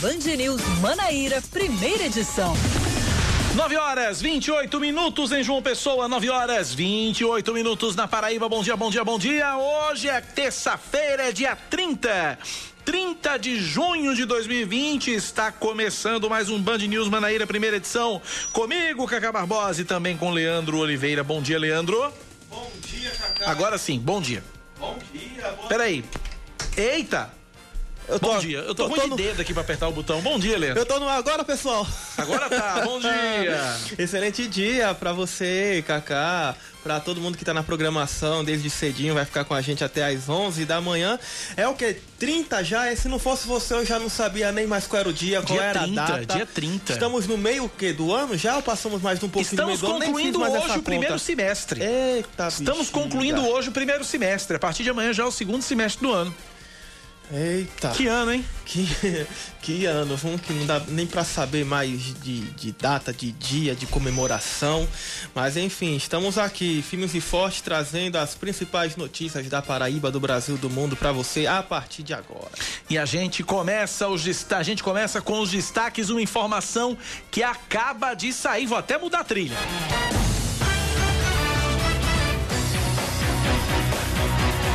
Band 0.00 0.34
News 0.34 0.62
Manaíra, 0.80 1.42
primeira 1.50 2.04
edição. 2.04 2.54
9 3.54 3.76
horas 3.76 4.22
28 4.22 4.80
minutos 4.80 5.30
em 5.30 5.42
João 5.42 5.60
Pessoa, 5.60 6.08
9 6.08 6.30
horas 6.30 6.72
28 6.72 7.52
minutos 7.52 7.94
na 7.94 8.08
Paraíba. 8.08 8.48
Bom 8.48 8.62
dia, 8.62 8.74
bom 8.78 8.90
dia, 8.90 9.04
bom 9.04 9.18
dia. 9.18 9.58
Hoje 9.58 10.08
é 10.08 10.18
terça-feira, 10.22 11.28
é 11.28 11.32
dia 11.32 11.54
30. 11.54 12.38
30 12.82 13.38
de 13.38 13.60
junho 13.60 14.14
de 14.14 14.24
2020 14.24 15.08
está 15.08 15.52
começando 15.52 16.30
mais 16.30 16.48
um 16.48 16.58
Band 16.58 16.78
News 16.78 17.10
Manaíra, 17.10 17.46
primeira 17.46 17.76
edição. 17.76 18.22
Comigo, 18.54 19.06
Cacá 19.06 19.30
Barbosa 19.30 19.82
e 19.82 19.84
também 19.84 20.16
com 20.16 20.30
Leandro 20.30 20.78
Oliveira. 20.78 21.22
Bom 21.22 21.42
dia, 21.42 21.58
Leandro. 21.58 22.10
Bom 22.48 22.72
dia, 22.86 23.10
Cacá. 23.10 23.50
Agora 23.50 23.76
sim, 23.76 23.98
bom 23.98 24.18
dia. 24.18 24.42
Bom 24.78 24.98
dia. 25.12 25.54
Bom... 25.60 25.68
Peraí. 25.68 26.02
Eita! 26.74 27.39
Eu 28.10 28.18
tô, 28.18 28.32
Bom 28.34 28.38
dia. 28.38 28.58
Eu 28.58 28.74
tô, 28.74 28.82
tô- 28.84 28.88
ruim 28.88 28.96
tô 28.98 29.04
de 29.04 29.10
no- 29.10 29.16
dedo 29.16 29.40
aqui 29.40 29.52
pra 29.52 29.62
apertar 29.62 29.88
o 29.88 29.92
botão. 29.92 30.20
Bom 30.20 30.38
dia, 30.38 30.58
Leandro. 30.58 30.80
Eu 30.82 30.86
tô 30.86 30.98
no 30.98 31.08
agora, 31.08 31.44
pessoal. 31.44 31.86
Agora 32.18 32.48
tá. 32.48 32.82
Bom 32.84 32.98
dia. 33.00 33.76
Excelente 33.98 34.46
dia 34.48 34.92
pra 34.94 35.12
você, 35.12 35.82
Kaká, 35.86 36.54
pra 36.82 36.98
todo 36.98 37.20
mundo 37.20 37.38
que 37.38 37.44
tá 37.44 37.54
na 37.54 37.62
programação 37.62 38.42
desde 38.44 38.68
cedinho, 38.68 39.14
vai 39.14 39.24
ficar 39.24 39.44
com 39.44 39.54
a 39.54 39.60
gente 39.60 39.84
até 39.84 40.04
às 40.04 40.28
11 40.28 40.64
da 40.64 40.80
manhã. 40.80 41.18
É 41.56 41.68
o 41.68 41.74
que? 41.74 41.96
30 42.18 42.62
já? 42.64 42.92
E 42.92 42.96
se 42.96 43.08
não 43.08 43.18
fosse 43.18 43.46
você, 43.46 43.74
eu 43.74 43.86
já 43.86 43.98
não 43.98 44.08
sabia 44.08 44.50
nem 44.52 44.66
mais 44.66 44.86
qual 44.86 45.00
era 45.00 45.08
o 45.08 45.12
dia, 45.12 45.40
qual 45.42 45.58
Dia 45.58 45.68
era 45.68 45.80
30, 45.82 46.02
a 46.02 46.06
data. 46.06 46.34
dia 46.34 46.46
30. 46.46 46.92
Estamos 46.92 47.26
no 47.26 47.38
meio 47.38 47.64
o 47.64 47.68
quê? 47.68 47.92
do 47.92 48.14
ano 48.14 48.36
já 48.36 48.56
ou 48.56 48.62
passamos 48.62 49.00
mais 49.02 49.18
de 49.18 49.24
um 49.24 49.28
pouquinho 49.28 49.56
do 49.56 49.66
meio 49.66 49.74
Estamos 49.74 49.80
do 49.80 49.86
ano? 49.96 50.04
Fiz 50.04 50.06
concluindo 50.30 50.42
hoje 50.62 50.78
o 50.78 50.82
primeiro 50.82 51.18
semestre. 51.18 51.80
Eita, 51.82 52.48
Estamos 52.48 52.86
bexiga. 52.88 52.98
concluindo 53.00 53.46
hoje 53.48 53.68
o 53.68 53.72
primeiro 53.72 54.04
semestre. 54.04 54.56
A 54.56 54.60
partir 54.60 54.82
de 54.84 54.90
amanhã 54.90 55.12
já 55.12 55.22
é 55.22 55.26
o 55.26 55.30
segundo 55.30 55.62
semestre 55.62 56.06
do 56.06 56.12
ano. 56.12 56.34
Eita. 57.32 57.90
Que 57.90 58.06
ano, 58.06 58.32
hein? 58.32 58.44
Que, 58.70 59.26
que 59.62 59.84
ano, 59.84 60.16
vamos 60.16 60.40
que 60.42 60.52
não 60.52 60.64
dá 60.64 60.80
nem 60.86 61.04
pra 61.04 61.24
saber 61.24 61.64
mais 61.64 62.14
de, 62.22 62.40
de 62.52 62.70
data, 62.70 63.12
de 63.12 63.32
dia, 63.32 63.74
de 63.74 63.84
comemoração. 63.84 64.86
Mas 65.34 65.56
enfim, 65.56 65.96
estamos 65.96 66.38
aqui, 66.38 66.80
firmes 66.80 67.12
e 67.16 67.20
fortes, 67.20 67.62
trazendo 67.62 68.16
as 68.16 68.36
principais 68.36 68.94
notícias 68.94 69.48
da 69.48 69.60
Paraíba, 69.60 70.08
do 70.12 70.20
Brasil, 70.20 70.56
do 70.56 70.70
mundo 70.70 70.94
pra 70.94 71.10
você 71.10 71.48
a 71.48 71.64
partir 71.64 72.04
de 72.04 72.14
agora. 72.14 72.52
E 72.88 72.96
a 72.96 73.04
gente 73.04 73.42
começa 73.42 74.06
os 74.06 74.24
a 74.52 74.62
gente 74.62 74.84
começa 74.84 75.20
com 75.20 75.40
os 75.40 75.50
destaques, 75.50 76.10
uma 76.10 76.22
informação 76.22 76.96
que 77.28 77.42
acaba 77.42 78.14
de 78.14 78.32
sair. 78.32 78.66
Vou 78.66 78.78
até 78.78 78.98
mudar 78.98 79.20
a 79.20 79.24
trilha. 79.24 79.56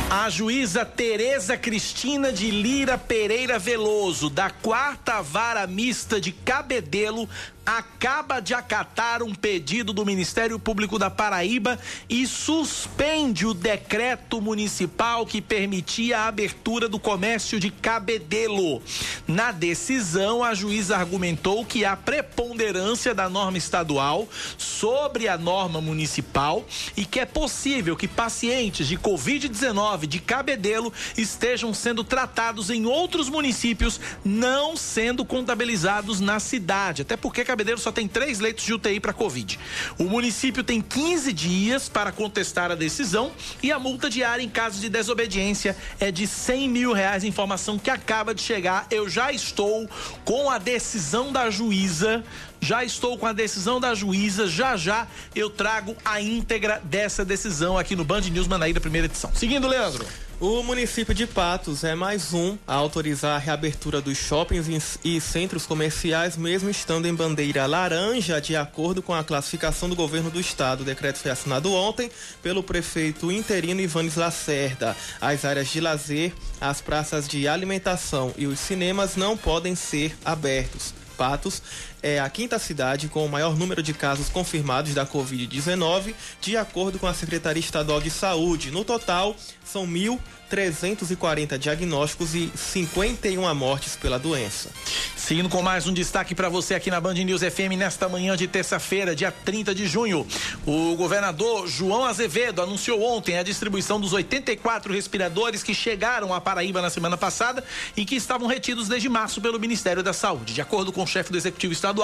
A 0.08 0.30
juíza 0.30 0.84
Tereza 0.84 1.56
Cristina 1.56 2.30
de 2.32 2.48
Lira 2.48 2.96
Pereira 2.96 3.58
Veloso, 3.58 4.30
da 4.30 4.48
quarta 4.48 5.20
vara 5.20 5.66
mista 5.66 6.20
de 6.20 6.30
Cabedelo, 6.30 7.28
acaba 7.66 8.38
de 8.38 8.54
acatar 8.54 9.24
um 9.24 9.34
pedido 9.34 9.92
do 9.92 10.06
Ministério 10.06 10.56
Público 10.56 11.00
da 11.00 11.10
Paraíba 11.10 11.76
e 12.08 12.24
suspende 12.24 13.44
o 13.44 13.52
decreto 13.52 14.40
municipal 14.40 15.26
que 15.26 15.42
permitia 15.42 16.20
a 16.20 16.28
abertura 16.28 16.88
do 16.88 17.00
comércio 17.00 17.58
de 17.58 17.70
Cabedelo. 17.70 18.80
Na 19.26 19.50
decisão, 19.50 20.44
a 20.44 20.54
juíza 20.54 20.96
argumentou 20.96 21.64
que 21.64 21.84
há 21.84 21.96
preponderância 21.96 23.12
da 23.12 23.28
norma 23.28 23.58
estadual 23.58 24.28
sobre 24.56 25.26
a 25.26 25.36
norma 25.36 25.80
municipal 25.80 26.64
e 26.96 27.04
que 27.04 27.18
é 27.18 27.26
possível 27.26 27.96
que 27.96 28.06
pacientes 28.06 28.86
de 28.86 28.96
Covid-19 28.96 30.06
de 30.06 30.20
Cabedelo 30.20 30.92
estejam 31.16 31.74
sendo 31.74 32.04
tratados 32.04 32.70
em 32.70 32.86
outros 32.86 33.28
municípios, 33.28 34.00
não 34.24 34.76
sendo 34.76 35.24
contabilizados 35.24 36.20
na 36.20 36.38
cidade. 36.38 37.02
Até 37.02 37.16
porque 37.16 37.40
Cabedelo 37.56 37.78
só 37.78 37.90
tem 37.90 38.06
três 38.06 38.38
leitos 38.38 38.66
de 38.66 38.74
UTI 38.74 39.00
para 39.00 39.14
Covid. 39.14 39.58
O 39.98 40.04
município 40.04 40.62
tem 40.62 40.82
15 40.82 41.32
dias 41.32 41.88
para 41.88 42.12
contestar 42.12 42.70
a 42.70 42.74
decisão 42.74 43.32
e 43.62 43.72
a 43.72 43.78
multa 43.78 44.10
diária 44.10 44.42
em 44.42 44.48
caso 44.48 44.78
de 44.78 44.90
desobediência 44.90 45.74
é 45.98 46.10
de 46.12 46.26
100 46.26 46.68
mil 46.68 46.92
reais. 46.92 47.24
Informação 47.24 47.78
que 47.78 47.88
acaba 47.88 48.34
de 48.34 48.42
chegar. 48.42 48.86
Eu 48.90 49.08
já 49.08 49.32
estou 49.32 49.88
com 50.22 50.50
a 50.50 50.58
decisão 50.58 51.32
da 51.32 51.48
juíza. 51.48 52.22
Já 52.60 52.84
estou 52.84 53.16
com 53.16 53.26
a 53.26 53.32
decisão 53.32 53.80
da 53.80 53.94
juíza. 53.94 54.46
Já 54.46 54.76
já 54.76 55.06
eu 55.34 55.48
trago 55.48 55.96
a 56.04 56.20
íntegra 56.20 56.82
dessa 56.84 57.24
decisão 57.24 57.78
aqui 57.78 57.96
no 57.96 58.04
Band 58.04 58.20
News 58.20 58.46
Manaíra, 58.46 58.80
primeira 58.82 59.06
edição. 59.06 59.34
Seguindo, 59.34 59.66
Leandro. 59.66 60.04
O 60.38 60.62
município 60.62 61.14
de 61.14 61.26
Patos 61.26 61.82
é 61.82 61.94
mais 61.94 62.34
um 62.34 62.58
a 62.66 62.74
autorizar 62.74 63.36
a 63.36 63.38
reabertura 63.38 64.02
dos 64.02 64.18
shoppings 64.18 64.98
e 65.02 65.18
centros 65.18 65.64
comerciais, 65.64 66.36
mesmo 66.36 66.68
estando 66.68 67.06
em 67.06 67.14
bandeira 67.14 67.64
laranja, 67.64 68.38
de 68.38 68.54
acordo 68.54 69.02
com 69.02 69.14
a 69.14 69.24
classificação 69.24 69.88
do 69.88 69.96
governo 69.96 70.30
do 70.30 70.38
estado. 70.38 70.82
O 70.82 70.84
decreto 70.84 71.20
foi 71.20 71.30
assinado 71.30 71.72
ontem 71.72 72.10
pelo 72.42 72.62
prefeito 72.62 73.32
interino 73.32 73.80
Ivanes 73.80 74.16
Lacerda. 74.16 74.94
As 75.22 75.46
áreas 75.46 75.68
de 75.68 75.80
lazer, 75.80 76.34
as 76.60 76.82
praças 76.82 77.26
de 77.26 77.48
alimentação 77.48 78.34
e 78.36 78.46
os 78.46 78.60
cinemas 78.60 79.16
não 79.16 79.38
podem 79.38 79.74
ser 79.74 80.14
abertos. 80.22 80.92
Patos 81.16 81.62
é 82.06 82.20
a 82.20 82.30
quinta 82.30 82.56
cidade 82.56 83.08
com 83.08 83.26
o 83.26 83.28
maior 83.28 83.56
número 83.56 83.82
de 83.82 83.92
casos 83.92 84.28
confirmados 84.28 84.94
da 84.94 85.04
Covid-19, 85.04 86.14
de 86.40 86.56
acordo 86.56 87.00
com 87.00 87.08
a 87.08 87.12
Secretaria 87.12 87.58
Estadual 87.58 88.00
de 88.00 88.10
Saúde. 88.10 88.70
No 88.70 88.84
total, 88.84 89.34
são 89.64 89.84
1.340 89.84 91.58
diagnósticos 91.58 92.36
e 92.36 92.52
51 92.54 93.52
mortes 93.56 93.96
pela 93.96 94.20
doença. 94.20 94.70
Seguindo 95.16 95.48
com 95.48 95.60
mais 95.60 95.88
um 95.88 95.92
destaque 95.92 96.36
para 96.36 96.48
você 96.48 96.76
aqui 96.76 96.88
na 96.88 97.00
Band 97.00 97.14
News 97.14 97.40
FM 97.40 97.74
nesta 97.76 98.08
manhã 98.08 98.36
de 98.36 98.46
terça-feira, 98.46 99.16
dia 99.16 99.32
30 99.32 99.74
de 99.74 99.88
junho. 99.88 100.24
O 100.64 100.94
governador 100.94 101.66
João 101.66 102.04
Azevedo 102.04 102.62
anunciou 102.62 103.02
ontem 103.02 103.36
a 103.36 103.42
distribuição 103.42 104.00
dos 104.00 104.12
84 104.12 104.94
respiradores 104.94 105.64
que 105.64 105.74
chegaram 105.74 106.32
à 106.32 106.40
Paraíba 106.40 106.80
na 106.80 106.90
semana 106.90 107.16
passada 107.16 107.64
e 107.96 108.04
que 108.04 108.14
estavam 108.14 108.46
retidos 108.46 108.86
desde 108.86 109.08
março 109.08 109.40
pelo 109.40 109.58
Ministério 109.58 110.00
da 110.00 110.12
Saúde. 110.12 110.54
De 110.54 110.60
acordo 110.60 110.92
com 110.92 111.02
o 111.02 111.06
chefe 111.08 111.32
do 111.32 111.38
Executivo 111.38 111.72
Estadual, 111.72 111.95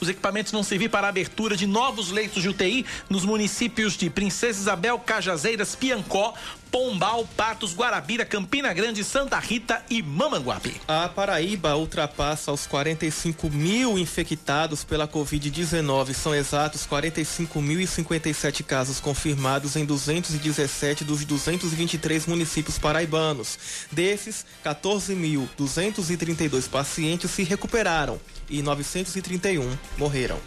os 0.00 0.08
equipamentos 0.08 0.52
vão 0.52 0.62
servir 0.62 0.88
para 0.88 1.06
a 1.06 1.10
abertura 1.10 1.56
de 1.56 1.66
novos 1.66 2.10
leitos 2.10 2.42
de 2.42 2.48
UTI 2.48 2.84
nos 3.08 3.24
municípios 3.24 3.96
de 3.96 4.10
Princesa 4.10 4.60
Isabel, 4.60 4.98
Cajazeiras, 4.98 5.74
Piancó, 5.74 6.34
Pombal, 6.70 7.26
Patos, 7.36 7.74
Guarabira, 7.74 8.24
Campina 8.24 8.72
Grande, 8.72 9.02
Santa 9.02 9.38
Rita 9.38 9.82
e 9.90 10.02
Mamanguape. 10.02 10.80
A 10.86 11.08
Paraíba 11.08 11.76
ultrapassa 11.76 12.52
os 12.52 12.66
45 12.66 13.50
mil 13.50 13.98
infectados 13.98 14.84
pela 14.84 15.08
Covid-19. 15.08 16.14
São 16.14 16.34
exatos 16.34 16.86
45.057 16.86 18.62
casos 18.62 19.00
confirmados 19.00 19.74
em 19.74 19.84
217 19.84 21.04
dos 21.04 21.24
223 21.24 22.26
municípios 22.26 22.78
paraibanos. 22.78 23.58
Desses, 23.90 24.46
14.232 24.64 26.68
pacientes 26.68 27.30
se 27.30 27.42
recuperaram 27.42 28.20
e 28.48 28.62
931 28.62 29.76
morreram. 29.98 30.38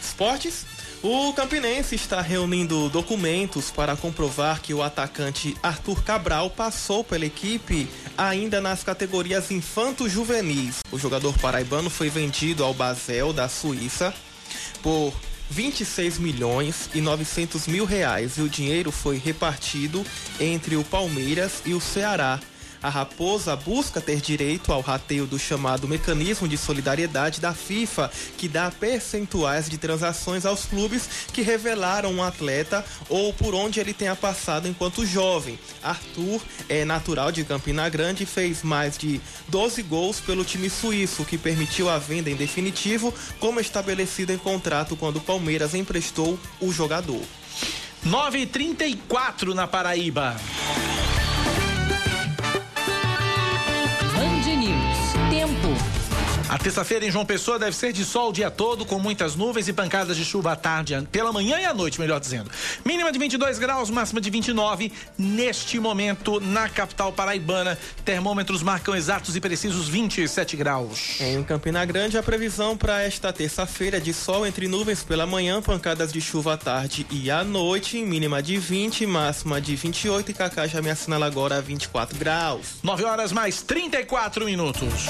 Esportes. 0.00 0.71
O 1.02 1.32
Campinense 1.32 1.96
está 1.96 2.20
reunindo 2.20 2.88
documentos 2.88 3.72
para 3.72 3.96
comprovar 3.96 4.62
que 4.62 4.72
o 4.72 4.80
atacante 4.80 5.56
Arthur 5.60 6.00
Cabral 6.04 6.48
passou 6.48 7.02
pela 7.02 7.26
equipe 7.26 7.88
ainda 8.16 8.60
nas 8.60 8.84
categorias 8.84 9.50
infanto-juvenis. 9.50 10.76
O 10.92 10.98
jogador 11.00 11.36
paraibano 11.40 11.90
foi 11.90 12.08
vendido 12.08 12.62
ao 12.62 12.72
Basel 12.72 13.32
da 13.32 13.48
Suíça 13.48 14.14
por 14.80 15.12
26 15.50 16.18
milhões 16.18 16.88
e 16.94 17.00
900 17.00 17.66
mil 17.66 17.84
reais 17.84 18.38
e 18.38 18.42
o 18.42 18.48
dinheiro 18.48 18.92
foi 18.92 19.18
repartido 19.18 20.06
entre 20.38 20.76
o 20.76 20.84
Palmeiras 20.84 21.62
e 21.66 21.74
o 21.74 21.80
Ceará. 21.80 22.38
A 22.82 22.88
Raposa 22.88 23.54
busca 23.54 24.00
ter 24.00 24.20
direito 24.20 24.72
ao 24.72 24.80
rateio 24.80 25.24
do 25.24 25.38
chamado 25.38 25.86
Mecanismo 25.86 26.48
de 26.48 26.58
Solidariedade 26.58 27.40
da 27.40 27.54
FIFA, 27.54 28.10
que 28.36 28.48
dá 28.48 28.70
percentuais 28.72 29.68
de 29.68 29.78
transações 29.78 30.44
aos 30.44 30.64
clubes 30.64 31.08
que 31.32 31.42
revelaram 31.42 32.12
um 32.12 32.22
atleta 32.22 32.84
ou 33.08 33.32
por 33.32 33.54
onde 33.54 33.78
ele 33.78 33.94
tenha 33.94 34.16
passado 34.16 34.66
enquanto 34.66 35.06
jovem. 35.06 35.58
Arthur 35.82 36.42
é 36.68 36.84
natural 36.84 37.30
de 37.30 37.44
Campina 37.44 37.88
Grande 37.88 38.24
e 38.24 38.26
fez 38.26 38.64
mais 38.64 38.98
de 38.98 39.20
12 39.48 39.82
gols 39.82 40.18
pelo 40.18 40.44
time 40.44 40.68
suíço, 40.68 41.24
que 41.24 41.38
permitiu 41.38 41.88
a 41.88 41.98
venda 41.98 42.30
em 42.30 42.36
definitivo, 42.36 43.14
como 43.38 43.60
estabelecido 43.60 44.32
em 44.32 44.38
contrato 44.38 44.96
quando 44.96 45.18
o 45.18 45.20
Palmeiras 45.20 45.74
emprestou 45.74 46.38
o 46.60 46.72
jogador. 46.72 47.22
9h34 48.04 49.54
na 49.54 49.68
Paraíba. 49.68 50.36
Tempo. 55.42 56.01
A 56.52 56.58
terça-feira 56.58 57.06
em 57.06 57.10
João 57.10 57.24
Pessoa 57.24 57.58
deve 57.58 57.74
ser 57.74 57.94
de 57.94 58.04
sol 58.04 58.28
o 58.28 58.32
dia 58.32 58.50
todo, 58.50 58.84
com 58.84 58.98
muitas 58.98 59.34
nuvens 59.34 59.68
e 59.68 59.72
pancadas 59.72 60.18
de 60.18 60.22
chuva 60.22 60.52
à 60.52 60.56
tarde, 60.56 61.08
pela 61.10 61.32
manhã 61.32 61.58
e 61.58 61.64
à 61.64 61.72
noite, 61.72 61.98
melhor 61.98 62.20
dizendo. 62.20 62.50
Mínima 62.84 63.10
de 63.10 63.18
22 63.18 63.58
graus, 63.58 63.88
máxima 63.88 64.20
de 64.20 64.28
29. 64.28 64.92
Neste 65.16 65.80
momento, 65.80 66.40
na 66.40 66.68
capital 66.68 67.10
paraibana, 67.10 67.78
termômetros 68.04 68.62
marcam 68.62 68.94
exatos 68.94 69.34
e 69.34 69.40
precisos 69.40 69.88
27 69.88 70.54
graus. 70.54 71.18
Em 71.22 71.42
Campina 71.42 71.82
Grande, 71.86 72.18
a 72.18 72.22
previsão 72.22 72.76
para 72.76 73.00
esta 73.00 73.32
terça-feira 73.32 73.96
é 73.96 74.00
de 74.00 74.12
sol 74.12 74.46
entre 74.46 74.68
nuvens 74.68 75.02
pela 75.02 75.26
manhã, 75.26 75.62
pancadas 75.62 76.12
de 76.12 76.20
chuva 76.20 76.52
à 76.52 76.56
tarde 76.58 77.06
e 77.10 77.30
à 77.30 77.42
noite, 77.42 77.96
mínima 78.02 78.42
de 78.42 78.58
20, 78.58 79.06
máxima 79.06 79.58
de 79.58 79.74
28 79.74 80.30
e 80.30 80.34
Cacá 80.34 80.66
já 80.66 80.82
me 80.82 80.90
assinala 80.90 81.24
agora 81.24 81.62
24 81.62 82.18
graus. 82.18 82.74
9 82.82 83.04
horas 83.04 83.32
mais 83.32 83.62
34 83.62 84.44
minutos. 84.44 85.06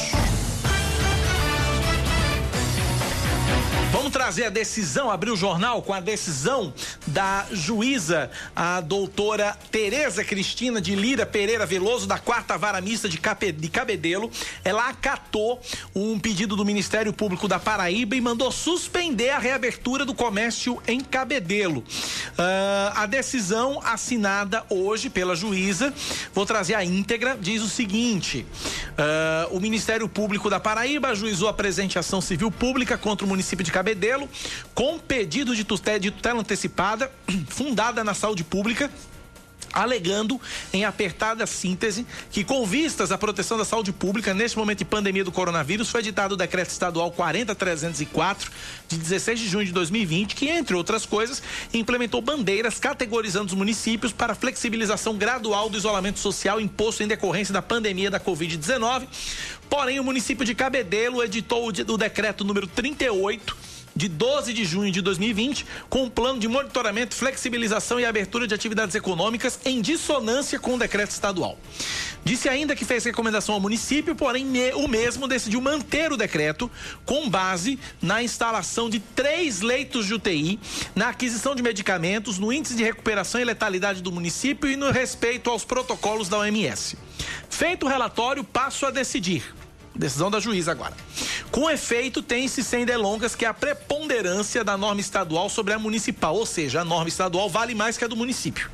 Vamos 3.92 4.10
trazer 4.10 4.46
a 4.46 4.48
decisão, 4.48 5.10
abrir 5.10 5.30
o 5.30 5.36
jornal 5.36 5.82
com 5.82 5.92
a 5.92 6.00
decisão 6.00 6.72
da 7.06 7.44
juíza, 7.52 8.30
a 8.56 8.80
doutora 8.80 9.54
Tereza 9.70 10.24
Cristina 10.24 10.80
de 10.80 10.94
Lira 10.94 11.26
Pereira 11.26 11.66
Veloso, 11.66 12.06
da 12.06 12.18
quarta 12.18 12.56
vara 12.56 12.80
mista 12.80 13.06
de, 13.06 13.20
de 13.52 13.68
Cabedelo. 13.68 14.30
Ela 14.64 14.88
acatou 14.88 15.60
um 15.94 16.18
pedido 16.18 16.56
do 16.56 16.64
Ministério 16.64 17.12
Público 17.12 17.46
da 17.46 17.58
Paraíba 17.58 18.16
e 18.16 18.20
mandou 18.22 18.50
suspender 18.50 19.28
a 19.28 19.38
reabertura 19.38 20.06
do 20.06 20.14
comércio 20.14 20.82
em 20.88 21.02
Cabedelo. 21.02 21.80
Uh, 21.80 22.96
a 22.96 23.04
decisão 23.04 23.78
assinada 23.84 24.64
hoje 24.70 25.10
pela 25.10 25.36
juíza, 25.36 25.92
vou 26.32 26.46
trazer 26.46 26.76
a 26.76 26.82
íntegra, 26.82 27.36
diz 27.38 27.60
o 27.60 27.68
seguinte: 27.68 28.46
uh, 28.92 29.54
o 29.54 29.60
Ministério 29.60 30.08
Público 30.08 30.48
da 30.48 30.58
Paraíba 30.58 31.08
ajuizou 31.08 31.46
a 31.46 31.52
presente 31.52 31.98
ação 31.98 32.22
civil 32.22 32.50
pública 32.50 32.96
contra 32.96 33.26
o 33.26 33.28
município 33.28 33.62
de 33.62 33.70
Cabedelo 33.70 33.81
Cabedelo, 33.82 34.28
com 34.74 34.96
pedido 34.96 35.56
de 35.56 35.64
tutela, 35.64 35.98
de 35.98 36.12
tutela 36.12 36.38
antecipada, 36.38 37.10
fundada 37.50 38.04
na 38.04 38.14
saúde 38.14 38.44
pública, 38.44 38.88
alegando 39.72 40.40
em 40.72 40.84
apertada 40.84 41.46
síntese 41.46 42.06
que 42.30 42.44
com 42.44 42.64
vistas 42.66 43.10
à 43.10 43.18
proteção 43.18 43.56
da 43.56 43.64
saúde 43.64 43.92
pública 43.92 44.34
neste 44.34 44.56
momento 44.58 44.78
de 44.78 44.84
pandemia 44.84 45.24
do 45.24 45.32
coronavírus 45.32 45.88
foi 45.88 46.00
editado 46.00 46.34
o 46.34 46.36
decreto 46.36 46.70
estadual 46.70 47.10
40304 47.10 48.50
de 48.88 48.98
16 48.98 49.40
de 49.40 49.48
junho 49.48 49.64
de 49.64 49.72
2020 49.72 50.34
que 50.34 50.48
entre 50.48 50.76
outras 50.76 51.06
coisas 51.06 51.42
implementou 51.72 52.20
bandeiras 52.20 52.78
categorizando 52.78 53.46
os 53.46 53.54
municípios 53.54 54.12
para 54.12 54.34
flexibilização 54.34 55.16
gradual 55.16 55.70
do 55.70 55.78
isolamento 55.78 56.18
social 56.18 56.60
imposto 56.60 57.02
em 57.02 57.08
decorrência 57.08 57.54
da 57.54 57.62
pandemia 57.62 58.10
da 58.10 58.20
COVID-19. 58.20 59.06
Porém 59.70 59.98
o 59.98 60.04
município 60.04 60.44
de 60.44 60.54
Cabedelo 60.54 61.22
editou 61.22 61.68
o 61.68 61.96
decreto 61.96 62.44
número 62.44 62.66
38 62.66 63.71
de 63.94 64.08
12 64.08 64.52
de 64.52 64.64
junho 64.64 64.90
de 64.90 65.00
2020, 65.00 65.66
com 65.88 66.04
um 66.04 66.10
plano 66.10 66.38
de 66.38 66.48
monitoramento, 66.48 67.14
flexibilização 67.14 68.00
e 68.00 68.04
abertura 68.04 68.46
de 68.46 68.54
atividades 68.54 68.94
econômicas 68.94 69.58
em 69.64 69.80
dissonância 69.80 70.58
com 70.58 70.74
o 70.74 70.78
decreto 70.78 71.10
estadual. 71.10 71.58
Disse 72.24 72.48
ainda 72.48 72.76
que 72.76 72.84
fez 72.84 73.04
recomendação 73.04 73.54
ao 73.54 73.60
município, 73.60 74.14
porém 74.14 74.46
o 74.74 74.86
mesmo 74.86 75.26
decidiu 75.26 75.60
manter 75.60 76.12
o 76.12 76.16
decreto 76.16 76.70
com 77.04 77.28
base 77.28 77.78
na 78.00 78.22
instalação 78.22 78.88
de 78.88 79.00
três 79.00 79.60
leitos 79.60 80.06
de 80.06 80.14
UTI, 80.14 80.58
na 80.94 81.08
aquisição 81.08 81.54
de 81.54 81.62
medicamentos, 81.62 82.38
no 82.38 82.52
índice 82.52 82.74
de 82.74 82.84
recuperação 82.84 83.40
e 83.40 83.44
letalidade 83.44 84.02
do 84.02 84.12
município 84.12 84.70
e 84.70 84.76
no 84.76 84.90
respeito 84.90 85.50
aos 85.50 85.64
protocolos 85.64 86.28
da 86.28 86.38
OMS. 86.38 86.96
Feito 87.50 87.86
o 87.86 87.88
relatório, 87.88 88.44
passo 88.44 88.86
a 88.86 88.90
decidir. 88.90 89.61
Decisão 89.94 90.30
da 90.30 90.40
juíza 90.40 90.70
agora. 90.72 90.94
Com 91.50 91.68
efeito, 91.68 92.22
tem-se 92.22 92.64
sem 92.64 92.86
delongas 92.86 93.34
que 93.34 93.44
a 93.44 93.52
preponderância 93.52 94.64
da 94.64 94.76
norma 94.76 95.00
estadual 95.00 95.50
sobre 95.50 95.74
a 95.74 95.78
municipal, 95.78 96.34
ou 96.34 96.46
seja, 96.46 96.80
a 96.80 96.84
norma 96.84 97.08
estadual 97.08 97.50
vale 97.50 97.74
mais 97.74 97.98
que 97.98 98.04
a 98.04 98.08
do 98.08 98.16
município. 98.16 98.70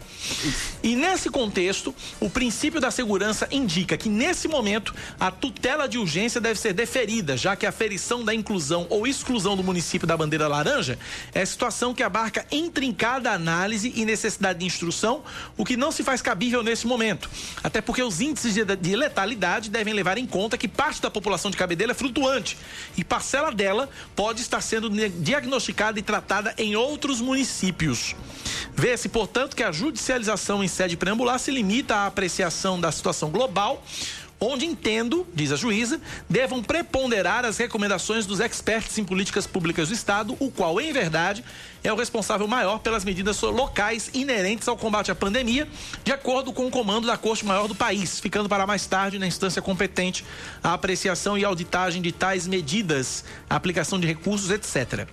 E 0.82 0.94
nesse 0.94 1.29
contexto, 1.29 1.94
o 2.20 2.31
princípio 2.31 2.81
da 2.81 2.91
segurança 2.91 3.49
indica 3.50 3.97
que, 3.97 4.09
nesse 4.09 4.47
momento, 4.47 4.94
a 5.19 5.31
tutela 5.31 5.88
de 5.88 5.99
urgência 5.99 6.41
deve 6.41 6.59
ser 6.59 6.73
deferida, 6.73 7.37
já 7.37 7.56
que 7.56 7.67
a 7.67 7.73
ferição 7.73 8.25
da 8.25 8.32
inclusão 8.35 8.87
ou 8.88 9.06
exclusão 9.06 9.56
do 9.56 9.64
município 9.64 10.06
da 10.06 10.17
bandeira 10.17 10.47
laranja 10.47 10.99
é 11.35 11.44
situação 11.44 11.93
que 11.93 12.03
abarca 12.03 12.47
intrincada 12.53 13.32
análise 13.32 13.93
e 13.97 14.05
necessidade 14.05 14.61
de 14.61 14.67
instrução, 14.67 15.23
o 15.56 15.64
que 15.64 15.76
não 15.76 15.91
se 15.91 16.05
faz 16.05 16.23
cabível 16.23 16.62
nesse 16.62 16.87
momento. 16.87 17.29
Até 17.62 17.81
porque 17.81 18.03
os 18.03 18.21
índices 18.21 18.55
de 18.55 18.97
letalidade 18.97 19.71
devem 19.71 19.94
levar 19.94 20.19
em 20.19 20.26
conta 20.26 20.56
que 20.56 20.69
parte 20.69 21.03
da 21.03 21.07
da 21.08 21.10
população 21.10 21.50
de 21.50 21.56
Cabedelo 21.56 21.90
é 21.90 21.94
flutuante 21.94 22.56
e 22.96 23.02
parcela 23.02 23.50
dela 23.50 23.88
pode 24.14 24.40
estar 24.40 24.60
sendo 24.60 24.88
diagnosticada 24.90 25.99
e 25.99 26.02
tratada 26.02 26.55
em 26.56 26.76
outros 26.76 27.20
municípios. 27.20 28.14
Vê-se, 28.75 29.08
portanto, 29.08 29.56
que 29.56 29.62
a 29.62 29.72
judicialização 29.72 30.62
em 30.62 30.69
sede 30.69 30.96
preambular 30.96 31.38
se 31.38 31.50
limita 31.50 31.96
à 31.96 32.06
apreciação 32.06 32.78
da 32.78 32.93
situação 32.93 33.31
global, 33.31 33.82
onde 34.40 34.64
entendo, 34.64 35.26
diz 35.35 35.52
a 35.52 35.56
juíza, 35.56 36.00
devam 36.29 36.62
preponderar 36.62 37.44
as 37.44 37.58
recomendações 37.58 38.26
dos 38.26 38.40
expertos 38.40 38.96
em 38.99 39.05
políticas 39.05 39.46
públicas 39.46 39.88
do 39.88 39.94
Estado, 39.94 40.37
o 40.38 40.50
qual, 40.50 40.81
em 40.81 40.93
verdade, 40.93 41.44
é 41.82 41.93
o 41.93 41.96
responsável 41.96 42.46
maior 42.49 42.79
pelas 42.81 43.05
medidas 43.05 43.40
locais 43.43 44.11
inerentes 44.12 44.67
ao 44.67 44.76
combate 44.76 45.11
à 45.11 45.14
pandemia, 45.14 45.69
de 46.05 46.12
acordo 46.12 46.52
com 46.52 46.67
o 46.67 46.70
comando 46.70 47.06
da 47.06 47.17
Corte 47.17 47.44
Maior 47.44 47.69
do 47.69 47.75
país, 47.75 48.19
ficando 48.19 48.49
para 48.49 48.67
mais 48.67 48.87
tarde 48.87 49.19
na 49.19 49.26
instância 49.26 49.62
competente 49.62 50.25
a 50.62 50.75
apreciação 50.75 51.38
e 51.38 51.44
auditagem 51.44 52.02
de 52.02 52.12
tais 52.12 52.46
medidas, 52.46 53.25
aplicação 53.49 53.99
de 53.99 54.06
recursos, 54.06 54.50
etc. 54.50 55.06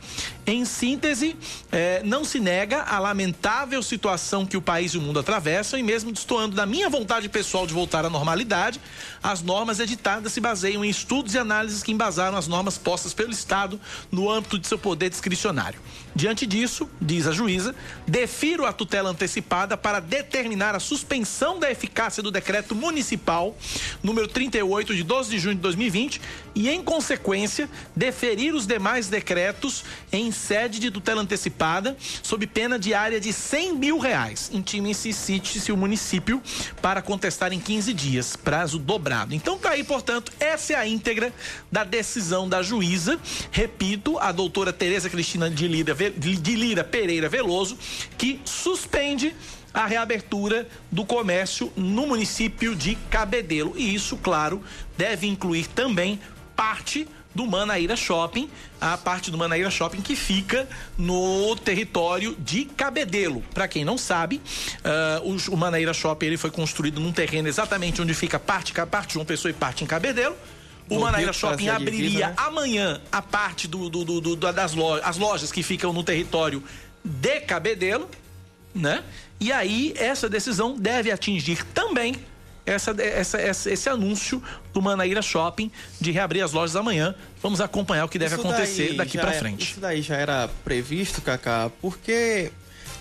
Em 0.46 0.66
síntese, 0.66 1.36
eh, 1.72 2.02
não 2.04 2.24
se 2.24 2.40
nega 2.40 2.82
a 2.82 3.00
lamentável 3.00 3.82
situação 3.82 4.46
que 4.46 4.58
o 4.58 4.62
país 4.62 4.94
e 4.94 4.98
o 4.98 5.02
mundo 5.02 5.20
atravessam, 5.20 5.80
e 5.80 5.84
mesmo 5.84 6.12
destoando 6.12 6.56
da 6.56 6.66
minha 6.66 6.90
vontade 6.90 7.30
pessoal 7.30 7.66
de 7.66 7.74
voltar 7.74 8.06
à 8.06 8.10
normalidade, 8.10 8.80
as 9.26 9.42
normas 9.42 9.80
editadas 9.80 10.34
se 10.34 10.40
baseiam 10.40 10.86
em 10.86 10.90
estudos 10.90 11.34
e 11.34 11.40
análises 11.40 11.82
que 11.82 11.92
embasaram 11.92 12.38
as 12.38 12.48
normas 12.48 12.78
postas 12.78 13.12
pelo 13.12 13.32
Estado 13.32 13.82
no 14.12 14.30
âmbito 14.30 14.60
de 14.60 14.68
seu 14.68 14.78
poder 14.78 15.10
discricionário. 15.10 15.80
Diante 16.16 16.48
disso, 16.48 16.90
diz 17.02 17.28
a 17.28 17.34
juíza, 17.34 17.76
defiro 18.08 18.66
a 18.66 18.72
tutela 18.72 19.10
antecipada 19.10 19.76
para 19.76 20.00
determinar 20.00 20.74
a 20.74 20.80
suspensão 20.80 21.60
da 21.60 21.70
eficácia 21.70 22.24
do 22.24 22.32
decreto 22.32 22.74
municipal 22.74 23.54
número 24.02 24.26
38 24.26 24.96
de 24.96 25.04
12 25.04 25.30
de 25.30 25.40
junho 25.40 25.56
de 25.56 25.62
2020 25.62 26.22
e, 26.56 26.70
em 26.70 26.82
consequência, 26.82 27.70
deferir 27.94 28.56
os 28.56 28.66
demais 28.66 29.10
decretos 29.10 29.84
em 30.10 30.32
sede 30.32 30.80
de 30.80 30.90
tutela 30.90 31.22
antecipada 31.22 31.98
sob 32.24 32.48
pena 32.48 32.80
diária 32.80 33.20
de 33.20 33.34
100 33.34 33.76
mil 33.76 34.00
reais. 34.00 34.50
Intime-se 34.54 35.12
cite-se 35.12 35.70
o 35.74 35.76
município 35.76 36.42
para 36.82 37.02
contestar 37.02 37.52
em 37.52 37.60
15 37.60 37.94
dias, 37.94 38.38
prazo 38.38 38.80
dobrado. 38.80 39.36
Então 39.36 39.58
tá 39.58 39.72
aí, 39.72 39.84
portanto, 39.84 40.32
essa 40.40 40.72
é 40.72 40.76
a 40.78 40.88
íntegra 40.88 41.34
da 41.70 41.84
decisão 41.84 42.48
da 42.48 42.64
juíza. 42.64 43.20
Repito, 43.52 44.18
a 44.18 44.32
doutora 44.32 44.72
Tereza 44.72 45.10
Cristina 45.10 45.50
de 45.50 45.68
Lira 45.68 45.94
de 46.10 46.56
Lira 46.56 46.84
Pereira 46.84 47.30
Veloso, 47.30 47.78
que 48.18 48.40
suspende 48.46 49.34
a 49.74 49.86
reabertura 49.86 50.68
do 50.90 51.06
comércio 51.06 51.72
no 51.76 52.08
município 52.08 52.76
de 52.76 52.96
Cabedelo. 53.10 53.74
E 53.76 53.94
isso, 53.94 54.16
claro, 54.18 54.64
deve 54.98 55.28
incluir 55.28 55.68
também 55.68 56.20
parte 56.56 57.06
do 57.36 57.46
Manaíra 57.46 57.98
Shopping, 57.98 58.50
a 58.80 58.98
parte 58.98 59.30
do 59.30 59.38
Manaíra 59.38 59.70
Shopping 59.70 60.00
que 60.00 60.16
fica 60.16 60.66
no 60.98 61.54
território 61.58 62.34
de 62.40 62.64
Cabedelo. 62.64 63.44
Para 63.54 63.68
quem 63.68 63.84
não 63.84 63.98
sabe, 63.98 64.42
uh, 65.22 65.52
o, 65.52 65.58
Manaíra 65.58 65.94
Shopping 65.94 66.28
ele 66.28 66.38
foi 66.38 66.50
construído 66.50 67.02
num 67.02 67.12
terreno 67.12 67.50
exatamente 67.50 68.02
onde 68.02 68.14
fica 68.14 68.40
parte, 68.40 68.72
parte 68.90 69.12
de 69.12 69.18
uma 69.18 69.26
pessoa 69.26 69.50
e 69.50 69.54
parte 69.54 69.84
em 69.84 69.88
Cabedelo. 69.88 70.38
O 70.90 71.00
Manaíra 71.00 71.34
Shopping 71.34 71.70
abriria 71.70 72.30
né? 72.30 72.34
amanhã 72.38 73.02
a 73.12 73.22
parte 73.22 73.68
do, 73.68 73.90
do, 73.90 74.22
do, 74.22 74.36
das 74.36 74.74
lojas, 74.74 75.06
as 75.06 75.18
lojas 75.18 75.52
que 75.52 75.64
ficam 75.64 75.92
no 75.92 76.04
território 76.04 76.64
de 77.04 77.42
Cabedelo, 77.42 78.10
né? 78.74 79.04
E 79.40 79.52
aí 79.52 79.94
essa 79.98 80.30
decisão 80.30 80.78
deve 80.78 81.12
atingir 81.12 81.64
também 81.66 82.16
essa, 82.66 82.96
essa, 83.00 83.40
essa, 83.40 83.72
esse 83.72 83.90
anúncio 83.90 84.42
do 84.74 84.82
Manaíra 84.82 85.22
Shopping 85.22 85.72
de 86.00 86.12
reabrir 86.12 86.42
as 86.42 86.52
lojas 86.52 86.76
amanhã. 86.76 87.14
Vamos 87.42 87.62
acompanhar 87.62 88.06
o 88.06 88.10
que 88.10 88.18
deve 88.18 88.36
Isso 88.36 88.48
acontecer 88.48 88.94
daqui 88.94 89.18
para 89.18 89.34
é- 89.34 89.40
frente. 89.40 89.72
Isso 89.72 89.80
daí 89.80 90.02
já 90.02 90.16
era 90.16 90.50
previsto, 90.64 91.22
Cacá, 91.22 91.72
porque 91.82 92.52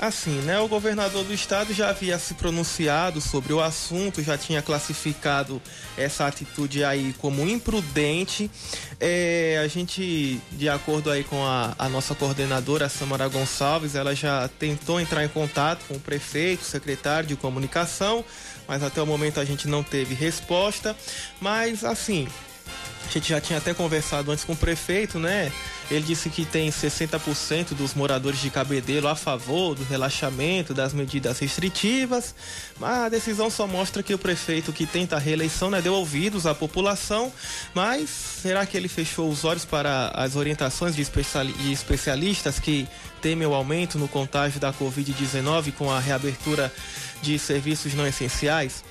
assim, 0.00 0.40
né, 0.42 0.58
o 0.60 0.68
governador 0.68 1.24
do 1.24 1.32
estado 1.32 1.72
já 1.72 1.90
havia 1.90 2.18
se 2.18 2.34
pronunciado 2.34 3.20
sobre 3.20 3.52
o 3.52 3.60
assunto, 3.60 4.22
já 4.22 4.36
tinha 4.36 4.60
classificado 4.60 5.60
essa 5.96 6.26
atitude 6.26 6.84
aí 6.84 7.14
como 7.18 7.48
imprudente. 7.48 8.50
É, 9.00 9.60
a 9.64 9.68
gente, 9.68 10.40
de 10.52 10.68
acordo 10.68 11.10
aí 11.10 11.24
com 11.24 11.44
a, 11.44 11.74
a 11.78 11.88
nossa 11.88 12.14
coordenadora, 12.14 12.86
a 12.86 12.88
Samara 12.88 13.28
Gonçalves, 13.28 13.94
ela 13.94 14.14
já 14.14 14.48
tentou 14.48 15.00
entrar 15.00 15.24
em 15.24 15.28
contato 15.28 15.84
com 15.86 15.94
o 15.94 16.00
prefeito, 16.00 16.64
secretário 16.64 17.28
de 17.28 17.36
comunicação, 17.36 18.24
mas 18.66 18.82
até 18.82 19.00
o 19.00 19.06
momento 19.06 19.40
a 19.40 19.44
gente 19.44 19.68
não 19.68 19.82
teve 19.82 20.14
resposta. 20.14 20.96
Mas 21.40 21.84
assim, 21.84 22.28
a 23.08 23.12
gente 23.12 23.28
já 23.28 23.40
tinha 23.40 23.58
até 23.58 23.74
conversado 23.74 24.30
antes 24.30 24.44
com 24.44 24.52
o 24.52 24.56
prefeito, 24.56 25.18
né? 25.18 25.52
Ele 25.90 26.02
disse 26.02 26.30
que 26.30 26.44
tem 26.46 26.70
60% 26.70 27.74
dos 27.74 27.94
moradores 27.94 28.40
de 28.40 28.48
Cabedelo 28.50 29.06
a 29.08 29.14
favor 29.14 29.74
do 29.74 29.84
relaxamento 29.84 30.72
das 30.72 30.92
medidas 30.94 31.38
restritivas, 31.38 32.34
mas 32.80 33.04
a 33.04 33.08
decisão 33.08 33.50
só 33.50 33.66
mostra 33.66 34.02
que 34.02 34.14
o 34.14 34.18
prefeito 34.18 34.72
que 34.72 34.86
tenta 34.86 35.16
a 35.16 35.18
reeleição 35.18 35.70
né, 35.70 35.82
deu 35.82 35.92
ouvidos 35.94 36.46
à 36.46 36.54
população, 36.54 37.30
mas 37.74 38.08
será 38.08 38.64
que 38.64 38.76
ele 38.76 38.88
fechou 38.88 39.28
os 39.28 39.44
olhos 39.44 39.64
para 39.64 40.08
as 40.14 40.36
orientações 40.36 40.96
de, 40.96 41.02
especiali- 41.02 41.52
de 41.52 41.72
especialistas 41.72 42.58
que 42.58 42.88
temem 43.20 43.46
o 43.46 43.54
aumento 43.54 43.98
no 43.98 44.08
contágio 44.08 44.58
da 44.58 44.72
Covid-19 44.72 45.72
com 45.74 45.90
a 45.90 46.00
reabertura 46.00 46.72
de 47.22 47.38
serviços 47.38 47.92
não 47.94 48.06
essenciais? 48.06 48.82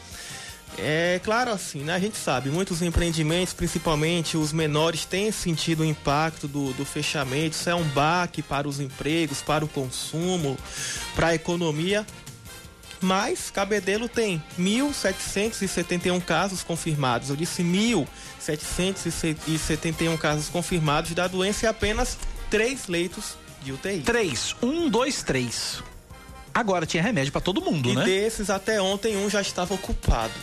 É 0.77 1.19
claro 1.23 1.51
assim, 1.51 1.83
né? 1.83 1.93
A 1.93 1.99
gente 1.99 2.17
sabe, 2.17 2.49
muitos 2.49 2.81
empreendimentos, 2.81 3.53
principalmente 3.53 4.35
os 4.37 4.51
menores, 4.51 5.05
têm 5.05 5.31
sentido 5.31 5.81
o 5.81 5.85
impacto 5.85 6.47
do, 6.47 6.73
do 6.73 6.83
fechamento. 6.83 7.55
Isso 7.55 7.69
é 7.69 7.75
um 7.75 7.83
baque 7.83 8.41
para 8.41 8.67
os 8.67 8.79
empregos, 8.79 9.39
para 9.41 9.63
o 9.63 9.67
consumo, 9.67 10.57
para 11.15 11.27
a 11.27 11.35
economia. 11.35 12.03
Mas 12.99 13.51
Cabedelo 13.51 14.07
tem 14.07 14.41
1.771 14.57 16.23
casos 16.23 16.63
confirmados. 16.63 17.29
Eu 17.29 17.35
disse 17.35 17.61
1.771 17.61 20.17
casos 20.17 20.49
confirmados 20.49 21.11
da 21.11 21.27
doença 21.27 21.65
e 21.65 21.69
apenas 21.69 22.17
três 22.49 22.87
leitos 22.87 23.35
de 23.61 23.73
UTI. 23.73 23.99
3, 24.01 24.55
1, 24.61 24.89
2, 24.89 25.23
3. 25.23 25.83
Agora 26.53 26.85
tinha 26.85 27.01
remédio 27.01 27.31
para 27.31 27.41
todo 27.41 27.61
mundo, 27.61 27.89
E 27.89 27.95
né? 27.95 28.03
desses, 28.05 28.49
até 28.49 28.81
ontem, 28.81 29.15
um 29.17 29.29
já 29.29 29.41
estava 29.41 29.73
ocupado. 29.73 30.33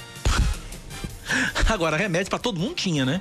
Agora 1.69 1.97
remédio 1.97 2.31
para 2.31 2.39
todo 2.39 2.59
mundo 2.59 2.75
tinha, 2.75 3.05
né? 3.05 3.21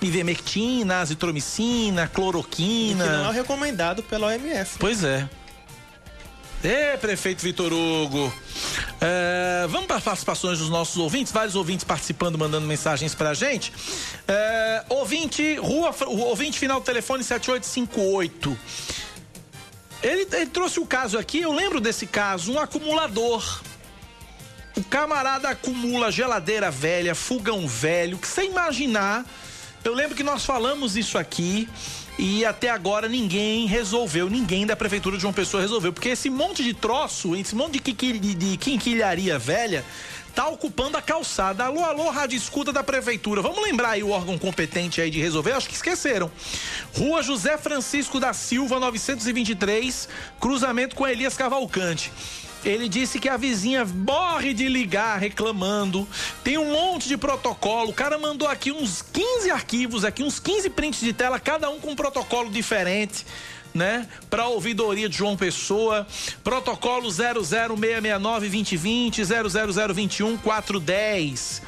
Ivermectina, 0.00 1.00
azitromicina, 1.00 1.68
E 1.74 1.84
que 1.84 1.90
não 1.90 1.98
é 2.00 2.06
o 2.06 2.10
cloroquina. 2.10 3.32
recomendado 3.32 4.02
pela 4.02 4.28
OMS. 4.28 4.76
Pois 4.78 5.02
é. 5.02 5.28
Ê, 6.62 6.96
prefeito 6.98 7.40
Vitor 7.42 7.72
Hugo. 7.72 8.32
É, 9.00 9.66
vamos 9.68 9.86
para 9.86 9.96
as 9.96 10.02
participações 10.02 10.58
dos 10.58 10.68
nossos 10.68 10.96
ouvintes, 10.96 11.32
vários 11.32 11.54
ouvintes 11.54 11.84
participando, 11.84 12.36
mandando 12.36 12.66
mensagens 12.66 13.14
pra 13.14 13.32
gente. 13.32 13.72
É, 14.26 14.84
ouvinte, 14.88 15.54
rua, 15.56 15.94
o 16.06 16.18
ouvinte 16.18 16.58
final 16.58 16.80
do 16.80 16.84
telefone 16.84 17.22
7858. 17.22 18.58
Ele, 20.02 20.26
ele 20.32 20.46
trouxe 20.46 20.80
o 20.80 20.86
caso 20.86 21.16
aqui, 21.18 21.40
eu 21.40 21.52
lembro 21.52 21.80
desse 21.80 22.06
caso, 22.06 22.52
um 22.52 22.58
acumulador. 22.58 23.60
O 24.78 24.84
camarada 24.84 25.48
acumula 25.48 26.08
geladeira 26.12 26.70
velha, 26.70 27.12
fogão 27.12 27.66
velho, 27.66 28.16
que 28.16 28.28
você 28.28 28.44
imaginar. 28.44 29.26
Eu 29.82 29.92
lembro 29.92 30.14
que 30.14 30.22
nós 30.22 30.44
falamos 30.44 30.96
isso 30.96 31.18
aqui 31.18 31.68
e 32.16 32.44
até 32.44 32.70
agora 32.70 33.08
ninguém 33.08 33.66
resolveu, 33.66 34.30
ninguém 34.30 34.64
da 34.64 34.76
prefeitura 34.76 35.16
de 35.16 35.22
João 35.22 35.34
Pessoa 35.34 35.60
resolveu, 35.60 35.92
porque 35.92 36.10
esse 36.10 36.30
monte 36.30 36.62
de 36.62 36.74
troço, 36.74 37.34
esse 37.34 37.56
monte 37.56 37.80
de 37.80 38.56
quinquilharia 38.56 39.36
velha, 39.36 39.84
tá 40.32 40.46
ocupando 40.46 40.96
a 40.96 41.02
calçada. 41.02 41.64
Alô, 41.64 41.82
alô, 41.82 42.08
rádio 42.10 42.36
escuta 42.36 42.72
da 42.72 42.84
prefeitura. 42.84 43.42
Vamos 43.42 43.60
lembrar 43.64 43.90
aí 43.90 44.04
o 44.04 44.10
órgão 44.10 44.38
competente 44.38 45.00
aí 45.00 45.10
de 45.10 45.20
resolver? 45.20 45.54
Acho 45.54 45.68
que 45.68 45.74
esqueceram. 45.74 46.30
Rua 46.96 47.20
José 47.20 47.58
Francisco 47.58 48.20
da 48.20 48.32
Silva, 48.32 48.78
923, 48.78 50.08
cruzamento 50.38 50.94
com 50.94 51.04
Elias 51.04 51.36
Cavalcante. 51.36 52.12
Ele 52.64 52.88
disse 52.88 53.18
que 53.18 53.28
a 53.28 53.36
vizinha 53.36 53.84
morre 53.84 54.52
de 54.52 54.68
ligar 54.68 55.18
reclamando. 55.18 56.06
Tem 56.42 56.58
um 56.58 56.72
monte 56.72 57.08
de 57.08 57.16
protocolo. 57.16 57.90
O 57.90 57.94
cara 57.94 58.18
mandou 58.18 58.48
aqui 58.48 58.72
uns 58.72 59.02
15 59.02 59.50
arquivos, 59.50 60.04
aqui 60.04 60.22
uns 60.22 60.38
15 60.38 60.70
prints 60.70 61.00
de 61.00 61.12
tela, 61.12 61.38
cada 61.38 61.70
um 61.70 61.78
com 61.78 61.90
um 61.90 61.96
protocolo 61.96 62.50
diferente. 62.50 63.24
Né? 63.78 64.08
Para 64.28 64.48
ouvidoria 64.48 65.08
de 65.08 65.16
João 65.16 65.36
Pessoa, 65.36 66.04
protocolo 66.42 67.08
00669-2020, 67.10 69.20
00021-410. 70.42 71.62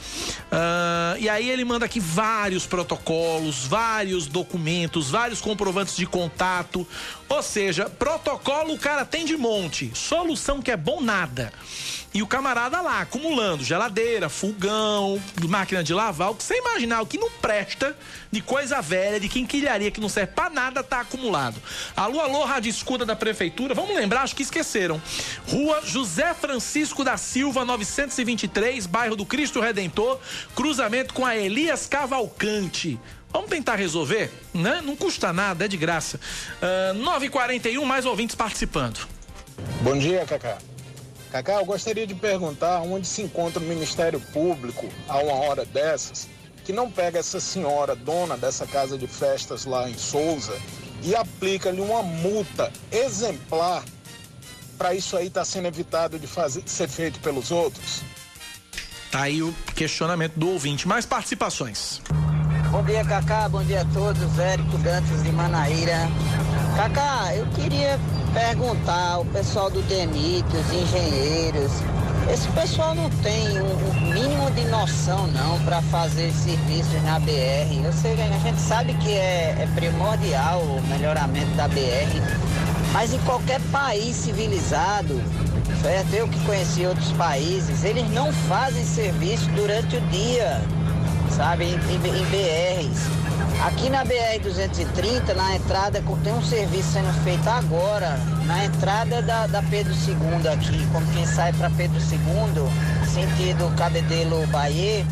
Ah, 0.50 1.14
e 1.20 1.28
aí 1.28 1.48
ele 1.48 1.64
manda 1.64 1.86
aqui 1.86 2.00
vários 2.00 2.66
protocolos, 2.66 3.64
vários 3.64 4.26
documentos, 4.26 5.08
vários 5.08 5.40
comprovantes 5.40 5.94
de 5.94 6.04
contato. 6.04 6.84
Ou 7.28 7.42
seja, 7.44 7.88
protocolo 7.88 8.74
o 8.74 8.78
cara 8.78 9.04
tem 9.04 9.24
de 9.24 9.36
monte, 9.36 9.92
solução 9.94 10.60
que 10.60 10.72
é 10.72 10.76
bom 10.76 11.00
nada. 11.00 11.52
E 12.12 12.22
o 12.22 12.26
camarada 12.26 12.80
lá, 12.80 13.00
acumulando 13.00 13.62
geladeira, 13.62 14.28
fogão, 14.28 15.22
máquina 15.48 15.82
de 15.82 15.94
lavar, 15.94 16.30
o 16.30 16.34
que 16.34 16.42
você 16.42 16.58
imaginar, 16.58 17.00
o 17.02 17.06
que 17.06 17.16
não 17.16 17.30
presta 17.30 17.96
de 18.32 18.40
coisa 18.40 18.80
velha, 18.80 19.20
de 19.20 19.28
quinquilharia 19.28 19.92
que 19.92 20.00
não 20.00 20.08
serve 20.08 20.32
pra 20.32 20.50
nada, 20.50 20.82
tá 20.82 21.00
acumulado. 21.00 21.62
Alô, 21.94 22.18
alô, 22.18 22.44
Rádio 22.44 22.68
Escuta 22.68 23.06
da 23.06 23.14
Prefeitura, 23.14 23.74
vamos 23.74 23.94
lembrar, 23.94 24.22
acho 24.22 24.34
que 24.34 24.42
esqueceram. 24.42 25.00
Rua 25.48 25.82
José 25.84 26.34
Francisco 26.34 27.04
da 27.04 27.16
Silva, 27.16 27.64
923, 27.64 28.86
bairro 28.86 29.14
do 29.14 29.24
Cristo 29.24 29.60
Redentor, 29.60 30.18
cruzamento 30.56 31.14
com 31.14 31.24
a 31.24 31.36
Elias 31.36 31.86
Cavalcante. 31.86 32.98
Vamos 33.32 33.50
tentar 33.50 33.76
resolver, 33.76 34.32
né? 34.52 34.80
Não 34.84 34.96
custa 34.96 35.32
nada, 35.32 35.64
é 35.64 35.68
de 35.68 35.76
graça. 35.76 36.18
Ah, 36.60 36.92
9h41, 36.96 37.84
mais 37.84 38.04
ouvintes 38.04 38.34
participando. 38.34 39.06
Bom 39.82 39.96
dia, 39.96 40.24
Cacá. 40.26 40.58
Cacá, 41.30 41.54
eu 41.54 41.64
gostaria 41.64 42.06
de 42.06 42.14
perguntar 42.14 42.80
onde 42.80 43.06
se 43.06 43.22
encontra 43.22 43.62
o 43.62 43.66
Ministério 43.66 44.20
Público 44.32 44.88
a 45.08 45.18
uma 45.18 45.34
hora 45.34 45.64
dessas, 45.64 46.28
que 46.64 46.72
não 46.72 46.90
pega 46.90 47.20
essa 47.20 47.38
senhora 47.38 47.94
dona 47.94 48.36
dessa 48.36 48.66
casa 48.66 48.98
de 48.98 49.06
festas 49.06 49.64
lá 49.64 49.88
em 49.88 49.96
Souza 49.96 50.56
e 51.02 51.14
aplica-lhe 51.14 51.80
uma 51.80 52.02
multa 52.02 52.72
exemplar 52.90 53.84
para 54.76 54.94
isso 54.94 55.16
aí 55.16 55.28
estar 55.28 55.44
sendo 55.44 55.68
evitado 55.68 56.18
de 56.18 56.26
fazer, 56.26 56.62
de 56.62 56.70
ser 56.70 56.88
feito 56.88 57.20
pelos 57.20 57.50
outros. 57.50 58.02
Tá 59.10 59.22
aí 59.22 59.42
o 59.42 59.52
questionamento 59.74 60.34
do 60.34 60.48
ouvinte. 60.50 60.86
Mais 60.86 61.04
participações. 61.04 62.00
Bom 62.70 62.82
dia, 62.84 63.04
Cacá. 63.04 63.48
Bom 63.48 63.62
dia 63.64 63.82
a 63.82 63.84
todos. 63.86 64.38
Érico 64.38 64.78
Dantas 64.78 65.22
de 65.22 65.32
Manaíra. 65.32 66.08
Cacá, 66.80 67.34
eu 67.34 67.44
queria 67.48 68.00
perguntar 68.32 69.12
ao 69.12 69.24
pessoal 69.26 69.68
do 69.68 69.82
DENIT, 69.82 70.46
os 70.56 70.72
engenheiros, 70.72 71.72
esse 72.32 72.48
pessoal 72.52 72.94
não 72.94 73.10
tem 73.22 73.60
um, 73.60 74.14
mínimo 74.14 74.50
de 74.52 74.64
noção 74.64 75.26
não 75.26 75.60
para 75.66 75.82
fazer 75.82 76.32
serviços 76.32 77.02
na 77.02 77.20
BR. 77.20 77.84
Eu 77.84 77.92
sei, 77.92 78.12
a 78.14 78.38
gente 78.38 78.58
sabe 78.58 78.94
que 78.94 79.10
é, 79.10 79.56
é 79.60 79.68
primordial 79.74 80.62
o 80.62 80.80
melhoramento 80.88 81.50
da 81.54 81.68
BR, 81.68 82.18
mas 82.94 83.12
em 83.12 83.18
qualquer 83.26 83.60
país 83.70 84.16
civilizado, 84.16 85.20
certo? 85.82 86.14
Eu 86.14 86.26
que 86.28 86.40
conheci 86.46 86.86
outros 86.86 87.12
países, 87.12 87.84
eles 87.84 88.10
não 88.10 88.32
fazem 88.48 88.86
serviço 88.86 89.50
durante 89.50 89.96
o 89.96 90.00
dia 90.08 90.62
sabe, 91.30 91.64
em, 91.64 91.74
em, 91.74 92.20
em 92.20 92.24
BRs. 92.26 93.19
Aqui 93.64 93.90
na 93.90 94.06
BR-230, 94.06 95.34
na 95.36 95.56
entrada, 95.56 96.02
tem 96.24 96.32
um 96.32 96.42
serviço 96.42 96.92
sendo 96.92 97.12
feito 97.22 97.46
agora, 97.46 98.18
na 98.46 98.64
entrada 98.64 99.20
da, 99.20 99.46
da 99.46 99.62
Pedro 99.64 99.92
II 99.92 100.48
aqui, 100.48 100.86
como 100.90 101.06
quem 101.12 101.26
sai 101.26 101.52
para 101.52 101.68
Pedro 101.68 101.98
II, 101.98 103.06
sentido 103.06 103.70
Cabedelo 103.76 104.46
Bahia. 104.46 105.04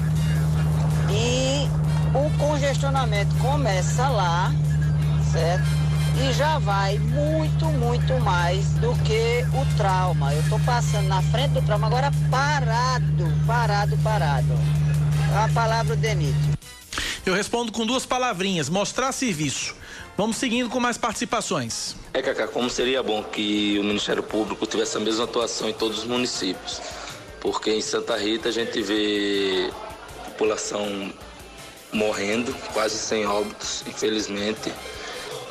E 1.11 1.69
o 2.14 2.38
congestionamento 2.38 3.35
começa 3.37 4.09
lá, 4.09 4.50
certo? 5.31 5.67
E 6.17 6.33
já 6.33 6.59
vai 6.59 6.99
muito, 6.99 7.67
muito 7.67 8.19
mais 8.21 8.64
do 8.75 8.95
que 9.05 9.45
o 9.52 9.76
trauma. 9.76 10.33
Eu 10.33 10.43
tô 10.49 10.59
passando 10.61 11.07
na 11.07 11.21
frente 11.21 11.50
do 11.50 11.62
trauma 11.62 11.87
agora 11.87 12.11
parado, 12.31 13.31
parado, 13.47 13.97
parado. 13.99 14.55
A 15.37 15.49
palavra 15.52 15.95
Denito. 15.95 16.57
Eu 17.28 17.35
respondo 17.35 17.70
com 17.70 17.85
duas 17.85 18.06
palavrinhas: 18.06 18.70
mostrar 18.70 19.12
serviço. 19.12 19.76
Vamos 20.16 20.38
seguindo 20.38 20.70
com 20.70 20.80
mais 20.80 20.97
participações. 20.97 21.94
É, 22.14 22.23
Cacá, 22.23 22.49
como 22.49 22.70
seria 22.70 23.02
bom 23.02 23.23
que 23.23 23.78
o 23.78 23.85
Ministério 23.85 24.23
Público 24.23 24.66
tivesse 24.66 24.97
a 24.97 25.00
mesma 25.00 25.25
atuação 25.25 25.68
em 25.68 25.75
todos 25.75 25.99
os 25.99 26.04
municípios. 26.04 26.80
porque 27.38 27.70
em 27.70 27.82
Santa 27.82 28.16
Rita 28.16 28.49
a 28.49 28.52
gente 28.52 28.80
vê 28.80 29.70
população 30.25 31.12
morrendo, 31.92 32.54
quase 32.73 32.97
sem 32.97 33.26
óbitos, 33.26 33.85
infelizmente. 33.87 34.73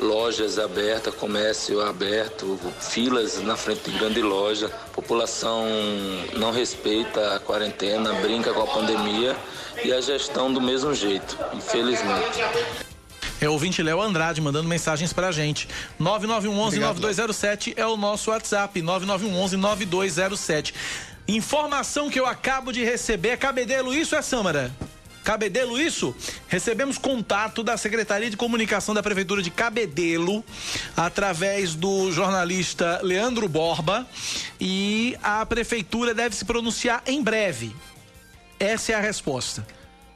Lojas 0.00 0.58
abertas, 0.58 1.14
comércio 1.14 1.80
aberto, 1.80 2.58
filas 2.80 3.40
na 3.40 3.56
frente 3.56 3.88
de 3.88 3.96
grande 3.96 4.20
loja. 4.20 4.68
População 4.92 5.64
não 6.36 6.50
respeita 6.50 7.36
a 7.36 7.38
quarentena, 7.38 8.14
brinca 8.14 8.52
com 8.52 8.62
a 8.62 8.66
pandemia 8.66 9.36
e 9.84 9.92
a 9.92 10.00
gestão 10.00 10.52
do 10.52 10.60
mesmo 10.60 10.94
jeito, 10.94 11.38
infelizmente. 11.54 12.40
É 13.40 13.48
o 13.48 13.52
ouvinte 13.52 13.82
Léo 13.82 14.00
Andrade 14.00 14.40
mandando 14.40 14.68
mensagens 14.68 15.12
pra 15.12 15.30
gente. 15.30 15.68
9911-9207 16.00 17.74
é 17.76 17.86
o 17.86 17.96
nosso 17.96 18.30
WhatsApp. 18.30 18.82
9911-9207. 18.82 20.74
Informação 21.28 22.10
que 22.10 22.18
eu 22.18 22.26
acabo 22.26 22.72
de 22.72 22.82
receber. 22.82 23.28
É 23.28 23.36
Cabedelo, 23.36 23.94
isso 23.94 24.16
é 24.16 24.22
Sâmara? 24.22 24.72
Cabedelo, 25.22 25.78
isso? 25.78 26.16
Recebemos 26.48 26.96
contato 26.96 27.62
da 27.62 27.76
Secretaria 27.76 28.30
de 28.30 28.36
Comunicação 28.36 28.94
da 28.94 29.02
Prefeitura 29.02 29.42
de 29.42 29.50
Cabedelo, 29.50 30.42
através 30.96 31.74
do 31.74 32.10
jornalista 32.10 33.00
Leandro 33.02 33.46
Borba, 33.46 34.06
e 34.58 35.18
a 35.22 35.44
Prefeitura 35.44 36.14
deve 36.14 36.34
se 36.34 36.46
pronunciar 36.46 37.02
em 37.06 37.22
breve. 37.22 37.76
Essa 38.58 38.92
é 38.92 38.94
a 38.94 39.00
resposta. 39.00 39.66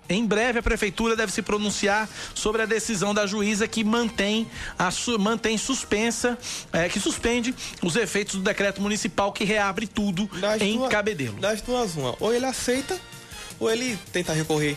Em 0.08 0.26
breve, 0.26 0.58
a 0.58 0.62
prefeitura 0.62 1.16
deve 1.16 1.32
se 1.32 1.40
pronunciar 1.42 2.08
sobre 2.34 2.62
a 2.62 2.66
decisão 2.66 3.14
da 3.14 3.26
juíza 3.26 3.66
que 3.66 3.82
mantém, 3.84 4.46
a, 4.78 4.90
mantém 5.18 5.56
suspensa, 5.56 6.36
é, 6.72 6.88
que 6.88 7.00
suspende 7.00 7.54
os 7.82 7.96
efeitos 7.96 8.34
do 8.34 8.42
decreto 8.42 8.80
municipal 8.82 9.32
que 9.32 9.44
reabre 9.44 9.86
tudo 9.86 10.26
das 10.38 10.60
em 10.60 10.76
duas, 10.76 10.90
Cabedelo. 10.90 11.38
Das 11.38 11.62
duas, 11.62 11.94
uma. 11.94 12.14
Ou 12.20 12.34
ele 12.34 12.44
aceita 12.44 13.00
ou 13.58 13.70
ele 13.70 13.96
tenta 14.12 14.32
recorrer. 14.32 14.76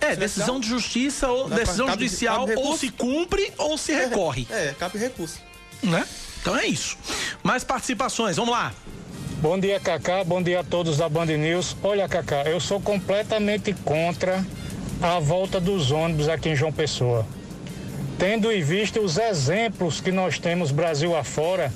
É, 0.00 0.14
decisão 0.14 0.60
de 0.60 0.68
justiça 0.68 1.28
ou 1.28 1.48
Dá 1.48 1.56
decisão 1.56 1.86
cabe, 1.86 2.04
judicial 2.04 2.46
cabe 2.46 2.60
ou 2.60 2.76
se 2.76 2.90
cumpre 2.90 3.52
ou 3.56 3.78
se 3.78 3.92
recorre. 3.92 4.46
É, 4.50 4.68
é, 4.68 4.76
cabe 4.78 4.98
recurso. 4.98 5.40
Né? 5.82 6.06
Então 6.40 6.56
é 6.56 6.66
isso. 6.66 6.96
Mais 7.42 7.64
participações, 7.64 8.36
vamos 8.36 8.52
lá. 8.52 8.72
Bom 9.38 9.58
dia, 9.58 9.78
Cacá. 9.78 10.24
Bom 10.24 10.42
dia 10.42 10.60
a 10.60 10.64
todos 10.64 10.96
da 10.96 11.10
Band 11.10 11.26
News. 11.26 11.76
Olha, 11.82 12.08
Cacá, 12.08 12.44
eu 12.44 12.58
sou 12.58 12.80
completamente 12.80 13.74
contra 13.84 14.42
a 15.00 15.18
volta 15.18 15.60
dos 15.60 15.90
ônibus 15.90 16.26
aqui 16.26 16.48
em 16.48 16.56
João 16.56 16.72
Pessoa. 16.72 17.26
Tendo 18.18 18.50
em 18.50 18.62
vista 18.62 18.98
os 18.98 19.18
exemplos 19.18 20.00
que 20.00 20.10
nós 20.10 20.38
temos 20.38 20.70
Brasil 20.70 21.14
afora, 21.14 21.70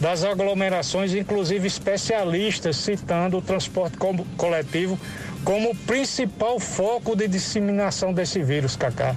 das 0.00 0.24
aglomerações, 0.24 1.14
inclusive 1.14 1.66
especialistas 1.66 2.76
citando 2.76 3.36
o 3.36 3.42
transporte 3.42 3.98
coletivo 4.38 4.98
como 5.44 5.76
principal 5.76 6.58
foco 6.58 7.14
de 7.14 7.28
disseminação 7.28 8.14
desse 8.14 8.42
vírus, 8.42 8.74
Cacá. 8.74 9.14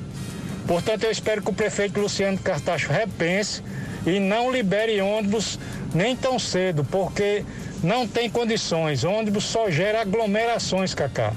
Portanto, 0.67 1.05
eu 1.05 1.11
espero 1.11 1.41
que 1.41 1.49
o 1.49 1.53
prefeito 1.53 1.99
Luciano 1.99 2.37
Cartacho 2.39 2.91
repense 2.91 3.63
e 4.05 4.19
não 4.19 4.51
libere 4.51 4.99
ônibus 4.99 5.57
nem 5.93 6.13
tão 6.13 6.37
cedo, 6.37 6.83
porque 6.83 7.45
não 7.85 8.07
tem 8.07 8.29
condições. 8.29 9.03
ônibus 9.03 9.45
só 9.45 9.69
gera 9.69 10.01
aglomerações, 10.01 10.93
Cacá. 10.93 11.33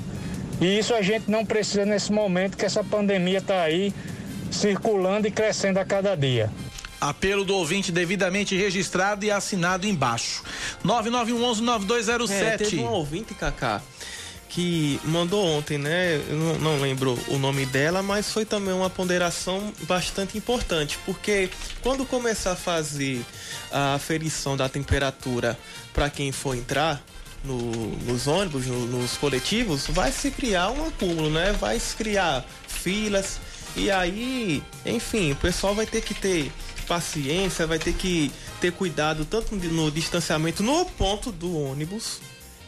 E 0.61 0.79
isso 0.79 0.95
a 0.95 1.03
gente 1.03 1.31
não 1.31 1.45
precisa 1.45 1.85
nesse 1.85 2.11
momento 2.11 2.57
que 2.57 2.65
essa 2.65 2.83
pandemia 2.83 3.39
está 3.39 3.63
aí 3.63 3.93
circulando 4.51 5.29
e 5.29 5.31
crescendo 5.31 5.79
a 5.79 5.85
cada 5.85 6.17
dia. 6.17 6.51
Apelo 7.01 7.45
do 7.45 7.55
ouvinte 7.55 7.93
devidamente 7.93 8.57
registrado 8.57 9.25
e 9.25 9.31
assinado 9.31 9.87
embaixo. 9.87 10.43
9911-9207. 10.85 12.31
É, 12.33 12.57
teve 12.57 12.81
um 12.81 12.89
ouvinte, 12.89 13.35
Cacá, 13.35 13.81
que 14.49 14.99
mandou 15.05 15.45
ontem, 15.45 15.79
né? 15.79 16.17
Eu 16.29 16.37
não, 16.37 16.59
não 16.59 16.81
lembro 16.81 17.19
o 17.29 17.39
nome 17.39 17.67
dela, 17.67 18.03
mas 18.03 18.33
foi 18.33 18.45
também 18.45 18.73
uma 18.73 18.89
ponderação 18.89 19.73
bastante 19.83 20.39
importante, 20.39 20.99
porque 21.05 21.51
quando 21.83 22.07
começar 22.07 22.53
a 22.53 22.57
fazer 22.57 23.25
a 23.71 23.95
aferição 23.95 24.57
da 24.57 24.69
temperatura 24.69 25.59
para 25.93 26.09
quem 26.09 26.33
for 26.33 26.57
entrar, 26.57 27.03
no, 27.45 27.57
nos 28.05 28.27
ônibus, 28.27 28.67
no, 28.67 28.87
nos 28.87 29.17
coletivos, 29.17 29.87
vai 29.87 30.11
se 30.11 30.31
criar 30.31 30.71
um 30.71 30.89
acúmulo, 30.89 31.31
né? 31.31 31.53
Vai 31.53 31.79
se 31.79 31.95
criar 31.95 32.45
filas 32.67 33.39
e 33.77 33.91
aí, 33.91 34.63
enfim, 34.85 35.33
o 35.33 35.37
pessoal 35.37 35.75
vai 35.75 35.87
ter 35.87 36.03
que 36.03 36.15
ter 36.15 36.51
paciência, 36.87 37.67
vai 37.67 37.79
ter 37.79 37.93
que 37.93 38.33
ter 38.61 38.73
cuidado 38.73 39.25
tanto 39.25 39.55
no 39.55 39.91
distanciamento 39.91 40.63
no 40.63 40.85
ponto 40.85 41.31
do 41.31 41.57
ônibus 41.57 42.19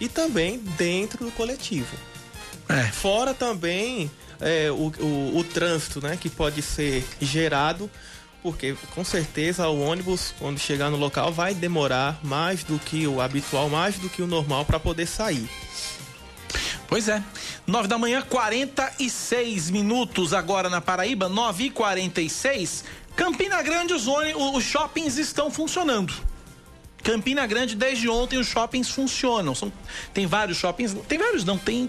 e 0.00 0.08
também 0.08 0.58
dentro 0.58 1.24
do 1.24 1.30
coletivo. 1.32 1.96
É. 2.68 2.84
Fora 2.84 3.34
também 3.34 4.10
é, 4.40 4.70
o, 4.70 4.92
o, 5.00 5.38
o 5.38 5.44
trânsito, 5.44 6.00
né? 6.00 6.16
Que 6.20 6.28
pode 6.28 6.62
ser 6.62 7.04
gerado 7.20 7.90
porque 8.42 8.74
com 8.94 9.04
certeza 9.04 9.68
o 9.68 9.80
ônibus, 9.80 10.34
quando 10.38 10.58
chegar 10.58 10.90
no 10.90 10.96
local, 10.96 11.32
vai 11.32 11.54
demorar 11.54 12.18
mais 12.22 12.64
do 12.64 12.78
que 12.78 13.06
o 13.06 13.20
habitual, 13.20 13.68
mais 13.68 13.96
do 13.96 14.08
que 14.08 14.22
o 14.22 14.26
normal 14.26 14.64
para 14.64 14.80
poder 14.80 15.06
sair. 15.06 15.48
Pois 16.88 17.08
é. 17.08 17.22
9 17.66 17.86
da 17.86 17.98
manhã, 17.98 18.22
46 18.22 19.70
minutos 19.70 20.32
agora 20.32 20.68
na 20.68 20.80
Paraíba, 20.80 21.28
9 21.28 21.64
e 21.64 21.70
46 21.70 22.84
Campina 23.14 23.62
Grande, 23.62 23.92
os, 23.92 24.06
os 24.06 24.64
shoppings 24.64 25.16
estão 25.18 25.50
funcionando. 25.50 26.12
Campina 27.02 27.46
Grande, 27.46 27.74
desde 27.74 28.08
ontem, 28.08 28.38
os 28.38 28.46
shoppings 28.46 28.90
funcionam. 28.90 29.54
São, 29.54 29.72
tem 30.12 30.26
vários 30.26 30.58
shoppings, 30.58 30.94
tem 31.08 31.18
vários, 31.18 31.44
não, 31.44 31.58
tem 31.58 31.88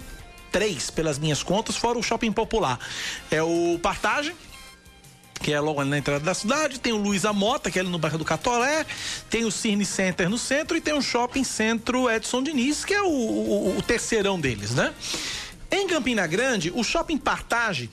três 0.51 0.89
pelas 0.89 1.17
minhas 1.17 1.41
contas, 1.41 1.75
fora 1.75 1.97
o 1.97 2.03
shopping 2.03 2.31
popular. 2.31 2.79
É 3.29 3.41
o 3.41 3.79
Partage, 3.81 4.35
que 5.41 5.51
é 5.51 5.59
logo 5.59 5.83
na 5.83 5.97
entrada 5.97 6.23
da 6.23 6.33
cidade, 6.33 6.79
tem 6.79 6.93
o 6.93 6.97
Luiz 6.97 7.25
Amota, 7.25 7.71
que 7.71 7.79
é 7.79 7.81
ali 7.81 7.89
no 7.89 7.97
bairro 7.97 8.17
do 8.17 8.25
Catoré, 8.25 8.85
tem 9.29 9.43
o 9.43 9.51
Cirne 9.51 9.85
Center 9.85 10.29
no 10.29 10.37
centro 10.37 10.77
e 10.77 10.81
tem 10.81 10.93
o 10.93 11.01
Shopping 11.01 11.43
Centro 11.43 12.09
Edson 12.09 12.43
Diniz, 12.43 12.85
que 12.85 12.93
é 12.93 13.01
o, 13.01 13.07
o, 13.07 13.77
o 13.77 13.81
terceirão 13.81 14.39
deles, 14.39 14.71
né? 14.71 14.93
Em 15.71 15.87
Campina 15.87 16.27
Grande, 16.27 16.71
o 16.75 16.83
Shopping 16.83 17.17
Partage, 17.17 17.89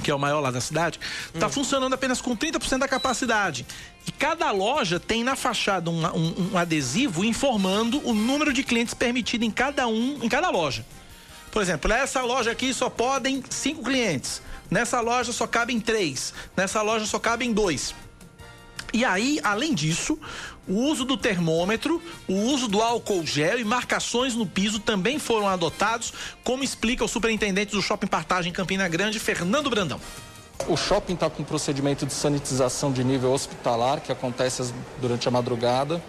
que 0.00 0.10
é 0.10 0.14
o 0.14 0.18
maior 0.18 0.40
lá 0.40 0.50
da 0.50 0.60
cidade, 0.60 0.98
está 1.34 1.46
hum. 1.46 1.50
funcionando 1.50 1.92
apenas 1.92 2.20
com 2.20 2.36
30% 2.36 2.78
da 2.78 2.88
capacidade. 2.88 3.66
E 4.06 4.12
cada 4.12 4.50
loja 4.50 4.98
tem 4.98 5.22
na 5.22 5.36
fachada 5.36 5.90
um, 5.90 6.04
um, 6.06 6.50
um, 6.52 6.58
adesivo 6.58 7.24
informando 7.24 8.00
o 8.08 8.14
número 8.14 8.52
de 8.52 8.62
clientes 8.62 8.94
permitido 8.94 9.44
em 9.44 9.50
cada 9.50 9.86
um, 9.86 10.18
em 10.22 10.28
cada 10.28 10.50
loja. 10.50 10.84
Por 11.50 11.60
exemplo, 11.60 11.88
nessa 11.88 12.22
loja 12.22 12.50
aqui 12.50 12.72
só 12.72 12.88
podem 12.88 13.42
cinco 13.50 13.82
clientes. 13.82 14.40
Nessa 14.70 15.00
loja 15.00 15.32
só 15.32 15.46
cabem 15.46 15.80
três. 15.80 16.32
Nessa 16.56 16.80
loja 16.80 17.04
só 17.04 17.18
cabem 17.18 17.52
dois. 17.52 17.94
E 18.92 19.04
aí, 19.04 19.40
além 19.42 19.74
disso, 19.74 20.18
o 20.70 20.84
uso 20.84 21.04
do 21.04 21.16
termômetro, 21.16 22.00
o 22.28 22.34
uso 22.34 22.68
do 22.68 22.80
álcool 22.80 23.26
gel 23.26 23.58
e 23.58 23.64
marcações 23.64 24.36
no 24.36 24.46
piso 24.46 24.78
também 24.78 25.18
foram 25.18 25.48
adotados, 25.48 26.12
como 26.44 26.62
explica 26.62 27.04
o 27.04 27.08
superintendente 27.08 27.72
do 27.72 27.82
Shopping 27.82 28.06
Partagem 28.06 28.52
Campina 28.52 28.86
Grande, 28.86 29.18
Fernando 29.18 29.68
Brandão. 29.68 30.00
O 30.68 30.76
shopping 30.76 31.14
está 31.14 31.28
com 31.28 31.42
um 31.42 31.44
procedimento 31.44 32.06
de 32.06 32.12
sanitização 32.12 32.92
de 32.92 33.02
nível 33.02 33.32
hospitalar, 33.32 34.00
que 34.00 34.12
acontece 34.12 34.72
durante 35.00 35.26
a 35.26 35.30
madrugada. 35.30 36.00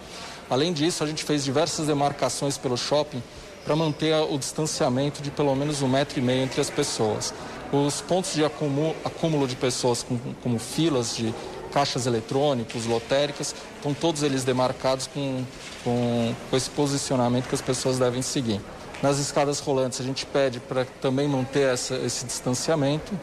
Além 0.48 0.72
disso, 0.72 1.02
a 1.02 1.06
gente 1.06 1.24
fez 1.24 1.42
diversas 1.42 1.88
demarcações 1.88 2.56
pelo 2.56 2.76
shopping 2.76 3.22
para 3.64 3.74
manter 3.74 4.14
o 4.14 4.38
distanciamento 4.38 5.22
de 5.22 5.30
pelo 5.30 5.54
menos 5.56 5.82
um 5.82 5.88
metro 5.88 6.18
e 6.18 6.22
meio 6.22 6.44
entre 6.44 6.60
as 6.60 6.70
pessoas. 6.70 7.34
Os 7.72 8.00
pontos 8.00 8.34
de 8.34 8.44
acúmulo, 8.44 9.48
de 9.48 9.56
pessoas, 9.56 10.02
com, 10.02 10.18
como 10.42 10.58
filas 10.58 11.16
de 11.16 11.34
caixas 11.72 12.06
eletrônicos, 12.06 12.86
lotéricas, 12.86 13.54
estão 13.76 13.94
todos 13.94 14.22
eles 14.22 14.44
demarcados 14.44 15.06
com, 15.06 15.44
com, 15.82 16.34
com 16.50 16.56
esse 16.56 16.70
posicionamento 16.70 17.48
que 17.48 17.54
as 17.54 17.62
pessoas 17.62 17.98
devem 17.98 18.22
seguir. 18.22 18.60
Nas 19.02 19.18
escadas 19.18 19.58
rolantes, 19.58 20.00
a 20.00 20.04
gente 20.04 20.24
pede 20.24 20.60
para 20.60 20.84
também 21.00 21.26
manter 21.26 21.72
essa, 21.72 21.96
esse 21.96 22.24
distanciamento. 22.24 23.18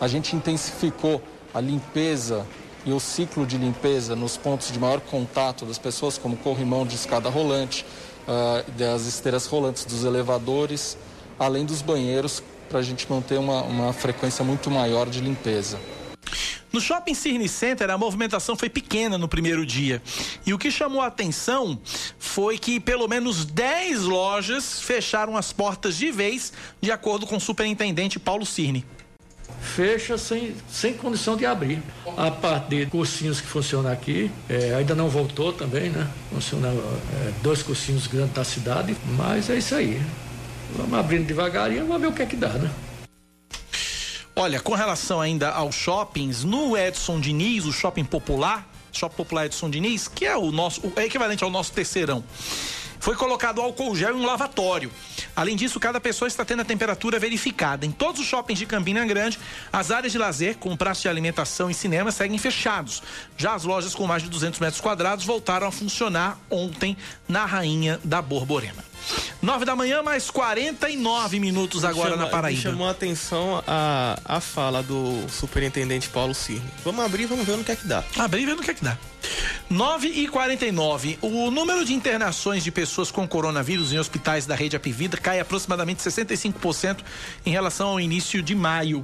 A 0.00 0.08
gente 0.08 0.34
intensificou 0.34 1.20
a 1.52 1.60
limpeza 1.60 2.46
e 2.86 2.92
o 2.92 3.00
ciclo 3.00 3.46
de 3.46 3.58
limpeza 3.58 4.16
nos 4.16 4.36
pontos 4.36 4.70
de 4.70 4.78
maior 4.78 5.00
contato 5.00 5.64
das 5.64 5.78
pessoas, 5.78 6.16
como 6.16 6.36
corrimão 6.36 6.86
de 6.86 6.94
escada 6.94 7.28
rolante, 7.28 7.84
uh, 8.26 8.70
das 8.72 9.02
esteiras 9.02 9.46
rolantes, 9.46 9.84
dos 9.84 10.04
elevadores, 10.04 10.96
além 11.38 11.64
dos 11.64 11.82
banheiros, 11.82 12.42
para 12.68 12.78
a 12.78 12.82
gente 12.82 13.10
manter 13.10 13.38
uma, 13.38 13.62
uma 13.62 13.92
frequência 13.92 14.44
muito 14.44 14.70
maior 14.70 15.08
de 15.08 15.20
limpeza. 15.20 15.78
No 16.72 16.80
Shopping 16.80 17.14
Cirne 17.14 17.48
Center, 17.48 17.88
a 17.90 17.96
movimentação 17.96 18.56
foi 18.56 18.68
pequena 18.68 19.16
no 19.16 19.28
primeiro 19.28 19.64
dia. 19.64 20.02
E 20.44 20.52
o 20.52 20.58
que 20.58 20.70
chamou 20.70 21.00
a 21.00 21.06
atenção 21.06 21.78
foi 22.18 22.58
que 22.58 22.80
pelo 22.80 23.06
menos 23.06 23.44
10 23.44 24.02
lojas 24.02 24.80
fecharam 24.80 25.36
as 25.36 25.52
portas 25.52 25.96
de 25.96 26.10
vez, 26.10 26.52
de 26.80 26.90
acordo 26.90 27.26
com 27.26 27.36
o 27.36 27.40
superintendente 27.40 28.18
Paulo 28.18 28.44
Cirne. 28.44 28.84
fecha 29.60 30.18
sem, 30.18 30.54
sem 30.68 30.94
condição 30.94 31.36
de 31.36 31.46
abrir. 31.46 31.80
A 32.16 32.30
parte 32.30 32.70
de 32.70 32.86
cursinhos 32.86 33.40
que 33.40 33.46
funcionam 33.46 33.90
aqui, 33.90 34.30
é, 34.48 34.74
ainda 34.74 34.94
não 34.94 35.08
voltou 35.08 35.52
também, 35.52 35.90
né? 35.90 36.08
Funciona 36.30 36.68
é, 36.68 37.32
dois 37.42 37.62
cursinhos 37.62 38.06
grandes 38.06 38.34
da 38.34 38.44
cidade, 38.44 38.96
mas 39.16 39.48
é 39.48 39.56
isso 39.56 39.74
aí. 39.74 40.02
Vamos 40.76 40.98
abrindo 40.98 41.26
devagarinho, 41.26 41.86
vamos 41.86 42.02
ver 42.02 42.08
o 42.08 42.12
que 42.12 42.22
é 42.22 42.26
que 42.26 42.36
dá, 42.36 42.48
né? 42.50 42.70
Olha, 44.36 44.58
com 44.58 44.74
relação 44.74 45.20
ainda 45.20 45.50
aos 45.50 45.76
shoppings, 45.76 46.42
no 46.42 46.76
Edson 46.76 47.20
Diniz, 47.20 47.66
o 47.66 47.72
shopping 47.72 48.04
popular, 48.04 48.68
Shopping 48.92 49.16
Popular 49.16 49.46
Edson 49.46 49.70
Diniz, 49.70 50.08
que 50.08 50.24
é 50.24 50.36
o 50.36 50.50
nosso, 50.50 50.80
o 50.84 51.00
equivalente 51.00 51.44
ao 51.44 51.50
nosso 51.50 51.72
terceirão. 51.72 52.24
Foi 53.04 53.14
colocado 53.14 53.60
álcool 53.60 53.94
gel 53.94 54.16
em 54.16 54.22
um 54.22 54.24
lavatório. 54.24 54.90
Além 55.36 55.54
disso, 55.54 55.78
cada 55.78 56.00
pessoa 56.00 56.26
está 56.26 56.42
tendo 56.42 56.62
a 56.62 56.64
temperatura 56.64 57.18
verificada. 57.18 57.84
Em 57.84 57.90
todos 57.90 58.18
os 58.18 58.26
shoppings 58.26 58.58
de 58.58 58.64
Campina 58.64 59.04
Grande, 59.04 59.38
as 59.70 59.90
áreas 59.90 60.10
de 60.10 60.16
lazer, 60.16 60.56
com 60.56 60.74
praça 60.74 61.02
de 61.02 61.08
alimentação 61.10 61.70
e 61.70 61.74
cinema, 61.74 62.10
seguem 62.10 62.38
fechados. 62.38 63.02
Já 63.36 63.52
as 63.54 63.64
lojas 63.64 63.94
com 63.94 64.06
mais 64.06 64.22
de 64.22 64.30
200 64.30 64.58
metros 64.58 64.80
quadrados 64.80 65.26
voltaram 65.26 65.66
a 65.66 65.70
funcionar 65.70 66.38
ontem 66.48 66.96
na 67.28 67.44
Rainha 67.44 68.00
da 68.02 68.22
Borborema. 68.22 68.82
9 69.42 69.66
da 69.66 69.76
manhã, 69.76 70.02
mais 70.02 70.30
49 70.30 71.38
minutos 71.38 71.84
agora 71.84 72.12
Chama, 72.12 72.22
na 72.22 72.30
Paraíba. 72.30 72.62
Chamou 72.62 72.88
a 72.88 72.92
atenção 72.92 73.62
a, 73.66 74.18
a 74.24 74.40
fala 74.40 74.82
do 74.82 75.28
superintendente 75.28 76.08
Paulo 76.08 76.34
Cirne. 76.34 76.64
Vamos 76.82 77.04
abrir, 77.04 77.26
vamos 77.26 77.44
ver 77.44 77.58
no 77.58 77.64
que 77.64 77.72
é 77.72 77.76
que 77.76 77.86
dá. 77.86 78.02
Abrir 78.16 78.44
e 78.44 78.46
ver 78.46 78.56
no 78.56 78.62
que 78.62 78.70
é 78.70 78.74
que 78.74 78.82
dá. 78.82 78.96
9 79.68 80.08
e 80.08 80.28
49. 80.28 81.18
O 81.20 81.50
número 81.50 81.84
de 81.84 81.94
internações 81.94 82.62
de 82.62 82.70
pessoas 82.70 83.10
com 83.10 83.26
coronavírus 83.26 83.92
em 83.92 83.98
hospitais 83.98 84.46
da 84.46 84.54
rede 84.54 84.76
Apivida 84.76 85.16
cai 85.16 85.40
aproximadamente 85.40 86.02
65% 86.02 86.98
em 87.44 87.50
relação 87.50 87.88
ao 87.88 88.00
início 88.00 88.42
de 88.42 88.54
maio. 88.54 89.00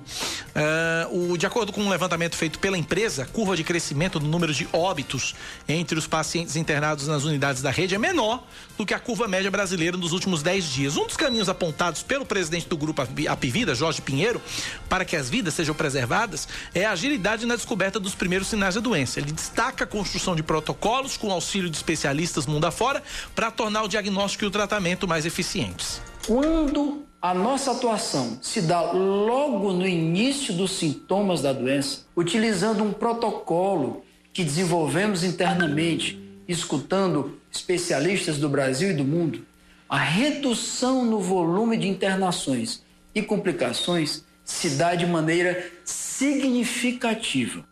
Uh, 1.11 1.33
o, 1.33 1.39
de 1.39 1.47
acordo 1.47 1.73
com 1.73 1.83
um 1.83 1.89
levantamento 1.89 2.37
feito 2.37 2.59
pela 2.59 2.77
empresa, 2.77 3.23
a 3.23 3.27
curva 3.27 3.57
de 3.57 3.65
crescimento 3.65 4.19
do 4.19 4.27
número 4.27 4.53
de 4.53 4.69
óbitos 4.73 5.35
entre 5.69 5.99
os 5.99 6.07
pacientes 6.07 6.57
internados 6.57 7.07
nas 7.09 7.25
unidades 7.25 7.63
da 7.63 7.71
rede 7.71 7.95
é 7.95 7.99
menor 7.99 8.45
do 8.77 8.87
que 8.87 8.95
a 8.95 8.99
curva 8.99 9.27
média 9.27 9.51
brasileira 9.51 9.97
nos 9.97 10.13
últimos 10.13 10.43
10 10.43 10.65
dias. 10.65 10.97
Um 10.97 11.07
dos 11.07 11.17
caminhos 11.17 11.49
apontados 11.49 12.03
pelo 12.03 12.25
presidente 12.25 12.69
do 12.69 12.77
grupo 12.77 13.03
Apivida, 13.29 13.75
Jorge 13.75 14.01
Pinheiro, 14.01 14.41
para 14.89 15.05
que 15.05 15.17
as 15.17 15.29
vidas 15.29 15.55
sejam 15.55 15.75
preservadas 15.75 16.49
é 16.75 16.85
a 16.85 16.93
agilidade 16.93 17.47
na 17.47 17.57
descoberta 17.57 17.99
dos 17.99 18.15
primeiros 18.15 18.49
sinais 18.49 18.75
da 18.75 18.81
doença. 18.81 19.21
Ele 19.21 19.33
destaca 19.33 19.85
a 19.85 19.87
de 20.35 20.43
protocolos 20.43 21.17
com 21.17 21.31
auxílio 21.31 21.71
de 21.71 21.77
especialistas 21.77 22.47
mundo 22.47 22.65
afora 22.65 23.03
para 23.35 23.51
tornar 23.51 23.85
o 23.85 23.89
diagnóstico 23.89 24.45
e 24.45 24.49
o 24.49 24.51
tratamento 24.51 25.07
mais 25.07 25.25
eficientes. 25.25 26.01
Quando 26.27 27.05
a 27.23 27.35
nossa 27.35 27.73
atuação 27.73 28.39
se 28.41 28.63
dá 28.63 28.81
logo 28.81 29.73
no 29.73 29.87
início 29.87 30.55
dos 30.55 30.73
sintomas 30.73 31.43
da 31.43 31.53
doença, 31.53 32.07
utilizando 32.17 32.83
um 32.83 32.93
protocolo 32.93 34.03
que 34.33 34.43
desenvolvemos 34.43 35.23
internamente, 35.23 36.19
escutando 36.49 37.39
especialistas 37.51 38.39
do 38.39 38.49
Brasil 38.49 38.91
e 38.91 38.95
do 38.95 39.05
mundo, 39.05 39.47
a 39.89 39.99
redução 39.99 41.05
no 41.05 41.21
volume 41.21 41.77
de 41.77 41.89
internações 41.89 42.83
e 43.15 43.21
complicações 43.21 44.25
se 44.45 44.71
dá 44.71 44.95
de 44.95 45.07
maneira 45.07 45.71
significativa. 45.85 47.65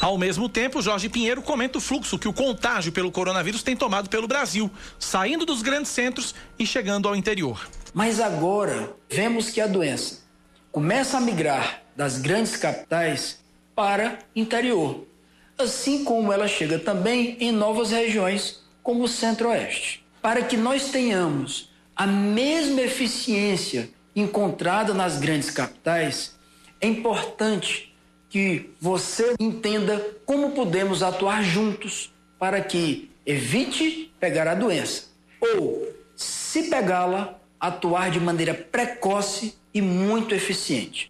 Ao 0.00 0.16
mesmo 0.16 0.48
tempo, 0.48 0.80
Jorge 0.80 1.10
Pinheiro 1.10 1.42
comenta 1.42 1.76
o 1.76 1.80
fluxo 1.80 2.18
que 2.18 2.26
o 2.26 2.32
contágio 2.32 2.90
pelo 2.90 3.12
coronavírus 3.12 3.62
tem 3.62 3.76
tomado 3.76 4.08
pelo 4.08 4.26
Brasil, 4.26 4.70
saindo 4.98 5.44
dos 5.44 5.60
grandes 5.60 5.90
centros 5.90 6.34
e 6.58 6.66
chegando 6.66 7.06
ao 7.06 7.14
interior. 7.14 7.68
Mas 7.92 8.18
agora 8.18 8.94
vemos 9.10 9.50
que 9.50 9.60
a 9.60 9.66
doença 9.66 10.20
começa 10.72 11.18
a 11.18 11.20
migrar 11.20 11.82
das 11.94 12.16
grandes 12.16 12.56
capitais 12.56 13.40
para 13.74 14.18
interior, 14.34 15.06
assim 15.58 16.02
como 16.02 16.32
ela 16.32 16.48
chega 16.48 16.78
também 16.78 17.36
em 17.38 17.52
novas 17.52 17.90
regiões, 17.90 18.62
como 18.82 19.04
o 19.04 19.08
Centro-Oeste. 19.08 20.02
Para 20.22 20.42
que 20.42 20.56
nós 20.56 20.90
tenhamos 20.90 21.70
a 21.94 22.06
mesma 22.06 22.80
eficiência 22.80 23.90
encontrada 24.16 24.94
nas 24.94 25.18
grandes 25.18 25.50
capitais, 25.50 26.38
é 26.80 26.86
importante 26.86 27.89
que 28.30 28.70
você 28.80 29.34
entenda 29.40 30.00
como 30.24 30.52
podemos 30.52 31.02
atuar 31.02 31.42
juntos 31.42 32.12
para 32.38 32.60
que 32.62 33.10
evite 33.26 34.14
pegar 34.20 34.46
a 34.46 34.54
doença 34.54 35.08
ou, 35.40 35.86
se 36.14 36.70
pegá-la, 36.70 37.38
atuar 37.58 38.10
de 38.10 38.20
maneira 38.20 38.54
precoce 38.54 39.54
e 39.74 39.82
muito 39.82 40.34
eficiente. 40.34 41.09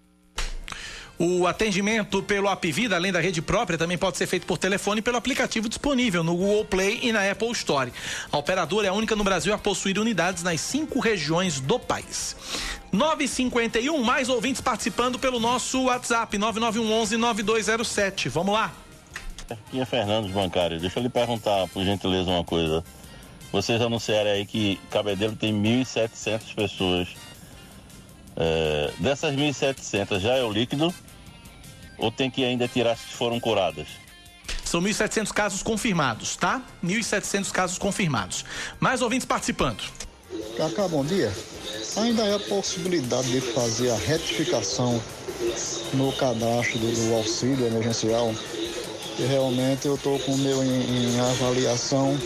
O 1.23 1.47
atendimento 1.47 2.23
pelo 2.23 2.49
Apvida, 2.49 2.97
além 2.97 3.13
da 3.13 3.21
rede 3.21 3.43
própria, 3.43 3.77
também 3.77 3.99
pode 3.99 4.17
ser 4.17 4.27
feito 4.27 4.47
por 4.47 4.57
telefone 4.57 5.03
pelo 5.03 5.19
aplicativo 5.19 5.69
disponível 5.69 6.25
no 6.25 6.35
Google 6.35 6.65
Play 6.65 6.99
e 7.03 7.13
na 7.13 7.31
Apple 7.31 7.53
Store. 7.53 7.93
A 8.33 8.39
operadora 8.39 8.87
é 8.87 8.91
a 8.91 8.95
única 8.95 9.15
no 9.15 9.23
Brasil 9.23 9.53
a 9.53 9.59
possuir 9.59 9.99
unidades 9.99 10.43
nas 10.43 10.63
cinco 10.63 10.99
regiões 10.99 11.61
do 11.61 11.79
país. 11.79 12.35
951, 12.91 14.03
mais 14.03 14.31
ouvintes 14.31 14.63
participando 14.63 15.19
pelo 15.19 15.39
nosso 15.39 15.83
WhatsApp, 15.83 16.39
9911-9207. 16.39 18.31
Vamos 18.31 18.55
lá. 18.55 18.73
Aqui 19.51 19.79
é 19.79 19.85
Fernandes 19.85 20.33
Bancário. 20.33 20.81
Deixa 20.81 21.01
eu 21.01 21.03
lhe 21.03 21.11
perguntar, 21.11 21.69
por 21.69 21.85
gentileza, 21.85 22.31
uma 22.31 22.45
coisa. 22.45 22.83
Vocês 23.53 23.79
anunciaram 23.83 24.31
aí 24.31 24.47
que 24.47 24.81
Cabedelo 24.91 25.37
tem 25.37 25.53
1.700 25.53 26.55
pessoas. 26.55 27.09
É, 28.39 28.91
dessas 28.99 29.35
1.700, 29.35 30.19
já 30.19 30.37
é 30.37 30.43
o 30.43 30.51
líquido? 30.51 30.95
Ou 32.01 32.11
tem 32.11 32.31
que 32.31 32.45
ainda 32.45 32.67
tirar 32.67 32.97
se 32.97 33.15
foram 33.15 33.39
curadas? 33.39 33.87
São 34.65 34.81
1.700 34.81 35.33
casos 35.33 35.63
confirmados, 35.63 36.37
tá? 36.37 36.63
1.700 36.85 37.51
casos 37.51 37.79
confirmados. 37.79 38.45
Mais 38.79 39.03
ouvintes 39.03 39.27
participando. 39.27 39.83
Cacá, 40.57 40.87
bom 40.87 41.05
dia. 41.05 41.33
Ainda 41.97 42.23
é 42.23 42.37
a 42.37 42.39
possibilidade 42.39 43.31
de 43.33 43.41
fazer 43.41 43.91
a 43.91 43.97
retificação 43.97 45.03
no 45.95 46.13
cadastro 46.13 46.79
do, 46.79 47.09
do 47.09 47.15
auxílio 47.15 47.67
emergencial, 47.67 48.33
que 49.17 49.25
realmente 49.25 49.87
eu 49.87 49.97
estou 49.97 50.21
com 50.21 50.33
o 50.33 50.39
meu 50.39 50.63
em, 50.63 51.15
em, 51.15 51.21
avaliação 51.21 52.17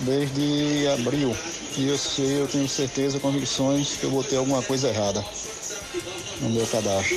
desde 0.00 0.86
abril. 0.94 1.36
E 1.76 1.88
eu 1.88 1.98
sei, 1.98 2.40
eu 2.40 2.46
tenho 2.46 2.68
certeza, 2.68 3.18
convicções 3.18 3.96
que 3.96 4.04
eu 4.04 4.10
vou 4.10 4.22
ter 4.22 4.36
alguma 4.36 4.62
coisa 4.62 4.88
errada 4.88 5.24
no 6.40 6.50
meu 6.50 6.66
cadastro. 6.66 7.16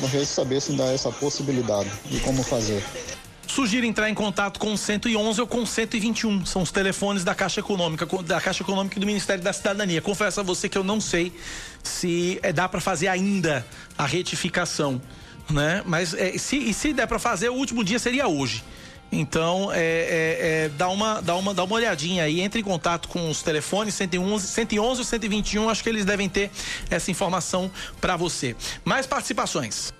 Gostaria 0.00 0.20
de 0.20 0.26
saber 0.26 0.60
se 0.60 0.72
dá 0.72 0.86
essa 0.92 1.10
possibilidade 1.10 1.90
e 2.10 2.18
como 2.20 2.42
fazer. 2.42 2.82
Sugiro 3.46 3.86
entrar 3.86 4.10
em 4.10 4.14
contato 4.14 4.60
com 4.60 4.74
o 4.74 4.78
111 4.78 5.40
ou 5.40 5.46
com 5.46 5.62
o 5.62 5.66
121. 5.66 6.44
São 6.44 6.62
os 6.62 6.70
telefones 6.70 7.24
da 7.24 7.34
Caixa 7.34 7.60
Econômica, 7.60 8.06
da 8.22 8.40
Caixa 8.40 8.62
Econômica 8.62 8.98
e 8.98 9.00
do 9.00 9.06
Ministério 9.06 9.42
da 9.42 9.52
Cidadania. 9.52 10.02
Confesso 10.02 10.40
a 10.40 10.42
você 10.42 10.68
que 10.68 10.76
eu 10.76 10.84
não 10.84 11.00
sei 11.00 11.32
se 11.82 12.38
é, 12.42 12.52
dá 12.52 12.68
para 12.68 12.80
fazer 12.80 13.08
ainda 13.08 13.66
a 13.96 14.06
retificação, 14.06 15.00
né? 15.50 15.82
Mas 15.86 16.12
é, 16.14 16.36
se, 16.36 16.72
se 16.74 16.92
der 16.92 17.06
para 17.06 17.18
fazer, 17.18 17.48
o 17.48 17.54
último 17.54 17.82
dia 17.82 17.98
seria 17.98 18.28
hoje. 18.28 18.62
Então, 19.10 19.72
é, 19.72 19.78
é, 19.78 20.64
é, 20.64 20.68
dá, 20.68 20.88
uma, 20.88 21.22
dá, 21.22 21.34
uma, 21.34 21.54
dá 21.54 21.64
uma 21.64 21.74
olhadinha 21.74 22.24
aí, 22.24 22.40
entre 22.40 22.60
em 22.60 22.64
contato 22.64 23.08
com 23.08 23.30
os 23.30 23.42
telefones 23.42 23.94
111, 23.94 24.46
111 24.46 25.00
ou 25.00 25.04
121, 25.04 25.70
acho 25.70 25.82
que 25.82 25.88
eles 25.88 26.04
devem 26.04 26.28
ter 26.28 26.50
essa 26.90 27.10
informação 27.10 27.70
para 28.00 28.16
você. 28.16 28.54
Mais 28.84 29.06
participações. 29.06 29.92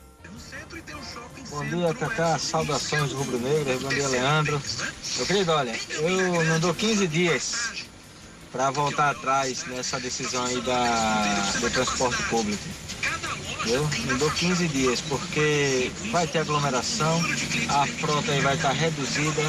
Bom 1.50 1.64
dia, 1.64 1.94
Cacá. 1.94 2.38
Saudações 2.38 3.12
rubro-negras. 3.12 3.80
Bom 3.82 3.88
dia, 3.88 4.08
Leandro. 4.08 4.60
Meu 5.16 5.26
querido, 5.26 5.52
olha, 5.52 5.74
eu 5.88 6.44
não 6.44 6.60
dou 6.60 6.74
15 6.74 7.08
dias 7.08 7.86
para 8.52 8.70
voltar 8.70 9.10
atrás 9.10 9.64
nessa 9.66 9.98
decisão 9.98 10.44
aí 10.44 10.60
da, 10.60 11.50
do 11.60 11.70
transporte 11.70 12.22
público. 12.24 12.62
Eu 13.68 13.86
me 13.86 14.14
dou 14.14 14.30
15 14.30 14.66
dias, 14.68 15.00
porque 15.02 15.92
vai 16.10 16.26
ter 16.26 16.38
aglomeração, 16.38 17.20
a 17.68 17.86
frota 17.86 18.32
aí 18.32 18.40
vai 18.40 18.54
estar 18.54 18.72
reduzida. 18.72 19.42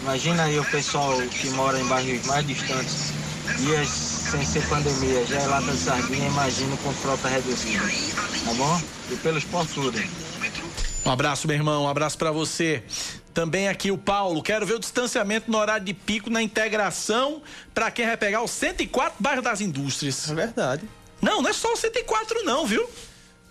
Imagina 0.00 0.44
aí 0.44 0.60
o 0.60 0.64
pessoal 0.64 1.18
que 1.22 1.50
mora 1.50 1.80
em 1.80 1.84
bairros 1.86 2.24
mais 2.26 2.46
distantes, 2.46 3.12
dias 3.58 3.88
sem 3.88 4.44
ser 4.44 4.64
pandemia, 4.68 5.26
já 5.26 5.40
é 5.40 5.46
lata 5.46 5.72
de 5.72 5.78
sardinha, 5.78 6.28
imagina 6.28 6.76
com 6.76 6.92
frota 6.92 7.26
reduzida. 7.26 7.84
Tá 8.44 8.54
bom? 8.54 8.80
E 9.10 9.16
pelos 9.16 9.44
tudo. 9.74 9.98
Um 11.04 11.10
abraço, 11.10 11.48
meu 11.48 11.56
irmão, 11.56 11.84
um 11.84 11.88
abraço 11.88 12.16
para 12.16 12.30
você. 12.30 12.84
Também 13.34 13.68
aqui 13.68 13.90
o 13.90 13.98
Paulo, 13.98 14.40
quero 14.40 14.66
ver 14.66 14.74
o 14.74 14.78
distanciamento 14.78 15.50
no 15.50 15.58
horário 15.58 15.84
de 15.84 15.94
pico 15.94 16.30
na 16.30 16.40
integração 16.42 17.42
para 17.74 17.90
quem 17.90 18.06
vai 18.06 18.16
pegar 18.16 18.40
o 18.40 18.46
104 18.46 19.16
bairro 19.18 19.42
das 19.42 19.60
indústrias. 19.60 20.30
É 20.30 20.34
verdade. 20.34 20.88
Não, 21.20 21.42
não 21.42 21.50
é 21.50 21.52
só 21.52 21.72
o 21.72 21.76
104 21.76 22.44
não, 22.44 22.64
viu? 22.64 22.88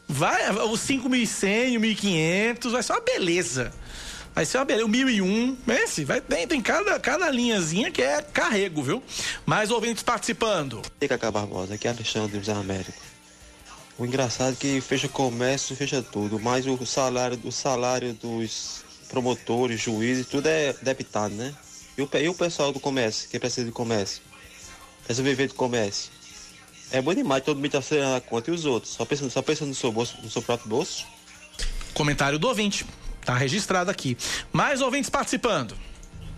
Vai, 0.08 0.50
o 0.50 0.72
5.100, 0.72 1.78
o 1.78 1.82
1.500, 1.82 2.72
vai 2.72 2.82
ser 2.82 2.94
uma 2.94 3.02
beleza. 3.02 3.74
Vai 4.34 4.46
ser 4.46 4.58
uma 4.58 4.66
beleza. 4.66 4.86
O 4.86 4.90
1001, 4.90 5.58
esse, 5.68 6.06
vai, 6.06 6.22
tem, 6.22 6.48
tem 6.48 6.62
cada, 6.62 6.98
cada 7.00 7.30
linhazinha 7.30 7.92
que 7.92 8.02
é 8.02 8.22
carrego, 8.22 8.82
viu? 8.82 9.04
Mais 9.46 9.70
ouvintes 9.70 10.04
participando. 10.04 10.82
E 11.02 11.08
Cacá 11.08 11.30
Barbosa, 11.30 11.74
aqui 11.74 11.88
é 11.88 11.92
Alexandre 11.92 12.38
José 12.38 12.54
Américo. 12.54 13.02
O 13.98 14.06
engraçado 14.06 14.54
é 14.54 14.56
que 14.56 14.80
fecha 14.80 15.10
comércio, 15.10 15.76
fecha 15.76 16.02
tudo, 16.02 16.40
mas 16.40 16.66
o 16.68 16.86
salário, 16.86 17.40
o 17.44 17.52
salário 17.52 18.14
dos 18.14 18.84
promotores, 19.10 19.82
juízes, 19.82 20.28
tudo 20.28 20.48
é 20.48 20.74
debitado, 20.82 21.34
né? 21.34 21.54
E 21.98 22.02
o, 22.02 22.10
e 22.14 22.30
o 22.30 22.34
pessoal 22.34 22.72
do 22.72 22.80
comércio, 22.80 23.28
que 23.28 23.40
precisa 23.40 23.66
de 23.66 23.72
comércio? 23.72 24.22
Precisa 25.04 25.24
viver 25.24 25.48
de 25.48 25.56
comércio. 25.56 26.12
É 26.92 27.02
bom 27.02 27.14
demais, 27.14 27.44
todo 27.44 27.58
mundo 27.58 27.70
tá 27.70 27.82
sendo 27.82 28.16
a 28.16 28.22
conta 28.22 28.50
e 28.50 28.54
os 28.54 28.66
outros. 28.66 28.94
Só 28.94 29.04
pensando, 29.04 29.30
só 29.30 29.42
pensando 29.42 29.70
no 29.70 29.76
seu 29.76 29.92
bolso, 29.92 30.18
no 30.24 30.30
seu 30.30 30.42
próprio 30.42 30.70
bolso. 30.70 31.06
Comentário 31.94 32.40
do 32.40 32.48
ouvinte. 32.48 32.86
Tá 33.26 33.36
registrado 33.36 33.92
aqui. 33.92 34.18
Mais 34.54 34.82
ouvintes 34.82 35.10
participando. 35.10 35.76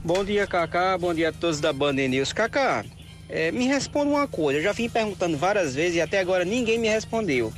Bom 0.04 0.24
dia, 0.24 0.48
Cacá. 0.48 0.98
Bom 0.98 1.14
dia 1.14 1.30
a 1.30 1.32
todos 1.32 1.60
da 1.60 1.72
Band 1.72 1.94
News. 1.94 2.34
Cacá, 2.34 2.84
é, 3.30 3.52
me 3.52 3.68
responda 3.68 4.10
uma 4.10 4.28
coisa. 4.28 4.60
Eu 4.60 4.64
já 4.64 4.72
vim 4.72 4.90
perguntando 4.90 5.38
várias 5.38 5.76
vezes 5.76 5.98
e 5.98 6.02
até 6.02 6.20
agora 6.20 6.44
ninguém 6.44 6.80
me 6.80 6.88
respondeu. 6.88 7.54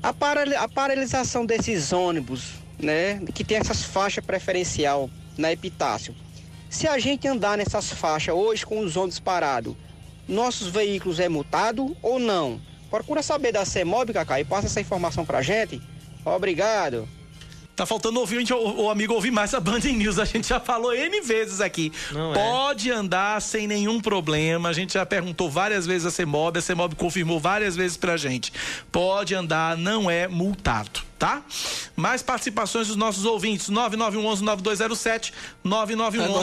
A, 0.00 0.12
para, 0.12 0.60
a 0.60 0.68
paralisação 0.68 1.44
desses 1.44 1.92
ônibus, 1.92 2.52
né, 2.78 3.20
que 3.34 3.42
tem 3.42 3.56
essas 3.56 3.82
faixas 3.82 4.24
preferencial 4.24 5.10
na 5.36 5.50
Epitácio. 5.50 6.14
Se 6.70 6.86
a 6.86 6.96
gente 6.98 7.26
andar 7.26 7.58
nessas 7.58 7.90
faixas 7.90 8.34
hoje 8.34 8.64
com 8.64 8.78
os 8.78 8.96
ônibus 8.96 9.18
parados, 9.18 9.74
nossos 10.28 10.68
veículos 10.68 11.18
é 11.18 11.28
multado 11.28 11.96
ou 12.02 12.18
não? 12.18 12.60
Procura 12.90 13.22
saber 13.22 13.52
da 13.52 13.64
CEMOB, 13.64 14.12
Cacá, 14.12 14.40
e 14.40 14.44
passa 14.44 14.66
essa 14.66 14.80
informação 14.80 15.24
pra 15.24 15.42
gente. 15.42 15.80
Obrigado. 16.24 17.08
Tá 17.78 17.86
faltando 17.86 18.18
ouvir 18.18 18.44
o, 18.52 18.82
o 18.82 18.90
amigo 18.90 19.14
ouvir 19.14 19.30
mais 19.30 19.54
a 19.54 19.60
Band 19.60 19.78
News. 19.78 20.18
A 20.18 20.24
gente 20.24 20.48
já 20.48 20.58
falou 20.58 20.92
N 20.92 21.20
vezes 21.20 21.60
aqui. 21.60 21.92
Não 22.10 22.32
é. 22.32 22.34
Pode 22.34 22.90
andar 22.90 23.40
sem 23.40 23.68
nenhum 23.68 24.00
problema. 24.00 24.68
A 24.68 24.72
gente 24.72 24.94
já 24.94 25.06
perguntou 25.06 25.48
várias 25.48 25.86
vezes 25.86 26.04
a 26.04 26.10
CEMOB. 26.10 26.58
A 26.58 26.60
CEMOB 26.60 26.96
confirmou 26.96 27.38
várias 27.38 27.76
vezes 27.76 27.96
pra 27.96 28.16
gente. 28.16 28.52
Pode 28.90 29.32
andar, 29.32 29.76
não 29.76 30.10
é 30.10 30.26
multado, 30.26 31.02
tá? 31.16 31.40
Mais 31.94 32.20
participações 32.20 32.88
dos 32.88 32.96
nossos 32.96 33.24
ouvintes. 33.24 33.70
9911-9207, 33.70 35.32
Agora 35.64 35.86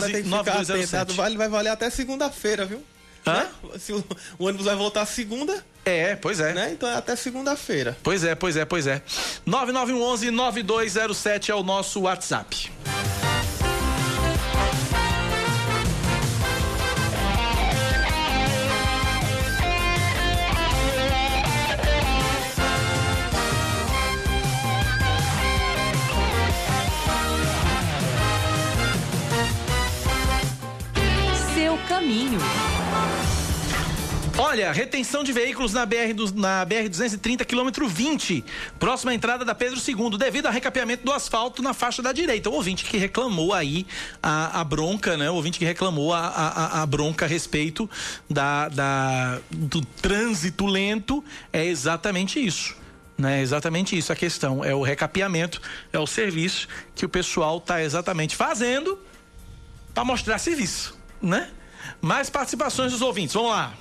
tem 0.10 0.24
que 0.24 0.30
ficar 0.30 0.40
atento, 0.42 1.14
9911-9207. 1.14 1.16
vale, 1.16 1.36
vai 1.36 1.50
valer 1.50 1.70
até 1.72 1.90
segunda-feira, 1.90 2.66
viu? 2.66 2.82
Hã? 3.26 3.34
Né? 3.34 3.48
Se 3.80 3.94
o, 3.94 4.04
o 4.38 4.46
ônibus 4.46 4.66
vai 4.66 4.76
voltar 4.76 5.06
segunda, 5.06 5.64
É, 5.84 6.16
pois 6.16 6.40
é. 6.40 6.54
né? 6.54 6.70
Então 6.72 6.88
é 6.90 6.96
até 6.96 7.16
segunda-feira. 7.16 7.98
Pois 8.04 8.24
é, 8.24 8.36
pois 8.36 8.56
é, 8.58 8.66
pois 8.66 8.86
é. 8.88 9.02
9911-9207 9.48 11.50
é 11.50 11.56
o 11.56 11.64
nosso 11.64 12.02
WhatsApp. 12.02 12.70
Seu 31.54 31.78
caminho. 31.88 32.40
Olha, 34.38 34.70
retenção 34.74 35.24
de 35.24 35.32
veículos 35.32 35.72
na 35.72 35.86
BR, 35.86 36.12
na 36.36 36.66
BR 36.66 36.90
230, 36.90 37.46
quilômetro 37.46 37.88
20, 37.88 38.44
próxima 38.78 39.14
entrada 39.14 39.46
da 39.46 39.56
Pedro 39.56 39.80
II, 39.80 40.18
devido 40.18 40.48
ao 40.48 40.52
recapeamento 40.52 41.06
do 41.06 41.14
asfalto 41.14 41.62
na 41.62 41.74
faixa 41.74 42.02
da 42.02 42.12
direita. 42.12 42.50
O 42.50 42.54
ouvinte 42.54 42.84
que 42.84 42.98
reclamou 42.98 43.54
aí 43.54 43.88
a, 44.22 44.60
a 44.60 44.64
bronca, 44.66 45.16
né? 45.16 45.30
O 45.32 45.36
ouvinte 45.36 45.58
que 45.58 45.64
reclamou 45.64 46.14
a, 46.14 46.20
a, 46.28 46.82
a- 46.82 46.86
bronca 46.86 47.24
a 47.24 47.28
respeito 47.30 47.90
da, 48.30 48.68
da- 48.68 49.40
do 49.50 49.80
trânsito 50.02 50.66
lento 50.66 51.24
é 51.54 51.64
exatamente 51.66 52.46
isso. 52.46 52.76
Né, 53.18 53.42
exatamente 53.42 53.98
isso 53.98 54.12
a 54.12 54.16
questão. 54.18 54.62
É 54.66 54.76
o 54.76 54.82
recapeamento, 54.82 55.62
é 55.94 55.98
o 56.00 56.06
serviço 56.06 56.68
que 56.94 57.06
o 57.06 57.10
pessoal 57.10 57.60
está 57.60 57.82
exatamente 57.82 58.36
fazendo 58.36 59.00
para 59.94 60.04
mostrar 60.04 60.38
serviço, 60.40 60.98
né? 61.22 61.50
Mais 62.02 62.30
participações 62.30 62.92
dos 62.92 63.02
ouvintes, 63.02 63.34
vamos 63.34 63.52
lá. 63.52 63.74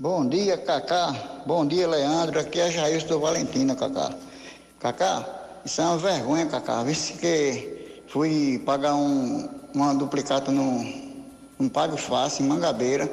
Bom 0.00 0.28
dia, 0.28 0.56
Cacá. 0.56 1.12
Bom 1.44 1.66
dia, 1.66 1.88
Leandro. 1.88 2.38
Aqui 2.38 2.60
é 2.60 2.70
Jair 2.70 3.04
do 3.08 3.18
Valentina, 3.18 3.74
Cacá. 3.74 4.14
Cacá, 4.78 5.26
isso 5.64 5.80
é 5.80 5.84
uma 5.86 5.98
vergonha, 5.98 6.46
Cacá. 6.46 6.84
Visto 6.84 7.18
que 7.18 8.04
fui 8.06 8.62
pagar 8.64 8.94
um, 8.94 9.48
uma 9.74 9.92
duplicata 9.96 10.52
no 10.52 10.84
um 11.58 11.68
Pago 11.68 11.96
Fácil, 11.96 12.44
em 12.44 12.48
Mangabeira. 12.48 13.08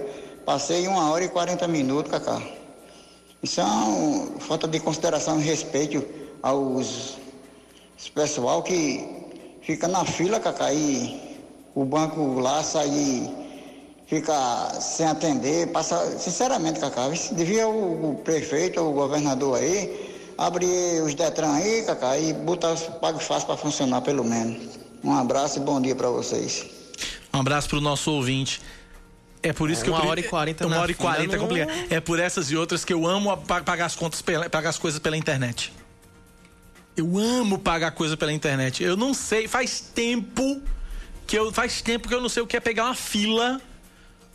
Passei 0.46 0.88
uma 0.88 1.10
hora 1.10 1.26
e 1.26 1.28
40 1.28 1.68
minutos, 1.68 2.12
Cacá. 2.12 2.40
Isso 3.42 3.62
é 3.62 3.64
uma 3.64 4.40
falta 4.40 4.68
de 4.68 4.80
consideração 4.80 5.40
e 5.40 5.44
respeito 5.44 6.06
aos 6.44 7.18
pessoal 8.14 8.62
que 8.62 9.58
fica 9.64 9.88
na 9.88 10.06
fila, 10.06 10.40
Cacá, 10.40 10.72
e 10.72 11.40
o 11.74 11.84
banco 11.84 12.40
lá 12.40 12.62
sai 12.62 13.45
fica 14.08 14.80
sem 14.80 15.06
atender, 15.08 15.68
passa, 15.72 16.18
sinceramente, 16.20 16.80
Cacá, 16.80 17.08
devia 17.32 17.68
o, 17.68 18.12
o 18.12 18.16
prefeito, 18.16 18.80
o 18.82 18.92
governador 18.94 19.58
aí, 19.58 20.34
abrir 20.38 21.02
os 21.04 21.14
Detran 21.16 21.54
aí, 21.54 21.84
Cacá, 21.84 22.18
e 22.18 22.34
botar 22.34 22.74
os 22.74 22.82
Pago 22.82 23.20
Fácil 23.20 23.48
para 23.48 23.58
funcionar 23.58 24.02
pelo 24.02 24.24
menos. 24.24 24.78
Um 25.04 25.14
abraço 25.14 25.58
e 25.60 25.62
bom 25.62 25.80
dia 25.82 25.96
para 25.96 26.10
vocês. 26.10 26.66
Um 27.34 27.40
abraço 27.40 27.70
pro 27.70 27.82
nosso 27.82 28.12
ouvinte. 28.12 28.62
É 29.44 29.54
por 29.54 29.70
isso 29.70 29.82
É, 29.82 29.84
que 29.84 29.90
eu 29.90 29.94
uma 29.94 30.00
pre- 30.02 30.10
hora 30.10 30.20
e 30.20 30.24
quarenta 30.24 30.66
Uma 30.66 30.76
na 30.76 30.82
hora 30.82 30.92
e 30.92 30.96
fila 30.96 31.10
quarenta 31.12 31.36
é 31.36 31.38
não- 31.38 31.48
complicado. 31.48 31.86
É 31.92 32.00
por 32.00 32.20
essas 32.20 32.50
e 32.50 32.56
outras 32.56 32.84
que 32.84 32.92
eu 32.92 33.06
amo 33.06 33.36
pagar 33.38 33.86
as 33.86 33.96
contas, 33.96 34.22
pela, 34.22 34.50
pagar 34.50 34.70
as 34.70 34.78
coisas 34.80 35.00
pela 35.00 35.16
internet. 35.16 35.72
Eu 36.98 37.18
amo 37.20 37.60
pagar 37.60 37.92
coisa 37.92 38.18
pela 38.18 38.32
internet. 38.34 38.84
Eu 38.84 38.96
não 38.98 39.14
sei, 39.14 39.48
faz 39.48 39.80
tempo 39.80 40.62
que 41.28 41.38
eu 41.38 41.52
faz 41.54 41.82
tempo 41.82 42.08
que 42.08 42.14
eu 42.16 42.22
não 42.22 42.30
sei 42.30 42.42
o 42.42 42.48
que 42.48 42.58
é 42.58 42.60
pegar 42.60 42.86
uma 42.86 42.96
fila. 42.96 43.62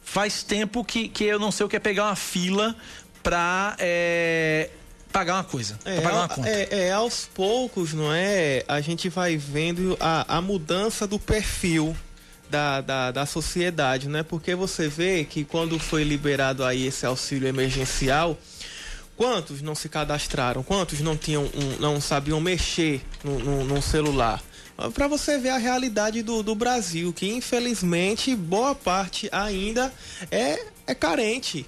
Faz 0.03 0.43
tempo 0.43 0.85
que, 0.85 1.09
que 1.09 1.25
eu 1.25 1.39
não 1.39 1.51
sei 1.53 1.67
o 1.67 1.69
que 1.69 1.77
é 1.77 1.81
pegar 1.81 2.05
uma 2.07 2.17
fila 2.17 2.75
pra 3.23 3.77
é, 3.79 4.71
pagar 5.13 5.35
uma 5.35 5.45
coisa, 5.45 5.79
pra 5.83 5.95
pagar 6.03 6.17
uma 6.17 6.29
conta. 6.29 6.49
é, 6.49 6.69
é, 6.89 6.93
aos 6.93 7.29
poucos, 7.33 7.93
não 7.93 8.13
é? 8.13 8.65
A 8.67 8.81
gente 8.81 9.09
vai 9.09 9.37
vendo 9.37 9.97
a, 10.01 10.37
a 10.37 10.41
mudança 10.41 11.07
do 11.07 11.19
perfil 11.19 11.97
da, 12.49 12.81
da, 12.81 13.11
da 13.13 13.27
sociedade, 13.27 14.09
né? 14.09 14.23
Porque 14.25 14.55
você 14.57 14.89
vê 14.89 15.23
que 15.25 15.45
quando 15.45 15.79
foi 15.79 16.03
liberado 16.03 16.65
aí 16.65 16.87
esse 16.87 17.07
auxílio 17.07 17.47
emergencial, 17.47 18.37
quantos 19.17 19.63
não 19.63 19.75
se 19.77 19.89
cadastraram? 19.89 20.63
Quantos 20.63 21.01
não 21.01 21.17
tinham 21.17 21.45
um- 21.45 21.77
não 21.79 22.01
sabiam 22.01 22.41
mexer 22.41 23.01
no, 23.23 23.39
no, 23.39 23.65
no 23.65 23.83
celular? 23.83 24.43
Para 24.89 25.07
você 25.07 25.39
ver 25.39 25.51
a 25.51 25.59
realidade 25.59 26.23
do, 26.23 26.43
do 26.43 26.55
Brasil, 26.55 27.13
que 27.13 27.29
infelizmente 27.29 28.35
boa 28.35 28.75
parte 28.75 29.29
ainda 29.33 29.93
é, 30.31 30.59
é 30.87 30.95
carente 30.95 31.67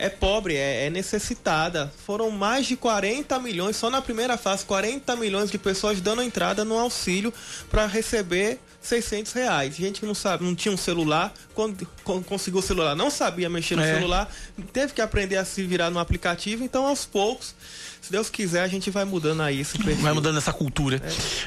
é 0.00 0.08
pobre, 0.08 0.56
é, 0.56 0.86
é 0.86 0.90
necessitada. 0.90 1.92
Foram 2.06 2.30
mais 2.30 2.66
de 2.66 2.74
40 2.74 3.38
milhões, 3.38 3.76
só 3.76 3.90
na 3.90 4.00
primeira 4.00 4.38
fase, 4.38 4.64
40 4.64 5.14
milhões 5.16 5.50
de 5.50 5.58
pessoas 5.58 6.00
dando 6.00 6.22
entrada 6.22 6.64
no 6.64 6.78
auxílio 6.78 7.32
para 7.70 7.86
receber 7.86 8.58
600 8.80 9.32
reais. 9.32 9.76
Gente 9.76 10.00
que 10.00 10.06
não 10.06 10.14
sabe, 10.14 10.42
não 10.42 10.54
tinha 10.54 10.72
um 10.72 10.76
celular, 10.76 11.34
quando, 11.54 11.86
quando 12.02 12.24
conseguiu 12.24 12.60
o 12.60 12.62
celular, 12.62 12.96
não 12.96 13.10
sabia 13.10 13.50
mexer 13.50 13.76
no 13.76 13.82
É. 13.82 13.94
celular, 13.94 14.32
teve 14.72 14.94
que 14.94 15.02
aprender 15.02 15.36
a 15.36 15.44
se 15.44 15.62
virar 15.64 15.90
no 15.90 15.98
aplicativo. 15.98 16.64
Então, 16.64 16.86
aos 16.86 17.04
poucos, 17.04 17.54
se 18.10 18.12
Deus 18.12 18.28
quiser, 18.28 18.62
a 18.62 18.66
gente 18.66 18.90
vai 18.90 19.04
mudando 19.04 19.40
aí 19.40 19.60
esse 19.60 19.78
perfil. 19.78 20.02
Vai 20.02 20.12
mudando 20.12 20.36
essa 20.36 20.52
cultura. 20.52 21.00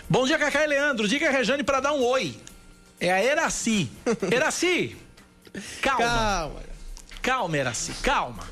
Bom 0.10 0.26
dia, 0.26 0.40
Cacá 0.40 0.64
e 0.64 0.68
Leandro. 0.68 1.10
Diga 1.10 1.28
a 1.28 1.32
Rejane 1.32 1.62
pra 1.62 1.82
dar 1.82 1.92
um 1.92 2.02
oi. 2.02 2.38
É 3.02 3.12
a 3.12 3.22
Eraci. 3.22 3.92
Eraci! 4.32 4.96
Calma. 5.82 6.06
Calma. 6.06 6.60
Calma, 7.22 7.58
Eraci, 7.58 7.92
calma. 8.02 8.44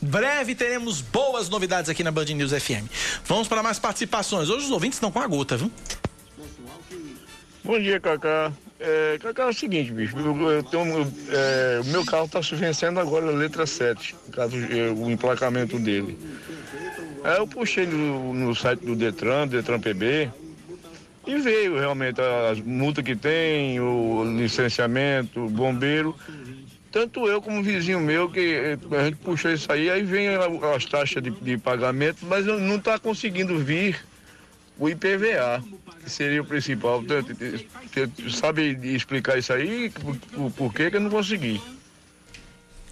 Breve 0.00 0.56
teremos 0.56 1.00
boas 1.00 1.48
novidades 1.48 1.88
aqui 1.88 2.02
na 2.02 2.10
Band 2.10 2.24
News 2.24 2.50
FM. 2.50 2.90
Vamos 3.26 3.46
para 3.46 3.62
mais 3.62 3.78
participações. 3.78 4.48
Hoje 4.48 4.64
os 4.64 4.70
ouvintes 4.72 4.96
estão 4.96 5.12
com 5.12 5.20
a 5.20 5.26
gota, 5.28 5.56
viu? 5.56 5.70
Bom 7.62 7.78
dia, 7.78 8.00
Cacá. 8.00 8.52
É, 8.80 9.18
Cacá, 9.22 9.44
é 9.44 9.46
o 9.46 9.52
seguinte, 9.52 9.92
bicho. 9.92 10.18
Eu, 10.18 10.50
eu 10.50 10.62
tenho, 10.64 11.12
é, 11.30 11.80
o 11.80 11.84
meu 11.84 12.04
carro 12.04 12.24
está 12.24 12.40
vencendo 12.40 12.98
agora 12.98 13.28
a 13.28 13.30
letra 13.30 13.64
7, 13.64 14.16
no 14.26 14.32
caso, 14.32 14.56
é, 14.56 14.90
o 14.90 15.08
emplacamento 15.08 15.78
dele. 15.78 16.18
Aí 17.24 17.38
eu 17.38 17.46
puxei 17.46 17.86
no, 17.86 18.34
no 18.34 18.54
site 18.54 18.80
do 18.84 18.96
Detran, 18.96 19.46
Detran 19.46 19.78
PB, 19.80 20.30
e 21.26 21.38
veio 21.38 21.78
realmente 21.78 22.20
as 22.50 22.60
multas 22.60 23.04
que 23.04 23.14
tem, 23.14 23.78
o 23.80 24.24
licenciamento, 24.36 25.40
o 25.46 25.48
bombeiro. 25.50 26.16
Tanto 26.90 27.26
eu 27.26 27.40
como 27.40 27.60
o 27.60 27.62
vizinho 27.62 28.00
meu, 28.00 28.28
que 28.28 28.40
eh, 28.40 28.78
a 28.98 29.04
gente 29.04 29.16
puxou 29.16 29.50
isso 29.52 29.70
aí, 29.72 29.88
aí 29.88 30.02
vem 30.02 30.28
as 30.74 30.84
taxas 30.84 31.22
de, 31.22 31.30
de 31.30 31.56
pagamento, 31.56 32.18
mas 32.26 32.44
não 32.44 32.76
está 32.76 32.98
conseguindo 32.98 33.56
vir 33.58 33.98
o 34.78 34.88
IPVA, 34.88 35.62
que 36.02 36.10
seria 36.10 36.42
o 36.42 36.44
principal. 36.44 37.02
Você 37.02 38.10
sabe 38.30 38.78
explicar 38.94 39.38
isso 39.38 39.52
aí? 39.52 39.90
Por, 39.90 40.50
por- 40.50 40.74
que 40.74 40.90
eu 40.92 41.00
não 41.00 41.08
consegui? 41.08 41.60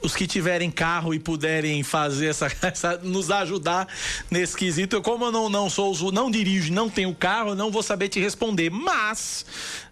Os 0.03 0.15
que 0.15 0.27
tiverem 0.27 0.71
carro 0.71 1.13
e 1.13 1.19
puderem 1.19 1.83
fazer 1.83 2.29
essa, 2.29 2.47
essa 2.63 2.97
nos 2.99 3.31
ajudar 3.31 3.87
nesse 4.31 4.57
quesito. 4.57 4.97
Eu, 4.97 5.03
como 5.03 5.27
eu 5.27 5.33
não, 5.33 5.49
não 5.49 5.71
sou, 5.71 5.95
não 6.13 6.31
dirijo, 6.31 6.73
não 6.73 6.89
tenho 6.89 7.15
carro, 7.15 7.55
não 7.55 7.71
vou 7.71 7.83
saber 7.83 8.09
te 8.09 8.21
responder. 8.21 8.71
Mas 8.71 9.45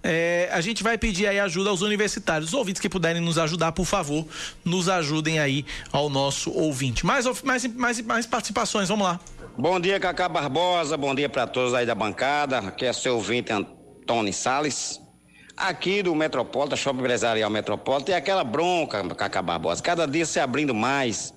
é, 0.02 0.48
a 0.52 0.60
gente 0.60 0.82
vai 0.82 0.96
pedir 0.96 1.26
aí 1.26 1.38
ajuda 1.38 1.70
aos 1.70 1.82
universitários. 1.82 2.50
Os 2.50 2.54
ouvintes 2.54 2.80
que 2.80 2.88
puderem 2.88 3.20
nos 3.20 3.38
ajudar, 3.38 3.72
por 3.72 3.84
favor, 3.84 4.26
nos 4.64 4.88
ajudem 4.88 5.38
aí 5.38 5.64
ao 5.92 6.08
nosso 6.08 6.50
ouvinte. 6.50 7.04
Mais, 7.04 7.26
mais, 7.42 7.66
mais, 7.66 8.00
mais 8.00 8.26
participações, 8.26 8.88
vamos 8.88 9.06
lá. 9.06 9.20
Bom 9.56 9.80
dia, 9.80 9.98
Cacá 9.98 10.28
Barbosa. 10.28 10.96
Bom 10.96 11.14
dia 11.14 11.28
para 11.28 11.46
todos 11.46 11.74
aí 11.74 11.84
da 11.84 11.94
bancada. 11.94 12.58
Aqui 12.58 12.84
é 12.84 12.92
seu 12.92 13.16
ouvinte 13.16 13.52
Antônio 13.52 14.32
Sales. 14.32 15.00
Aqui 15.58 16.04
do 16.04 16.14
Metropolita, 16.14 16.76
Shopping 16.76 17.00
Empresarial 17.00 17.50
Metropolita, 17.50 18.06
tem 18.06 18.14
aquela 18.14 18.44
bronca, 18.44 19.02
Cacá 19.16 19.42
Barbosa. 19.42 19.82
Cada 19.82 20.06
dia 20.06 20.24
se 20.24 20.38
abrindo 20.38 20.72
mais. 20.72 21.34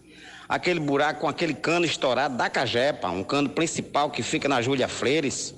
Aquele 0.47 0.79
buraco 0.79 1.21
com 1.21 1.27
aquele 1.27 1.55
cano 1.55 1.87
estourado 1.87 2.37
da 2.37 2.47
Cajepa, 2.47 3.09
um 3.09 3.23
cano 3.23 3.49
principal 3.49 4.11
que 4.11 4.21
fica 4.21 4.47
na 4.47 4.61
Júlia 4.61 4.87
Freires. 4.87 5.55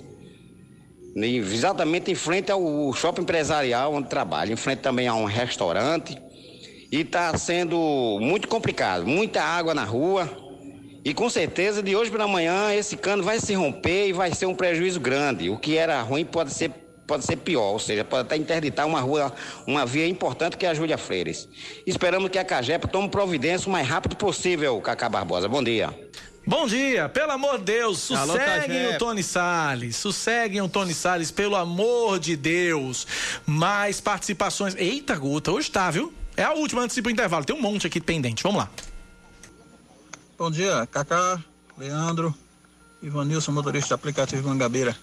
Exatamente 1.14 2.10
em 2.10 2.14
frente 2.14 2.50
ao 2.50 2.90
shopping 2.94 3.20
empresarial 3.20 3.92
onde 3.92 4.08
trabalho, 4.08 4.54
em 4.54 4.56
frente 4.56 4.78
também 4.78 5.06
a 5.08 5.14
um 5.14 5.26
restaurante. 5.26 6.16
E 6.90 7.00
está 7.00 7.36
sendo 7.36 8.18
muito 8.18 8.48
complicado, 8.48 9.06
muita 9.06 9.42
água 9.42 9.74
na 9.74 9.84
rua. 9.84 10.26
E 11.04 11.12
com 11.12 11.28
certeza 11.28 11.82
de 11.82 11.94
hoje 11.94 12.10
para 12.10 12.24
amanhã 12.24 12.72
esse 12.72 12.96
cano 12.96 13.22
vai 13.22 13.38
se 13.38 13.52
romper 13.52 14.08
e 14.08 14.12
vai 14.14 14.34
ser 14.34 14.46
um 14.46 14.54
prejuízo 14.54 14.98
grande. 15.00 15.50
O 15.50 15.58
que 15.58 15.76
era 15.76 16.00
ruim 16.00 16.24
pode 16.24 16.50
ser 16.50 16.70
pode 17.06 17.24
ser 17.24 17.36
pior, 17.36 17.72
ou 17.72 17.78
seja, 17.78 18.04
pode 18.04 18.22
até 18.22 18.36
interditar 18.36 18.86
uma 18.86 19.00
rua, 19.00 19.32
uma 19.66 19.84
via 19.84 20.06
importante 20.06 20.56
que 20.56 20.66
é 20.66 20.70
a 20.70 20.74
Júlia 20.74 20.98
Freires. 20.98 21.48
Esperamos 21.86 22.30
que 22.30 22.38
a 22.38 22.44
Cagepa 22.44 22.88
tome 22.88 23.08
providência 23.08 23.68
o 23.68 23.72
mais 23.72 23.86
rápido 23.86 24.16
possível, 24.16 24.80
Cacá 24.80 25.08
Barbosa. 25.08 25.48
Bom 25.48 25.62
dia. 25.62 25.94
Bom 26.46 26.66
dia, 26.66 27.08
pelo 27.08 27.32
amor 27.32 27.56
de 27.56 27.64
Deus, 27.64 28.00
sosseguem 28.00 28.94
o 28.94 28.98
Tony 28.98 29.22
Salles, 29.22 29.96
sosseguem 29.96 30.60
o 30.60 30.68
Tony 30.68 30.92
Salles, 30.92 31.30
pelo 31.30 31.56
amor 31.56 32.18
de 32.18 32.36
Deus. 32.36 33.06
Mais 33.46 33.98
participações. 33.98 34.74
Eita, 34.76 35.16
Guta, 35.16 35.50
hoje 35.50 35.70
tá, 35.70 35.90
viu? 35.90 36.12
É 36.36 36.44
a 36.44 36.52
última 36.52 36.82
antes 36.82 36.94
de 36.94 37.00
ir 37.00 37.02
pro 37.02 37.10
intervalo, 37.10 37.46
tem 37.46 37.56
um 37.56 37.62
monte 37.62 37.86
aqui 37.86 37.98
pendente, 37.98 38.42
vamos 38.42 38.58
lá. 38.58 38.70
Bom 40.36 40.50
dia, 40.50 40.86
Cacá, 40.90 41.42
Leandro, 41.78 42.34
Ivanilson, 43.02 43.52
motorista 43.52 43.88
de 43.88 43.94
aplicativo 43.94 44.46
Mangabeira. 44.46 44.94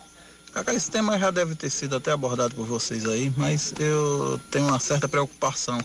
Esse 0.75 0.91
tema 0.91 1.17
já 1.17 1.31
deve 1.31 1.55
ter 1.55 1.69
sido 1.69 1.95
até 1.95 2.11
abordado 2.11 2.55
por 2.55 2.65
vocês 2.65 3.05
aí, 3.05 3.31
mas 3.37 3.73
eu 3.79 4.39
tenho 4.49 4.67
uma 4.67 4.79
certa 4.79 5.07
preocupação. 5.07 5.79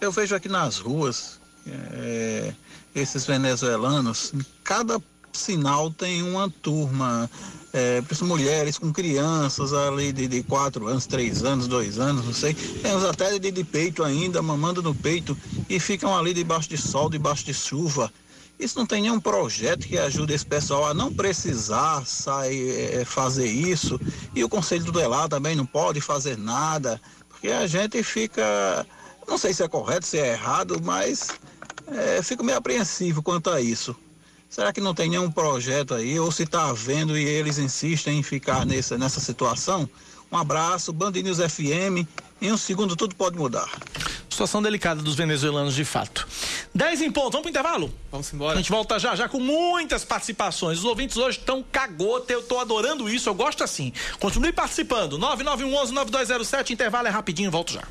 Eu 0.00 0.10
vejo 0.12 0.34
aqui 0.34 0.48
nas 0.48 0.78
ruas 0.78 1.40
é, 1.66 2.52
esses 2.94 3.26
venezuelanos, 3.26 4.32
cada 4.64 5.00
sinal 5.32 5.90
tem 5.90 6.22
uma 6.22 6.50
turma, 6.50 7.30
é, 7.72 8.02
mulheres 8.22 8.78
com 8.78 8.92
crianças 8.92 9.72
ali 9.72 10.12
de, 10.12 10.26
de 10.26 10.42
quatro 10.42 10.88
anos, 10.88 11.06
três 11.06 11.44
anos, 11.44 11.68
dois 11.68 11.98
anos, 11.98 12.24
não 12.24 12.34
sei. 12.34 12.54
Tem 12.54 12.94
uns 12.96 13.04
até 13.04 13.38
de, 13.38 13.50
de 13.50 13.64
peito 13.64 14.02
ainda, 14.02 14.42
mamando 14.42 14.82
no 14.82 14.94
peito, 14.94 15.36
e 15.68 15.78
ficam 15.78 16.16
ali 16.16 16.34
debaixo 16.34 16.68
de 16.68 16.76
sol, 16.76 17.08
debaixo 17.08 17.44
de 17.44 17.54
chuva. 17.54 18.12
Isso 18.58 18.78
não 18.78 18.86
tem 18.86 19.02
nenhum 19.02 19.20
projeto 19.20 19.86
que 19.86 19.96
ajude 19.96 20.34
esse 20.34 20.44
pessoal 20.44 20.86
a 20.86 20.94
não 20.94 21.12
precisar 21.12 22.04
sair 22.06 22.94
é, 22.94 23.04
fazer 23.04 23.46
isso. 23.46 24.00
E 24.34 24.42
o 24.42 24.48
Conselho 24.48 24.84
Tutelar 24.84 25.28
também 25.28 25.54
não 25.54 25.64
pode 25.64 26.00
fazer 26.00 26.36
nada, 26.36 27.00
porque 27.28 27.48
a 27.48 27.66
gente 27.66 28.02
fica, 28.02 28.86
não 29.28 29.38
sei 29.38 29.54
se 29.54 29.62
é 29.62 29.68
correto, 29.68 30.06
se 30.06 30.18
é 30.18 30.32
errado, 30.32 30.80
mas 30.82 31.38
é, 31.86 32.20
fico 32.20 32.42
meio 32.42 32.58
apreensivo 32.58 33.22
quanto 33.22 33.48
a 33.48 33.60
isso. 33.60 33.94
Será 34.50 34.72
que 34.72 34.80
não 34.80 34.94
tem 34.94 35.10
nenhum 35.10 35.30
projeto 35.30 35.94
aí, 35.94 36.18
ou 36.18 36.32
se 36.32 36.42
está 36.42 36.70
havendo 36.70 37.16
e 37.16 37.22
eles 37.22 37.58
insistem 37.58 38.18
em 38.18 38.22
ficar 38.22 38.64
nessa, 38.66 38.98
nessa 38.98 39.20
situação? 39.20 39.88
Um 40.32 40.36
abraço, 40.36 40.92
Band 40.92 41.12
News 41.12 41.38
FM. 41.38 42.08
Em 42.40 42.52
um 42.52 42.56
segundo 42.56 42.94
tudo 42.94 43.14
pode 43.14 43.36
mudar. 43.36 43.68
Situação 44.30 44.62
delicada 44.62 45.02
dos 45.02 45.16
venezuelanos 45.16 45.74
de 45.74 45.84
fato. 45.84 46.28
10 46.72 47.02
em 47.02 47.10
ponto, 47.10 47.32
vamos 47.32 47.42
pro 47.42 47.50
intervalo? 47.50 47.92
Vamos 48.12 48.32
embora. 48.32 48.54
A 48.54 48.56
gente 48.56 48.70
volta 48.70 48.96
já 48.98 49.16
já 49.16 49.28
com 49.28 49.40
muitas 49.40 50.04
participações. 50.04 50.78
Os 50.78 50.84
ouvintes 50.84 51.16
hoje 51.16 51.38
estão 51.38 51.64
cagota, 51.72 52.32
eu 52.32 52.42
tô 52.42 52.58
adorando 52.60 53.08
isso, 53.08 53.28
eu 53.28 53.34
gosto 53.34 53.64
assim. 53.64 53.92
Continue 54.20 54.52
participando. 54.52 55.18
9911 55.18 55.92
9207, 55.92 56.72
intervalo 56.72 57.08
é 57.08 57.10
rapidinho, 57.10 57.50
volto 57.50 57.72
já. 57.72 57.82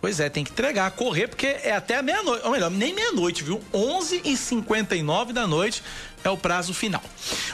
Pois 0.00 0.18
é, 0.18 0.30
tem 0.30 0.42
que 0.42 0.50
entregar, 0.50 0.90
correr, 0.92 1.28
porque 1.28 1.46
é 1.46 1.72
até 1.72 2.00
meia-noite, 2.00 2.44
ou 2.44 2.52
melhor, 2.52 2.70
nem 2.70 2.94
meia-noite, 2.94 3.44
viu? 3.44 3.60
11h59 3.72 5.32
da 5.32 5.46
noite 5.46 5.82
é 6.24 6.30
o 6.30 6.36
prazo 6.36 6.74
final. 6.74 7.02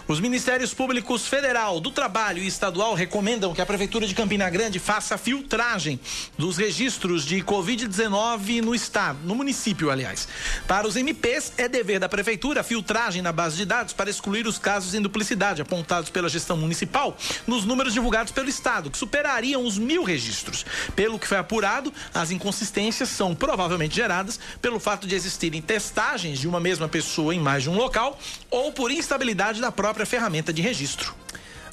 Os 0.08 0.20
Ministérios 0.20 0.72
Públicos 0.72 1.26
Federal, 1.26 1.80
do 1.80 1.90
Trabalho 1.90 2.42
e 2.42 2.46
Estadual 2.46 2.94
recomendam 2.94 3.54
que 3.54 3.60
a 3.60 3.66
Prefeitura 3.66 4.06
de 4.06 4.14
Campina 4.14 4.48
Grande 4.48 4.78
faça 4.78 5.18
filtragem 5.18 5.98
dos 6.38 6.56
registros 6.56 7.24
de 7.24 7.42
Covid-19 7.42 8.60
no 8.60 8.74
estado, 8.74 9.18
no 9.24 9.34
município, 9.34 9.90
aliás. 9.90 10.28
Para 10.66 10.86
os 10.86 10.96
MPs, 10.96 11.52
é 11.56 11.68
dever 11.68 11.98
da 11.98 12.08
Prefeitura 12.08 12.62
filtragem 12.62 13.22
na 13.22 13.32
base 13.32 13.56
de 13.56 13.64
dados 13.64 13.92
para 13.92 14.10
excluir 14.10 14.46
os 14.46 14.58
casos 14.58 14.94
em 14.94 15.02
duplicidade 15.02 15.62
apontados 15.62 16.10
pela 16.10 16.28
gestão 16.28 16.56
municipal 16.56 17.16
nos 17.46 17.64
números 17.64 17.92
divulgados 17.92 18.32
pelo 18.32 18.48
Estado, 18.48 18.90
que 18.90 18.98
superariam 18.98 19.64
os 19.64 19.78
mil 19.78 20.02
registros. 20.02 20.64
Pelo 20.94 21.18
que 21.18 21.26
foi 21.26 21.38
apurado, 21.38 21.92
as 22.14 22.30
inconsistências 22.30 23.08
são 23.08 23.34
provavelmente 23.34 23.94
geradas 23.94 24.38
pelo 24.60 24.78
fato 24.78 25.06
de 25.06 25.14
existirem 25.14 25.60
testagens 25.60 26.38
de 26.38 26.48
uma 26.48 26.60
mesma 26.60 26.88
pessoa 26.88 27.34
em 27.34 27.40
mais 27.40 27.62
de 27.62 27.70
um 27.70 27.76
local 27.76 28.18
ou 28.56 28.72
por 28.72 28.90
instabilidade 28.90 29.60
da 29.60 29.70
própria 29.70 30.06
ferramenta 30.06 30.50
de 30.50 30.62
registro 30.62 31.14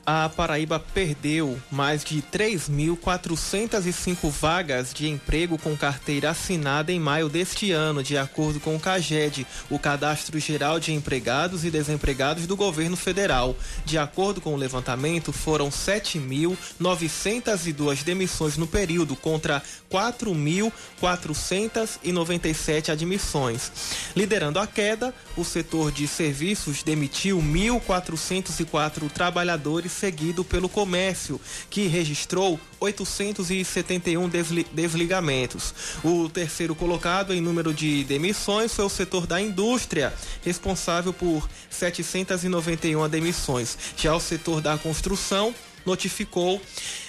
a 0.06 0.28
Paraíba 0.28 0.78
perdeu 0.80 1.58
mais 1.72 2.04
de 2.04 2.22
3.405 2.22 4.30
vagas 4.30 4.94
de 4.94 5.08
emprego 5.08 5.58
com 5.58 5.78
carteira 5.78 6.32
assinada 6.32 6.92
em 6.92 7.00
maio 7.00 7.30
deste 7.30 7.72
ano, 7.72 8.04
de 8.04 8.18
acordo 8.18 8.60
com 8.60 8.76
o 8.76 8.80
CAGED, 8.80 9.48
o 9.70 9.80
Cadastro 9.80 10.38
Geral 10.39 10.78
de 10.78 10.92
Empregados 10.92 11.63
e 11.63 11.72
Desempregados 11.72 12.46
do 12.46 12.58
Governo 12.58 12.98
Federal. 12.98 13.56
De 13.86 13.98
acordo 13.98 14.42
com 14.42 14.54
o 14.54 14.58
levantamento, 14.58 15.32
foram 15.32 15.70
7.902 15.70 18.04
demissões 18.04 18.58
no 18.58 18.68
período, 18.68 19.16
contra 19.16 19.63
4.497 19.89 22.89
admissões. 22.89 23.72
Liderando 24.16 24.60
a 24.60 24.68
queda, 24.68 25.16
o 25.38 25.46
setor 25.46 25.92
de 25.92 26.08
serviços 26.08 26.82
demitiu 26.84 27.39
1.404 27.39 29.10
trabalhadores 29.10 29.92
seguido 29.93 30.43
pelo 30.43 30.67
comércio, 30.67 31.39
que 31.70 31.88
registrou 31.88 32.59
871 32.80 34.30
desligamentos. 34.74 35.74
O 36.03 36.28
terceiro 36.28 36.76
colocado 36.76 37.34
em 37.34 37.39
número 37.39 37.74
de 37.74 38.03
demissões 38.03 38.74
foi 38.74 38.86
o 38.86 38.89
setor 38.89 39.26
da 39.26 39.39
indústria, 39.39 40.13
responsável 40.43 41.13
por 41.13 41.47
791 41.70 43.07
demissões. 43.07 43.78
Já 43.95 44.15
o 44.15 44.20
setor 44.20 44.59
da 44.59 44.78
construção 44.78 45.53
notificou 45.86 46.61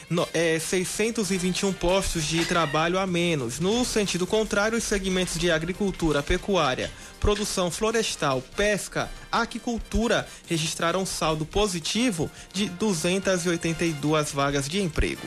no, 0.09 0.29
é, 0.33 0.59
621 0.59 1.73
postos 1.73 2.25
de 2.25 2.45
trabalho 2.45 2.99
a 2.99 3.07
menos. 3.07 3.59
No 3.61 3.85
sentido 3.85 4.27
contrário, 4.27 4.79
os 4.79 4.85
segmentos 4.85 5.39
de 5.39 5.51
agricultura, 5.51 6.23
pecuária, 6.23 6.91
produção 7.21 7.71
florestal, 7.71 8.43
pesca, 8.57 9.11
aquicultura 9.31 10.27
registraram 10.49 11.07
saldo 11.07 11.45
positivo 11.45 12.31
de 12.53 12.69
282 12.69 14.33
vagas 14.33 14.69
de 14.69 14.81
emprego. 14.81 15.27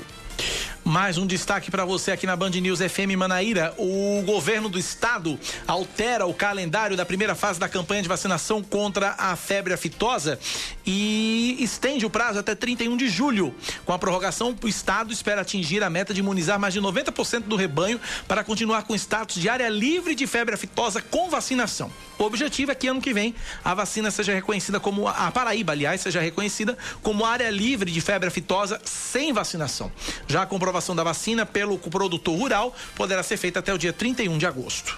Mais 0.88 1.18
um 1.18 1.28
destaque 1.28 1.70
para 1.70 1.84
você 1.84 2.12
aqui 2.12 2.26
na 2.26 2.34
Band 2.34 2.52
News 2.52 2.80
FM 2.80 3.18
Manaíra. 3.18 3.74
O 3.78 4.24
governo 4.26 4.70
do 4.70 4.80
estado 4.80 5.38
altera 5.68 6.26
o 6.26 6.34
calendário 6.34 6.96
da 6.96 7.06
primeira 7.06 7.36
fase 7.36 7.60
da 7.60 7.68
campanha 7.68 8.02
de 8.02 8.08
vacinação 8.08 8.64
contra 8.64 9.14
a 9.18 9.36
febre 9.36 9.74
aftosa 9.74 10.40
e 10.86 11.58
estende 11.60 12.06
o 12.06 12.10
prazo 12.10 12.40
até 12.40 12.56
31 12.56 12.96
de 12.96 13.10
julho. 13.10 13.54
Com 13.84 13.92
a 13.92 14.00
prorrogação, 14.00 14.56
o 14.64 14.68
estado 14.70 15.12
espera 15.12 15.42
atingir 15.42 15.84
a 15.84 15.90
meta 15.90 16.14
de 16.14 16.22
imunizar 16.22 16.58
mais 16.58 16.74
de 16.74 16.80
90% 16.80 17.42
do 17.42 17.58
rebanho 17.58 18.00
para 18.26 18.42
continuar 18.42 18.84
com 18.84 18.96
status 18.96 19.42
de 19.42 19.50
área 19.50 19.68
livre 19.68 20.16
de 20.16 20.26
febre 20.26 20.56
aftosa 20.56 21.02
com 21.02 21.30
vacinação. 21.30 21.92
O 22.18 22.24
objetivo 22.24 22.72
é 22.72 22.76
que 22.76 22.88
ano 22.88 23.02
que 23.02 23.14
vem 23.14 23.36
a 23.62 23.74
vacina 23.74 24.10
seja 24.10 24.34
reconhecida 24.34 24.80
como 24.80 25.06
a 25.06 25.30
Paraíba, 25.32 25.74
aliás, 25.74 26.00
seja 26.00 26.22
reconhecida 26.22 26.78
como 27.04 27.26
área 27.26 27.50
livre 27.50 27.92
de 27.92 28.00
febre 28.00 28.30
aftosa 28.30 28.80
sem 28.86 29.34
vacinação. 29.34 29.92
Já 30.30 30.44
a 30.44 30.46
comprovação 30.46 30.77
da 30.96 31.04
vacina 31.04 31.46
pelo 31.46 31.78
produtor 31.78 32.38
rural 32.38 32.76
poderá 32.96 33.24
ser 33.24 33.38
feita 33.38 33.60
até 33.60 33.74
o 33.74 33.78
dia 33.78 33.94
31 33.94 34.38
de 34.38 34.46
agosto. 34.46 34.98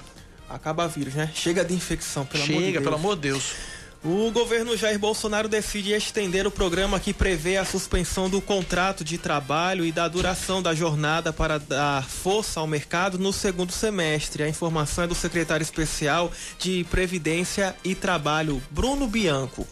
Acaba 0.50 0.88
vírus, 0.88 1.14
né? 1.14 1.32
Chega 1.34 1.64
de 1.64 1.74
infecção, 1.74 2.26
pelo 2.26 2.44
Chega, 2.44 2.58
amor 2.58 2.66
de 2.66 2.72
Deus. 2.72 2.84
pelo 2.84 2.96
amor 2.96 3.16
de 3.16 3.22
Deus. 3.22 3.54
O 4.02 4.32
governo 4.32 4.78
Jair 4.78 4.98
Bolsonaro 4.98 5.50
decide 5.50 5.92
estender 5.92 6.48
o 6.48 6.52
programa 6.52 7.02
que 7.02 7.14
prevê 7.14 7.58
a 7.58 7.66
suspensão 7.66 8.30
do 8.30 8.40
contrato 8.40 9.04
de 9.04 9.18
trabalho 9.18 9.86
e 9.86 9.92
da 9.92 10.08
duração 10.08 10.62
da 10.64 10.74
jornada 10.74 11.34
para 11.34 11.58
dar 11.58 12.08
força 12.08 12.62
ao 12.62 12.68
mercado 12.68 13.20
no 13.20 13.34
segundo 13.34 13.74
semestre. 13.74 14.42
A 14.42 14.48
informação 14.48 15.04
é 15.04 15.08
do 15.08 15.16
secretário 15.16 15.64
especial 15.64 16.32
de 16.58 16.86
Previdência 16.90 17.76
e 17.84 17.94
Trabalho, 17.94 18.64
Bruno 18.72 19.06
Bianco. 19.06 19.68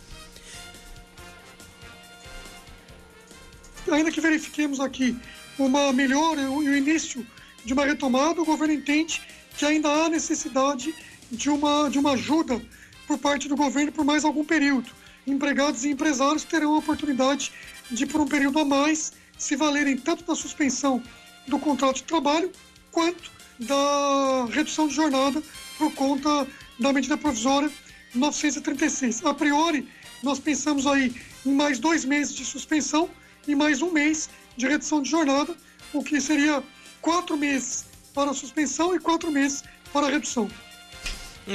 Ainda 3.90 4.12
que 4.12 4.20
verifiquemos 4.20 4.82
aqui 4.82 5.18
uma 5.58 5.92
melhora 5.92 6.42
e 6.42 6.46
o 6.46 6.76
início 6.76 7.26
de 7.66 7.74
uma 7.74 7.86
retomada, 7.86 8.42
o 8.42 8.46
governo 8.46 8.74
entende 8.74 9.22
que 9.58 9.66
ainda 9.66 9.90
há 9.90 10.10
necessidade 10.10 10.94
de 11.32 11.50
uma, 11.50 11.90
de 11.90 12.00
uma 12.00 12.12
ajuda 12.12 12.62
por 13.06 13.18
parte 13.18 13.48
do 13.48 13.56
governo 13.56 13.92
por 13.92 14.06
mais 14.06 14.24
algum 14.24 14.46
período. 14.46 14.90
Empregados 15.26 15.84
e 15.84 15.90
empresários 15.90 16.44
terão 16.44 16.76
a 16.76 16.78
oportunidade 16.78 17.52
de, 17.92 18.06
por 18.06 18.22
um 18.22 18.28
período 18.28 18.60
a 18.60 18.66
mais, 18.66 19.14
se 19.38 19.56
valerem 19.56 19.98
tanto 19.98 20.24
da 20.24 20.36
suspensão 20.36 21.02
do 21.48 21.60
contrato 21.60 21.98
de 21.98 22.04
trabalho 22.04 22.52
quanto 22.92 23.32
da 23.60 24.46
redução 24.52 24.88
de 24.88 24.94
jornada 24.94 25.42
por 25.78 25.92
conta 25.94 26.48
da 26.80 26.94
medida 26.94 27.18
provisória 27.18 27.72
936. 28.14 29.26
A 29.26 29.34
priori, 29.34 29.88
nós 30.24 30.40
pensamos 30.40 30.86
aí 30.86 31.14
em 31.46 31.54
mais 31.54 31.80
dois 31.80 32.06
meses 32.06 32.34
de 32.34 32.46
suspensão 32.46 33.10
e 33.48 33.56
mais 33.56 33.82
um 33.82 33.92
mês 33.92 34.30
de 34.56 34.68
redução 34.68 35.02
de 35.02 35.10
jornada, 35.10 35.56
o 35.94 36.04
que 36.04 36.20
seria 36.20 36.64
quatro 37.02 37.38
meses 37.38 37.86
para 38.14 38.32
a 38.32 38.34
suspensão 38.34 38.96
e 38.96 39.00
quatro 39.00 39.32
meses 39.32 39.64
para 39.94 40.08
a 40.08 40.10
redução. 40.10 40.50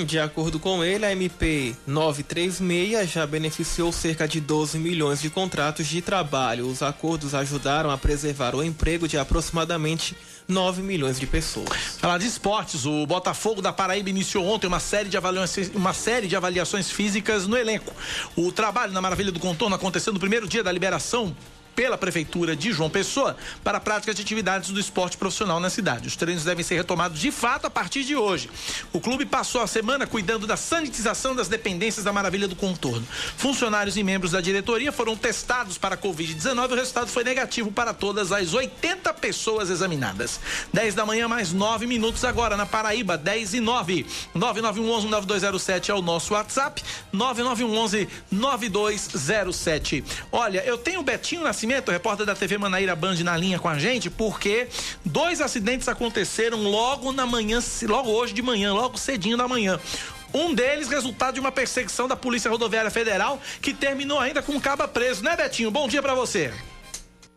De 0.07 0.19
acordo 0.19 0.59
com 0.59 0.83
ele, 0.83 1.05
a 1.05 1.13
MP 1.13 1.77
936 1.87 3.11
já 3.11 3.27
beneficiou 3.27 3.93
cerca 3.93 4.27
de 4.27 4.41
12 4.41 4.79
milhões 4.79 5.21
de 5.21 5.29
contratos 5.29 5.87
de 5.87 6.01
trabalho. 6.01 6.67
Os 6.67 6.83
acordos 6.83 7.35
ajudaram 7.35 7.91
a 7.91 7.99
preservar 7.99 8.55
o 8.55 8.63
emprego 8.63 9.07
de 9.07 9.19
aproximadamente 9.19 10.17
9 10.49 10.81
milhões 10.81 11.21
de 11.21 11.27
pessoas. 11.27 11.99
Falar 11.99 12.17
de 12.17 12.27
esportes, 12.27 12.87
o 12.87 13.07
Botafogo 13.07 13.61
da 13.61 13.71
Paraíba 13.71 14.09
iniciou 14.09 14.47
ontem 14.47 14.67
uma 14.67 14.81
série 14.81 15.11
de 15.11 15.17
avaliações, 15.19 15.71
uma 15.75 15.93
série 15.93 16.27
de 16.27 16.37
avaliações 16.37 16.91
físicas 16.91 17.47
no 17.47 17.59
elenco. 17.59 17.93
O 18.35 18.51
trabalho 18.51 18.95
na 18.95 19.03
Maravilha 19.03 19.31
do 19.31 19.39
Contorno 19.39 19.77
aconteceu 19.77 20.11
no 20.11 20.19
primeiro 20.19 20.49
dia 20.49 20.65
da 20.65 20.73
liberação 20.73 21.37
pela 21.75 21.99
Prefeitura 21.99 22.55
de 22.55 22.73
João 22.73 22.91
Pessoa 22.91 23.37
para 23.63 23.79
a 23.79 23.81
prática 23.81 24.15
de 24.15 24.23
atividades 24.23 24.71
do 24.71 24.81
esporte 24.81 25.17
profissional 25.17 25.61
na 25.61 25.71
cidade. 25.71 26.09
Os 26.09 26.17
treinos 26.17 26.45
devem 26.45 26.65
ser 26.65 26.77
retomados 26.77 27.19
de 27.19 27.31
fato 27.31 27.67
a 27.67 27.71
partir 27.71 28.05
de 28.05 28.17
hoje. 28.17 28.51
O 28.93 29.01
clube 29.01 29.27
passou 29.27 29.61
a 29.61 29.67
semana 29.67 30.07
cuidando 30.07 30.47
da 30.47 30.57
sanitização 30.57 31.35
das 31.35 31.49
dependências 31.49 32.05
da 32.05 32.13
Maravilha 32.13 32.49
do 32.49 32.57
Contorno. 32.57 33.07
Funcionários 33.37 33.97
e 33.97 34.03
membros 34.03 34.33
da 34.33 34.41
diretoria 34.41 34.93
foram 34.93 35.17
testados 35.17 35.79
para 35.79 35.95
a 35.95 35.99
Covid-19 35.99 36.71
e 36.71 36.73
o 36.73 36.77
resultado 36.77 37.09
foi 37.09 37.25
negativo 37.25 37.73
para 37.73 37.95
todas 37.95 38.33
as 38.33 38.55
80 38.55 39.13
pessoas 39.15 39.71
examinadas. 39.71 40.41
10 40.73 40.95
da 40.95 41.07
manhã, 41.07 41.29
mais 41.29 41.53
9 41.53 41.87
minutos 41.87 42.25
agora 42.25 42.57
na 42.57 42.67
Paraíba, 42.67 43.17
10 43.17 43.55
e 43.55 43.61
9. 43.61 44.05
9911-9207 44.37 45.89
é 45.89 45.95
o 45.95 46.03
nosso 46.03 46.35
WhatsApp, 46.35 46.83
9911-9207. 47.13 50.05
Olha, 50.31 50.63
eu 50.65 50.79
tenho 50.79 51.01
o 51.01 51.05
Betinho 51.05 51.43
Nascimento, 51.63 51.93
repórter 51.93 52.27
da 52.27 52.35
TV 52.35 52.59
Manaíra 52.59 52.97
Band 52.97 53.15
na 53.23 53.37
linha 53.37 53.57
com 53.57 53.69
a 53.69 53.79
gente, 53.79 54.11
porque 54.11 54.67
dois 55.05 55.41
acidentes 55.41 55.87
aconteceram 55.87 56.61
logo 56.61 57.13
na 57.13 57.25
manhã, 57.25 57.61
logo 57.83 58.11
hoje 58.11 58.35
de 58.35 58.43
manhã, 58.43 58.75
logo 58.75 58.99
cedinho 58.99 59.37
da 59.37 59.47
manhã. 59.47 59.79
Um 60.35 60.53
deles, 60.53 60.89
resultado 60.89 61.35
de 61.35 61.41
uma 61.41 61.53
perseguição 61.53 62.09
da 62.09 62.17
Polícia 62.17 62.51
Rodoviária 62.51 62.91
Federal, 62.91 63.41
que 63.61 63.73
terminou 63.73 64.19
ainda 64.19 64.43
com 64.43 64.51
um 64.51 64.61
caba 64.61 64.89
preso, 64.89 65.23
né, 65.23 65.37
Betinho? 65.37 65.71
Bom 65.71 65.87
dia 65.87 66.03
para 66.03 66.15
você. 66.15 66.53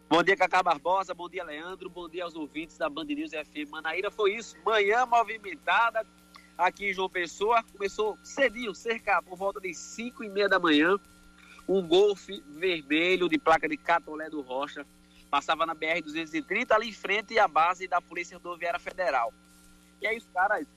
Bom 0.09 0.23
dia, 0.23 0.35
Cacá 0.35 0.63
Barbosa. 0.63 1.13
Bom 1.13 1.29
dia, 1.29 1.43
Leandro. 1.43 1.87
Bom 1.87 2.09
dia 2.09 2.23
aos 2.23 2.33
ouvintes 2.35 2.79
da 2.79 2.89
Band 2.89 3.05
News 3.05 3.29
FM. 3.29 3.69
Manaíra 3.69 4.09
foi 4.09 4.33
isso. 4.33 4.55
Manhã 4.65 5.05
movimentada 5.05 6.03
aqui 6.57 6.89
em 6.89 6.93
João 6.93 7.09
Pessoa. 7.09 7.63
Começou 7.71 8.17
cedinho, 8.23 8.73
cerca 8.73 9.21
por 9.21 9.37
volta 9.37 9.61
de 9.61 9.71
5 9.71 10.23
e 10.23 10.29
meia 10.29 10.49
da 10.49 10.57
manhã. 10.57 10.97
Um 11.67 11.85
golfe 11.87 12.43
vermelho 12.47 13.27
de 13.27 13.37
placa 13.37 13.67
de 13.67 13.77
Catolé 13.77 14.29
do 14.29 14.41
Rocha 14.41 14.85
passava 15.29 15.65
na 15.65 15.75
BR-230 15.75 16.71
ali 16.71 16.89
em 16.89 16.93
frente 16.93 17.37
à 17.39 17.47
base 17.47 17.87
da 17.87 17.99
Polícia 17.99 18.37
Rodoviária 18.37 18.79
Federal. 18.79 19.33
E 20.01 20.07
aí 20.07 20.17
os 20.17 20.25
caras 20.27 20.67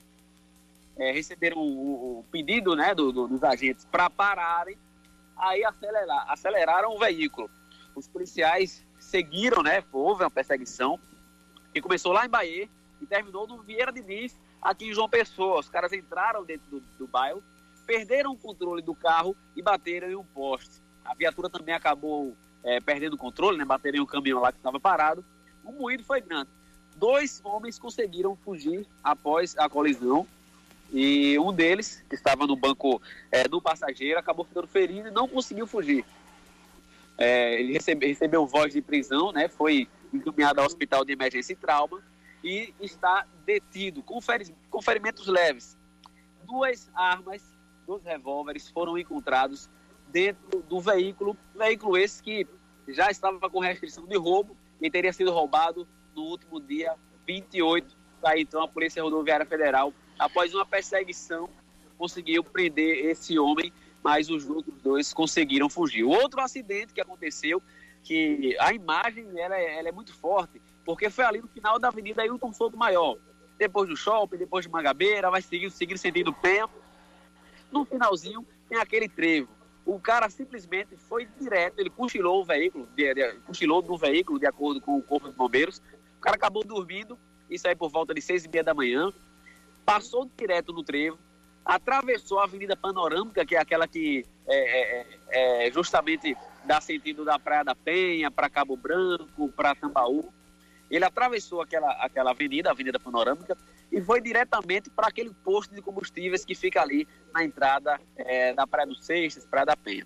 é, 0.97 1.11
receberam 1.11 1.57
o, 1.57 2.19
o, 2.19 2.25
pedido 2.31 2.75
né, 2.75 2.93
do, 2.93 3.11
do, 3.11 3.27
dos 3.27 3.43
agentes 3.43 3.85
para 3.85 4.09
pararem, 4.09 4.77
aí 5.37 5.63
acelerar, 5.63 6.29
aceleraram 6.29 6.93
o 6.93 6.99
veículo. 6.99 7.49
Os 7.95 8.07
policiais 8.07 8.85
seguiram, 8.99 9.63
né? 9.63 9.83
Houve 9.91 10.23
uma 10.23 10.31
perseguição 10.31 10.99
que 11.73 11.81
começou 11.81 12.11
lá 12.11 12.25
em 12.25 12.29
Bahia 12.29 12.67
e 13.01 13.05
terminou 13.05 13.47
no 13.47 13.61
Vieira 13.61 13.91
de 13.91 14.01
Nis, 14.01 14.37
aqui 14.61 14.89
em 14.89 14.93
João 14.93 15.07
Pessoa. 15.09 15.59
Os 15.59 15.69
caras 15.69 15.93
entraram 15.93 16.43
dentro 16.43 16.69
do, 16.69 16.79
do 16.97 17.07
bairro, 17.07 17.43
perderam 17.89 18.33
o 18.33 18.37
controle 18.37 18.83
do 18.83 18.93
carro 18.93 19.35
e 19.55 19.63
bateram 19.63 20.11
em 20.11 20.15
um 20.15 20.23
poste. 20.23 20.79
A 21.03 21.15
viatura 21.15 21.49
também 21.49 21.73
acabou 21.73 22.37
é, 22.63 22.79
perdendo 22.79 23.15
o 23.15 23.17
controle, 23.17 23.57
né? 23.57 23.65
Bateram 23.65 23.97
em 23.97 24.01
um 24.01 24.05
caminhão 24.05 24.39
lá 24.39 24.51
que 24.51 24.59
estava 24.59 24.79
parado. 24.79 25.25
O 25.63 25.71
moído 25.71 26.03
foi 26.03 26.21
grande. 26.21 26.51
Dois 26.95 27.41
homens 27.43 27.79
conseguiram 27.79 28.35
fugir 28.35 28.85
após 29.03 29.57
a 29.57 29.67
colisão 29.67 30.27
e 30.93 31.39
um 31.39 31.51
deles, 31.51 32.03
que 32.07 32.13
estava 32.13 32.45
no 32.45 32.55
banco 32.55 33.01
é, 33.31 33.47
do 33.47 33.59
passageiro, 33.59 34.19
acabou 34.19 34.45
ficando 34.45 34.67
ferido 34.67 35.07
e 35.07 35.11
não 35.11 35.27
conseguiu 35.27 35.65
fugir. 35.65 36.05
É, 37.17 37.59
ele 37.59 37.73
recebe, 37.73 38.05
recebeu 38.05 38.45
voz 38.45 38.71
de 38.71 38.83
prisão, 38.83 39.31
né? 39.31 39.47
Foi 39.47 39.87
encaminhado 40.13 40.59
ao 40.59 40.67
hospital 40.67 41.03
de 41.03 41.13
emergência 41.13 41.53
e 41.53 41.55
trauma 41.55 42.03
e 42.43 42.71
está 42.79 43.25
detido 43.47 44.03
com, 44.03 44.21
feri 44.21 44.55
com 44.69 44.79
ferimentos 44.79 45.25
leves. 45.25 45.75
Duas 46.45 46.87
armas, 46.93 47.41
dois 47.89 48.03
revólveres 48.03 48.69
foram 48.69 48.97
encontrados 48.97 49.69
dentro 50.07 50.61
do 50.61 50.79
veículo, 50.79 51.35
veículo 51.55 51.97
esse 51.97 52.21
que 52.21 52.47
já 52.87 53.09
estava 53.09 53.49
com 53.49 53.59
restrição 53.59 54.05
de 54.05 54.17
roubo 54.17 54.55
e 54.79 54.89
teria 54.89 55.11
sido 55.11 55.31
roubado 55.31 55.87
no 56.15 56.23
último 56.23 56.59
dia 56.59 56.95
28. 57.25 57.97
Aí 58.23 58.41
então 58.41 58.61
a 58.61 58.67
Polícia 58.67 59.01
Rodoviária 59.01 59.45
Federal, 59.45 59.93
após 60.17 60.53
uma 60.53 60.65
perseguição, 60.65 61.49
conseguiu 61.97 62.43
prender 62.43 63.05
esse 63.05 63.37
homem 63.37 63.73
mas 64.03 64.29
os 64.29 64.49
outros 64.49 64.81
dois 64.81 65.13
conseguiram 65.13 65.69
fugir. 65.69 66.03
Outro 66.03 66.39
acidente 66.41 66.93
que 66.93 67.01
aconteceu, 67.01 67.61
que 68.03 68.55
a 68.59 68.73
imagem 68.73 69.27
ela 69.37 69.57
é, 69.57 69.77
ela 69.77 69.89
é 69.89 69.91
muito 69.91 70.13
forte, 70.13 70.61
porque 70.85 71.09
foi 71.09 71.25
ali 71.25 71.41
no 71.41 71.47
final 71.47 71.77
da 71.77 71.89
Avenida 71.89 72.21
Ailton 72.21 72.53
Souto 72.53 72.77
Maior. 72.77 73.17
Depois 73.57 73.89
do 73.89 73.97
shopping, 73.97 74.37
depois 74.37 74.65
de 74.65 74.71
Mangabeira, 74.71 75.29
vai 75.29 75.41
seguir, 75.41 75.69
seguir 75.69 75.97
sentido 75.97 76.31
Penha. 76.33 76.67
No 77.71 77.85
finalzinho 77.85 78.45
tem 78.67 78.77
aquele 78.77 79.07
trevo. 79.07 79.49
O 79.85 79.99
cara 79.99 80.29
simplesmente 80.29 80.95
foi 80.95 81.27
direto, 81.39 81.79
ele 81.79 81.89
cochilou 81.89 82.41
o 82.41 82.45
veículo, 82.45 82.87
de, 82.95 83.13
de, 83.13 83.33
cochilou 83.39 83.81
no 83.81 83.97
veículo, 83.97 84.39
de 84.39 84.45
acordo 84.45 84.79
com 84.79 84.97
o 84.97 85.01
Corpo 85.01 85.29
de 85.29 85.35
Bombeiros. 85.35 85.81
O 86.17 86.21
cara 86.21 86.35
acabou 86.35 86.63
dormindo, 86.63 87.17
isso 87.49 87.67
aí 87.67 87.75
por 87.75 87.89
volta 87.89 88.13
de 88.13 88.21
seis 88.21 88.45
e 88.45 88.49
meia 88.49 88.63
da 88.63 88.73
manhã, 88.73 89.11
passou 89.85 90.29
direto 90.37 90.71
no 90.71 90.83
trevo, 90.83 91.17
atravessou 91.65 92.39
a 92.39 92.43
Avenida 92.43 92.75
Panorâmica, 92.75 93.45
que 93.45 93.55
é 93.55 93.59
aquela 93.59 93.87
que 93.87 94.25
é, 94.47 95.01
é, 95.31 95.65
é 95.65 95.71
justamente 95.71 96.35
dá 96.65 96.79
sentido 96.79 97.25
da 97.25 97.39
Praia 97.39 97.63
da 97.63 97.75
Penha 97.75 98.29
para 98.29 98.49
Cabo 98.49 98.75
Branco, 98.75 99.49
para 99.49 99.75
Tambaú. 99.75 100.31
Ele 100.89 101.05
atravessou 101.05 101.61
aquela, 101.61 101.91
aquela 102.03 102.31
avenida, 102.31 102.69
a 102.69 102.71
Avenida 102.71 102.99
Panorâmica, 102.99 103.57
e 103.91 104.01
foi 104.01 104.21
diretamente 104.21 104.89
para 104.89 105.07
aquele 105.07 105.33
posto 105.43 105.73
de 105.73 105.81
combustíveis 105.81 106.45
que 106.45 106.53
fica 106.53 106.81
ali 106.81 107.07
na 107.33 107.43
entrada 107.43 107.99
é, 108.15 108.53
da 108.53 108.67
Praia 108.67 108.87
dos 108.87 109.05
Seixas, 109.05 109.45
Praia 109.45 109.65
da 109.65 109.75
Penha. 109.75 110.05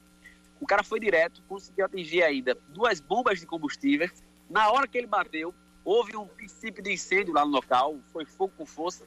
O 0.59 0.65
cara 0.65 0.83
foi 0.83 0.99
direto, 0.99 1.41
conseguiu 1.47 1.85
atingir 1.85 2.23
ainda 2.23 2.57
duas 2.69 3.01
bombas 3.01 3.39
de 3.39 3.45
combustíveis. 3.45 4.23
Na 4.49 4.71
hora 4.71 4.87
que 4.87 4.97
ele 4.97 5.07
bateu, 5.07 5.53
houve 5.83 6.15
um 6.15 6.25
princípio 6.25 6.81
de 6.81 6.93
incêndio 6.93 7.33
lá 7.33 7.45
no 7.45 7.51
local, 7.51 7.99
foi 8.13 8.25
fogo 8.25 8.53
com 8.57 8.65
força. 8.65 9.03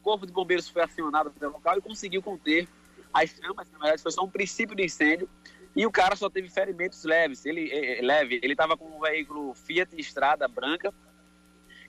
O 0.00 0.02
corpo 0.02 0.26
de 0.26 0.32
bombeiros 0.32 0.68
foi 0.68 0.82
acionado 0.82 1.30
pelo 1.30 1.52
local 1.52 1.76
e 1.76 1.82
conseguiu 1.82 2.22
conter 2.22 2.66
as 3.12 3.30
chamas. 3.30 3.70
Na 3.70 3.78
verdade, 3.78 4.02
foi 4.02 4.12
só 4.12 4.24
um 4.24 4.30
princípio 4.30 4.74
de 4.74 4.84
incêndio. 4.84 5.28
E 5.76 5.86
o 5.86 5.90
cara 5.90 6.16
só 6.16 6.30
teve 6.30 6.48
ferimentos 6.48 7.04
leves. 7.04 7.44
Ele 7.44 7.70
é, 7.70 8.00
leve, 8.00 8.40
ele 8.42 8.54
estava 8.54 8.76
com 8.76 8.96
um 8.96 9.00
veículo 9.00 9.54
Fiat 9.54 9.94
Estrada 9.98 10.48
branca, 10.48 10.92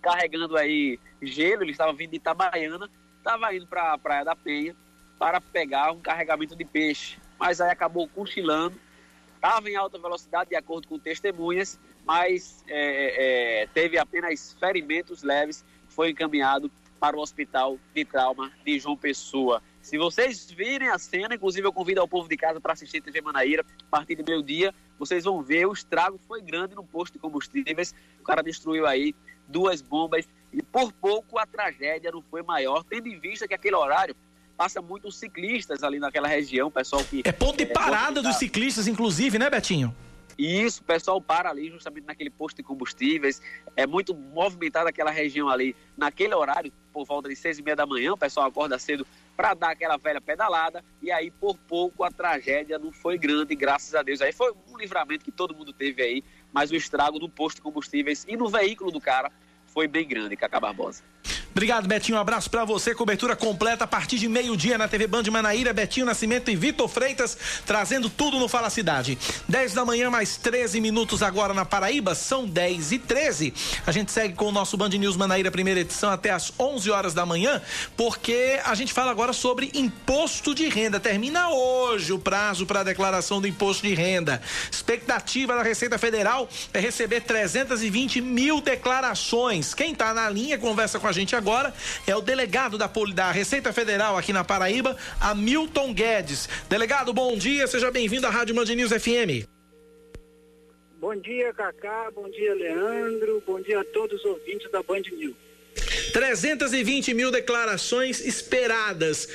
carregando 0.01 0.57
aí 0.57 0.99
gelo. 1.21 1.63
Ele 1.63 1.71
estava 1.71 1.93
vindo 1.93 2.11
de 2.11 2.17
Itabaiana, 2.17 2.89
estava 3.17 3.53
indo 3.53 3.67
para 3.67 3.93
a 3.93 3.97
Praia 3.97 4.25
da 4.25 4.35
Penha 4.35 4.75
para 5.17 5.41
pegar 5.41 5.91
um 5.91 5.99
carregamento 5.99 6.55
de 6.55 6.65
peixe. 6.65 7.17
Mas 7.37 7.61
aí 7.61 7.69
acabou 7.69 8.07
cochilando 8.07 8.79
estava 9.39 9.69
em 9.69 9.75
alta 9.75 9.97
velocidade, 9.97 10.49
de 10.49 10.55
acordo 10.55 10.87
com 10.87 10.99
testemunhas, 10.99 11.79
mas 12.05 12.63
é, 12.67 13.61
é, 13.63 13.67
teve 13.67 13.97
apenas 13.97 14.55
ferimentos 14.59 15.23
leves, 15.23 15.63
foi 15.87 16.11
encaminhado 16.11 16.69
para 16.99 17.15
o 17.15 17.21
Hospital 17.21 17.79
de 17.95 18.03
Trauma 18.03 18.51
de 18.65 18.77
João 18.77 18.97
Pessoa. 18.97 19.63
Se 19.81 19.97
vocês 19.97 20.51
virem 20.51 20.89
a 20.89 20.99
cena, 20.99 21.35
inclusive 21.35 21.65
eu 21.65 21.71
convido 21.71 22.01
ao 22.01 22.07
povo 22.07 22.27
de 22.27 22.35
casa 22.35 22.59
para 22.59 22.73
assistir 22.73 23.01
TV 23.01 23.21
Manaíra 23.21 23.65
a 23.87 23.89
partir 23.89 24.15
de 24.15 24.23
meio-dia, 24.23 24.75
vocês 24.99 25.23
vão 25.23 25.41
ver 25.41 25.65
o 25.65 25.71
estrago 25.71 26.19
foi 26.27 26.41
grande 26.41 26.75
no 26.75 26.83
posto 26.83 27.13
de 27.13 27.19
combustíveis. 27.19 27.95
O 28.19 28.23
cara 28.23 28.43
destruiu 28.43 28.85
aí 28.85 29.15
duas 29.49 29.81
bombas 29.81 30.27
e 30.53 30.61
por 30.61 30.93
pouco 30.93 31.37
a 31.37 31.45
tragédia 31.45 32.11
não 32.11 32.21
foi 32.21 32.41
maior, 32.41 32.83
tendo 32.83 33.07
em 33.07 33.19
vista 33.19 33.47
que 33.47 33.53
aquele 33.53 33.75
horário 33.75 34.15
passa 34.57 34.81
muitos 34.81 35.17
ciclistas 35.17 35.83
ali 35.83 35.99
naquela 35.99 36.27
região, 36.27 36.69
pessoal 36.69 37.03
que. 37.03 37.21
É 37.23 37.31
ponto 37.31 37.57
de 37.57 37.63
é, 37.63 37.67
parada 37.67 38.21
dos 38.21 38.35
ciclistas, 38.35 38.87
inclusive, 38.87 39.39
né, 39.39 39.49
Betinho? 39.49 39.95
Isso, 40.37 40.81
o 40.81 40.85
pessoal 40.85 41.21
para 41.21 41.49
ali 41.49 41.69
justamente 41.69 42.05
naquele 42.05 42.29
posto 42.29 42.57
de 42.57 42.63
combustíveis. 42.63 43.41
É 43.75 43.85
muito 43.85 44.15
movimentada 44.15 44.89
aquela 44.89 45.11
região 45.11 45.49
ali. 45.49 45.75
Naquele 45.97 46.33
horário, 46.33 46.71
por 46.93 47.05
volta 47.05 47.27
de 47.27 47.35
seis 47.35 47.59
e 47.59 47.61
meia 47.61 47.75
da 47.75 47.85
manhã, 47.85 48.13
o 48.13 48.17
pessoal 48.17 48.47
acorda 48.47 48.79
cedo 48.79 49.05
para 49.35 49.53
dar 49.53 49.71
aquela 49.71 49.97
velha 49.97 50.21
pedalada. 50.21 50.83
E 51.01 51.11
aí, 51.11 51.29
por 51.29 51.57
pouco, 51.57 52.05
a 52.05 52.11
tragédia 52.11 52.79
não 52.79 52.91
foi 52.91 53.17
grande, 53.17 53.53
graças 53.53 53.93
a 53.93 54.01
Deus. 54.01 54.21
Aí 54.21 54.31
foi 54.31 54.53
um 54.69 54.77
livramento 54.77 55.25
que 55.25 55.31
todo 55.31 55.53
mundo 55.53 55.73
teve 55.73 56.01
aí. 56.01 56.23
Mas 56.51 56.71
o 56.71 56.75
estrago 56.75 57.19
no 57.19 57.29
posto 57.29 57.57
de 57.57 57.61
combustíveis 57.61 58.25
e 58.27 58.35
no 58.35 58.49
veículo 58.49 58.91
do 58.91 58.99
cara 58.99 59.31
foi 59.67 59.87
bem 59.87 60.07
grande, 60.07 60.35
Cacá 60.35 60.59
Barbosa. 60.59 61.03
Obrigado, 61.51 61.87
Betinho. 61.87 62.17
Um 62.17 62.21
abraço 62.21 62.49
para 62.49 62.63
você. 62.63 62.95
Cobertura 62.95 63.35
completa 63.35 63.83
a 63.83 63.87
partir 63.87 64.17
de 64.17 64.29
meio-dia 64.29 64.77
na 64.77 64.87
TV 64.87 65.07
Band 65.07 65.23
Manaíra, 65.31 65.73
Betinho 65.73 66.05
Nascimento 66.05 66.49
e 66.49 66.55
Vitor 66.55 66.87
Freitas, 66.87 67.37
trazendo 67.65 68.09
tudo 68.09 68.39
no 68.39 68.47
Fala 68.47 68.69
Cidade. 68.69 69.17
10 69.47 69.73
da 69.73 69.83
manhã, 69.83 70.09
mais 70.09 70.37
13 70.37 70.79
minutos 70.79 71.21
agora 71.21 71.53
na 71.53 71.65
Paraíba, 71.65 72.15
são 72.15 72.47
10 72.47 72.93
e 72.93 72.99
13. 72.99 73.53
A 73.85 73.91
gente 73.91 74.09
segue 74.11 74.35
com 74.35 74.45
o 74.45 74.51
nosso 74.53 74.77
Band 74.77 74.89
News 74.89 75.17
Manaíra, 75.17 75.51
primeira 75.51 75.81
edição, 75.81 76.09
até 76.11 76.29
as 76.29 76.53
11 76.57 76.91
horas 76.91 77.13
da 77.13 77.25
manhã, 77.25 77.61
porque 77.97 78.61
a 78.63 78.73
gente 78.73 78.93
fala 78.93 79.11
agora 79.11 79.33
sobre 79.33 79.69
imposto 79.73 80.55
de 80.55 80.69
renda. 80.69 80.97
Termina 80.97 81.49
hoje 81.49 82.13
o 82.13 82.19
prazo 82.19 82.65
para 82.65 82.81
a 82.81 82.83
declaração 82.83 83.41
do 83.41 83.47
imposto 83.47 83.85
de 83.85 83.93
renda. 83.93 84.41
Expectativa 84.71 85.55
da 85.55 85.63
Receita 85.63 85.97
Federal 85.97 86.47
é 86.73 86.79
receber 86.79 87.19
320 87.21 88.21
mil 88.21 88.61
declarações. 88.61 89.73
Quem 89.73 89.91
está 89.91 90.13
na 90.13 90.29
linha 90.29 90.57
conversa 90.57 90.99
com 90.99 91.07
a 91.07 91.08
gente 91.11 91.35
agora 91.35 91.73
é 92.07 92.15
o 92.15 92.21
delegado 92.21 92.77
da, 92.77 92.89
da 93.13 93.31
Receita 93.31 93.71
Federal 93.73 94.17
aqui 94.17 94.33
na 94.33 94.43
Paraíba, 94.43 94.95
Hamilton 95.19 95.93
Guedes. 95.93 96.49
Delegado, 96.69 97.13
bom 97.13 97.37
dia, 97.37 97.67
seja 97.67 97.91
bem-vindo 97.91 98.27
à 98.27 98.29
Rádio 98.29 98.55
Band 98.55 98.65
News 98.65 98.91
FM. 98.91 99.47
Bom 100.99 101.15
dia, 101.15 101.53
Cacá, 101.53 102.11
bom 102.13 102.29
dia, 102.29 102.53
Leandro, 102.53 103.41
bom 103.47 103.61
dia 103.61 103.79
a 103.79 103.85
todos 103.85 104.19
os 104.19 104.25
ouvintes 104.25 104.69
da 104.69 104.83
Band 104.83 105.03
News. 105.13 105.35
320 106.11 107.13
mil 107.13 107.31
declarações 107.31 108.19
esperadas. 108.19 109.27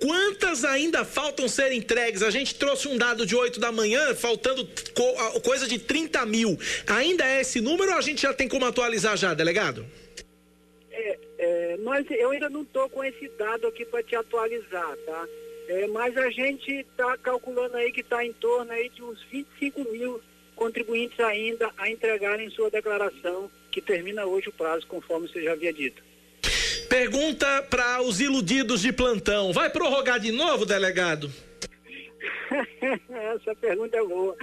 Quantas 0.00 0.64
ainda 0.64 1.04
faltam 1.04 1.46
ser 1.46 1.70
entregues? 1.70 2.24
A 2.24 2.30
gente 2.30 2.56
trouxe 2.56 2.88
um 2.88 2.98
dado 2.98 3.24
de 3.24 3.36
8 3.36 3.60
da 3.60 3.70
manhã, 3.70 4.16
faltando 4.16 4.68
co 4.94 5.40
coisa 5.42 5.68
de 5.68 5.78
30 5.78 6.26
mil. 6.26 6.58
Ainda 6.88 7.24
é 7.24 7.40
esse 7.40 7.60
número 7.60 7.92
ou 7.92 7.98
a 7.98 8.00
gente 8.00 8.22
já 8.22 8.34
tem 8.34 8.48
como 8.48 8.64
atualizar 8.64 9.16
já, 9.16 9.32
delegado? 9.32 9.86
É, 11.02 11.18
é, 11.38 11.76
nós, 11.78 12.06
eu 12.10 12.30
ainda 12.30 12.48
não 12.48 12.62
estou 12.62 12.88
com 12.88 13.02
esse 13.02 13.28
dado 13.30 13.66
aqui 13.66 13.84
para 13.84 14.02
te 14.02 14.14
atualizar, 14.14 14.96
tá? 15.04 15.28
É, 15.68 15.86
mas 15.88 16.16
a 16.16 16.30
gente 16.30 16.70
está 16.70 17.16
calculando 17.18 17.76
aí 17.76 17.92
que 17.92 18.00
está 18.00 18.24
em 18.24 18.32
torno 18.32 18.70
aí 18.72 18.88
de 18.88 19.02
uns 19.02 19.22
25 19.30 19.84
mil 19.90 20.20
contribuintes 20.54 21.18
ainda 21.20 21.70
a 21.76 21.90
entregarem 21.90 22.50
sua 22.50 22.70
declaração, 22.70 23.50
que 23.70 23.80
termina 23.80 24.24
hoje 24.24 24.48
o 24.48 24.52
prazo, 24.52 24.86
conforme 24.86 25.28
você 25.28 25.42
já 25.42 25.52
havia 25.52 25.72
dito. 25.72 26.02
Pergunta 26.88 27.62
para 27.70 28.02
os 28.02 28.20
iludidos 28.20 28.82
de 28.82 28.92
plantão: 28.92 29.52
vai 29.52 29.70
prorrogar 29.70 30.20
de 30.20 30.30
novo, 30.30 30.66
delegado? 30.66 31.30
Essa 33.10 33.54
pergunta 33.54 33.96
é 33.96 34.04
boa. 34.04 34.36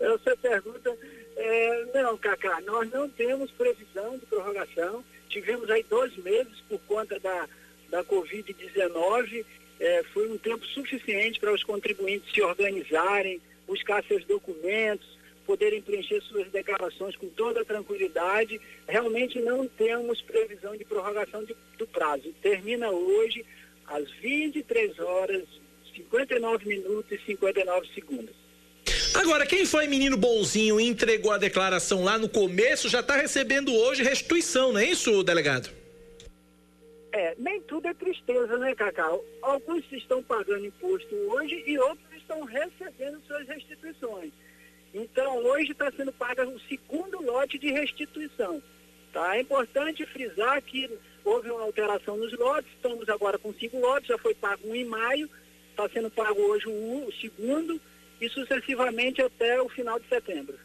Essa 0.00 0.36
pergunta. 0.36 0.96
É, 1.36 1.84
não, 1.94 2.16
Cacá, 2.16 2.60
nós 2.62 2.90
não 2.90 3.08
temos 3.08 3.50
previsão 3.52 4.16
de 4.18 4.26
prorrogação. 4.26 5.04
Tivemos 5.28 5.70
aí 5.70 5.84
dois 5.88 6.16
meses 6.16 6.60
por 6.68 6.80
conta 6.80 7.18
da, 7.20 7.48
da 7.90 8.04
Covid-19. 8.04 9.44
É, 9.80 10.02
foi 10.12 10.30
um 10.30 10.38
tempo 10.38 10.64
suficiente 10.66 11.38
para 11.38 11.52
os 11.52 11.62
contribuintes 11.62 12.32
se 12.32 12.42
organizarem, 12.42 13.40
buscar 13.66 14.02
seus 14.04 14.24
documentos, 14.24 15.18
poderem 15.46 15.80
preencher 15.80 16.20
suas 16.22 16.50
declarações 16.50 17.16
com 17.16 17.28
toda 17.28 17.64
tranquilidade. 17.64 18.60
Realmente 18.86 19.38
não 19.40 19.66
temos 19.66 20.20
previsão 20.20 20.76
de 20.76 20.84
prorrogação 20.84 21.44
de, 21.44 21.56
do 21.78 21.86
prazo. 21.86 22.34
Termina 22.42 22.90
hoje 22.90 23.44
às 23.86 24.10
23 24.20 24.98
horas, 24.98 25.44
59 25.94 26.68
minutos 26.68 27.12
e 27.12 27.18
59 27.24 27.88
segundos. 27.94 28.47
Agora, 29.14 29.46
quem 29.46 29.64
foi 29.64 29.86
menino 29.86 30.16
bonzinho 30.16 30.80
e 30.80 30.86
entregou 30.86 31.32
a 31.32 31.38
declaração 31.38 32.04
lá 32.04 32.18
no 32.18 32.28
começo 32.28 32.88
já 32.88 33.00
está 33.00 33.16
recebendo 33.16 33.74
hoje 33.74 34.02
restituição, 34.02 34.72
não 34.72 34.80
é 34.80 34.86
isso, 34.86 35.22
delegado? 35.22 35.70
É, 37.12 37.34
nem 37.38 37.60
tudo 37.62 37.88
é 37.88 37.94
tristeza, 37.94 38.58
né, 38.58 38.74
Cacau? 38.74 39.24
Alguns 39.40 39.84
estão 39.92 40.22
pagando 40.22 40.66
imposto 40.66 41.14
hoje 41.14 41.62
e 41.66 41.78
outros 41.78 42.06
estão 42.16 42.44
recebendo 42.44 43.20
suas 43.26 43.46
restituições. 43.48 44.30
Então, 44.92 45.38
hoje 45.38 45.72
está 45.72 45.90
sendo 45.92 46.12
pago 46.12 46.42
o 46.42 46.60
segundo 46.60 47.22
lote 47.22 47.58
de 47.58 47.70
restituição. 47.70 48.62
Tá? 49.12 49.36
É 49.36 49.40
importante 49.40 50.04
frisar 50.06 50.60
que 50.62 50.90
houve 51.24 51.50
uma 51.50 51.62
alteração 51.62 52.16
nos 52.16 52.32
lotes, 52.38 52.70
estamos 52.74 53.08
agora 53.08 53.38
com 53.38 53.52
cinco 53.54 53.78
lotes, 53.78 54.08
já 54.08 54.18
foi 54.18 54.34
pago 54.34 54.68
um 54.68 54.74
em 54.74 54.84
maio, 54.84 55.28
está 55.70 55.88
sendo 55.88 56.10
pago 56.10 56.40
hoje 56.40 56.66
o, 56.66 57.06
o 57.06 57.12
segundo 57.20 57.80
e 58.20 58.28
sucessivamente 58.28 59.22
até 59.22 59.60
o 59.60 59.68
final 59.68 59.98
de 59.98 60.08
setembro. 60.08 60.58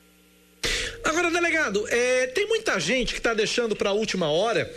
Agora, 1.04 1.30
delegado, 1.30 1.86
é, 1.90 2.28
tem 2.28 2.48
muita 2.48 2.80
gente 2.80 3.14
que 3.14 3.20
está 3.20 3.34
deixando 3.34 3.76
para 3.76 3.90
a 3.90 3.94
última 3.94 4.32
hora. 4.32 4.74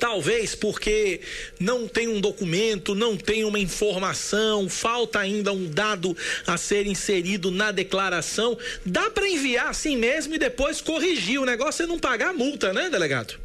Talvez 0.00 0.54
porque 0.54 1.20
não 1.60 1.86
tem 1.86 2.08
um 2.08 2.20
documento, 2.20 2.94
não 2.94 3.16
tem 3.16 3.44
uma 3.44 3.58
informação, 3.58 4.68
falta 4.68 5.20
ainda 5.20 5.52
um 5.52 5.70
dado 5.70 6.16
a 6.46 6.56
ser 6.56 6.86
inserido 6.86 7.50
na 7.50 7.70
declaração. 7.70 8.58
Dá 8.84 9.10
para 9.10 9.28
enviar 9.28 9.68
assim 9.68 9.96
mesmo 9.96 10.34
e 10.34 10.38
depois 10.38 10.80
corrigir. 10.80 11.38
O 11.38 11.44
negócio 11.44 11.84
é 11.84 11.86
não 11.86 11.98
pagar 11.98 12.30
a 12.30 12.32
multa, 12.32 12.72
né, 12.72 12.90
delegado? 12.90 13.38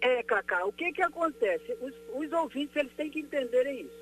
É, 0.00 0.22
Cacá, 0.24 0.64
o 0.64 0.72
que 0.72 0.92
que 0.92 1.02
acontece? 1.02 1.76
Os, 1.80 1.94
os 2.14 2.32
ouvintes, 2.32 2.74
eles 2.74 2.92
têm 2.96 3.08
que 3.08 3.20
entenderem 3.20 3.82
isso 3.82 4.01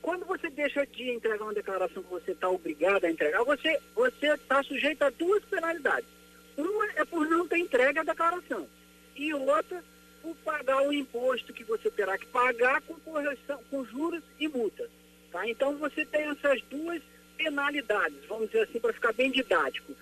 quando 0.00 0.24
você 0.24 0.48
deixa 0.50 0.86
de 0.86 1.10
entregar 1.10 1.42
uma 1.42 1.54
declaração 1.54 2.02
que 2.02 2.10
você 2.10 2.32
está 2.32 2.48
obrigado 2.48 3.04
a 3.04 3.10
entregar, 3.10 3.42
você 3.44 3.80
está 4.22 4.62
sujeito 4.62 5.02
a 5.02 5.10
duas 5.10 5.44
penalidades. 5.44 6.08
Uma 6.56 6.86
é 6.96 7.04
por 7.04 7.28
não 7.28 7.48
ter 7.48 7.58
entregue 7.58 7.98
a 7.98 8.04
declaração 8.04 8.68
e 9.16 9.34
outra 9.34 9.84
por 10.22 10.34
pagar 10.36 10.86
o 10.86 10.92
imposto 10.92 11.52
que 11.52 11.64
você 11.64 11.90
terá 11.90 12.16
que 12.16 12.26
pagar 12.26 12.80
com 12.82 12.94
correção, 12.94 13.60
com 13.70 13.84
juros 13.84 14.22
e 14.38 14.48
multa. 14.48 14.88
Tá? 15.30 15.46
Então 15.48 15.76
você 15.76 16.04
tem 16.04 16.22
essas 16.30 16.62
duas 16.70 17.02
penalidades, 17.36 18.18
vamos 18.28 18.46
dizer 18.46 18.62
assim, 18.62 18.78
para 18.78 18.92
ficar 18.92 19.12
bem 19.12 19.30
didático. 19.30 19.92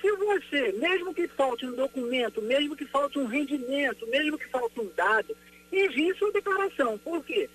Se 0.00 0.12
você, 0.12 0.72
mesmo 0.72 1.14
que 1.14 1.26
falte 1.28 1.64
um 1.64 1.74
documento, 1.74 2.42
mesmo 2.42 2.76
que 2.76 2.84
falte 2.84 3.18
um 3.18 3.24
rendimento, 3.24 4.06
mesmo 4.08 4.38
que 4.38 4.46
falte 4.48 4.78
um 4.78 4.90
dado, 4.94 5.34
envie 5.72 6.14
sua 6.16 6.30
declaração. 6.30 6.98
Por 6.98 7.24
quê? 7.24 7.48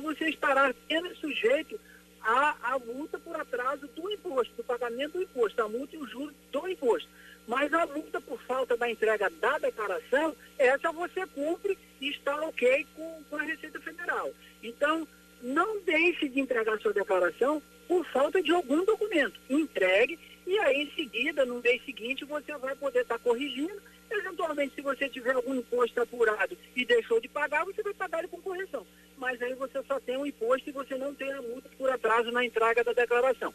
Você 0.00 0.28
estará 0.28 0.68
apenas 0.68 1.18
sujeito 1.18 1.78
a, 2.20 2.74
a 2.74 2.78
multa 2.78 3.18
por 3.18 3.36
atraso 3.36 3.86
do 3.88 4.10
imposto, 4.10 4.54
do 4.56 4.64
pagamento 4.64 5.12
do 5.12 5.22
imposto, 5.22 5.62
a 5.62 5.68
multa 5.68 5.94
e 5.94 5.98
o 5.98 6.06
juro 6.06 6.34
do 6.50 6.68
imposto. 6.68 7.08
Mas 7.46 7.72
a 7.72 7.86
multa 7.86 8.20
por 8.20 8.40
falta 8.42 8.76
da 8.76 8.90
entrega 8.90 9.30
da 9.40 9.58
declaração, 9.58 10.34
essa 10.58 10.90
você 10.90 11.26
cumpre 11.28 11.78
e 12.00 12.10
está 12.10 12.40
ok 12.42 12.86
com, 12.96 13.22
com 13.30 13.36
a 13.36 13.42
Receita 13.42 13.80
Federal. 13.80 14.32
Então, 14.62 15.06
não 15.42 15.80
deixe 15.82 16.28
de 16.28 16.40
entregar 16.40 16.78
sua 16.80 16.92
declaração 16.92 17.62
por 17.86 18.04
falta 18.06 18.42
de 18.42 18.50
algum 18.52 18.84
documento. 18.84 19.38
Entregue 19.48 20.18
e 20.46 20.58
aí 20.60 20.82
em 20.82 20.90
seguida, 20.94 21.44
no 21.44 21.60
mês 21.60 21.84
seguinte, 21.84 22.24
você 22.24 22.56
vai 22.56 22.74
poder 22.74 23.02
estar 23.02 23.18
corrigindo. 23.18 23.80
Eventualmente, 24.10 24.74
se 24.76 24.80
você 24.80 25.08
tiver 25.08 25.34
algum 25.34 25.54
imposto 25.54 26.00
apurado 26.00 26.56
e 26.74 26.84
deixou 26.84 27.20
de 27.20 27.28
pagar, 27.28 27.64
você 27.64 27.82
vai 27.82 27.94
pagar 27.94 28.20
ele 28.20 28.28
com 28.28 28.40
correção. 28.40 28.86
Mas 29.16 29.40
aí 29.40 29.54
você 29.54 29.82
só 29.84 30.00
tem 30.00 30.16
um 30.16 30.26
imposto 30.26 30.68
e 30.68 30.72
você 30.72 30.96
não 30.96 31.14
tem 31.14 31.32
a 31.32 31.40
multa 31.42 31.68
por 31.76 31.90
atraso 31.90 32.30
na 32.30 32.44
entrega 32.44 32.84
da 32.84 32.92
declaração. 32.92 33.52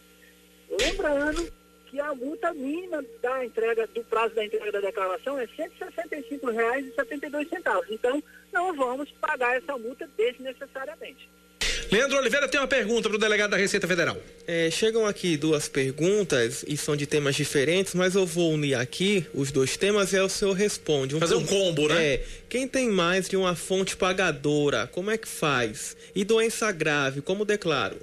Lembrando 0.70 1.51
que 1.88 1.99
a 1.99 2.16
multa 2.16 2.53
mínima 2.53 3.03
da 3.22 3.45
entrega, 3.45 3.86
do 3.88 4.03
prazo 4.05 4.34
da 4.34 4.45
entrega 4.45 4.72
da 4.72 4.80
declaração 4.80 5.38
é 5.38 5.43
R$ 5.43 5.70
165,72. 5.80 7.86
Então, 7.89 8.24
não 8.51 8.74
vamos 8.74 9.12
pagar 9.12 9.57
essa 9.57 9.78
multa 9.78 10.09
desnecessariamente. 10.16 11.30
Leandro 11.92 12.18
Oliveira 12.18 12.48
tem 12.48 12.58
uma 12.58 12.68
pergunta 12.68 13.10
para 13.10 13.18
o 13.18 13.20
delegado 13.20 13.50
da 13.50 13.58
Receita 13.58 13.86
Federal. 13.86 14.16
É, 14.48 14.72
chegam 14.72 15.06
aqui 15.06 15.36
duas 15.36 15.68
perguntas 15.68 16.64
e 16.66 16.78
são 16.78 16.96
de 16.96 17.06
temas 17.06 17.36
diferentes, 17.36 17.94
mas 17.94 18.16
eu 18.16 18.26
vou 18.26 18.54
unir 18.54 18.76
aqui 18.76 19.28
os 19.34 19.52
dois 19.52 19.76
temas 19.76 20.14
e 20.14 20.16
aí 20.16 20.22
o 20.22 20.30
senhor 20.30 20.54
responde. 20.54 21.18
Um 21.18 21.20
Fazer 21.20 21.36
um 21.36 21.46
combo, 21.46 21.89
né? 21.89 22.14
É, 22.14 22.26
quem 22.48 22.66
tem 22.66 22.89
mais 22.89 23.28
de 23.28 23.36
uma 23.36 23.58
fonte 23.58 23.98
pagadora, 23.98 24.88
como 24.88 25.12
é 25.12 25.18
que 25.18 25.28
faz? 25.28 25.98
E 26.16 26.24
doença 26.24 26.72
grave, 26.72 27.22
como 27.22 27.44
declaro? 27.44 27.98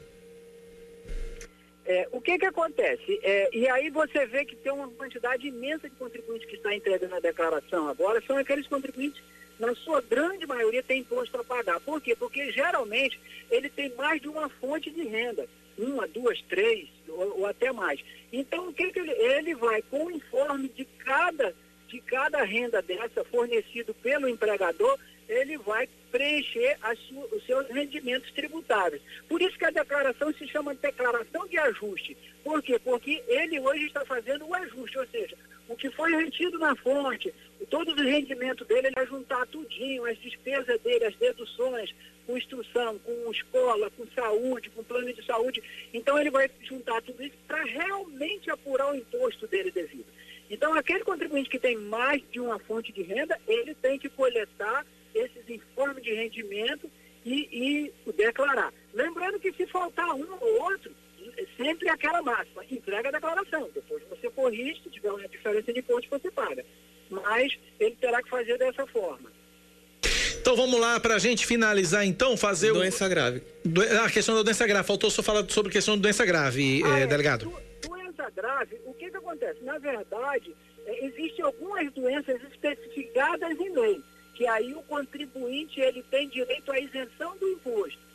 É, 1.87 2.07
o 2.13 2.21
que 2.21 2.39
que 2.39 2.45
acontece? 2.45 3.19
É, 3.23 3.49
e 3.57 3.67
aí 3.71 3.89
você 3.89 4.27
vê 4.27 4.45
que 4.45 4.55
tem 4.57 4.71
uma 4.71 4.89
quantidade 4.89 5.49
imensa 5.49 5.89
de 5.89 5.97
contribuintes 5.97 6.47
que 6.47 6.57
está 6.57 6.75
entregando 6.75 7.15
a 7.15 7.21
declaração 7.21 7.89
agora, 7.89 8.23
são 8.27 8.37
aqueles 8.37 8.67
contribuintes 8.67 9.23
na 9.59 9.75
sua 9.75 10.01
grande 10.01 10.47
maioria, 10.47 10.83
tem 10.83 11.01
imposto 11.01 11.37
a 11.39 11.45
pagar. 11.45 11.81
Por 11.81 12.01
quê? 12.01 12.15
Porque 12.15 12.53
geralmente 12.53 13.19
ele 13.51 13.69
tem 13.69 13.95
mais 13.95 14.21
de 14.21 14.29
uma 14.29 14.49
fonte 14.49 14.91
de 14.91 15.03
renda, 15.03 15.49
uma, 15.77 16.07
duas, 16.07 16.41
três 16.43 16.89
ou, 17.09 17.41
ou 17.41 17.47
até 17.47 17.73
mais. 17.73 18.01
Então, 18.33 18.69
o 18.69 18.73
que, 18.73 18.91
que 18.91 19.01
ele, 19.01 19.13
ele 19.13 19.55
vai 19.55 19.83
com 19.83 20.07
o 20.07 20.11
informe 20.11 20.69
de 20.69 20.85
cada, 20.85 21.55
de 21.89 22.01
cada 22.01 22.43
renda 22.45 22.83
dessa 22.83 23.25
fornecido 23.25 23.95
pelo 23.95 24.29
empregador, 24.29 24.99
ele 25.29 25.59
vai 25.59 25.89
preencher 26.11 26.79
os 27.33 27.45
seus 27.45 27.69
rendimentos 27.69 28.31
tributáveis. 28.33 29.03
Por 29.29 29.43
isso 29.43 29.59
que 29.59 29.65
a 29.67 29.71
declaração 29.71 30.33
se 30.33 30.49
chama 30.49 30.75
declaração 30.75 31.47
de 31.47 31.59
ajuste. 31.59 32.17
Por 32.43 32.63
quê? 32.63 32.79
Porque 32.83 33.23
ele 33.29 33.61
hoje 33.61 33.87
está 33.87 34.05
fazendo 34.07 34.47
o 34.47 34.55
ajuste, 34.55 34.99
ou 34.99 35.07
seja, 35.09 35.37
o 35.69 35.77
que 35.77 35.91
foi 35.91 36.17
retido 36.17 36.59
na 36.59 36.75
fonte, 36.77 37.33
todos 37.67 37.95
os 37.95 38.03
rendimentos 38.03 38.67
dele, 38.67 38.89
ele 38.89 38.95
vai 38.95 39.07
juntar 39.07 39.47
tudinho, 39.47 40.05
as 40.05 40.19
despesas 40.19 40.81
dele, 40.81 41.07
as 41.07 41.17
deduções, 41.17 41.95
com 42.27 42.37
instrução, 42.37 42.99
com 42.99 43.33
escola, 43.33 43.91
com 43.91 44.07
saúde, 44.09 44.71
com 44.71 44.85
plano 44.85 45.13
de 45.13 45.25
saúde. 45.25 45.63
Então 45.93 46.19
ele 46.19 46.31
vai 46.31 46.51
juntar 46.63 47.01
tudo 47.03 47.23
isso 47.23 47.37
para 47.47 47.63
realmente 47.65 48.51
apurar 48.51 48.93
o 48.93 48.97
imposto 48.97 49.47
dele 49.47 49.71
devido. 49.71 50.07
Então 50.51 50.75
aquele 50.75 51.05
contribuinte 51.05 51.51
que 51.51 51.59
tem 51.59 51.77
mais 51.77 52.23
de 52.31 52.39
uma 52.39 52.59
fonte 52.59 52.93
de 52.93 53.03
renda, 53.03 53.39
ele 53.47 53.75
tem 53.75 53.99
que 53.99 54.09
coletar 54.09 54.87
esses 55.15 55.49
informes 55.49 56.03
de 56.03 56.13
rendimento 56.13 56.91
e, 57.25 57.93
e 58.07 58.13
declarar. 58.13 58.73
Lembrando 58.93 59.41
que 59.41 59.53
se 59.53 59.67
faltar 59.67 60.15
um 60.15 60.39
ou 60.41 60.63
outro, 60.63 60.95
é 61.37 61.47
sempre 61.57 61.89
aquela 61.89 62.23
máxima, 62.23 62.65
entrega 62.71 63.09
a 63.09 63.13
declaração. 63.13 63.71
Depois 63.75 64.03
você 64.09 64.31
corrige, 64.31 64.83
se 64.83 64.91
tiver 64.91 65.11
uma 65.11 65.29
diferença 65.29 65.73
de 65.73 65.81
imposto, 65.81 66.11
você 66.11 66.31
paga. 66.31 66.65
Mas 67.11 67.59
ele 67.79 67.97
terá 68.01 68.23
que 68.23 68.29
fazer 68.29 68.59
dessa 68.59 68.87
forma. 68.87 69.31
Então 70.41 70.57
vamos 70.57 70.81
lá 70.81 70.99
para 70.99 71.17
a 71.17 71.19
gente 71.19 71.47
finalizar 71.47 72.07
então, 72.07 72.37
fazer 72.37 72.73
doença 72.73 73.07
o... 73.07 73.09
grave. 73.09 73.43
Do... 73.65 73.83
Ah, 73.83 74.05
a 74.07 74.11
questão 74.11 74.35
da 74.35 74.43
doença 74.43 74.67
grave. 74.67 74.87
Faltou 74.87 75.11
só 75.11 75.23
falar 75.23 75.45
sobre 75.51 75.71
a 75.71 75.73
questão 75.73 75.97
da 75.97 76.03
doença 76.03 76.25
grave, 76.25 76.83
ah, 76.85 77.01
eh, 77.01 77.03
é. 77.03 77.07
delegado. 77.07 77.53
doença 77.83 78.31
grave, 78.35 78.81
o 78.87 78.95
que 78.95 79.11
que 79.11 79.17
acontece? 79.17 79.63
Na 79.63 79.79
verdade, 79.79 80.55
é, 80.87 81.07
existem 81.07 81.45
algumas 81.45 81.93
doenças 81.93 82.41
especificadas 82.51 83.59
em 83.59 83.73
lei, 83.75 84.01
que 84.35 84.47
aí 84.47 84.75
o 84.75 84.83
contribuinte 84.83 85.81
ele 85.81 86.03
tem 86.05 86.29
direito 86.29 86.73
à 86.73 86.79
isenção 86.79 87.37
do 87.37 87.49
imposto. 87.49 88.08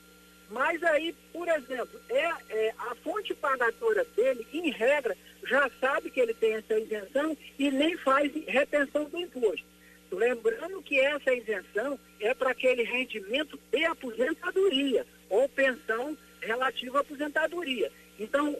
Mas 0.50 0.82
aí, 0.84 1.16
por 1.32 1.48
exemplo, 1.48 2.00
é, 2.10 2.30
é, 2.50 2.74
a 2.78 2.96
fonte 3.04 3.34
pagadora 3.34 4.06
dele, 4.16 4.46
em 4.54 4.70
regra, 4.72 5.18
já 5.46 5.70
sabe 5.80 6.10
que 6.10 6.20
ele 6.20 6.34
tem 6.34 6.54
essa 6.54 6.80
isenção 6.80 7.38
e 7.58 7.72
nem 7.72 7.98
faz 7.98 8.32
retenção 8.48 9.06
do 9.06 9.18
imposto. 9.18 9.66
Lembrando 10.12 10.82
que 10.84 11.00
essa 11.00 11.34
isenção 11.34 12.00
é 12.20 12.34
para 12.34 12.52
aquele 12.52 12.84
rendimento 12.84 13.60
de 13.72 13.84
aposentadoria 13.86 15.06
ou 15.30 15.50
pensão 15.50 16.16
relativa 16.40 17.00
à 17.00 17.02
aposentadoria. 17.02 17.92
Então, 18.20 18.56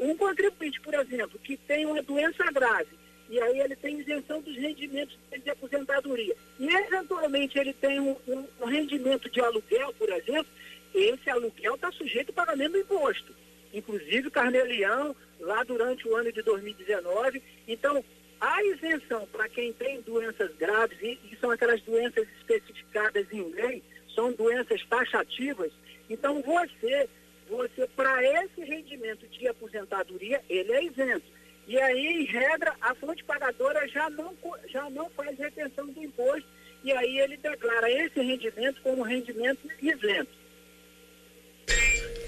um 0.00 0.16
contribuinte, 0.16 0.80
por 0.80 0.94
exemplo, 0.94 1.38
que 1.38 1.56
tem 1.56 1.84
uma 1.84 2.02
doença 2.02 2.44
grave 2.50 2.96
e 3.28 3.40
aí 3.40 3.60
ele 3.60 3.76
tem 3.76 3.98
isenção 4.00 4.40
dos 4.40 4.56
rendimentos 4.56 5.18
de 5.42 5.50
aposentadoria 5.50 6.34
e 6.58 6.68
eventualmente 6.68 7.58
ele 7.58 7.72
tem 7.74 8.00
um, 8.00 8.16
um, 8.26 8.46
um 8.60 8.66
rendimento 8.66 9.28
de 9.28 9.40
aluguel, 9.40 9.92
por 9.98 10.08
exemplo, 10.10 10.46
esse 10.94 11.28
aluguel 11.30 11.74
está 11.74 11.90
sujeito 11.92 12.28
ao 12.30 12.34
pagamento 12.34 12.72
do 12.72 12.78
imposto. 12.78 13.34
Inclusive 13.72 14.28
o 14.28 14.30
Carnelião, 14.30 15.14
lá 15.40 15.62
durante 15.64 16.08
o 16.08 16.16
ano 16.16 16.32
de 16.32 16.42
2019. 16.42 17.42
Então, 17.68 18.04
a 18.40 18.62
isenção 18.64 19.26
para 19.26 19.48
quem 19.48 19.72
tem 19.72 20.00
doenças 20.02 20.54
graves, 20.56 20.98
e, 21.00 21.18
e 21.30 21.36
são 21.40 21.50
aquelas 21.50 21.80
doenças 21.82 22.26
especificadas 22.38 23.26
em 23.32 23.42
lei, 23.50 23.82
são 24.14 24.32
doenças 24.32 24.82
taxativas, 24.86 25.70
então 26.08 26.42
você, 26.42 27.08
você 27.48 27.86
para 27.94 28.22
esse 28.44 28.60
rendimento 28.62 29.26
de 29.28 29.48
aposentadoria, 29.48 30.42
ele 30.48 30.72
é 30.72 30.84
isento. 30.84 31.36
E 31.66 31.78
aí, 31.78 32.22
em 32.22 32.24
regra, 32.24 32.74
a 32.80 32.94
fonte 32.94 33.24
pagadora 33.24 33.86
já 33.88 34.08
não, 34.10 34.34
já 34.68 34.88
não 34.88 35.10
faz 35.10 35.36
retenção 35.36 35.86
do 35.88 36.02
imposto, 36.02 36.48
e 36.84 36.92
aí 36.92 37.18
ele 37.18 37.36
declara 37.36 37.90
esse 37.90 38.20
rendimento 38.20 38.80
como 38.82 39.02
rendimento 39.02 39.68
isento. 39.82 40.45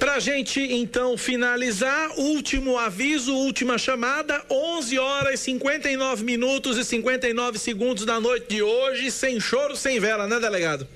Pra 0.09 0.21
gente 0.21 0.59
então 0.63 1.19
finalizar, 1.19 2.19
último 2.19 2.79
aviso, 2.79 3.37
última 3.37 3.77
chamada, 3.77 4.43
11 4.51 4.99
horas 4.99 5.39
59 5.41 6.25
minutos 6.25 6.79
e 6.79 6.85
59 6.85 7.59
segundos 7.59 8.07
da 8.07 8.19
noite 8.19 8.49
de 8.49 8.63
hoje, 8.63 9.11
sem 9.11 9.39
choro, 9.39 9.77
sem 9.77 10.01
vela, 10.01 10.27
né, 10.27 10.41
delegado? 10.41 10.89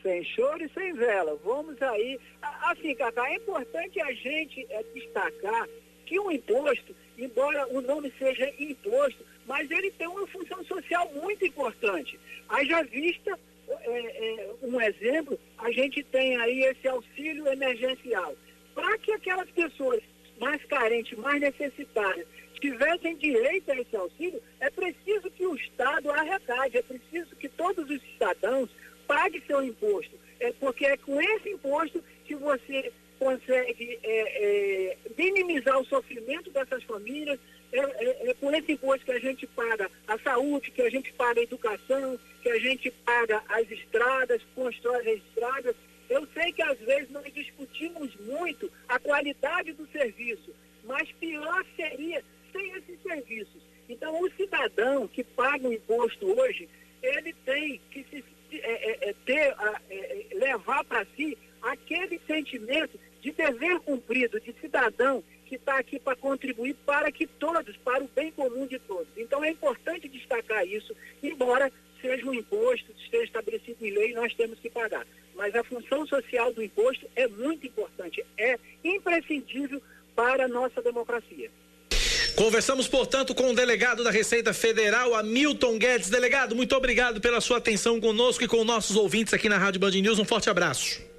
Sem 0.00 0.22
choro 0.24 0.64
e 0.64 0.68
sem 0.68 0.92
vela. 0.92 1.36
Vamos 1.44 1.82
aí. 1.82 2.16
Assim, 2.62 2.94
Cacá, 2.94 3.28
é 3.28 3.34
importante 3.34 4.00
a 4.00 4.12
gente 4.12 4.64
é, 4.70 4.84
destacar 4.94 5.68
que 6.06 6.16
o 6.16 6.30
imposto, 6.30 6.94
embora 7.18 7.66
o 7.76 7.80
nome 7.80 8.12
seja 8.16 8.54
imposto, 8.56 9.26
mas 9.48 9.68
ele 9.68 9.90
tem 9.90 10.06
uma 10.06 10.28
função 10.28 10.64
social 10.64 11.10
muito 11.12 11.44
importante. 11.44 12.20
Haja 12.48 12.84
vista 12.84 13.36
é, 13.70 14.42
é, 14.42 14.50
um 14.62 14.80
exemplo, 14.80 15.38
a 15.58 15.70
gente 15.70 16.02
tem 16.04 16.36
aí 16.36 16.64
esse 16.64 16.88
auxílio 16.88 17.46
emergencial. 17.48 18.34
Para 18.74 18.98
que 18.98 19.12
aquelas 19.12 19.50
pessoas 19.50 20.00
mais 20.40 20.64
carentes, 20.64 21.18
mais 21.18 21.40
necessitadas, 21.40 22.26
tivessem 22.60 23.16
direito 23.16 23.70
a 23.70 23.76
esse 23.76 23.96
auxílio, 23.96 24.42
é 24.60 24.70
preciso 24.70 25.30
que 25.30 25.46
o 25.46 25.54
Estado 25.54 26.10
arrecade, 26.10 26.78
é 26.78 26.82
preciso 26.82 27.34
que 27.36 27.48
todos 27.48 27.88
os 27.88 28.02
cidadãos 28.02 28.70
paguem 29.06 29.42
seu 29.46 29.62
imposto. 29.62 30.18
É 30.38 30.52
porque 30.52 30.86
é 30.86 30.96
com 30.96 31.20
esse 31.20 31.50
imposto 31.50 32.02
que 32.24 32.34
você 32.34 32.92
consegue 33.18 33.98
é, 34.02 34.92
é, 34.92 34.96
minimizar 35.16 35.78
o 35.78 35.84
sofrimento 35.84 36.50
dessas 36.50 36.82
famílias, 36.84 37.38
é, 37.72 37.78
é, 37.78 38.30
é 38.30 38.34
por 38.34 38.52
esse 38.54 38.72
imposto 38.72 39.04
que 39.04 39.12
a 39.12 39.20
gente 39.20 39.46
paga 39.48 39.90
a 40.08 40.18
saúde, 40.18 40.70
que 40.70 40.82
a 40.82 40.90
gente 40.90 41.12
paga 41.12 41.40
a 41.40 41.44
educação, 41.44 42.18
que 42.42 42.48
a 42.48 42.58
gente 42.58 42.90
paga 43.04 43.42
as 43.48 43.70
estradas, 43.70 44.42
constrói 44.54 45.00
as 45.00 45.22
estradas. 45.28 45.76
Eu 46.08 46.26
sei 46.34 46.52
que 46.52 46.62
às 46.62 46.78
vezes 46.78 47.10
nós 47.10 47.32
discutimos 47.32 48.14
muito 48.16 48.70
a 48.88 48.98
qualidade 48.98 49.72
do 49.72 49.86
serviço, 49.88 50.54
mas 50.84 51.10
pior 51.12 51.64
seria 51.76 52.22
sem 52.52 52.72
esses 52.72 53.00
serviços. 53.02 53.62
Então, 53.88 54.20
o 54.20 54.30
cidadão 54.32 55.06
que 55.08 55.22
paga 55.24 55.68
o 55.68 55.72
imposto 55.72 56.26
hoje, 56.26 56.68
ele 57.02 57.32
tem 57.44 57.80
que 57.90 58.04
se, 58.04 58.24
é, 58.52 59.08
é, 59.08 59.10
é 59.10 59.14
ter, 59.24 59.54
é, 59.90 60.26
levar 60.34 60.84
para 60.84 61.06
si 61.16 61.36
aquele 61.62 62.20
sentimento 62.26 62.98
de 63.20 63.32
dever 63.32 63.78
cumprido, 63.80 64.40
de 64.40 64.54
cidadão 64.60 65.22
que 65.44 65.56
está 65.56 65.78
aqui 65.78 65.98
para 65.98 66.16
contribuir 66.16 66.74
para 66.86 67.10
que 67.10 67.26
todos, 67.26 67.76
para 67.78 68.04
o 68.04 68.08
bem 68.14 68.30
comum 68.30 68.66
de 68.66 68.78
todos. 68.78 69.08
Então 69.16 69.42
é 69.42 69.50
importante 69.50 70.08
destacar 70.08 70.64
isso, 70.66 70.94
embora 71.22 71.70
seja 72.00 72.26
um 72.26 72.34
imposto, 72.34 72.92
esteja 73.02 73.24
estabelecido 73.24 73.84
em 73.84 73.90
lei, 73.90 74.14
nós 74.14 74.34
temos 74.34 74.58
que 74.58 74.70
pagar. 74.70 75.06
mas 75.34 75.54
a 75.54 75.64
função 75.64 76.06
social 76.06 76.52
do 76.52 76.62
imposto 76.62 77.06
é 77.16 77.26
muito 77.26 77.66
importante, 77.66 78.24
é 78.36 78.58
imprescindível 78.84 79.80
para 80.14 80.44
a 80.44 80.48
nossa 80.48 80.82
democracia. 80.82 81.50
Conversamos, 82.36 82.88
portanto, 82.88 83.34
com 83.34 83.50
o 83.50 83.54
delegado 83.54 84.04
da 84.04 84.10
Receita 84.10 84.52
Federal, 84.54 85.14
Hamilton 85.14 85.78
Guedes. 85.78 86.08
Delegado, 86.08 86.54
muito 86.54 86.74
obrigado 86.74 87.20
pela 87.20 87.40
sua 87.40 87.58
atenção 87.58 88.00
conosco 88.00 88.44
e 88.44 88.48
com 88.48 88.64
nossos 88.64 88.96
ouvintes 88.96 89.34
aqui 89.34 89.48
na 89.48 89.58
Rádio 89.58 89.80
Band 89.80 89.90
News. 89.90 90.18
Um 90.18 90.24
forte 90.24 90.48
abraço. 90.48 91.09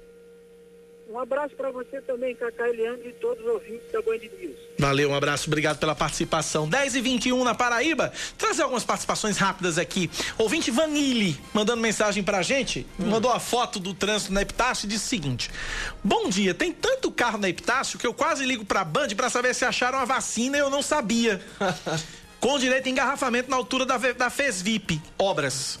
Um 1.12 1.18
abraço 1.18 1.54
para 1.54 1.70
você 1.70 2.00
também, 2.00 2.34
Cacá 2.34 2.66
Eliane 2.66 3.08
e 3.08 3.12
todos 3.12 3.44
os 3.44 3.50
ouvintes 3.50 3.92
da 3.92 4.00
Band 4.00 4.16
News. 4.40 4.56
Valeu, 4.78 5.10
um 5.10 5.14
abraço, 5.14 5.46
obrigado 5.46 5.76
pela 5.76 5.94
participação. 5.94 6.66
10 6.66 6.94
e 6.94 7.00
21 7.02 7.44
na 7.44 7.54
Paraíba. 7.54 8.10
Trazer 8.38 8.62
algumas 8.62 8.82
participações 8.82 9.36
rápidas 9.36 9.76
aqui. 9.76 10.10
Ouvinte 10.38 10.70
Vanille 10.70 11.38
mandando 11.52 11.82
mensagem 11.82 12.24
pra 12.24 12.40
gente, 12.40 12.86
hum. 12.98 13.10
mandou 13.10 13.30
a 13.30 13.38
foto 13.38 13.78
do 13.78 13.92
trânsito 13.92 14.32
na 14.32 14.40
Epitácio 14.40 14.86
e 14.86 14.88
disse 14.88 15.04
o 15.04 15.08
seguinte: 15.08 15.50
Bom 16.02 16.30
dia, 16.30 16.54
tem 16.54 16.72
tanto 16.72 17.12
carro 17.12 17.36
na 17.36 17.50
Epitácio 17.50 17.98
que 17.98 18.06
eu 18.06 18.14
quase 18.14 18.46
ligo 18.46 18.64
pra 18.64 18.82
Band 18.82 19.08
pra 19.08 19.28
saber 19.28 19.54
se 19.54 19.66
acharam 19.66 19.98
a 19.98 20.06
vacina 20.06 20.56
e 20.56 20.60
eu 20.60 20.70
não 20.70 20.80
sabia. 20.80 21.42
Com 22.40 22.58
direito 22.58 22.86
a 22.86 22.90
engarrafamento 22.90 23.50
na 23.50 23.56
altura 23.56 23.84
da, 23.84 23.98
da 23.98 24.30
FESVIP. 24.30 24.98
Obras 25.18 25.78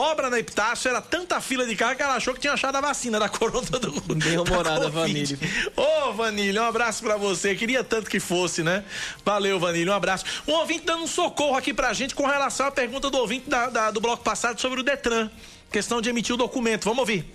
obra 0.00 0.30
na 0.30 0.38
Epitácio, 0.38 0.88
era 0.88 1.00
tanta 1.00 1.40
fila 1.40 1.66
de 1.66 1.76
carro 1.76 1.94
que 1.94 2.02
ela 2.02 2.14
achou 2.14 2.32
que 2.32 2.40
tinha 2.40 2.52
achado 2.52 2.76
a 2.76 2.80
vacina 2.80 3.18
da 3.18 3.28
corona 3.28 3.68
do 3.78 4.14
Bem 4.14 4.38
humorada, 4.38 4.88
Vanille. 4.88 5.38
Ô, 5.76 6.12
Vanille, 6.12 6.58
um 6.58 6.64
abraço 6.64 7.02
para 7.02 7.16
você. 7.16 7.54
Queria 7.54 7.84
tanto 7.84 8.08
que 8.08 8.18
fosse, 8.18 8.62
né? 8.62 8.84
Valeu, 9.24 9.60
Vanille, 9.60 9.90
um 9.90 9.94
abraço. 9.94 10.24
Um 10.48 10.52
ouvinte 10.54 10.86
dando 10.86 11.04
um 11.04 11.06
socorro 11.06 11.56
aqui 11.56 11.74
pra 11.74 11.92
gente 11.92 12.14
com 12.14 12.26
relação 12.26 12.66
à 12.66 12.70
pergunta 12.70 13.10
do 13.10 13.18
ouvinte 13.18 13.48
da, 13.48 13.68
da, 13.68 13.90
do 13.90 14.00
bloco 14.00 14.24
passado 14.24 14.60
sobre 14.60 14.80
o 14.80 14.82
Detran. 14.82 15.30
Questão 15.70 16.00
de 16.00 16.08
emitir 16.08 16.34
o 16.34 16.38
documento. 16.38 16.84
Vamos 16.84 17.00
ouvir. 17.00 17.26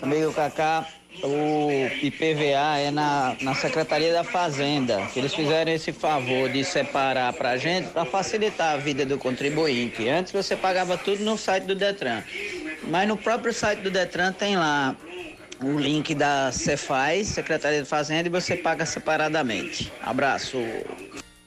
Amigo 0.00 0.32
Cacá, 0.32 0.86
o 1.22 1.70
IPVA 2.02 2.78
é 2.78 2.90
na, 2.90 3.36
na 3.40 3.54
Secretaria 3.54 4.12
da 4.12 4.24
Fazenda, 4.24 5.06
que 5.12 5.18
eles 5.18 5.34
fizeram 5.34 5.72
esse 5.72 5.92
favor 5.92 6.48
de 6.50 6.64
separar 6.64 7.32
para 7.32 7.50
a 7.50 7.56
gente 7.56 7.88
para 7.88 8.04
facilitar 8.04 8.74
a 8.74 8.76
vida 8.76 9.06
do 9.06 9.16
contribuinte. 9.18 10.08
Antes 10.08 10.32
você 10.32 10.56
pagava 10.56 10.98
tudo 10.98 11.22
no 11.24 11.38
site 11.38 11.64
do 11.64 11.74
Detran, 11.74 12.22
mas 12.82 13.08
no 13.08 13.16
próprio 13.16 13.52
site 13.52 13.80
do 13.80 13.90
Detran 13.90 14.32
tem 14.32 14.56
lá 14.56 14.96
o 15.62 15.78
link 15.78 16.14
da 16.14 16.50
Cefaz, 16.52 17.28
Secretaria 17.28 17.80
da 17.80 17.86
Fazenda, 17.86 18.28
e 18.28 18.30
você 18.30 18.56
paga 18.56 18.84
separadamente. 18.84 19.92
Abraço. 20.02 20.58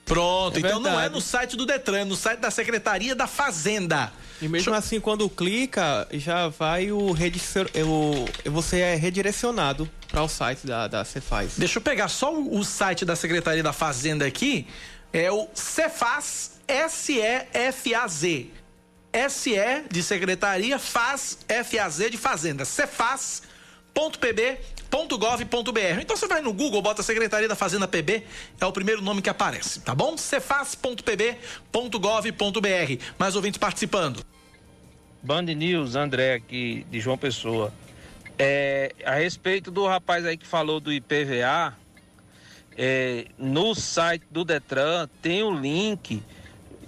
Pronto, 0.06 0.56
é 0.56 0.60
então 0.60 0.80
não 0.80 1.00
é 1.00 1.10
no 1.10 1.20
site 1.20 1.58
do 1.58 1.66
Detran, 1.66 2.00
é 2.00 2.06
no 2.06 2.16
site 2.16 2.40
da 2.40 2.50
Secretaria 2.50 3.14
da 3.14 3.28
Fazenda. 3.28 4.12
E 4.42 4.48
mesmo 4.48 4.72
Deixa... 4.72 4.78
assim, 4.78 5.00
quando 5.00 5.30
clica, 5.30 6.08
já 6.12 6.48
vai 6.48 6.92
o, 6.92 7.12
o 7.12 8.52
você 8.52 8.80
é 8.80 8.96
redirecionado 8.96 9.90
para 10.08 10.22
o 10.22 10.28
site 10.28 10.66
da, 10.66 10.88
da 10.88 11.04
Cefaz. 11.04 11.54
Deixa 11.58 11.80
eu 11.80 11.82
pegar 11.82 12.08
só 12.08 12.34
o, 12.34 12.58
o 12.58 12.64
site 12.64 13.04
da 13.04 13.16
Secretaria 13.16 13.64
da 13.64 13.74
Fazenda 13.74 14.26
aqui. 14.26 14.68
É 15.12 15.32
o 15.32 15.48
Cefaz 15.54 16.60
S-E-F-A-Z. 16.68 18.52
S-E 19.12 19.84
de 19.90 20.04
Secretaria, 20.04 20.78
Faz 20.78 21.40
F-A-Z 21.48 22.10
de 22.10 22.18
Fazenda. 22.18 22.66
Cefaz.pb.gov.br. 22.66 24.77
Então 26.02 26.16
você 26.16 26.28
vai 26.28 26.42
no 26.42 26.54
Google, 26.54 26.82
bota 26.82 27.04
Secretaria 27.04 27.48
da 27.48 27.56
Fazenda 27.56 27.88
PB, 27.88 28.24
é 28.60 28.66
o 28.66 28.72
primeiro 28.72 29.02
nome 29.02 29.22
que 29.22 29.30
aparece, 29.30 29.82
tá 29.82 29.94
bom? 29.94 30.18
cefaz.pb.gov.br. 30.18 33.04
Mais 33.18 33.36
ouvintes 33.36 33.58
participando. 33.58 34.26
Band 35.22 35.44
News, 35.44 35.96
André 35.96 36.36
aqui 36.36 36.86
de 36.90 37.00
João 37.00 37.18
Pessoa. 37.18 37.74
É, 38.40 38.94
a 39.04 39.16
respeito 39.16 39.72
do 39.72 39.86
rapaz 39.86 40.26
aí 40.26 40.38
que 40.38 40.46
falou 40.46 40.80
do 40.80 40.94
IPVA, 40.94 41.76
é, 42.78 43.26
no 43.38 43.74
site 43.74 44.24
do 44.30 44.46
Detran 44.46 45.10
tem 45.22 45.44
o 45.44 45.50
um 45.50 45.60
link 45.60 46.24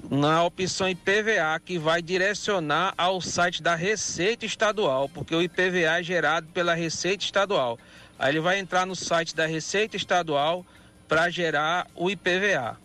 na 0.10 0.44
opção 0.44 0.88
IPVA 0.88 1.60
que 1.64 1.78
vai 1.78 2.02
direcionar 2.02 2.94
ao 2.98 3.20
site 3.20 3.62
da 3.62 3.76
Receita 3.76 4.46
Estadual, 4.46 5.10
porque 5.10 5.36
o 5.36 5.42
IPVA 5.42 6.00
é 6.00 6.04
gerado 6.04 6.48
pela 6.54 6.74
Receita 6.74 7.24
Estadual. 7.24 7.78
Aí 8.20 8.32
ele 8.34 8.42
vai 8.42 8.60
entrar 8.60 8.86
no 8.86 8.96
site 8.96 9.34
da 9.34 9.46
Receita 9.46 9.96
Estadual 9.96 10.66
para 11.08 11.30
gerar 11.30 11.88
o 11.96 12.12
IPVA. 12.12 12.78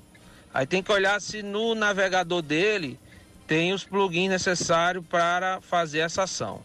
Aí 0.54 0.64
tem 0.64 0.80
que 0.80 0.92
olhar 0.92 1.20
se 1.20 1.42
no 1.42 1.74
navegador 1.74 2.40
dele 2.40 2.98
tem 3.44 3.72
os 3.72 3.82
plugins 3.82 4.30
necessários 4.30 5.04
para 5.04 5.60
fazer 5.60 5.98
essa 5.98 6.22
ação. 6.22 6.62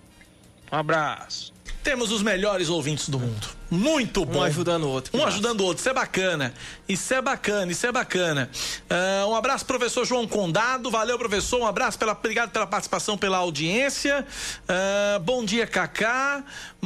Um 0.72 0.78
abraço. 0.78 1.52
Temos 1.84 2.12
os 2.12 2.22
melhores 2.22 2.70
ouvintes 2.70 3.08
do 3.08 3.18
mundo. 3.18 3.48
Muito 3.72 4.26
bom. 4.26 4.40
Um 4.40 4.44
ajudando 4.44 4.84
o 4.84 4.90
outro. 4.90 5.16
Um 5.16 5.20
massa. 5.20 5.34
ajudando 5.34 5.62
o 5.62 5.66
outro. 5.66 5.80
Isso 5.80 5.90
é 5.90 5.94
bacana. 5.94 6.54
Isso 6.88 7.14
é 7.14 7.22
bacana, 7.22 7.72
isso 7.72 7.88
é 7.88 7.92
bacana. 7.92 8.50
Uh, 8.90 9.30
um 9.30 9.36
abraço, 9.36 9.66
professor 9.66 10.06
João 10.06 10.28
Condado. 10.28 10.92
Valeu, 10.92 11.18
professor. 11.18 11.62
Um 11.62 11.68
abraço. 11.68 11.98
Pela, 11.98 12.12
obrigado 12.12 12.52
pela 12.52 12.68
participação, 12.68 13.18
pela 13.18 13.38
audiência. 13.38 14.26
Uh, 14.64 15.20
bom 15.22 15.46
dia, 15.46 15.66
Cacá. 15.66 16.44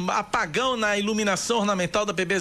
Apagão 0.08 0.76
na 0.76 0.96
iluminação 0.96 1.58
ornamental 1.58 2.06
da 2.06 2.14
PB 2.14 2.34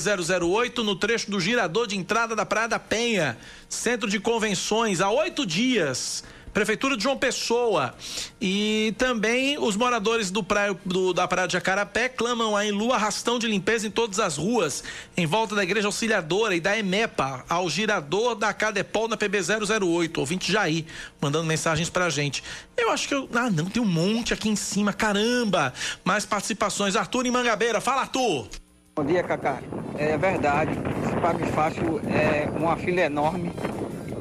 008 0.44 0.84
no 0.84 0.96
trecho 0.96 1.32
do 1.32 1.40
girador 1.40 1.88
de 1.88 1.98
entrada 1.98 2.36
da 2.36 2.46
Praia 2.46 2.68
da 2.68 2.80
Penha. 2.80 3.38
Centro 3.68 4.10
de 4.10 4.20
convenções. 4.20 5.02
Há 5.02 5.10
oito 5.10 5.46
dias. 5.46 6.24
Prefeitura 6.54 6.96
de 6.96 7.04
João 7.04 7.18
Pessoa. 7.18 7.96
E 8.40 8.94
também 8.98 9.58
os 9.58 9.76
moradores 9.76 10.30
do 10.30 10.44
praia, 10.44 10.78
do, 10.86 11.14
da 11.14 11.28
Praia 11.28 11.48
de 11.48 11.54
Jacarapé 11.54 12.08
clamam 12.08 12.56
a 12.56 12.66
Enlu 12.66 12.94
arrastão 12.94 13.40
de 13.40 13.48
limpeza 13.48 13.88
em 13.88 13.92
todas 13.92 14.20
as 14.20 14.38
ruas, 14.38 14.84
em 15.18 15.26
volta 15.26 15.56
da 15.56 15.64
Igreja 15.64 15.88
Auxiliadora 15.88 16.56
e 16.56 16.60
da 16.60 16.78
EMEPA, 16.78 17.44
ao 17.50 17.70
girador 17.70 18.36
da 18.36 18.54
Cadepol 18.54 19.08
na 19.08 19.18
PB 19.18 19.40
008. 19.82 20.20
Ouvinte 20.20 20.52
Jair, 20.52 20.86
mandando 21.20 21.46
mensagens 21.46 21.90
pra 21.90 22.10
gente. 22.10 22.44
Eu 22.78 22.92
acho 22.92 23.08
que 23.08 23.16
eu. 23.16 23.28
Ah, 23.34 23.50
não, 23.50 23.66
tem 23.66 23.82
um 23.82 23.86
monte 23.86 24.34
aqui 24.34 24.50
em 24.50 24.56
cima, 24.56 24.94
caramba! 24.94 25.74
Mais 26.04 26.26
participações. 26.26 26.96
Arthur 26.96 27.26
em 27.26 27.32
Mangabeira. 27.32 27.82
Fala, 27.82 28.02
Arthur! 28.02 28.48
Bom 28.96 29.04
dia, 29.04 29.24
Cacá. 29.24 29.60
É 29.98 30.16
verdade, 30.18 30.72
esse 31.04 31.16
Pague 31.16 31.52
Fácil 31.52 32.00
é 32.08 32.48
uma 32.56 32.78
fila 32.78 33.02
enorme 33.02 33.52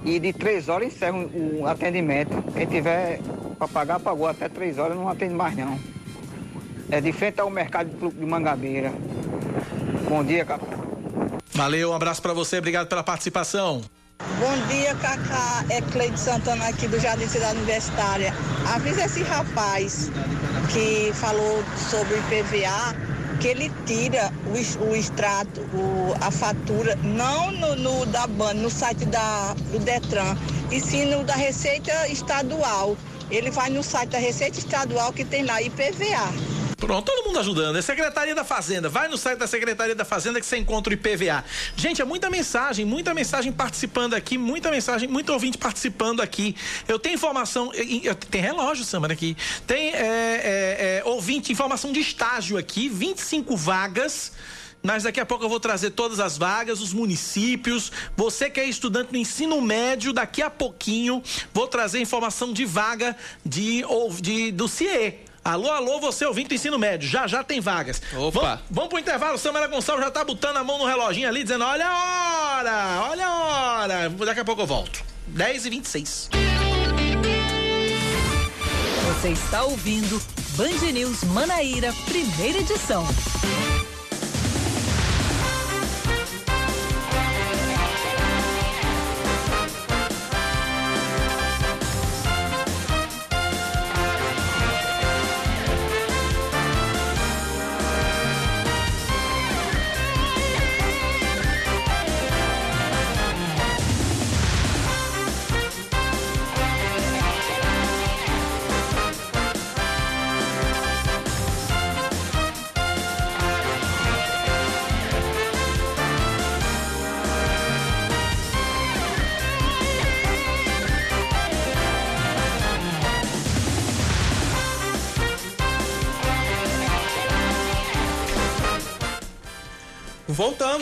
e 0.05 0.18
de 0.18 0.32
três 0.32 0.68
horas 0.68 0.88
encerra 0.88 1.16
o 1.16 1.66
atendimento. 1.66 2.42
Quem 2.53 2.66
tiver 2.66 3.20
para 3.59 3.68
pagar, 3.68 4.00
pagou 4.00 4.26
até 4.26 4.48
três 4.48 4.78
horas, 4.78 4.96
não 4.96 5.09
atende 5.09 5.34
mais 5.34 5.57
não. 5.57 5.78
É 6.90 7.00
de 7.00 7.12
frente 7.12 7.40
ao 7.40 7.48
mercado 7.48 7.90
de 8.11 8.26
Mangabeira. 8.26 8.92
Bom 10.09 10.24
dia, 10.24 10.44
Cacá. 10.44 10.66
Valeu, 11.55 11.90
um 11.90 11.94
abraço 11.94 12.20
para 12.20 12.32
você, 12.32 12.59
obrigado 12.59 12.88
pela 12.88 13.03
participação. 13.03 13.82
Bom 14.38 14.66
dia, 14.68 14.94
Cacá. 14.96 15.64
É 15.70 15.80
Cleide 15.80 16.18
Santana 16.18 16.68
aqui 16.68 16.88
do 16.88 16.98
Jardim 16.98 17.26
Cidade 17.26 17.57
Universitária. 17.59 18.34
Avisa 18.74 19.05
esse 19.05 19.22
rapaz 19.22 20.11
que 20.72 21.12
falou 21.14 21.62
sobre 21.76 22.14
o 22.14 22.18
IPVA 22.18 22.96
que 23.43 23.49
ele 23.49 23.72
tira 23.84 24.32
o, 24.47 24.84
o 24.84 24.95
extrato, 24.95 25.61
o, 25.74 26.14
a 26.20 26.30
fatura, 26.30 26.95
não 27.03 27.51
no, 27.51 27.74
no 27.74 28.07
da 28.07 28.24
BAN, 28.28 28.55
no 28.55 28.70
site 28.70 29.05
da, 29.07 29.53
do 29.72 29.80
Detran, 29.80 30.36
e 30.70 30.80
sim 30.80 31.07
no 31.07 31.24
da 31.24 31.34
Receita 31.34 32.09
Estadual. 32.09 32.97
Ele 33.32 33.51
vai 33.51 33.68
no 33.68 33.82
site 33.82 34.11
da 34.11 34.18
Receita 34.18 34.61
Estadual 34.61 35.12
que 35.12 35.24
tem 35.24 35.45
lá 35.45 35.61
IPVA. 35.61 36.61
Pronto, 36.83 37.07
todo 37.07 37.24
mundo 37.24 37.39
ajudando. 37.39 37.76
É 37.78 37.80
Secretaria 37.80 38.35
da 38.35 38.43
Fazenda. 38.43 38.89
Vai 38.89 39.07
no 39.07 39.16
site 39.16 39.39
da 39.39 39.47
Secretaria 39.47 39.95
da 39.95 40.05
Fazenda 40.05 40.41
que 40.41 40.45
você 40.45 40.57
encontra 40.57 40.91
o 40.91 40.95
IPVA. 40.95 41.45
Gente, 41.76 42.03
é 42.03 42.05
muita 42.05 42.28
mensagem, 42.28 42.85
muita 42.85 43.14
mensagem 43.14 43.53
participando 43.53 44.14
aqui, 44.14 44.37
muita 44.37 44.68
mensagem, 44.68 45.09
muito 45.09 45.33
ouvinte 45.33 45.57
participando 45.57 46.20
aqui. 46.20 46.57
Eu 46.89 46.99
tenho 46.99 47.14
informação, 47.14 47.70
tem 48.28 48.41
relógio, 48.41 48.85
Samara, 48.85 49.12
aqui. 49.12 49.37
Tem 49.64 49.95
é, 49.95 49.95
é, 49.95 50.99
é, 50.99 51.03
ouvinte, 51.05 51.53
informação 51.53 51.93
de 51.93 52.01
estágio 52.01 52.59
aqui, 52.59 52.89
25 52.89 53.57
vagas. 53.57 54.33
Mas 54.83 55.05
daqui 55.05 55.20
a 55.20 55.24
pouco 55.24 55.45
eu 55.45 55.49
vou 55.49 55.61
trazer 55.61 55.93
todas 55.93 56.18
as 56.18 56.37
vagas, 56.37 56.80
os 56.80 56.93
municípios. 56.93 57.93
Você 58.16 58.51
que 58.51 58.59
é 58.59 58.64
estudante 58.64 59.12
no 59.12 59.18
ensino 59.18 59.61
médio, 59.61 60.12
daqui 60.12 60.43
a 60.43 60.51
pouquinho 60.51 61.22
vou 61.55 61.68
trazer 61.68 62.01
informação 62.01 62.53
de 62.53 62.64
vaga 62.64 63.16
de, 63.47 63.85
de 64.20 64.51
do 64.51 64.66
CIE. 64.66 65.30
Alô, 65.45 65.70
alô, 65.70 65.99
você 65.99 66.24
ouvinte 66.24 66.49
do 66.51 66.55
ensino 66.55 66.78
médio, 66.78 67.09
já 67.09 67.26
já 67.26 67.43
tem 67.43 67.61
vagas. 67.61 68.01
Opa! 68.16 68.40
Vamos, 68.40 68.61
vamos 68.70 68.90
pro 68.90 68.99
intervalo, 68.99 69.36
Samara 69.36 69.66
Gonçalves 69.66 70.05
já 70.05 70.11
tá 70.11 70.24
botando 70.24 70.57
a 70.57 70.62
mão 70.64 70.78
no 70.78 70.86
reloginho 70.86 71.28
ali, 71.28 71.43
dizendo, 71.43 71.64
olha 71.64 71.84
a 71.84 72.59
hora, 72.59 73.11
olha 73.11 73.26
a 73.26 73.80
hora. 73.80 74.11
Daqui 74.11 74.40
a 74.40 74.45
pouco 74.45 74.62
eu 74.62 74.66
volto. 74.66 75.03
10 75.26 75.66
e 75.66 75.70
26 75.70 76.30
Você 79.07 79.28
está 79.28 79.62
ouvindo 79.64 80.20
Band 80.57 80.93
News 80.93 81.24
Manaíra, 81.24 81.93
primeira 82.05 82.59
edição. 82.59 83.05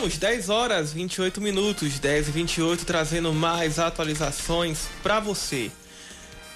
Voltamos, 0.01 0.17
10 0.17 0.49
horas 0.49 0.93
28 0.93 1.39
minutos, 1.39 1.99
10 1.99 2.29
e 2.29 2.31
28, 2.31 2.85
trazendo 2.85 3.31
mais 3.31 3.77
atualizações 3.77 4.87
para 5.03 5.19
você. 5.19 5.69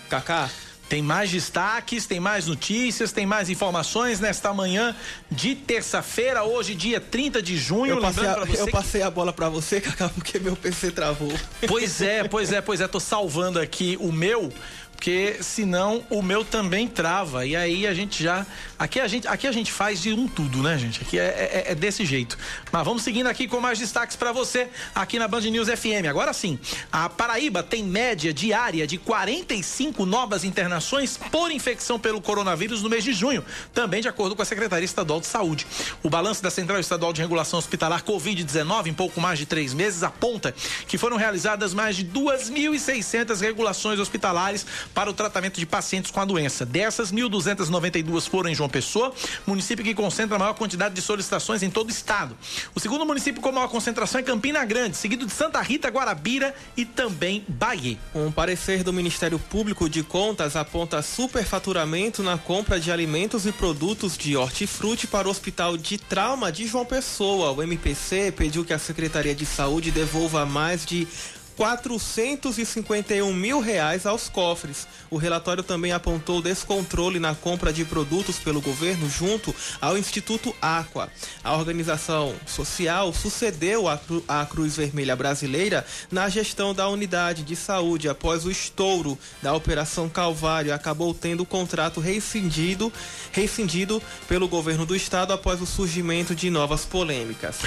Kaká, 0.10 0.50
tem 0.89 1.00
mais 1.02 1.30
destaques, 1.30 2.08
tem 2.08 2.20
mais 2.20 2.48
notícias, 2.48 3.12
tem 3.12 3.26
mais 3.26 3.48
informações 3.48 4.20
nesta 4.20 4.52
manhã 4.52 4.96
de 5.30 5.54
terça-feira, 5.54 6.43
hoje, 6.43 6.74
dia 6.74 7.00
30 7.00 7.39
de 7.39 7.56
junho. 7.56 7.96
Eu 7.96 8.02
passei, 8.02 8.28
a, 8.28 8.48
eu 8.58 8.68
passei 8.68 9.02
que... 9.02 9.08
a 9.08 9.12
bola 9.12 9.32
para 9.32 9.48
você, 9.48 9.80
Cacá, 9.80 10.10
porque 10.10 10.39
meu 10.39 10.56
PC 10.56 10.89
travou. 10.89 11.32
Pois 11.68 12.02
é, 12.02 12.24
pois 12.24 12.52
é, 12.52 12.62
pois 12.62 12.82
é. 12.82 12.88
Tô 12.88 13.00
salvando 13.00 13.60
aqui 13.60 13.96
o 14.00 14.12
meu 14.12 14.52
porque 14.96 15.38
senão 15.41 16.04
o 16.10 16.22
meu 16.22 16.43
também 16.43 16.88
trava. 16.88 17.46
E 17.46 17.56
aí 17.56 17.86
a 17.86 17.93
gente 17.93 18.24
já. 18.24 18.46
Aqui 18.80 19.00
a 19.00 19.08
gente, 19.08 19.28
aqui 19.28 19.46
a 19.46 19.52
gente 19.52 19.72
faz 19.72 20.02
de 20.02 20.12
um 20.12 20.28
tudo, 20.28 20.64
né, 20.64 20.78
gente? 20.78 21.02
Aqui 21.02 21.20
é, 21.20 21.64
é, 21.68 21.72
é 21.72 21.76
desse 21.76 22.04
jeito. 22.04 22.38
Mas 22.72 22.84
vamos 22.84 23.04
seguindo 23.04 23.28
aqui 23.28 23.48
com 23.48 23.60
mais 23.60 23.78
destaques 23.78 24.16
para 24.16 24.32
você 24.32 24.68
aqui 24.96 25.20
na 25.20 25.28
Band 25.28 25.41
News 25.41 25.68
FM. 25.68 26.08
Agora 26.10 26.34
sim, 26.34 26.58
a 26.91 27.08
Paraíba 27.08 27.62
tem 27.62 27.84
média 27.84 28.34
diária 28.34 28.88
de 28.88 28.98
45 28.98 30.06
novas 30.06 30.43
internações 30.43 31.18
por 31.32 31.52
infecção 31.52 32.00
pelo 32.00 32.20
coronavírus 32.20 32.82
no 32.82 32.89
mês 32.89 33.04
de 33.04 33.14
junho, 33.14 33.46
também 33.74 34.02
de 34.02 34.08
acordo 34.08 34.36
com 34.36 34.41
a 34.41 34.46
Secretaria 34.46 34.86
Estadual 34.86 35.20
de 35.20 35.28
Saúde. 35.28 35.68
O 36.02 36.10
balanço 36.10 36.41
da 36.41 36.50
Central 36.50 36.80
Estadual 36.80 37.14
de 37.14 37.22
Regulação 37.22 37.60
Hospitalar 37.60 38.04
Covid-19, 38.04 38.88
em 38.88 38.93
pouco 38.93 39.22
mais 39.22 39.38
de 39.38 39.46
três 39.46 39.74
meses, 39.74 40.04
aponta 40.04 40.54
que 40.88 40.98
foram 40.98 41.18
realizadas 41.18 41.74
mais 41.74 41.96
de 41.96 42.06
2.600 42.06 43.39
regulações 43.39 44.00
hospitalares 44.00 44.66
para 44.94 45.10
o 45.10 45.14
tratamento 45.14 45.60
de 45.60 45.66
pacientes 45.66 46.12
com 46.12 46.20
a 46.20 46.26
doença. 46.26 46.66
Dessas, 46.66 47.12
1.292 47.12 48.30
foram 48.30 48.50
em 48.50 48.56
João 48.56 48.70
Pessoa, 48.70 49.14
município 49.46 49.84
que 49.84 49.94
concentra 49.94 50.36
a 50.36 50.40
maior 50.40 50.54
quantidade 50.54 50.96
de 50.96 51.02
solicitações 51.02 51.64
em 51.64 51.70
todo 51.70 51.88
o 51.88 51.92
estado. 51.92 52.38
O 52.74 52.80
segundo 52.80 53.06
município 53.06 53.42
com 53.42 53.52
maior 53.52 53.68
concentração 53.68 54.20
é 54.20 54.24
Campina 54.24 54.64
Grande, 54.66 54.98
seguido 54.98 55.26
de 55.26 55.32
Santa 55.32 55.62
Rita, 55.62 55.90
Guarabira 55.90 56.54
e 56.76 56.86
também 56.86 57.44
Bahia. 57.48 57.98
Um 58.14 58.32
parecer 58.32 58.84
do 58.84 58.94
Ministério 58.94 59.40
Público 59.40 59.90
de 59.90 60.04
Contas 60.04 60.56
aponta 60.56 61.02
superfaturamento 61.02 62.24
na 62.24 62.38
compra 62.38 62.80
de 62.80 62.92
alimentos 62.92 63.46
e 63.46 63.52
produtos 63.52 64.18
de 64.18 64.36
hortifruti 64.36 65.08
para 65.08 65.28
o 65.28 65.32
Hospital 65.32 65.78
de 65.78 65.98
Trauma 65.98 66.52
de 66.52 66.68
João 66.68 66.86
Pessoa. 66.86 67.52
O 67.52 67.64
MPC 67.64 68.32
pediu 68.32 68.66
que 68.66 68.74
a 68.74 68.80
Secretaria 68.80 69.36
de 69.36 69.46
Saúde 69.46 69.92
devolva 69.92 70.46
mais 70.46 70.86
de 70.86 71.08
451 71.56 73.34
mil 73.34 73.60
reais 73.60 74.06
aos 74.06 74.28
cofres. 74.28 74.88
O 75.10 75.18
relatório 75.18 75.64
também 75.64 75.91
apontou 75.91 76.41
descontrole 76.41 77.20
na 77.20 77.34
compra 77.34 77.72
de 77.72 77.86
produtos 77.86 78.38
pelo 78.38 78.62
governo 78.62 79.10
junto 79.10 79.56
ao 79.80 79.97
Instituto 79.97 80.53
Aqua. 80.62 81.10
A 81.43 81.56
organização 81.56 82.34
social 82.45 83.14
sucedeu 83.14 83.86
à 83.88 84.45
Cruz 84.45 84.76
Vermelha 84.76 85.16
Brasileira 85.16 85.86
na 86.12 86.28
gestão 86.28 86.74
da 86.74 86.89
unidade 86.89 87.43
de 87.43 87.56
saúde 87.56 88.10
após 88.10 88.45
o 88.45 88.51
estouro 88.51 89.18
da 89.41 89.53
Operação 89.53 90.10
Calvário. 90.10 90.74
Acabou 90.74 91.14
tendo 91.14 91.43
o 91.43 91.45
contrato 91.45 91.99
rescindido, 92.01 92.91
rescindido 93.32 94.01
pelo 94.28 94.47
governo 94.47 94.86
do 94.86 94.95
estado 94.95 95.32
após 95.32 95.62
o 95.62 95.66
surgimento 95.66 96.36
de 96.36 96.49
novas 96.49 96.84
polêmicas. 96.84 97.58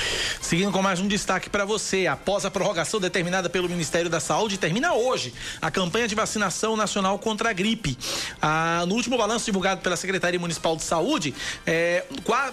Seguindo 0.40 0.72
com 0.72 0.82
mais 0.82 1.00
um 1.00 1.08
destaque 1.08 1.48
para 1.48 1.64
você, 1.64 2.06
após 2.06 2.44
a 2.44 2.50
prorrogação 2.50 3.00
determinada 3.00 3.48
pelo 3.48 3.68
Ministério 3.78 4.10
da 4.10 4.18
Saúde, 4.18 4.58
termina 4.58 4.92
hoje 4.92 5.32
a 5.62 5.70
campanha 5.70 6.08
de 6.08 6.14
vacinação 6.14 6.76
nacional 6.76 7.16
contra 7.16 7.50
a 7.50 7.52
gripe. 7.52 7.96
Ah, 8.42 8.84
no 8.88 8.96
último 8.96 9.16
balanço 9.16 9.44
divulgado 9.44 9.80
pela 9.82 9.96
Secretaria 9.96 10.40
Municipal 10.40 10.74
de 10.74 10.82
Saúde, 10.82 11.32
é, 11.64 12.04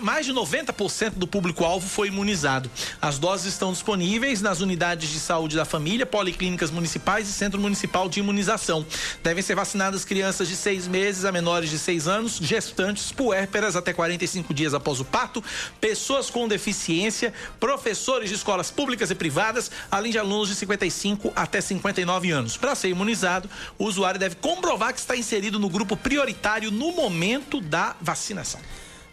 mais 0.01 0.27
de 0.27 0.31
90% 0.31 1.13
do 1.15 1.25
público-alvo 1.25 1.87
foi 1.87 2.09
imunizado. 2.09 2.69
As 3.01 3.17
doses 3.17 3.47
estão 3.47 3.71
disponíveis 3.71 4.39
nas 4.39 4.61
unidades 4.61 5.09
de 5.09 5.19
saúde 5.19 5.55
da 5.55 5.65
família, 5.65 6.05
policlínicas 6.05 6.69
municipais 6.69 7.27
e 7.27 7.33
Centro 7.33 7.59
Municipal 7.59 8.07
de 8.07 8.19
Imunização. 8.19 8.85
Devem 9.23 9.41
ser 9.41 9.55
vacinadas 9.55 10.05
crianças 10.05 10.47
de 10.47 10.55
seis 10.55 10.87
meses 10.87 11.25
a 11.25 11.31
menores 11.31 11.71
de 11.71 11.79
seis 11.79 12.07
anos, 12.07 12.37
gestantes, 12.39 13.11
puérperas 13.11 13.75
até 13.75 13.93
45 13.93 14.53
dias 14.53 14.75
após 14.75 14.99
o 14.99 15.05
parto, 15.05 15.43
pessoas 15.81 16.29
com 16.29 16.47
deficiência, 16.47 17.33
professores 17.59 18.29
de 18.29 18.35
escolas 18.35 18.69
públicas 18.69 19.09
e 19.09 19.15
privadas, 19.15 19.71
além 19.89 20.11
de 20.11 20.19
alunos 20.19 20.49
de 20.49 20.55
55 20.55 21.14
55 21.15 21.33
até 21.35 21.61
59 21.61 22.31
anos. 22.31 22.57
Para 22.57 22.75
ser 22.75 22.89
imunizado, 22.89 23.49
o 23.77 23.85
usuário 23.85 24.19
deve 24.19 24.35
comprovar 24.35 24.93
que 24.93 24.99
está 24.99 25.15
inserido 25.15 25.59
no 25.59 25.69
grupo 25.69 25.95
prioritário 25.97 26.71
no 26.71 26.91
momento 26.91 27.61
da 27.61 27.95
vacinação. 28.01 28.59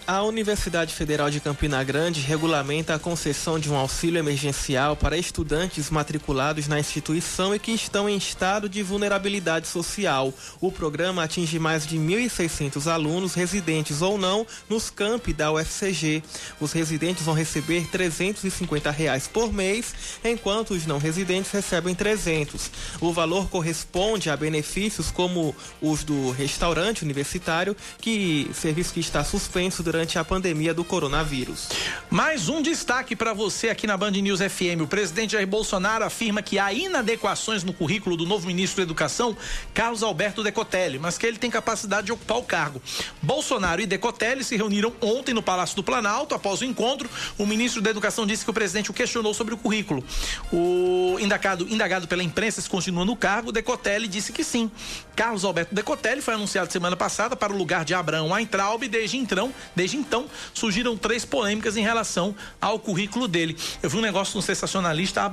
A 0.05 0.21
Universidade 0.25 0.93
Federal 0.93 1.31
de 1.31 1.39
Campina 1.39 1.83
Grande 1.85 2.21
regulamenta 2.21 2.93
a 2.93 2.99
concessão 2.99 3.57
de 3.57 3.71
um 3.71 3.77
auxílio 3.77 4.19
emergencial 4.19 4.97
para 4.97 5.17
estudantes 5.17 5.91
matriculados 5.91 6.67
na 6.67 6.81
instituição 6.81 7.55
e 7.55 7.59
que 7.59 7.71
estão 7.71 8.09
em 8.09 8.17
estado 8.17 8.69
de 8.69 8.83
vulnerabilidade 8.83 9.69
social. 9.69 10.35
O 10.61 10.73
programa 10.73 11.23
atinge 11.23 11.57
mais 11.57 11.87
de 11.87 11.99
1.600 11.99 12.91
alunos, 12.91 13.35
residentes 13.35 14.03
ou 14.03 14.19
não, 14.19 14.45
nos 14.69 14.91
campi 14.91 15.33
da 15.33 15.53
UFCG. 15.53 16.25
Os 16.61 16.73
residentes 16.73 17.25
vão 17.25 17.35
receber 17.35 17.87
350 17.87 18.91
reais 18.91 19.29
por 19.29 19.53
mês, 19.53 19.95
enquanto 20.25 20.73
os 20.73 20.85
não 20.85 20.99
residentes 20.99 21.53
recebem 21.53 21.95
300. 21.95 22.73
O 23.01 23.13
valor 23.13 23.49
corresponde 23.49 24.31
a 24.31 24.37
benefícios 24.37 25.13
como 25.13 25.55
os 25.81 26.03
do 26.03 26.33
restaurante 26.33 27.05
universitário, 27.05 27.77
que 27.99 28.51
serviço 28.53 28.93
que 28.93 29.01
está 29.01 29.23
suspenso 29.23 29.81
durante 29.81 29.92
a 29.93 30.25
pandemia 30.25 30.73
do 30.73 30.83
coronavírus. 30.83 31.69
Mais 32.11 32.49
um 32.49 32.63
destaque 32.63 33.15
para 33.15 33.35
você 33.35 33.69
aqui 33.69 33.87
na 33.87 33.95
Band 33.95 34.13
News 34.13 34.41
FM. 34.41 34.81
O 34.81 34.87
presidente 34.87 35.33
Jair 35.33 35.47
Bolsonaro 35.47 36.03
afirma 36.03 36.41
que 36.41 36.59
há 36.59 36.73
inadequações 36.73 37.63
no 37.63 37.75
currículo 37.75 38.17
do 38.17 38.25
novo 38.25 38.47
ministro 38.47 38.79
da 38.79 38.83
Educação, 38.85 39.37
Carlos 39.75 40.03
Alberto 40.03 40.43
Decotelli, 40.43 40.99
mas 40.99 41.19
que 41.19 41.27
ele 41.27 41.37
tem 41.37 41.51
capacidade 41.51 42.07
de 42.07 42.13
ocupar 42.13 42.39
o 42.39 42.43
cargo. 42.43 42.81
Bolsonaro 43.21 43.83
e 43.83 43.87
Decotelli 43.87 44.43
se 44.43 44.57
reuniram 44.57 44.95
ontem 44.99 45.35
no 45.35 45.43
Palácio 45.43 45.77
do 45.77 45.83
Planalto. 45.83 46.35
Após 46.35 46.63
o 46.63 46.65
encontro, 46.65 47.11
o 47.37 47.45
ministro 47.45 47.83
da 47.83 47.91
Educação 47.91 48.27
disse 48.27 48.45
que 48.45 48.51
o 48.51 48.55
presidente 48.55 48.91
o 48.91 48.95
questionou 48.95 49.35
sobre 49.35 49.53
o 49.53 49.59
currículo. 49.59 50.03
O 50.51 51.19
indagado, 51.21 51.69
indagado 51.69 52.09
pela 52.09 52.23
imprensa 52.23 52.63
se 52.63 52.71
continua 52.71 53.05
no 53.05 53.15
cargo, 53.15 53.53
Decotelli 53.53 54.09
disse 54.09 54.33
que 54.33 54.43
sim. 54.43 54.71
Carlos 55.15 55.45
Alberto 55.45 55.75
Decotelli 55.75 56.23
foi 56.23 56.33
anunciado 56.33 56.73
semana 56.73 56.97
passada 56.97 57.37
para 57.37 57.53
o 57.53 57.57
lugar 57.57 57.85
de 57.85 57.93
Abraão 57.93 58.31
Weintraub 58.31 58.89
desde 58.89 59.19
então, 59.19 59.53
Desde 59.83 59.97
então, 59.97 60.27
surgiram 60.55 60.97
três 60.97 61.25
polêmicas 61.25 61.77
em 61.77 61.83
relação 61.83 62.37
ao 62.61 62.79
currículo 62.79 63.27
dele. 63.27 63.57
Eu 63.83 63.91
vi 63.91 63.97
um 63.97 64.01
negócio 64.01 64.37
no 64.37 64.41
sensacionalista 64.41 65.23
a, 65.23 65.27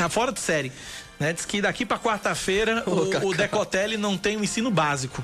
a, 0.00 0.06
a, 0.06 0.08
fora 0.08 0.32
de 0.32 0.40
série. 0.40 0.72
Né? 1.20 1.34
Diz 1.34 1.44
que 1.44 1.60
daqui 1.60 1.84
para 1.84 1.98
quarta-feira 1.98 2.82
o, 2.86 3.28
o 3.28 3.34
Decotelli 3.34 3.98
não 3.98 4.16
tem 4.16 4.38
o 4.38 4.42
ensino 4.42 4.70
básico. 4.70 5.22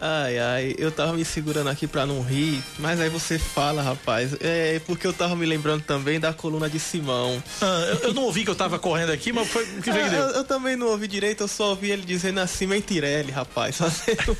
Ai, 0.00 0.38
ai, 0.38 0.74
eu 0.78 0.90
tava 0.90 1.14
me 1.14 1.24
segurando 1.24 1.70
aqui 1.70 1.86
pra 1.86 2.04
não 2.04 2.22
rir, 2.22 2.62
mas 2.78 3.00
aí 3.00 3.08
você 3.08 3.38
fala, 3.38 3.82
rapaz. 3.82 4.36
É 4.40 4.80
porque 4.86 5.06
eu 5.06 5.12
tava 5.12 5.34
me 5.34 5.46
lembrando 5.46 5.82
também 5.82 6.20
da 6.20 6.32
coluna 6.32 6.68
de 6.68 6.78
Simão. 6.78 7.42
Ah, 7.62 7.86
eu, 7.88 8.08
eu, 8.08 8.14
não 8.14 8.24
ouvi 8.24 8.44
que 8.44 8.50
eu 8.50 8.54
tava 8.54 8.78
correndo 8.78 9.10
aqui, 9.10 9.32
mas 9.32 9.48
foi 9.48 9.64
o 9.64 9.82
que 9.82 9.90
veio 9.90 10.06
ah, 10.06 10.14
eu, 10.14 10.28
eu, 10.28 10.44
também 10.44 10.76
não 10.76 10.88
ouvi 10.88 11.08
direito, 11.08 11.42
eu 11.44 11.48
só 11.48 11.70
ouvi 11.70 11.90
ele 11.90 12.02
dizendo 12.02 12.40
assim, 12.40 12.66
Mentirelli, 12.66 13.32
rapaz. 13.32 13.76
Fazendo 13.86 14.36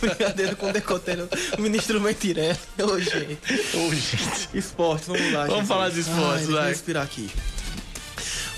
brincadeira 0.00 0.54
com 0.54 0.70
o 0.70 0.72
decotelho, 0.72 1.28
o 1.58 1.60
ministro 1.60 2.00
Mentirelli. 2.00 2.58
Ô, 2.78 2.98
gente. 2.98 3.38
Ô, 3.74 3.90
gente. 3.94 4.48
Esporte, 4.54 5.06
vamos 5.06 5.32
lá. 5.32 5.42
Vamos 5.42 5.56
gente. 5.56 5.68
falar 5.68 5.90
de 5.90 6.00
esporte, 6.00 6.44
vai. 6.46 6.68
respirar 6.70 7.02
aqui. 7.02 7.30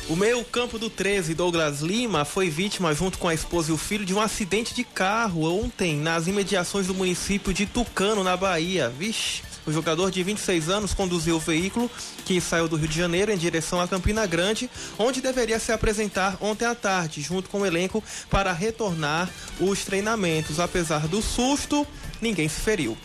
O 0.09 0.15
meio 0.15 0.45
campo 0.45 0.79
do 0.79 0.89
13, 0.89 1.35
Douglas 1.35 1.81
Lima, 1.81 2.25
foi 2.25 2.49
vítima 2.49 2.95
junto 2.95 3.19
com 3.19 3.27
a 3.27 3.35
esposa 3.35 3.71
e 3.71 3.75
o 3.75 3.77
filho 3.77 4.05
de 4.05 4.15
um 4.15 4.21
acidente 4.21 4.73
de 4.73 4.85
carro 4.85 5.43
ontem 5.43 5.97
nas 5.97 6.29
imediações 6.29 6.87
do 6.87 6.95
município 6.95 7.53
de 7.53 7.67
Tucano, 7.67 8.23
na 8.23 8.37
Bahia. 8.37 8.89
Vixe. 8.89 9.43
O 9.67 9.73
jogador 9.73 10.13
de 10.13 10.23
26 10.23 10.69
anos 10.69 10.95
conduziu 10.95 11.35
o 11.35 11.41
veículo 11.41 11.91
que 12.25 12.41
saiu 12.41 12.69
do 12.69 12.77
Rio 12.77 12.87
de 12.87 12.97
Janeiro 12.97 13.33
em 13.33 13.37
direção 13.37 13.81
a 13.81 13.89
Campina 13.89 14.25
Grande, 14.27 14.71
onde 14.97 15.21
deveria 15.21 15.59
se 15.59 15.73
apresentar 15.73 16.37
ontem 16.41 16.67
à 16.67 16.75
tarde, 16.77 17.21
junto 17.21 17.51
com 17.51 17.63
o 17.63 17.67
elenco, 17.67 18.03
para 18.31 18.53
retornar 18.53 19.29
os 19.59 19.85
treinamentos. 19.85 20.61
Apesar 20.61 21.09
do 21.09 21.21
susto, 21.21 21.85
ninguém 22.21 22.49
se 22.49 22.61
feriu. 22.61 22.97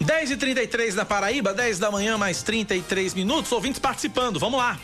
10 0.00 0.32
e 0.32 0.36
33 0.36 0.96
na 0.96 1.04
Paraíba, 1.04 1.54
10 1.54 1.78
da 1.78 1.92
manhã, 1.92 2.18
mais 2.18 2.42
33 2.42 3.14
minutos. 3.14 3.52
Ouvintes 3.52 3.78
participando, 3.78 4.40
vamos 4.40 4.58
lá. 4.58 4.80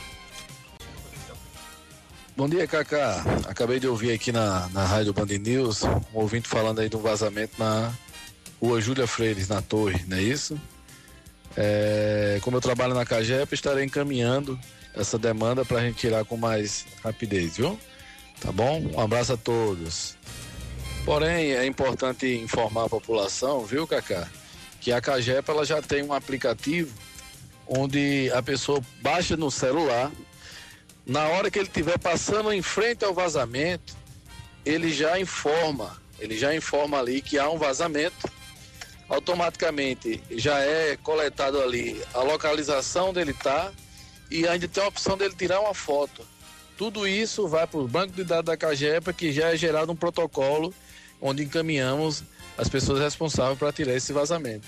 Bom 2.36 2.48
dia, 2.48 2.66
Cacá. 2.66 3.22
Acabei 3.46 3.78
de 3.78 3.86
ouvir 3.86 4.10
aqui 4.10 4.32
na, 4.32 4.68
na 4.70 4.84
Rádio 4.84 5.12
Band 5.12 5.26
News 5.26 5.84
um 5.84 6.00
ouvinte 6.14 6.48
falando 6.48 6.80
aí 6.80 6.88
de 6.88 6.96
um 6.96 7.00
vazamento 7.00 7.52
na 7.56 7.92
rua 8.60 8.80
Júlia 8.80 9.06
Freires, 9.06 9.46
na 9.46 9.62
torre, 9.62 10.04
não 10.08 10.16
é 10.16 10.22
isso? 10.22 10.60
É, 11.56 12.40
como 12.42 12.56
eu 12.56 12.60
trabalho 12.60 12.92
na 12.92 13.06
CAGEP, 13.06 13.54
estarei 13.54 13.84
encaminhando 13.84 14.58
essa 14.96 15.16
demanda 15.16 15.64
para 15.64 15.78
a 15.78 15.82
gente 15.82 15.96
tirar 15.96 16.24
com 16.24 16.36
mais 16.36 16.84
rapidez, 17.04 17.56
viu? 17.56 17.78
Tá 18.40 18.50
bom? 18.50 18.80
Um 18.80 19.00
abraço 19.00 19.34
a 19.34 19.36
todos. 19.36 20.16
Porém, 21.04 21.52
é 21.52 21.64
importante 21.64 22.26
informar 22.26 22.86
a 22.86 22.88
população, 22.88 23.64
viu, 23.64 23.86
Cacá, 23.86 24.28
que 24.80 24.90
a 24.90 25.00
CAGEP 25.00 25.48
ela 25.48 25.64
já 25.64 25.80
tem 25.80 26.02
um 26.02 26.12
aplicativo 26.12 26.92
onde 27.64 28.28
a 28.34 28.42
pessoa 28.42 28.80
baixa 29.00 29.36
no 29.36 29.52
celular, 29.52 30.10
na 31.06 31.28
hora 31.28 31.50
que 31.50 31.58
ele 31.58 31.68
estiver 31.68 31.98
passando 31.98 32.52
em 32.52 32.62
frente 32.62 33.04
ao 33.04 33.12
vazamento, 33.12 33.96
ele 34.64 34.92
já 34.92 35.18
informa, 35.20 36.00
ele 36.18 36.36
já 36.36 36.54
informa 36.54 36.98
ali 36.98 37.20
que 37.20 37.38
há 37.38 37.48
um 37.50 37.58
vazamento, 37.58 38.30
automaticamente 39.08 40.22
já 40.30 40.60
é 40.60 40.96
coletado 40.96 41.60
ali 41.60 42.00
a 42.14 42.22
localização 42.22 43.12
dele 43.12 43.34
tá 43.34 43.70
e 44.30 44.48
ainda 44.48 44.66
tem 44.66 44.82
a 44.82 44.88
opção 44.88 45.16
dele 45.16 45.34
tirar 45.36 45.60
uma 45.60 45.74
foto. 45.74 46.26
Tudo 46.76 47.06
isso 47.06 47.46
vai 47.46 47.66
para 47.66 47.78
o 47.78 47.86
banco 47.86 48.14
de 48.14 48.24
dados 48.24 48.46
da 48.46 48.56
Cagepa, 48.56 49.12
que 49.12 49.30
já 49.30 49.52
é 49.52 49.56
gerado 49.56 49.92
um 49.92 49.96
protocolo 49.96 50.74
onde 51.20 51.44
encaminhamos 51.44 52.24
as 52.56 52.68
pessoas 52.68 53.00
responsáveis 53.00 53.58
para 53.58 53.72
tirar 53.72 53.94
esse 53.94 54.12
vazamento. 54.12 54.66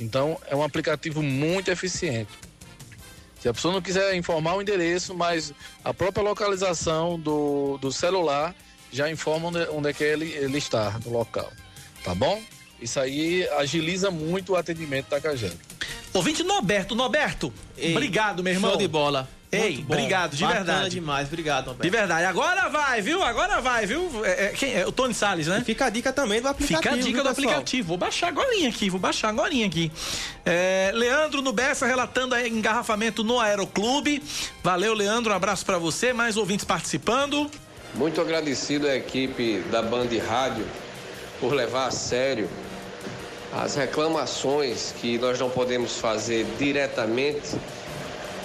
Então, 0.00 0.38
é 0.46 0.56
um 0.56 0.62
aplicativo 0.62 1.22
muito 1.22 1.70
eficiente. 1.70 2.30
Se 3.44 3.48
a 3.50 3.52
pessoa 3.52 3.74
não 3.74 3.82
quiser 3.82 4.14
informar 4.14 4.56
o 4.56 4.62
endereço, 4.62 5.14
mas 5.14 5.52
a 5.84 5.92
própria 5.92 6.24
localização 6.24 7.20
do, 7.20 7.76
do 7.76 7.92
celular 7.92 8.54
já 8.90 9.10
informa 9.10 9.48
onde, 9.48 9.68
onde 9.68 9.90
é 9.90 9.92
que 9.92 10.02
ele, 10.02 10.32
ele 10.32 10.56
está 10.56 10.98
no 11.04 11.12
local. 11.12 11.52
Tá 12.02 12.14
bom? 12.14 12.40
Isso 12.80 12.98
aí 12.98 13.46
agiliza 13.50 14.10
muito 14.10 14.54
o 14.54 14.56
atendimento 14.56 15.10
da 15.10 15.20
Cagepa. 15.20 15.58
Ouvinte 16.14 16.42
Norberto, 16.42 16.94
Norberto, 16.94 17.52
Ei, 17.76 17.90
obrigado, 17.90 18.42
meu 18.42 18.54
irmão. 18.54 18.70
Show 18.70 18.78
de 18.78 18.88
bola. 18.88 19.28
Ei, 19.56 19.76
bom. 19.78 19.94
obrigado, 19.94 20.36
de 20.36 20.42
Bacana 20.42 20.64
verdade. 20.64 20.90
demais, 20.90 21.28
obrigado, 21.28 21.66
Roberto. 21.66 21.82
De 21.82 21.90
verdade. 21.90 22.24
Agora 22.24 22.68
vai, 22.68 23.00
viu? 23.00 23.22
Agora 23.22 23.60
vai, 23.60 23.86
viu? 23.86 24.24
É, 24.24 24.46
é, 24.46 24.48
quem 24.48 24.74
é? 24.74 24.86
O 24.86 24.92
Tony 24.92 25.14
Salles, 25.14 25.46
né? 25.46 25.58
E 25.60 25.64
fica 25.64 25.86
a 25.86 25.90
dica 25.90 26.12
também 26.12 26.40
do 26.40 26.48
aplicativo. 26.48 26.82
Fica 26.82 26.94
a 26.94 26.96
dica 26.96 27.22
viu, 27.22 27.22
do 27.22 27.34
pessoal? 27.34 27.52
aplicativo. 27.54 27.88
Vou 27.88 27.96
baixar 27.98 28.28
agora 28.28 28.48
aqui, 28.68 28.90
vou 28.90 29.00
baixar 29.00 29.28
agora 29.28 29.52
aqui. 29.64 29.90
É, 30.44 30.90
Leandro 30.94 31.42
Nubessa 31.42 31.86
relatando 31.86 32.36
engarrafamento 32.36 33.22
no 33.22 33.40
Aeroclube. 33.40 34.22
Valeu, 34.62 34.94
Leandro. 34.94 35.32
Um 35.32 35.36
abraço 35.36 35.64
pra 35.64 35.78
você. 35.78 36.12
Mais 36.12 36.36
ouvintes 36.36 36.64
participando. 36.64 37.50
Muito 37.94 38.20
agradecido 38.20 38.88
à 38.88 38.96
equipe 38.96 39.60
da 39.70 39.80
Band 39.80 40.08
Rádio 40.26 40.66
por 41.40 41.52
levar 41.52 41.86
a 41.86 41.90
sério 41.90 42.48
as 43.52 43.76
reclamações 43.76 44.92
que 45.00 45.16
nós 45.18 45.38
não 45.38 45.48
podemos 45.48 45.96
fazer 45.98 46.44
diretamente 46.58 47.56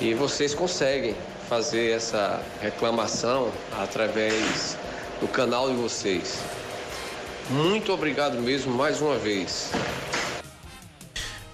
e 0.02 0.14
vocês 0.14 0.54
conseguem 0.54 1.16
fazer 1.47 1.91
essa 1.91 2.41
reclamação 2.62 3.52
através 3.82 4.78
do 5.20 5.28
canal 5.28 5.70
de 5.70 5.76
vocês. 5.76 6.39
Muito 7.50 7.91
obrigado 7.91 8.39
mesmo 8.39 8.74
mais 8.74 9.02
uma 9.02 9.18
vez. 9.18 9.72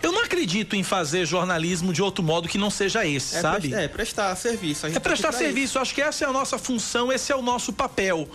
Eu 0.03 0.11
não 0.11 0.21
acredito 0.23 0.75
em 0.75 0.83
fazer 0.83 1.25
jornalismo 1.25 1.91
de 1.91 2.01
outro 2.01 2.23
modo 2.23 2.47
que 2.47 2.57
não 2.59 2.69
seja 2.69 3.05
esse, 3.07 3.37
É, 3.37 3.41
sabe? 3.41 3.69
prest- 3.69 3.73
é, 3.83 3.87
prestar 3.87 4.35
serviço. 4.35 4.85
A 4.85 4.89
gente 4.89 4.97
É 4.97 4.99
prestar 4.99 5.31
tá 5.31 5.37
serviço. 5.37 5.77
Eu 5.77 5.81
Acho 5.81 5.95
que 5.95 6.01
essa 6.01 6.25
é 6.25 6.27
a 6.27 6.31
nossa 6.31 6.57
função, 6.59 7.11
esse 7.11 7.31
é 7.31 7.35
o 7.35 7.41
nosso 7.41 7.73
papel. 7.73 8.27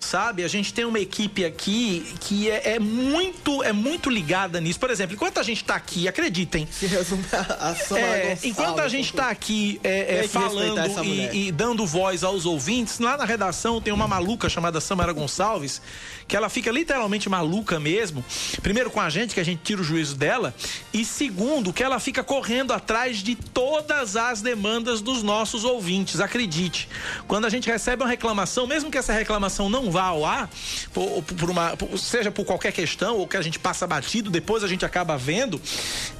Sabe, 0.00 0.44
a 0.44 0.48
gente 0.48 0.72
tem 0.72 0.84
uma 0.84 1.00
equipe 1.00 1.44
aqui 1.44 2.14
que 2.20 2.48
é, 2.48 2.74
é 2.74 2.78
muito 2.78 3.62
é 3.64 3.72
muito 3.72 4.08
ligada 4.08 4.60
nisso. 4.60 4.78
Por 4.78 4.90
exemplo, 4.90 5.14
enquanto 5.14 5.38
a 5.38 5.42
gente 5.42 5.64
tá 5.64 5.74
aqui, 5.74 6.06
acreditem. 6.06 6.68
Se 6.70 6.86
resume 6.86 7.24
a, 7.32 7.70
É, 7.98 8.32
Gonçalves, 8.32 8.38
enquanto 8.44 8.80
a 8.80 8.88
gente 8.88 9.12
tá 9.12 9.28
aqui 9.28 9.80
é, 9.82 10.20
é, 10.20 10.28
falando 10.28 11.04
e, 11.04 11.48
e 11.48 11.52
dando 11.52 11.84
voz 11.84 12.22
aos 12.22 12.46
ouvintes, 12.46 13.00
lá 13.00 13.16
na 13.16 13.24
redação 13.24 13.80
tem 13.80 13.92
uma 13.92 14.06
maluca 14.06 14.48
chamada 14.48 14.80
Samara 14.80 15.12
Gonçalves, 15.12 15.82
que 16.28 16.36
ela 16.36 16.50
fica 16.50 16.70
literalmente 16.70 17.28
maluca 17.28 17.80
mesmo. 17.80 18.22
Primeiro 18.62 18.90
com 18.90 19.00
a 19.00 19.08
gente, 19.08 19.32
que 19.34 19.40
a 19.40 19.44
gente 19.44 19.60
tira 19.64 19.80
o 19.80 19.84
juízo 19.84 20.14
dela, 20.14 20.54
e 20.92 21.04
segundo, 21.04 21.72
que 21.72 21.82
ela 21.82 21.98
fica 21.98 22.22
correndo 22.22 22.72
atrás 22.72 23.18
de 23.18 23.34
todas 23.34 24.14
as 24.14 24.42
demandas 24.42 25.00
dos 25.00 25.22
nossos 25.22 25.64
ouvintes. 25.64 26.20
Acredite, 26.20 26.88
quando 27.26 27.46
a 27.46 27.48
gente 27.48 27.66
recebe 27.68 28.02
uma 28.02 28.08
reclamação, 28.08 28.66
mesmo 28.66 28.90
que 28.90 28.98
essa 28.98 29.12
reclamação 29.12 29.70
não 29.70 29.90
vá 29.90 30.02
ao 30.04 30.24
ar, 30.26 30.50
por, 30.92 31.22
por 31.22 31.50
uma, 31.50 31.76
por- 31.76 31.98
seja 31.98 32.30
por 32.30 32.44
qualquer 32.44 32.72
questão 32.72 33.16
ou 33.16 33.26
que 33.26 33.36
a 33.36 33.42
gente 33.42 33.58
passa 33.58 33.86
batido, 33.86 34.30
depois 34.30 34.62
a 34.62 34.68
gente 34.68 34.84
acaba 34.84 35.16
vendo 35.16 35.58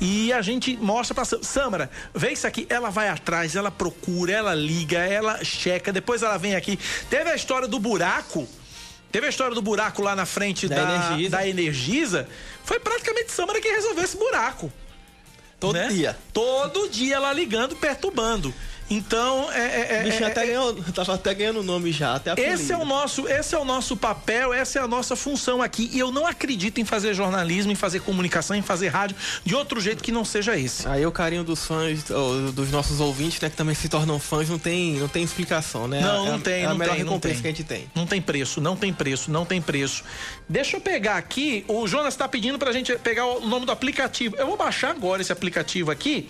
e 0.00 0.32
a 0.32 0.40
gente 0.40 0.74
mostra 0.78 1.14
pra 1.14 1.26
Sam- 1.26 1.42
Samara, 1.42 1.90
vê 2.14 2.32
isso 2.32 2.46
aqui, 2.46 2.66
ela 2.70 2.88
vai 2.88 3.09
atrás, 3.11 3.54
ela 3.54 3.70
procura, 3.70 4.32
ela 4.32 4.54
liga, 4.54 4.98
ela 5.00 5.44
checa, 5.44 5.92
depois 5.92 6.22
ela 6.22 6.38
vem 6.38 6.54
aqui. 6.54 6.78
Teve 7.11 7.28
a 7.30 7.34
história 7.36 7.68
do 7.68 7.78
buraco. 7.78 8.48
Teve 9.11 9.26
a 9.26 9.30
história 9.30 9.54
do 9.54 9.62
buraco 9.62 10.02
lá 10.02 10.14
na 10.14 10.26
frente 10.26 10.68
da, 10.68 10.76
Da 10.76 10.84
da, 10.84 11.09
Energisa. 11.09 11.46
Energisa. 11.46 12.28
Foi 12.64 12.78
praticamente 12.78 13.32
Samara 13.32 13.61
que 13.61 13.68
resolveu 13.68 14.04
esse 14.04 14.16
buraco. 14.16 14.70
Todo 15.59 15.74
né? 15.74 15.88
dia. 15.88 16.16
Todo 16.32 16.88
dia 16.88 17.16
ela 17.16 17.32
ligando, 17.32 17.74
perturbando. 17.76 18.54
Então, 18.91 19.53
é. 19.53 19.59
é, 19.59 19.97
é- 19.97 20.01
O 20.01 20.05
bichinho 20.05 20.24
é- 20.24 20.30
até 20.30 20.43
é- 20.45 20.47
ganhou, 20.47 20.74
tava 20.95 21.14
até 21.14 21.34
ganhando 21.34 21.62
nome 21.62 21.93
já, 21.93 22.14
até 22.14 22.30
apelido. 22.30 22.55
esse 22.55 22.72
é 22.72 22.76
o 22.76 22.84
nosso, 22.84 23.28
esse 23.28 23.55
é 23.55 23.59
o 23.59 23.64
nosso 23.64 23.97
papel, 23.97 24.53
essa 24.55 24.78
é 24.78 24.82
a 24.82 24.89
nossa 24.89 25.14
função 25.14 25.61
aqui. 25.61 25.91
E 25.93 25.99
eu 25.99 26.11
não 26.11 26.26
acredito 26.26 26.80
em 26.80 26.84
fazer 26.84 27.12
jornalismo, 27.14 27.70
em 27.70 27.74
fazer 27.74 28.01
comunicação, 28.01 28.57
em 28.57 28.62
fazer 28.62 28.89
rádio 28.89 29.16
de 29.45 29.55
outro 29.55 29.80
jeito 29.80 30.03
que 30.03 30.11
não 30.11 30.24
seja 30.24 30.57
esse. 30.59 30.86
Aí 30.89 31.05
o 31.05 31.12
carinho 31.12 31.45
dos 31.45 31.64
fãs, 31.66 32.05
dos 32.55 32.70
nossos 32.70 33.01
ouvintes, 33.01 33.41
né, 33.41 33.51
que 33.51 33.57
também 33.57 33.74
se 33.74 33.89
tornam 33.89 34.18
fãs, 34.18 34.49
não 34.49 34.59
tem, 34.59 34.95
não 34.95 35.09
tem 35.09 35.22
explicação, 35.22 35.86
né? 35.86 36.01
Não, 36.01 36.24
É 36.24 36.28
a- 36.28 36.32
não 36.32 36.41
tem, 36.41 36.62
é 36.62 36.64
a 36.64 36.68
não 36.70 36.76
melhor 36.78 36.95
tem, 36.95 37.05
recompensa 37.05 37.34
tem. 37.34 37.43
que 37.43 37.49
a 37.49 37.51
gente 37.51 37.64
tem. 37.64 37.91
Não 37.95 38.07
tem 38.07 38.22
preço, 38.22 38.61
não 38.61 38.76
tem 38.76 38.93
preço, 38.93 39.30
não 39.30 39.45
tem 39.45 39.61
preço. 39.61 40.03
Deixa 40.49 40.76
eu 40.76 40.80
pegar 40.80 41.16
aqui, 41.16 41.64
o 41.68 41.86
Jonas 41.86 42.16
tá 42.16 42.26
pedindo 42.26 42.59
pra 42.59 42.72
gente 42.72 42.97
pegar 42.99 43.26
o 43.26 43.47
nome 43.47 43.66
do 43.66 43.72
aplicativo. 43.72 44.34
Eu 44.36 44.47
vou 44.47 44.57
baixar 44.57 44.91
agora 44.91 45.20
esse 45.20 45.32
aplicativo 45.32 45.91
aqui 45.91 46.28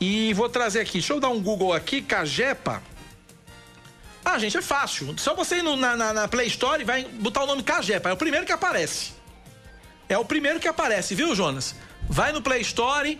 e 0.00 0.32
vou 0.34 0.48
trazer 0.48 0.80
aqui. 0.80 0.92
Deixa 0.94 1.12
eu 1.12 1.20
dar 1.20 1.28
um 1.28 1.40
Google 1.40 1.72
aqui, 1.72 2.02
Cagepa. 2.02 2.82
Ah, 4.24 4.38
gente, 4.38 4.56
é 4.56 4.62
fácil. 4.62 5.14
Só 5.18 5.34
você 5.34 5.56
ir 5.56 5.62
no- 5.62 5.76
na, 5.76 5.94
na- 6.14 6.28
Play 6.28 6.46
Store 6.48 6.80
e 6.80 6.84
vai 6.84 7.04
botar 7.04 7.42
o 7.44 7.46
nome 7.46 7.62
Cagepa. 7.62 8.08
É 8.08 8.12
o 8.12 8.16
primeiro 8.16 8.46
que 8.46 8.52
aparece. 8.52 9.12
É 10.08 10.16
o 10.18 10.24
primeiro 10.24 10.58
que 10.60 10.68
aparece, 10.68 11.14
viu, 11.14 11.34
Jonas? 11.34 11.74
Vai 12.08 12.32
no 12.32 12.40
Play 12.42 12.60
Store, 12.62 13.18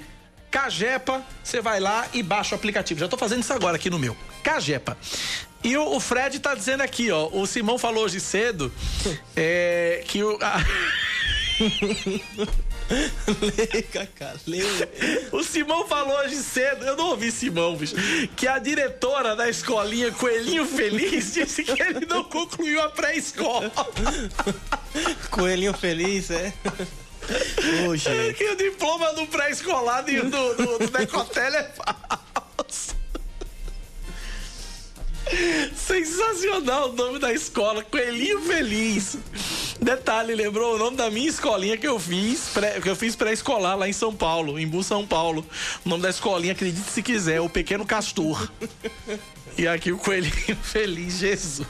Cagepa, 0.50 1.22
você 1.42 1.60
vai 1.60 1.80
lá 1.80 2.06
e 2.12 2.22
baixa 2.22 2.54
o 2.54 2.58
aplicativo. 2.58 3.00
Já 3.00 3.08
tô 3.08 3.16
fazendo 3.18 3.42
isso 3.42 3.52
agora 3.52 3.76
aqui 3.76 3.90
no 3.90 3.98
meu. 3.98 4.16
Cagepa. 4.42 4.96
E 5.62 5.76
o, 5.76 5.96
o 5.96 6.00
Fred 6.00 6.38
tá 6.40 6.54
dizendo 6.54 6.82
aqui, 6.82 7.10
ó. 7.10 7.28
O 7.32 7.46
Simão 7.46 7.78
falou 7.78 8.04
hoje 8.04 8.20
cedo 8.20 8.72
é, 9.36 10.02
que 10.06 10.22
o. 10.22 10.38
a- 10.42 10.60
lê, 12.90 13.82
Cacá. 13.82 14.34
O 15.32 15.42
Simão 15.42 15.86
falou 15.86 16.16
hoje 16.18 16.36
cedo, 16.36 16.84
eu 16.84 16.96
não 16.96 17.10
ouvi 17.10 17.30
Simão, 17.30 17.76
bicho, 17.76 17.94
que 18.36 18.46
a 18.46 18.58
diretora 18.58 19.34
da 19.34 19.48
escolinha 19.48 20.12
Coelhinho 20.12 20.66
Feliz 20.66 21.32
disse 21.34 21.64
que 21.64 21.82
ele 21.82 22.06
não 22.06 22.24
concluiu 22.24 22.82
a 22.82 22.90
pré-escola. 22.90 23.72
Coelhinho 25.30 25.74
feliz, 25.74 26.30
é? 26.30 26.52
Ô, 27.88 27.96
gente. 27.96 28.34
Que 28.34 28.50
o 28.50 28.56
diploma 28.56 29.12
do 29.14 29.26
pré-escolar 29.26 30.04
do, 30.04 30.30
do, 30.30 30.78
do 30.78 30.90
Decotelli 30.90 31.56
é 31.56 31.72
falso. 31.72 32.94
Sensacional 35.74 36.90
o 36.90 36.92
nome 36.92 37.18
da 37.18 37.32
escola, 37.32 37.82
Coelhinho 37.82 38.42
Feliz. 38.42 39.16
Detalhe, 39.84 40.34
lembrou 40.34 40.76
o 40.76 40.78
nome 40.78 40.96
da 40.96 41.10
minha 41.10 41.28
escolinha 41.28 41.76
que 41.76 41.86
eu 41.86 42.00
fiz, 42.00 42.48
pré, 42.54 42.80
que 42.80 42.88
eu 42.88 42.96
fiz 42.96 43.14
pré-escolar 43.14 43.76
lá 43.76 43.86
em 43.86 43.92
São 43.92 44.14
Paulo, 44.14 44.58
em 44.58 44.66
Bu 44.66 44.82
São 44.82 45.06
Paulo. 45.06 45.44
O 45.84 45.88
nome 45.90 46.02
da 46.02 46.08
escolinha, 46.08 46.52
acredite 46.52 46.90
se 46.90 47.02
quiser, 47.02 47.36
é 47.36 47.40
o 47.40 47.50
Pequeno 47.50 47.84
Castor. 47.84 48.50
E 49.56 49.68
aqui 49.68 49.92
o 49.92 49.98
Coelhinho 49.98 50.56
Feliz, 50.64 51.18
Jesus. 51.18 51.68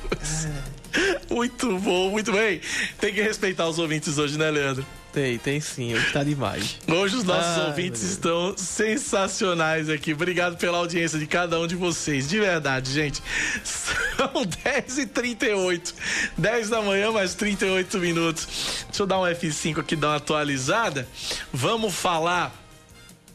Muito 1.28 1.78
bom, 1.78 2.08
muito 2.08 2.32
bem. 2.32 2.58
Tem 2.98 3.12
que 3.12 3.20
respeitar 3.20 3.68
os 3.68 3.78
ouvintes 3.78 4.16
hoje, 4.16 4.38
né, 4.38 4.50
Leandro? 4.50 4.86
Tem, 5.14 5.38
tem 5.38 5.60
sim, 5.60 5.94
hoje 5.94 6.12
tá 6.12 6.24
demais. 6.24 6.76
Hoje 6.88 7.14
os 7.14 7.22
nossos 7.22 7.68
ouvintes 7.68 8.02
estão 8.02 8.52
sensacionais 8.58 9.88
aqui. 9.88 10.12
Obrigado 10.12 10.56
pela 10.56 10.78
audiência 10.78 11.20
de 11.20 11.26
cada 11.28 11.60
um 11.60 11.68
de 11.68 11.76
vocês. 11.76 12.28
De 12.28 12.40
verdade, 12.40 12.92
gente. 12.92 13.22
São 13.62 14.42
10h38. 14.44 15.94
10 16.36 16.68
da 16.68 16.82
manhã, 16.82 17.12
mais 17.12 17.32
38 17.36 17.96
minutos. 17.98 18.48
Deixa 18.88 19.04
eu 19.04 19.06
dar 19.06 19.20
um 19.20 19.22
F5 19.22 19.78
aqui, 19.78 19.94
dar 19.94 20.08
uma 20.08 20.16
atualizada. 20.16 21.06
Vamos 21.52 21.94
falar 21.94 22.52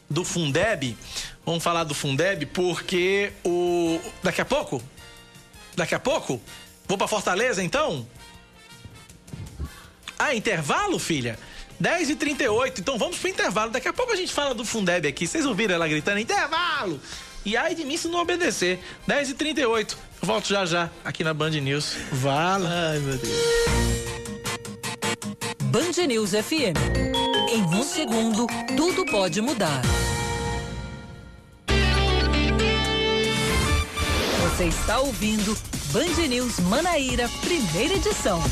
do 0.10 0.26
Fundeb. 0.26 0.98
Vamos 1.46 1.64
falar 1.64 1.86
do 1.86 1.96
Fundeb 1.96 2.46
porque 2.48 3.32
o. 3.46 4.02
Daqui 4.22 4.42
a 4.42 4.46
pouco? 4.46 4.84
Daqui 5.78 5.96
a 5.96 6.00
pouco? 6.00 6.42
Vou 6.90 6.98
pra 6.98 7.08
Fortaleza 7.08 7.64
então? 7.64 8.06
Ah, 10.18 10.36
intervalo, 10.36 11.00
filha? 11.00 11.40
10 11.80 12.10
e 12.10 12.16
38 12.16 12.82
então 12.82 12.98
vamos 12.98 13.18
pro 13.18 13.30
intervalo. 13.30 13.72
Daqui 13.72 13.88
a 13.88 13.94
pouco 13.94 14.12
a 14.12 14.16
gente 14.16 14.34
fala 14.34 14.54
do 14.54 14.66
Fundeb 14.66 15.08
aqui. 15.08 15.26
Vocês 15.26 15.46
ouviram 15.46 15.76
ela 15.76 15.88
gritando 15.88 16.20
intervalo? 16.20 17.00
E 17.46 17.56
ai 17.56 17.74
de 17.74 17.86
mim 17.86 17.96
se 17.98 18.08
não 18.08 18.20
obedecer. 18.20 18.80
10 19.08 19.30
e 19.30 19.34
38 19.34 19.98
Eu 20.22 20.28
volto 20.28 20.48
já 20.48 20.66
já 20.66 20.90
aqui 21.06 21.24
na 21.24 21.34
Band 21.34 21.52
News. 21.52 21.96
Vala. 22.12 22.70
Ai, 22.70 23.00
meu 23.00 23.18
Deus. 23.18 23.40
Band 25.64 26.08
News 26.08 26.32
FM. 26.32 26.76
Em 27.52 27.64
um 27.64 27.84
segundo, 27.84 28.46
tudo 28.76 29.06
pode 29.06 29.40
mudar. 29.42 29.82
Você 34.42 34.66
está 34.66 35.00
ouvindo 35.00 35.58
Band 35.94 36.28
News 36.28 36.60
Manaíra, 36.60 37.30
primeira 37.42 37.94
edição. 37.94 38.44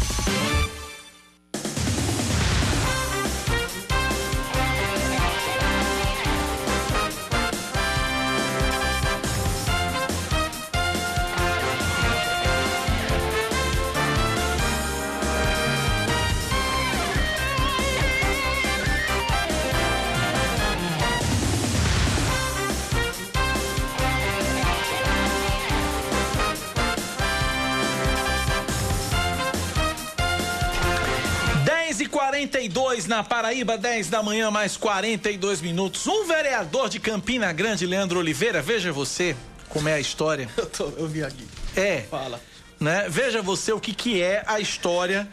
42 33.07 33.09
na 33.09 33.23
Paraíba, 33.23 33.77
10 33.77 34.09
da 34.09 34.21
manhã, 34.21 34.51
mais 34.51 34.75
42 34.75 35.61
minutos. 35.61 36.05
Um 36.07 36.25
vereador 36.25 36.89
de 36.89 36.99
Campina 36.99 37.51
Grande, 37.53 37.85
Leandro 37.85 38.19
Oliveira, 38.19 38.61
veja 38.61 38.91
você 38.91 39.35
como 39.69 39.87
é 39.87 39.93
a 39.93 39.99
história. 39.99 40.49
Eu, 40.55 40.65
tô, 40.65 40.85
eu 40.97 41.07
vi 41.07 41.23
aqui. 41.23 41.47
É. 41.75 42.01
Fala. 42.09 42.41
Né? 42.79 43.07
Veja 43.09 43.41
você 43.41 43.71
o 43.71 43.79
que, 43.79 43.93
que 43.93 44.21
é 44.21 44.43
a 44.45 44.59
história 44.59 45.27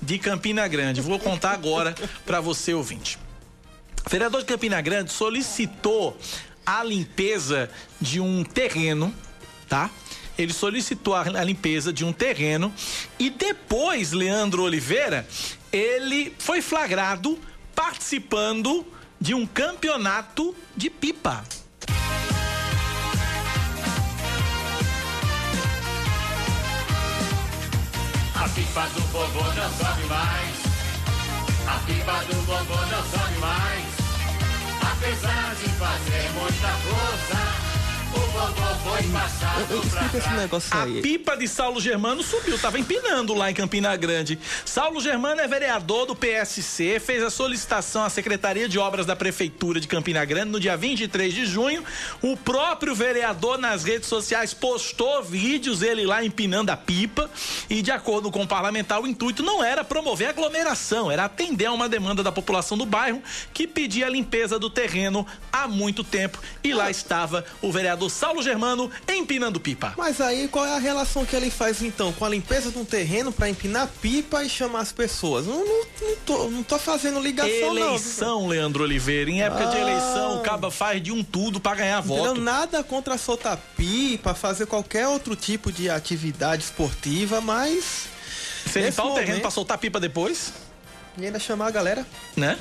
de 0.00 0.18
Campina 0.18 0.66
Grande. 0.66 1.00
Vou 1.00 1.18
contar 1.18 1.52
agora 1.52 1.94
para 2.26 2.40
você, 2.40 2.74
ouvinte. 2.74 3.18
O 4.06 4.10
vereador 4.10 4.40
de 4.40 4.46
Campina 4.46 4.80
Grande 4.80 5.12
solicitou 5.12 6.16
a 6.64 6.82
limpeza 6.82 7.70
de 8.00 8.20
um 8.20 8.42
terreno, 8.42 9.14
tá? 9.68 9.90
Ele 10.36 10.52
solicitou 10.52 11.14
a 11.14 11.44
limpeza 11.44 11.92
de 11.92 12.04
um 12.04 12.12
terreno 12.12 12.72
e 13.18 13.28
depois, 13.28 14.12
Leandro 14.12 14.62
Oliveira, 14.62 15.26
ele 15.72 16.34
foi 16.38 16.62
flagrado 16.62 17.38
participando 17.74 18.86
de 19.20 19.34
um 19.34 19.46
campeonato 19.46 20.54
de 20.76 20.88
pipa. 20.88 21.44
A 28.34 28.48
pipa 28.50 28.86
do 28.94 29.00
vovô 29.12 29.42
não 29.42 29.70
sobe 29.72 30.04
mais. 30.04 30.68
A 31.66 31.78
pipa 31.86 32.24
do 32.24 32.40
vovô 32.42 32.80
não 32.86 33.04
sobe 33.10 33.38
mais. 33.38 33.84
Apesar 34.92 35.54
de 35.56 35.68
fazer 35.70 36.30
muita 36.32 36.68
força. 36.68 37.67
Explico 39.84 40.16
esse 40.16 40.30
negócio 40.30 40.76
aí. 40.76 40.98
A 40.98 41.02
pipa 41.02 41.36
de 41.36 41.46
Saulo 41.46 41.80
Germano 41.80 42.22
subiu, 42.22 42.58
tava 42.58 42.78
empinando 42.78 43.34
lá 43.34 43.50
em 43.50 43.54
Campina 43.54 43.94
Grande. 43.96 44.38
Saulo 44.64 45.00
Germano 45.00 45.40
é 45.40 45.46
vereador 45.48 46.06
do 46.06 46.16
PSC, 46.16 46.98
fez 46.98 47.22
a 47.22 47.30
solicitação 47.30 48.04
à 48.04 48.10
Secretaria 48.10 48.68
de 48.68 48.78
Obras 48.78 49.04
da 49.04 49.14
Prefeitura 49.14 49.78
de 49.78 49.88
Campina 49.88 50.24
Grande 50.24 50.50
no 50.50 50.60
dia 50.60 50.76
23 50.76 51.34
de 51.34 51.44
junho. 51.44 51.84
O 52.22 52.36
próprio 52.36 52.94
vereador 52.94 53.58
nas 53.58 53.84
redes 53.84 54.08
sociais 54.08 54.54
postou 54.54 55.22
vídeos 55.22 55.82
ele 55.82 56.06
lá 56.06 56.24
empinando 56.24 56.70
a 56.70 56.76
pipa 56.76 57.30
e 57.68 57.82
de 57.82 57.90
acordo 57.90 58.30
com 58.30 58.42
o 58.42 58.48
parlamentar 58.48 59.00
o 59.00 59.06
intuito 59.06 59.42
não 59.42 59.62
era 59.62 59.84
promover 59.84 60.28
aglomeração, 60.28 61.10
era 61.10 61.24
atender 61.24 61.66
a 61.66 61.72
uma 61.72 61.88
demanda 61.88 62.22
da 62.22 62.32
população 62.32 62.78
do 62.78 62.86
bairro 62.86 63.22
que 63.52 63.66
pedia 63.66 64.06
a 64.06 64.10
limpeza 64.10 64.58
do 64.58 64.70
terreno 64.70 65.26
há 65.52 65.68
muito 65.68 66.02
tempo 66.02 66.38
e 66.64 66.72
lá 66.72 66.90
estava 66.90 67.44
o 67.60 67.70
vereador 67.70 67.97
Saulo 68.10 68.42
Germano 68.42 68.90
empinando 69.08 69.58
pipa. 69.58 69.94
Mas 69.96 70.20
aí 70.20 70.46
qual 70.48 70.66
é 70.66 70.74
a 70.74 70.78
relação 70.78 71.24
que 71.24 71.34
ele 71.34 71.50
faz 71.50 71.82
então 71.82 72.12
com 72.12 72.24
a 72.24 72.28
limpeza 72.28 72.70
de 72.70 72.78
um 72.78 72.84
terreno 72.84 73.32
para 73.32 73.48
empinar 73.48 73.88
pipa 74.02 74.44
e 74.44 74.48
chamar 74.48 74.80
as 74.80 74.92
pessoas? 74.92 75.46
Não, 75.46 75.64
não, 75.64 75.86
não, 76.02 76.16
tô, 76.26 76.50
não 76.50 76.62
tô 76.62 76.78
fazendo 76.78 77.18
ligação 77.20 77.48
eleição, 77.78 78.40
não. 78.42 78.48
Leandro 78.48 78.84
Oliveira. 78.84 79.30
Em 79.30 79.42
época 79.42 79.64
ah. 79.64 79.70
de 79.70 79.76
eleição, 79.78 80.36
o 80.36 80.40
caba 80.40 80.70
faz 80.70 81.02
de 81.02 81.12
um 81.12 81.22
tudo 81.22 81.60
para 81.60 81.76
ganhar 81.76 82.00
voto. 82.00 82.40
Nada 82.40 82.82
contra 82.82 83.16
soltar 83.16 83.56
pipa, 83.76 84.34
fazer 84.34 84.66
qualquer 84.66 85.08
outro 85.08 85.34
tipo 85.34 85.72
de 85.72 85.88
atividade 85.88 86.64
esportiva, 86.64 87.40
mas. 87.40 88.06
Você 88.66 88.82
limpar 88.82 89.06
o 89.06 89.14
terreno 89.14 89.40
para 89.40 89.50
soltar 89.50 89.78
pipa 89.78 89.98
depois? 89.98 90.52
E 91.16 91.26
ainda 91.26 91.38
chamar 91.38 91.68
a 91.68 91.70
galera. 91.70 92.06
Né? 92.36 92.58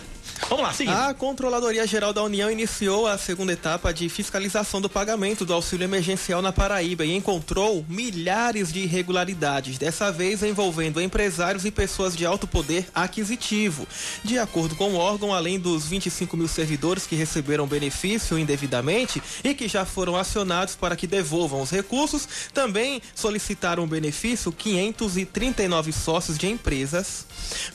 Vamos 0.50 0.64
lá, 0.64 0.74
seguindo. 0.74 0.96
A 0.96 1.14
Controladoria 1.14 1.86
Geral 1.86 2.14
da 2.14 2.24
União 2.24 2.50
iniciou 2.50 3.06
a 3.06 3.18
segunda 3.18 3.52
etapa 3.52 3.94
de 3.94 4.08
fiscalização 4.08 4.80
do 4.80 4.90
pagamento 4.90 5.44
do 5.44 5.54
auxílio 5.54 5.84
emergencial 5.84 6.42
na 6.42 6.54
Paraíba 6.54 7.06
e 7.06 7.16
encontrou 7.16 7.86
milhares 7.90 8.72
de 8.72 8.80
irregularidades, 8.80 9.78
dessa 9.78 10.12
vez 10.12 10.44
envolvendo 10.44 11.02
empresários 11.02 11.66
e 11.66 11.72
pessoas 11.72 12.16
de 12.16 12.26
alto 12.26 12.48
poder 12.48 12.88
aquisitivo. 12.96 13.88
De 14.24 14.40
acordo 14.40 14.76
com 14.76 14.92
o 14.92 14.96
órgão, 14.96 15.34
além 15.34 15.60
dos 15.60 15.86
25 15.86 16.38
mil 16.38 16.48
servidores 16.48 17.06
que 17.06 17.16
receberam 17.16 17.68
benefício 17.68 18.38
indevidamente 18.38 19.22
e 19.44 19.54
que 19.54 19.68
já 19.68 19.86
foram 19.86 20.16
acionados 20.16 20.76
para 20.76 20.96
que 20.96 21.08
devolvam 21.08 21.62
os 21.62 21.72
recursos, 21.72 22.28
também 22.54 23.02
solicitaram 23.14 23.88
benefício 23.88 24.52
539 24.52 25.92
sócios 25.92 26.38
de 26.38 26.48
empresas, 26.48 27.26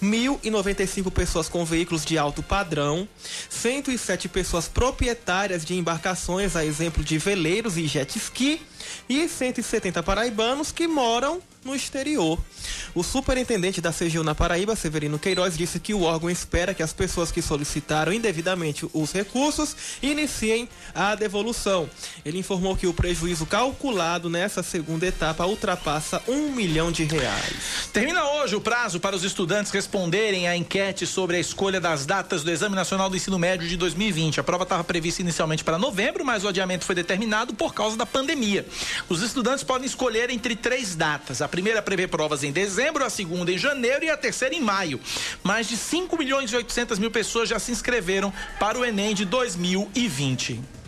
1.095 0.03 1.11
pessoas 1.11 1.49
com 1.49 1.65
veículos 1.65 2.05
de 2.05 2.17
alto 2.17 2.42
padrão, 2.43 3.09
107 3.49 4.29
pessoas 4.29 4.69
proprietárias 4.69 5.65
de 5.65 5.75
embarcações, 5.75 6.57
a 6.57 6.65
exemplo 6.65 7.03
de 7.03 7.19
veleiros 7.19 7.77
e 7.77 7.87
jet 7.87 8.19
ski, 8.19 8.61
e 9.09 9.29
170 9.29 10.03
paraibanos 10.03 10.73
que 10.73 10.87
moram 10.87 11.41
no 11.65 11.75
exterior. 11.75 12.39
O 12.95 13.03
superintendente 13.03 13.81
da 13.81 13.93
CGU 13.93 14.23
na 14.23 14.35
Paraíba, 14.35 14.77
Severino 14.77 15.19
Queiroz, 15.19 15.57
disse 15.57 15.81
que 15.81 15.95
o 15.95 16.03
órgão 16.03 16.29
espera 16.29 16.75
que 16.75 16.83
as 16.83 16.93
pessoas 16.93 17.31
que 17.31 17.41
solicitaram 17.41 18.13
indevidamente 18.13 18.87
os 18.93 19.13
recursos 19.13 19.77
iniciem 20.03 20.69
a 20.95 21.15
devolução. 21.15 21.89
Ele 22.25 22.39
informou 22.39 22.77
que 22.77 22.87
o 22.87 22.93
prejuízo 22.93 23.47
calculado 23.47 24.29
nessa 24.29 24.63
segunda 24.63 25.07
etapa 25.07 25.47
ultrapassa 25.47 26.23
um 26.29 26.51
milhão 26.51 26.93
de 26.93 27.05
reais. 27.05 27.89
Termina 27.93 28.25
hoje 28.25 28.57
o 28.57 28.61
prazo 28.61 29.01
para 29.01 29.17
os 29.17 29.25
estudantes 29.25 29.73
responderem 29.73 30.49
à 30.49 30.57
enquete 30.57 31.07
sobre 31.07 31.37
a 31.37 31.41
escolha 31.41 31.81
das 31.81 32.05
datas 32.05 32.43
do 32.43 32.51
Exame 32.51 32.75
Nacional 32.75 33.09
do 33.09 33.17
Ensino 33.17 33.39
Médio 33.39 33.69
de 33.69 33.77
2020. 33.77 34.41
A 34.41 34.43
prova 34.43 34.65
estava 34.65 34.85
prevista 34.85 35.23
inicialmente 35.23 35.65
para 35.65 35.79
novembro, 35.79 36.25
mas 36.25 36.45
o 36.45 36.49
adiamento 36.49 36.85
foi 36.85 36.95
determinado 36.95 37.55
por 37.55 37.73
causa 37.73 37.97
da 37.97 38.05
pandemia. 38.05 38.67
Os 39.09 39.23
estudantes 39.23 39.65
podem 39.65 39.87
escolher 39.87 40.31
entre 40.31 40.57
três 40.57 40.95
datas. 40.95 41.41
A 41.41 41.49
primeira 41.53 41.83
prevê 41.83 42.09
provas 42.09 42.43
em 42.43 42.51
dezembro, 42.51 43.05
a 43.05 43.11
segunda 43.11 43.53
em 43.53 43.59
janeiro 43.59 44.07
e 44.07 44.11
a 44.11 44.17
terceira 44.17 44.55
em 44.55 44.61
maio. 44.61 44.99
Mais 45.45 45.69
de 45.69 45.77
5 45.77 46.17
milhões 46.17 46.51
e 46.51 46.57
800 46.57 46.99
mil 46.99 47.11
pessoas 47.11 47.47
já 47.47 47.59
se 47.59 47.71
inscreveram 47.71 48.33
para 48.59 48.79
o 48.79 48.85
Enem 48.85 49.15
de 49.15 49.27
2020. 49.27 50.82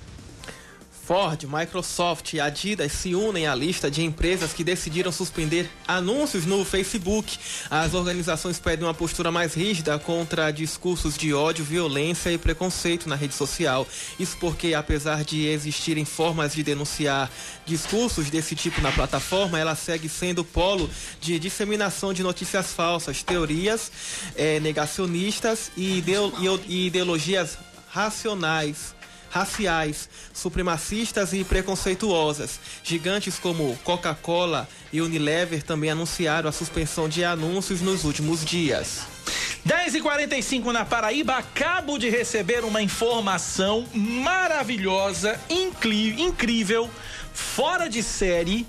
Ford, 1.06 1.44
Microsoft 1.44 2.32
e 2.32 2.40
Adidas 2.40 2.90
se 2.93 3.14
unem 3.14 3.47
à 3.47 3.55
lista 3.55 3.90
de 3.90 4.02
empresas 4.02 4.55
que 4.55 4.64
decidiram 4.64 5.12
suspender 5.12 5.68
anúncios 5.86 6.47
no 6.47 6.64
Facebook. 6.64 7.39
As 7.70 7.93
organizações 7.93 8.59
pedem 8.59 8.86
uma 8.86 8.94
postura 8.94 9.31
mais 9.31 9.52
rígida 9.52 9.98
contra 9.98 10.51
discursos 10.51 11.18
de 11.18 11.35
ódio, 11.35 11.62
violência 11.62 12.31
e 12.31 12.39
preconceito 12.39 13.06
na 13.06 13.16
rede 13.16 13.35
social. 13.35 13.86
Isso 14.18 14.39
porque, 14.40 14.72
apesar 14.72 15.24
de 15.24 15.47
existirem 15.47 16.06
formas 16.06 16.55
de 16.55 16.62
denunciar 16.62 17.31
discursos 17.66 18.31
desse 18.31 18.55
tipo 18.55 18.81
na 18.81 18.90
plataforma, 18.90 19.59
ela 19.59 19.74
segue 19.74 20.09
sendo 20.09 20.43
polo 20.43 20.89
de 21.20 21.39
disseminação 21.39 22.14
de 22.14 22.22
notícias 22.22 22.72
falsas, 22.72 23.22
teorias 23.22 23.93
eh, 24.36 24.59
negacionistas 24.60 25.70
e, 25.76 25.98
ideo 25.98 26.32
e 26.66 26.86
ideologias 26.86 27.59
racionais 27.90 28.94
raciais, 29.35 30.09
supremacistas 30.32 31.32
e 31.32 31.43
preconceituosas. 31.43 32.61
Gigantes 32.85 33.36
como 33.36 33.77
Coca-Cola 33.82 34.69
e 34.93 35.01
Unilever 35.01 35.61
também 35.65 35.90
anunciaram 35.90 36.48
a 36.48 36.52
suspensão 36.52 37.09
de 37.09 37.24
anúncios 37.24 37.81
nos 37.81 38.05
últimos 38.05 38.44
dias. 38.44 39.02
10 39.65 39.97
e 39.97 40.01
45 40.01 40.70
na 40.70 40.85
Paraíba, 40.85 41.36
acabo 41.36 41.98
de 41.98 42.09
receber 42.09 42.65
uma 42.65 42.81
informação 42.81 43.89
maravilhosa, 43.93 45.40
incrível, 45.51 46.89
fora 47.32 47.89
de 47.89 48.05
série. 48.05 48.65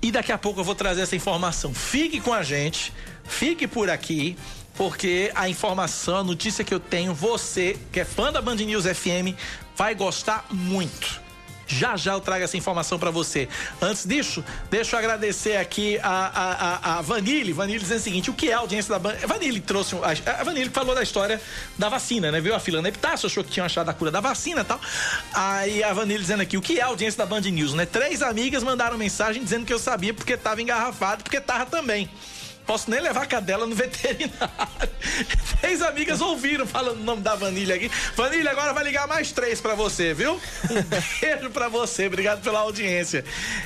E 0.00 0.10
daqui 0.10 0.32
a 0.32 0.38
pouco 0.38 0.60
eu 0.60 0.64
vou 0.64 0.74
trazer 0.74 1.02
essa 1.02 1.16
informação. 1.16 1.74
Fique 1.74 2.18
com 2.18 2.32
a 2.32 2.42
gente, 2.42 2.94
fique 3.24 3.66
por 3.66 3.90
aqui 3.90 4.38
porque 4.76 5.32
a 5.34 5.48
informação, 5.48 6.18
a 6.18 6.24
notícia 6.24 6.62
que 6.62 6.72
eu 6.72 6.78
tenho, 6.78 7.14
você, 7.14 7.78
que 7.90 8.00
é 8.00 8.04
fã 8.04 8.30
da 8.30 8.42
Band 8.42 8.56
News 8.56 8.84
FM, 8.84 9.34
vai 9.76 9.94
gostar 9.94 10.46
muito. 10.50 11.26
Já 11.68 11.96
já 11.96 12.12
eu 12.12 12.20
trago 12.20 12.44
essa 12.44 12.56
informação 12.56 12.98
para 12.98 13.10
você. 13.10 13.48
Antes 13.82 14.06
disso, 14.06 14.44
deixa 14.70 14.94
eu 14.94 15.00
agradecer 15.00 15.56
aqui 15.56 15.98
a, 16.00 16.08
a, 16.08 16.52
a, 16.52 16.98
a 16.98 17.02
Vanille. 17.02 17.52
Vanille 17.52 17.80
dizendo 17.80 17.98
o 17.98 18.02
seguinte: 18.02 18.30
o 18.30 18.34
que 18.34 18.50
é 18.50 18.52
a 18.52 18.58
audiência 18.58 18.92
da 18.92 19.00
Band? 19.00 19.14
Vanille 19.26 19.60
trouxe. 19.60 19.96
Um, 19.96 20.00
a 20.04 20.44
Vanille 20.44 20.70
falou 20.70 20.94
da 20.94 21.02
história 21.02 21.40
da 21.76 21.88
vacina, 21.88 22.30
né? 22.30 22.40
Viu 22.40 22.54
a 22.54 22.60
fila 22.60 22.80
na 22.80 22.88
Epitácio, 22.88 23.26
achou 23.26 23.42
que 23.42 23.50
tinha 23.50 23.66
achado 23.66 23.88
a 23.88 23.92
cura 23.92 24.12
da 24.12 24.20
vacina 24.20 24.60
e 24.60 24.64
tal. 24.64 24.80
Aí 25.34 25.82
a 25.82 25.92
Vanille 25.92 26.20
dizendo 26.20 26.42
aqui: 26.42 26.56
o 26.56 26.62
que 26.62 26.78
é 26.78 26.82
a 26.82 26.86
audiência 26.86 27.18
da 27.18 27.26
Band 27.26 27.40
News, 27.40 27.74
né? 27.74 27.84
Três 27.84 28.22
amigas 28.22 28.62
mandaram 28.62 28.96
mensagem 28.96 29.42
dizendo 29.42 29.66
que 29.66 29.72
eu 29.72 29.78
sabia 29.78 30.14
porque 30.14 30.36
tava 30.36 30.62
engarrafado, 30.62 31.24
porque 31.24 31.40
tava 31.40 31.66
também. 31.66 32.08
Posso 32.66 32.90
nem 32.90 33.00
levar 33.00 33.22
a 33.22 33.26
cadela 33.26 33.66
no 33.66 33.74
veterinário. 33.74 34.32
Três 35.60 35.80
amigas 35.82 36.20
ouviram 36.20 36.66
falando 36.66 37.00
o 37.00 37.04
nome 37.04 37.22
da 37.22 37.34
Vanilha 37.34 37.76
aqui. 37.76 37.90
Vanilha, 38.16 38.50
agora 38.50 38.72
vai 38.72 38.84
ligar 38.84 39.06
mais 39.06 39.32
três 39.32 39.60
para 39.60 39.74
você, 39.74 40.12
viu? 40.12 40.34
Um 40.34 40.82
beijo 41.20 41.50
para 41.50 41.68
você, 41.68 42.06
obrigado 42.06 42.42
pela 42.42 42.60
audiência. 42.60 43.24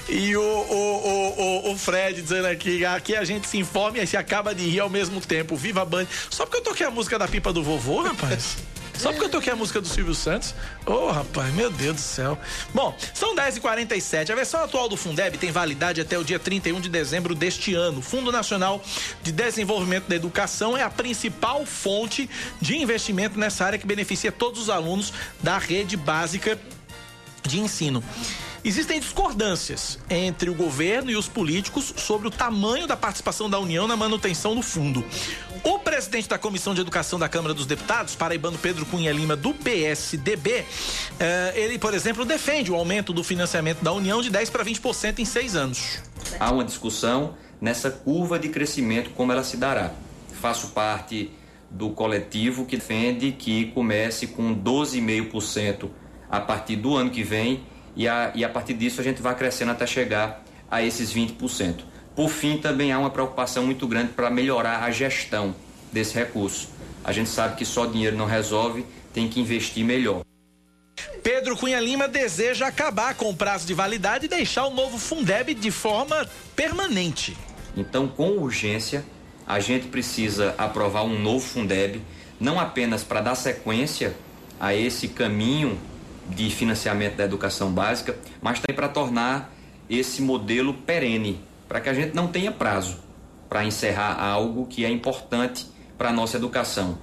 E 0.09 0.37
o, 0.37 0.43
o, 0.43 1.69
o, 1.69 1.73
o, 1.73 1.79
Fred 1.79 2.21
dizendo 2.21 2.47
aqui, 2.47 2.85
aqui 2.85 3.17
a 3.17 3.25
gente 3.25 3.49
se 3.49 3.59
informa 3.59 3.99
e 3.99 4.07
se 4.07 4.17
acaba 4.17 4.55
de 4.55 4.69
rir 4.69 4.81
ao 4.81 4.91
mesmo 4.91 5.21
tempo. 5.21 5.57
Viva 5.57 5.83
a 5.83 5.85
Band. 5.85 6.07
Só 6.29 6.45
porque 6.45 6.59
eu 6.59 6.63
toquei 6.63 6.87
a 6.87 6.91
música 6.91 7.19
da 7.19 7.27
pipa 7.27 7.53
do 7.53 7.63
vovô, 7.63 8.03
rapaz. 8.03 8.57
Só 9.01 9.13
porque 9.13 9.25
eu 9.25 9.31
toquei 9.31 9.51
a 9.51 9.57
música 9.57 9.81
do 9.81 9.89
Silvio 9.89 10.15
Santos? 10.15 10.55
Ô, 10.85 10.93
oh, 10.93 11.11
rapaz, 11.11 11.55
meu 11.55 11.71
Deus 11.71 11.97
do 11.97 12.03
céu. 12.03 12.39
Bom, 12.75 12.95
são 13.15 13.35
10h47. 13.35 14.29
A 14.29 14.35
versão 14.35 14.63
atual 14.63 14.91
do 14.91 14.97
Fundeb 14.97 15.39
tem 15.39 15.51
validade 15.51 16.03
até 16.03 16.19
o 16.19 16.23
dia 16.23 16.39
31 16.39 16.83
de 16.83 16.91
dezembro 16.91 17.35
deste 17.35 17.75
ano. 17.75 18.01
O 18.01 18.03
Fundo 18.03 18.31
Nacional 18.31 18.83
de 19.23 19.33
Desenvolvimento 19.33 20.07
da 20.07 20.17
Educação 20.17 20.77
é 20.77 20.83
a 20.83 20.91
principal 20.91 21.65
fonte 21.65 22.29
de 22.61 22.77
investimento 22.77 23.39
nessa 23.39 23.65
área 23.65 23.79
que 23.79 23.87
beneficia 23.87 24.31
todos 24.31 24.61
os 24.61 24.69
alunos 24.69 25.15
da 25.43 25.57
rede 25.57 25.97
básica 25.97 26.59
de 27.43 27.59
ensino. 27.59 28.05
Existem 28.63 29.01
discordâncias 29.01 29.99
entre 30.11 30.51
o 30.51 30.55
governo 30.55 31.11
e 31.11 31.17
os 31.17 31.27
políticos 31.27 31.95
sobre 31.97 32.29
o 32.29 32.31
tamanho 32.31 32.87
da 32.87 32.95
participação 32.95 33.49
da 33.49 33.59
União 33.59 33.89
na 33.89 33.97
manutenção 33.97 34.55
do 34.55 34.61
fundo. 34.61 35.03
O 35.65 35.79
presidente 35.79 36.29
da 36.29 36.39
Comissão 36.39 36.75
de 36.75 36.83
Educação 36.83 37.19
da 37.19 37.27
Câmara 37.27 37.55
dos 37.55 37.65
Deputados, 37.65 38.15
paraibano 38.15 38.59
Pedro 38.59 38.85
Cunha 38.85 39.13
Lima, 39.13 39.35
do 39.35 39.55
PSDB, 39.55 40.67
eh, 41.19 41.53
ele, 41.57 41.79
por 41.79 41.95
exemplo, 41.95 42.25
defende 42.27 42.71
o 42.71 42.75
aumento 42.75 43.15
do 43.15 43.25
financiamento 43.25 43.83
da 43.83 43.93
União 43.93 44.21
de 44.21 44.31
10% 44.31 44.51
para 44.51 44.63
20% 44.63 45.21
em 45.21 45.25
seis 45.25 45.57
anos. 45.57 45.99
Há 46.39 46.53
uma 46.53 46.65
discussão 46.65 47.35
nessa 47.61 47.91
curva 47.91 48.39
de 48.39 48.51
crescimento, 48.51 49.11
como 49.11 49.33
ela 49.33 49.43
se 49.43 49.57
dará. 49.57 49.93
Faço 50.39 50.69
parte 50.69 51.31
do 51.71 51.91
coletivo 51.91 52.67
que 52.67 52.77
defende 52.77 53.33
que 53.33 53.67
comece 53.67 54.27
com 54.27 54.55
12,5% 54.55 55.89
a 56.29 56.41
partir 56.41 56.77
do 56.77 56.97
ano 56.97 57.11
que 57.11 57.23
vem 57.23 57.63
e 58.01 58.09
a, 58.09 58.33
e 58.35 58.43
a 58.43 58.49
partir 58.49 58.73
disso 58.73 58.99
a 58.99 59.05
gente 59.05 59.21
vai 59.21 59.37
crescendo 59.37 59.73
até 59.73 59.87
chegar 59.87 60.43
a 60.71 60.83
esses 60.83 61.13
20%. 61.13 61.81
Por 62.17 62.31
fim, 62.31 62.57
também 62.57 62.93
há 62.93 62.99
uma 62.99 63.11
preocupação 63.11 63.67
muito 63.67 63.87
grande 63.87 64.13
para 64.15 64.31
melhorar 64.31 64.83
a 64.83 64.91
gestão 64.91 65.55
desse 65.93 66.15
recurso. 66.15 66.71
A 67.05 67.13
gente 67.13 67.29
sabe 67.29 67.57
que 67.57 67.65
só 67.67 67.85
dinheiro 67.85 68.17
não 68.17 68.25
resolve, 68.25 68.87
tem 69.13 69.29
que 69.29 69.39
investir 69.39 69.85
melhor. 69.85 70.23
Pedro 71.23 71.55
Cunha 71.59 71.79
Lima 71.79 72.09
deseja 72.09 72.69
acabar 72.69 73.15
com 73.17 73.29
o 73.29 73.37
prazo 73.37 73.67
de 73.67 73.75
validade 73.75 74.25
e 74.25 74.29
deixar 74.29 74.65
o 74.65 74.71
novo 74.71 74.97
Fundeb 74.97 75.53
de 75.53 75.71
forma 75.71 76.27
permanente. 76.57 77.37
Então, 77.77 78.09
com 78.09 78.31
urgência, 78.39 79.05
a 79.47 79.61
gente 79.61 79.89
precisa 79.89 80.55
aprovar 80.57 81.03
um 81.03 81.19
novo 81.19 81.47
Fundeb, 81.47 82.01
não 82.41 82.59
apenas 82.59 83.05
para 83.05 83.21
dar 83.21 83.35
sequência 83.35 84.17
a 84.59 84.75
esse 84.75 85.07
caminho 85.07 85.79
de 86.35 86.51
financiamento 86.51 87.17
da 87.17 87.25
educação 87.25 87.71
básica, 87.71 88.17
mas 88.41 88.61
também 88.61 88.77
para 88.77 88.89
tornar 88.89 89.53
esse 89.89 90.23
modelo 90.23 90.75
perene, 90.75 91.41
para 91.69 91.81
que 91.81 91.89
a 91.89 91.95
gente 91.95 92.15
não 92.15 92.29
tenha 92.29 92.53
prazo 92.53 92.99
para 93.49 93.65
encerrar 93.65 94.23
algo 94.23 94.67
que 94.67 94.85
é 94.85 94.91
importante 94.91 95.67
para 95.99 96.11
a 96.11 96.13
nossa 96.13 96.37
educação. 96.37 96.99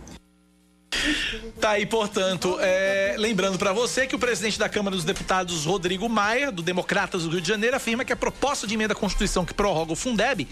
Tá 1.59 1.71
aí, 1.71 1.85
portanto, 1.85 2.57
é, 2.61 3.15
lembrando 3.17 3.57
para 3.57 3.73
você 3.73 4.05
que 4.05 4.15
o 4.15 4.19
presidente 4.19 4.59
da 4.59 4.69
Câmara 4.69 4.95
dos 4.95 5.03
Deputados, 5.03 5.65
Rodrigo 5.65 6.07
Maia, 6.07 6.51
do 6.51 6.61
Democratas 6.61 7.23
do 7.23 7.29
Rio 7.29 7.41
de 7.41 7.47
Janeiro, 7.47 7.75
afirma 7.75 8.05
que 8.05 8.13
a 8.13 8.15
proposta 8.15 8.67
de 8.67 8.75
emenda 8.75 8.93
à 8.93 8.95
Constituição 8.95 9.43
que 9.43 9.53
prorroga 9.53 9.91
o 9.91 9.95
Fundeb 9.95 10.47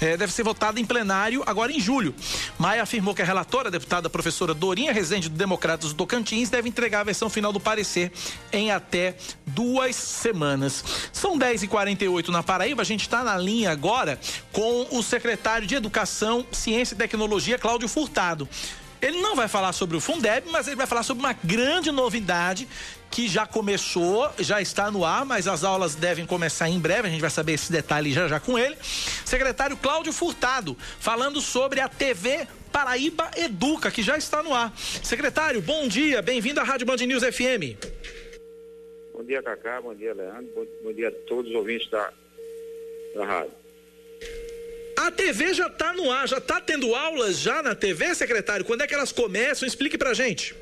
é, 0.00 0.16
deve 0.16 0.32
ser 0.32 0.42
votada 0.42 0.78
em 0.78 0.84
plenário 0.84 1.42
agora 1.46 1.72
em 1.72 1.80
julho. 1.80 2.14
Maia 2.58 2.82
afirmou 2.82 3.14
que 3.14 3.22
a 3.22 3.24
relatora, 3.24 3.68
a 3.68 3.70
deputada 3.70 4.10
professora 4.10 4.52
Dorinha 4.52 4.92
Rezende, 4.92 5.28
do 5.28 5.36
Democratas 5.36 5.90
do 5.90 5.96
Tocantins, 5.96 6.50
deve 6.50 6.68
entregar 6.68 7.00
a 7.00 7.04
versão 7.04 7.30
final 7.30 7.52
do 7.52 7.60
parecer 7.60 8.12
em 8.52 8.70
até 8.70 9.16
duas 9.46 9.96
semanas. 9.96 10.84
São 11.12 11.38
10h48 11.38 12.28
na 12.28 12.42
Paraíba, 12.42 12.82
a 12.82 12.84
gente 12.84 13.02
está 13.02 13.24
na 13.24 13.36
linha 13.38 13.70
agora 13.70 14.18
com 14.52 14.86
o 14.90 15.02
secretário 15.02 15.66
de 15.66 15.74
Educação, 15.74 16.44
Ciência 16.52 16.94
e 16.94 16.98
Tecnologia, 16.98 17.58
Cláudio 17.58 17.88
Furtado. 17.88 18.48
Ele 19.02 19.20
não 19.20 19.34
vai 19.34 19.48
falar 19.48 19.72
sobre 19.72 19.96
o 19.96 20.00
Fundeb, 20.00 20.48
mas 20.50 20.66
ele 20.66 20.76
vai 20.76 20.86
falar 20.86 21.02
sobre 21.02 21.24
uma 21.24 21.32
grande 21.32 21.90
novidade 21.90 22.68
que 23.10 23.26
já 23.26 23.46
começou, 23.46 24.30
já 24.38 24.60
está 24.60 24.90
no 24.90 25.04
ar, 25.04 25.24
mas 25.24 25.48
as 25.48 25.64
aulas 25.64 25.94
devem 25.94 26.26
começar 26.26 26.68
em 26.68 26.78
breve, 26.78 27.08
a 27.08 27.10
gente 27.10 27.20
vai 27.20 27.30
saber 27.30 27.54
esse 27.54 27.72
detalhe 27.72 28.12
já 28.12 28.28
já 28.28 28.38
com 28.38 28.58
ele. 28.58 28.76
Secretário 29.24 29.76
Cláudio 29.76 30.12
Furtado, 30.12 30.76
falando 30.98 31.40
sobre 31.40 31.80
a 31.80 31.88
TV 31.88 32.46
Paraíba 32.70 33.30
Educa, 33.36 33.90
que 33.90 34.02
já 34.02 34.16
está 34.16 34.42
no 34.42 34.54
ar. 34.54 34.72
Secretário, 34.76 35.60
bom 35.60 35.88
dia, 35.88 36.22
bem-vindo 36.22 36.60
à 36.60 36.62
Rádio 36.62 36.86
Band 36.86 36.98
News 36.98 37.22
FM. 37.22 37.76
Bom 39.12 39.24
dia, 39.24 39.42
Cacá, 39.42 39.80
bom 39.80 39.94
dia, 39.94 40.14
Leandro, 40.14 40.52
bom, 40.54 40.66
bom 40.84 40.92
dia 40.92 41.08
a 41.08 41.12
todos 41.12 41.50
os 41.50 41.56
ouvintes 41.56 41.90
da, 41.90 42.12
da 43.14 43.24
rádio. 43.24 43.59
A 45.00 45.10
TV 45.10 45.54
já 45.54 45.66
está 45.66 45.94
no 45.94 46.10
ar, 46.10 46.28
já 46.28 46.36
está 46.36 46.60
tendo 46.60 46.94
aulas 46.94 47.38
já 47.40 47.62
na 47.62 47.74
TV, 47.74 48.14
secretário? 48.14 48.66
Quando 48.66 48.82
é 48.82 48.86
que 48.86 48.92
elas 48.92 49.10
começam? 49.10 49.66
Explique 49.66 49.96
pra 49.96 50.12
gente. 50.12 50.54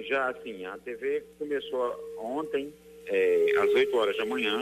Já, 0.00 0.34
sim. 0.42 0.64
A 0.64 0.78
TV 0.78 1.22
começou 1.38 2.16
ontem, 2.18 2.72
é, 3.06 3.52
às 3.58 3.68
8 3.68 3.96
horas 3.98 4.16
da 4.16 4.24
manhã. 4.24 4.58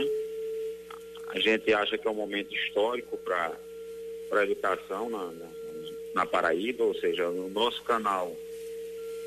A 1.29 1.39
gente 1.39 1.73
acha 1.73 1.97
que 1.97 2.09
é 2.09 2.11
um 2.11 2.15
momento 2.15 2.53
histórico 2.53 3.17
para 3.19 3.57
a 4.33 4.43
educação 4.43 5.09
na, 5.11 5.27
na, 5.27 5.49
na 6.17 6.27
Paraíba, 6.27 6.83
ou 6.83 6.95
seja, 6.97 7.31
no 7.31 7.49
nosso 7.49 7.85
canal 7.85 8.37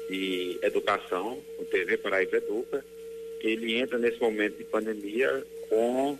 de 0.09 0.59
educação, 0.61 1.41
o 1.57 1.63
TV 1.63 1.95
Paraíba 1.95 2.37
Educa, 2.37 2.83
ele 3.39 3.75
entra 3.75 3.97
nesse 3.97 4.19
momento 4.19 4.57
de 4.57 4.65
pandemia 4.65 5.45
com 5.69 6.19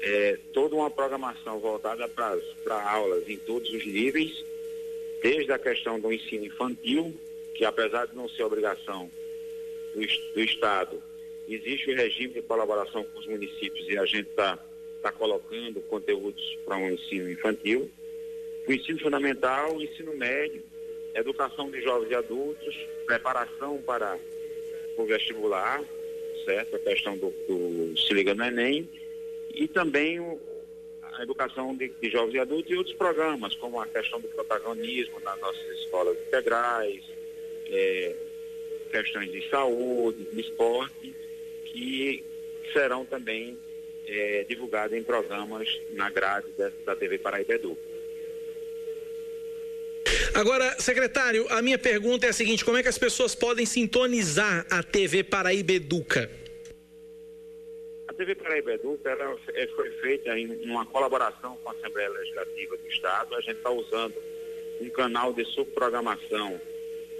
é, 0.00 0.38
toda 0.52 0.76
uma 0.76 0.90
programação 0.90 1.58
voltada 1.58 2.08
para 2.08 2.90
aulas 2.90 3.28
em 3.28 3.36
todos 3.38 3.70
os 3.70 3.84
níveis, 3.84 4.44
desde 5.22 5.52
a 5.52 5.58
questão 5.58 5.98
do 5.98 6.12
ensino 6.12 6.44
infantil, 6.44 7.14
que 7.54 7.64
apesar 7.64 8.06
de 8.06 8.16
não 8.16 8.28
ser 8.28 8.44
obrigação 8.44 9.10
do, 9.94 10.34
do 10.34 10.40
Estado, 10.40 11.02
existe 11.48 11.90
o 11.90 11.96
regime 11.96 12.34
de 12.34 12.42
colaboração 12.42 13.02
com 13.04 13.18
os 13.18 13.26
municípios 13.26 13.88
e 13.88 13.98
a 13.98 14.04
gente 14.04 14.28
está 14.28 14.58
tá 15.02 15.10
colocando 15.12 15.80
conteúdos 15.82 16.58
para 16.64 16.76
um 16.76 16.90
ensino 16.90 17.30
infantil, 17.30 17.90
o 18.66 18.72
ensino 18.72 19.00
fundamental, 19.00 19.74
o 19.74 19.82
ensino 19.82 20.14
médio, 20.16 20.62
educação 21.14 21.70
de 21.70 21.80
jovens 21.80 22.10
e 22.10 22.14
adultos, 22.14 22.76
preparação 23.06 23.78
para 23.78 24.18
o 24.96 25.04
vestibular, 25.06 25.82
certo? 26.44 26.76
A 26.76 26.78
questão 26.78 27.16
do, 27.16 27.30
do 27.48 27.98
se 27.98 28.12
liga 28.12 28.34
no 28.34 28.44
Enem, 28.44 28.88
e 29.54 29.68
também 29.68 30.20
o, 30.20 30.40
a 31.02 31.22
educação 31.22 31.74
de, 31.76 31.88
de, 31.88 32.10
jovens 32.10 32.34
e 32.34 32.38
adultos 32.38 32.70
e 32.70 32.76
outros 32.76 32.96
programas, 32.96 33.54
como 33.56 33.80
a 33.80 33.86
questão 33.86 34.20
do 34.20 34.28
protagonismo 34.28 35.20
nas 35.20 35.38
nossas 35.40 35.78
escolas 35.80 36.16
integrais, 36.26 37.02
é, 37.66 38.16
questões 38.90 39.30
de 39.30 39.48
saúde, 39.48 40.24
de 40.32 40.40
esporte, 40.40 41.14
que 41.64 42.24
serão 42.72 43.04
também 43.04 43.58
é, 44.06 44.44
divulgadas 44.48 44.98
em 44.98 45.02
programas 45.02 45.68
na 45.92 46.10
grade 46.10 46.48
da, 46.56 46.70
da 46.84 46.96
TV 46.96 47.18
Paraíba 47.18 47.54
Edu. 47.54 47.76
Agora, 50.34 50.76
secretário, 50.80 51.46
a 51.50 51.60
minha 51.60 51.78
pergunta 51.78 52.26
é 52.26 52.30
a 52.30 52.32
seguinte: 52.32 52.64
como 52.64 52.76
é 52.76 52.82
que 52.82 52.88
as 52.88 52.98
pessoas 52.98 53.34
podem 53.34 53.66
sintonizar 53.66 54.66
a 54.70 54.82
TV 54.82 55.24
Paraíba 55.24 55.72
Educa? 55.72 56.30
TV 58.18 58.34
Paraíba 58.34 58.72
Educa 58.72 59.10
ela 59.10 59.38
é, 59.54 59.66
foi 59.68 59.92
feita 59.92 60.36
em 60.36 60.48
uma 60.68 60.84
colaboração 60.84 61.56
com 61.62 61.68
a 61.70 61.72
Assembleia 61.72 62.10
Legislativa 62.10 62.76
do 62.76 62.88
Estado. 62.88 63.36
A 63.36 63.40
gente 63.40 63.58
está 63.58 63.70
usando 63.70 64.16
um 64.80 64.90
canal 64.90 65.32
de 65.32 65.44
subprogramação 65.44 66.60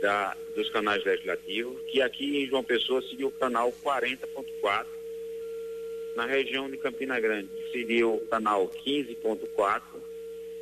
da, 0.01 0.37
dos 0.57 0.69
canais 0.71 1.05
legislativos, 1.05 1.81
que 1.87 2.03
aqui 2.03 2.43
em 2.43 2.49
João 2.49 2.65
Pessoa 2.65 3.01
seria 3.03 3.29
o 3.29 3.31
canal 3.31 3.73
40.4, 3.85 4.87
na 6.17 6.27
região 6.27 6.69
de 6.69 6.77
Campina 6.77 7.21
Grande 7.21 7.49
seria 7.71 8.09
o 8.09 8.27
canal 8.27 8.69
15.4 8.69 9.83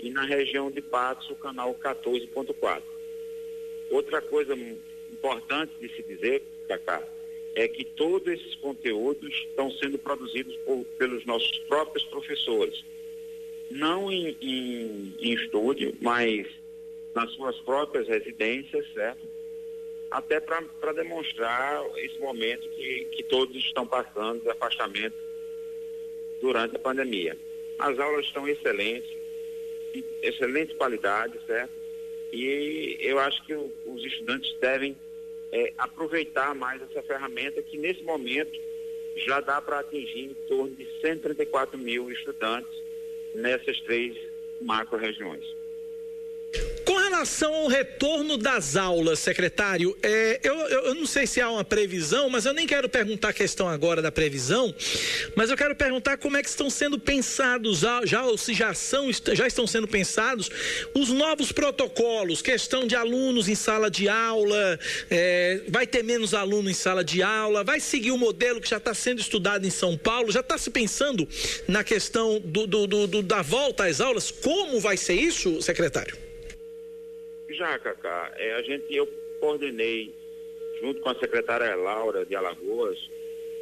e 0.01 0.11
na 0.11 0.27
região 0.27 0.71
de 0.71 0.83
Patos 0.83 1.31
o 1.31 1.37
canal 1.37 1.75
14.4. 1.77 2.83
Outra 3.91 4.21
coisa 4.21 4.55
importante 5.11 5.73
de 5.81 5.89
se 5.97 6.03
dizer, 6.03 6.43
Cacá, 6.69 7.03
é 7.57 7.67
que 7.67 7.85
todos 7.85 8.29
esses 8.29 8.55
conteúdos 8.57 9.35
estão 9.49 9.71
sendo 9.73 9.99
produzidos 9.99 10.55
por, 10.59 10.85
pelos 10.99 11.25
nossos 11.25 11.59
próprios 11.61 12.05
professores. 12.05 12.85
Não 13.71 14.13
em, 14.13 14.37
em, 14.43 15.15
em 15.19 15.33
estúdio, 15.33 15.97
mas 16.03 16.47
nas 17.15 17.31
suas 17.33 17.59
próprias 17.61 18.07
residências, 18.07 18.87
certo? 18.93 19.27
Até 20.11 20.39
para 20.39 20.93
demonstrar 20.93 21.83
esse 21.97 22.19
momento 22.19 22.69
que, 22.69 23.07
que 23.07 23.23
todos 23.23 23.57
estão 23.57 23.87
passando 23.87 24.43
de 24.43 24.51
afastamento 24.51 25.17
durante 26.43 26.77
a 26.77 26.79
pandemia. 26.79 27.39
As 27.79 27.99
aulas 27.99 28.27
estão 28.27 28.47
excelentes, 28.47 29.11
excelente 30.23 30.75
qualidade, 30.75 31.41
certo? 31.47 31.73
E 32.31 32.99
eu 33.01 33.19
acho 33.19 33.45
que 33.47 33.55
os 33.55 34.05
estudantes 34.05 34.55
devem 34.61 34.95
é, 35.57 35.73
aproveitar 35.79 36.55
mais 36.55 36.83
essa 36.83 37.03
ferramenta 37.03 37.63
que 37.63 37.79
nesse 37.79 38.03
momento 38.03 38.61
já 39.17 39.41
dá 39.41 39.59
para 39.63 39.81
atingir 39.81 40.25
em 40.27 40.35
torno 40.47 40.77
de 40.77 40.87
134 41.01 41.79
mil 41.79 42.11
estudantes 42.11 42.71
nessas 43.35 43.81
três 43.81 44.15
macro-regiões. 44.61 45.45
Relação 47.17 47.55
ao 47.55 47.67
retorno 47.67 48.37
das 48.37 48.77
aulas, 48.77 49.21
secretário, 49.21 49.97
é, 50.03 50.39
eu, 50.43 50.55
eu, 50.55 50.81
eu, 50.89 50.95
não 50.95 51.07
sei 51.07 51.27
se 51.27 51.41
há 51.41 51.51
uma 51.51 51.65
previsão, 51.65 52.29
mas 52.29 52.45
eu 52.45 52.53
nem 52.53 52.67
quero 52.67 52.91
perguntar 52.91 53.31
a 53.31 53.33
questão 53.33 53.67
agora 53.67 54.03
da 54.03 54.13
previsão, 54.13 54.75
mas 55.35 55.49
eu 55.49 55.57
quero 55.57 55.75
perguntar 55.75 56.19
como 56.19 56.37
é 56.37 56.43
que 56.43 56.49
estão 56.51 56.69
sendo 56.69 56.99
pensados, 56.99 57.81
já 58.05 58.23
ou 58.23 58.37
se 58.37 58.53
já, 58.53 58.75
são, 58.75 59.09
já 59.33 59.47
estão 59.47 59.67
sendo 59.67 59.89
pensados 59.89 60.51
os 60.95 61.09
novos 61.09 61.53
protocolos, 61.53 62.43
questão 62.43 62.87
de 62.87 62.95
alunos 62.95 63.49
em 63.49 63.55
sala 63.55 63.91
de 63.91 64.11
aula, 64.11 64.79
é, 65.11 65.63
vai 65.69 65.87
ter 65.87 66.05
menos 66.05 66.35
aluno 66.35 66.69
em 66.69 66.75
sala 66.75 67.03
de 67.03 67.23
aula, 67.23 67.65
vai 67.65 67.81
seguir 67.81 68.11
o 68.11 68.19
modelo 68.19 68.61
que 68.61 68.69
já 68.69 68.77
está 68.77 68.93
sendo 68.93 69.23
estudado 69.23 69.67
em 69.67 69.71
São 69.71 69.97
Paulo, 69.97 70.31
já 70.31 70.41
está 70.41 70.59
se 70.59 70.69
pensando 70.69 71.27
na 71.67 71.83
questão 71.83 72.39
do, 72.45 72.67
do, 72.67 72.87
do, 72.87 73.23
da 73.23 73.41
volta 73.41 73.87
às 73.87 74.03
aulas, 74.03 74.31
como 74.31 74.79
vai 74.81 74.99
ser 74.99 75.15
isso, 75.15 75.63
secretário? 75.63 76.26
Já, 77.49 77.79
Cacá, 77.79 78.33
é, 78.37 78.55
a 78.55 78.63
gente, 78.63 78.95
eu 78.95 79.07
coordenei, 79.41 80.15
junto 80.81 81.01
com 81.01 81.11
a 81.11 81.19
secretária 81.19 81.75
Laura 81.77 82.25
de 82.25 82.35
Alagoas, 82.35 82.99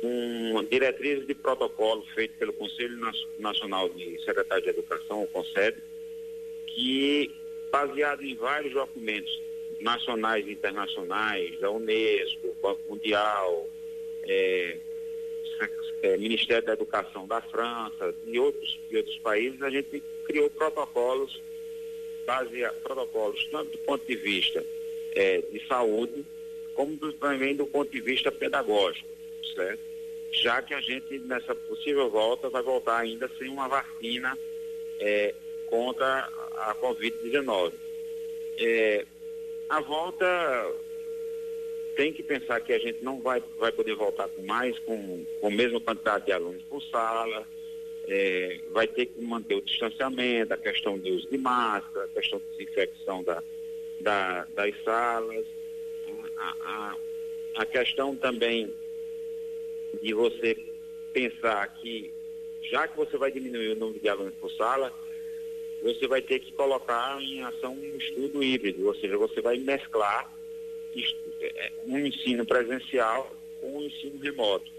uma 0.02 0.65
diretriz 0.65 1.27
de 1.27 1.35
protocolo 1.35 2.05
feito 2.15 2.35
pelo 2.39 2.52
Conselho 2.52 2.98
Nacional 3.39 3.89
de 3.90 4.23
Secretários 4.24 4.65
de 4.65 4.70
Educação, 4.70 5.23
o 5.23 5.28
CONSEB, 5.28 5.78
que, 6.66 7.35
baseado 7.70 8.23
em 8.23 8.35
vários 8.35 8.73
documentos 8.73 9.43
nacionais 9.81 10.47
e 10.47 10.52
internacionais, 10.52 11.59
da 11.61 11.70
Unesco, 11.70 12.55
Banco 12.62 12.82
Mundial, 12.89 13.69
é, 14.23 14.78
é, 16.02 16.19
Ministério 16.19 16.66
da 16.66 16.73
Educação 16.74 17.27
da 17.27 17.40
França 17.40 18.15
e 18.27 18.39
outros, 18.39 18.78
e 18.90 18.97
outros 18.97 19.19
países, 19.19 19.62
a 19.62 19.70
gente 19.70 20.02
criou 20.27 20.51
protocolos 20.51 21.40
baseia 22.25 22.73
protocolos 22.83 23.47
tanto 23.51 23.73
do 23.73 23.79
ponto 23.79 24.07
de 24.07 24.17
vista 24.17 24.65
é, 25.15 25.43
de 25.43 25.67
saúde, 25.67 26.25
como 26.75 26.97
do, 26.97 27.13
também 27.15 27.55
do 27.55 27.67
ponto 27.67 27.91
de 27.91 28.01
vista 28.01 28.33
pedagógico, 28.33 29.09
certo? 29.55 29.81
Já 30.33 30.61
que 30.61 30.75
a 30.75 30.81
gente, 30.81 31.19
nessa 31.21 31.55
possível 31.55 32.11
volta, 32.11 32.51
vai 32.51 32.63
voltar 32.63 32.99
ainda 32.99 33.31
sem 33.39 33.49
uma 33.49 33.69
vacina 33.69 34.37
é, 34.99 35.35
contra 35.67 36.29
a 36.57 36.75
Covid-19. 36.81 37.73
É, 38.59 39.07
a 39.69 39.81
volta 39.81 40.27
tem 41.97 42.13
que 42.13 42.23
pensar 42.23 42.61
que 42.61 42.73
a 42.73 42.79
gente 42.79 43.03
não 43.03 43.21
vai, 43.21 43.43
vai 43.59 43.71
poder 43.71 43.95
voltar 43.95 44.29
com 44.29 44.43
mais, 44.43 44.77
com, 44.81 45.25
com 45.41 45.47
a 45.47 45.51
mesma 45.51 45.81
quantidade 45.81 46.27
de 46.27 46.33
alunos 46.33 46.63
por 46.65 46.83
sala, 46.83 47.47
é, 48.06 48.60
vai 48.70 48.86
ter 48.86 49.06
que 49.06 49.20
manter 49.20 49.55
o 49.55 49.62
distanciamento, 49.62 50.52
a 50.52 50.56
questão 50.56 50.98
do 50.98 51.09
uso 51.09 51.28
de 51.28 51.39
máscara, 51.39 52.06
a 52.06 52.09
questão 52.09 52.39
de 52.39 52.59
desinfecção 52.59 53.22
da, 53.22 53.43
da, 54.01 54.44
das 54.55 54.74
salas, 54.85 55.47
a, 56.36 56.56
a, 56.64 56.97
a 57.62 57.66
questão 57.66 58.14
também 58.16 58.72
de 60.02 60.12
você 60.12 60.56
pensar 61.12 61.66
que, 61.81 62.12
já 62.62 62.89
que 62.89 62.97
você 62.97 63.16
vai 63.16 63.31
diminuir 63.31 63.70
o 63.70 63.76
número 63.76 64.01
de 64.01 64.09
alunos 64.09 64.35
por 64.40 64.51
sala, 64.52 64.93
você 65.82 66.06
vai 66.06 66.22
ter 66.22 66.40
que 66.40 66.52
colocar 66.52 67.20
em 67.20 67.43
ação 67.43 67.74
um 67.74 67.97
estudo 67.97 68.43
híbrido, 68.43 68.86
ou 68.86 68.94
seja, 68.94 69.16
você 69.16 69.40
vai 69.40 69.59
mesclar 69.59 70.35
é, 71.40 71.72
um 71.86 71.98
ensino 71.98 72.44
presencial 72.47 73.35
com 73.60 73.78
um 73.78 73.82
ensino 73.82 74.18
remoto. 74.18 74.70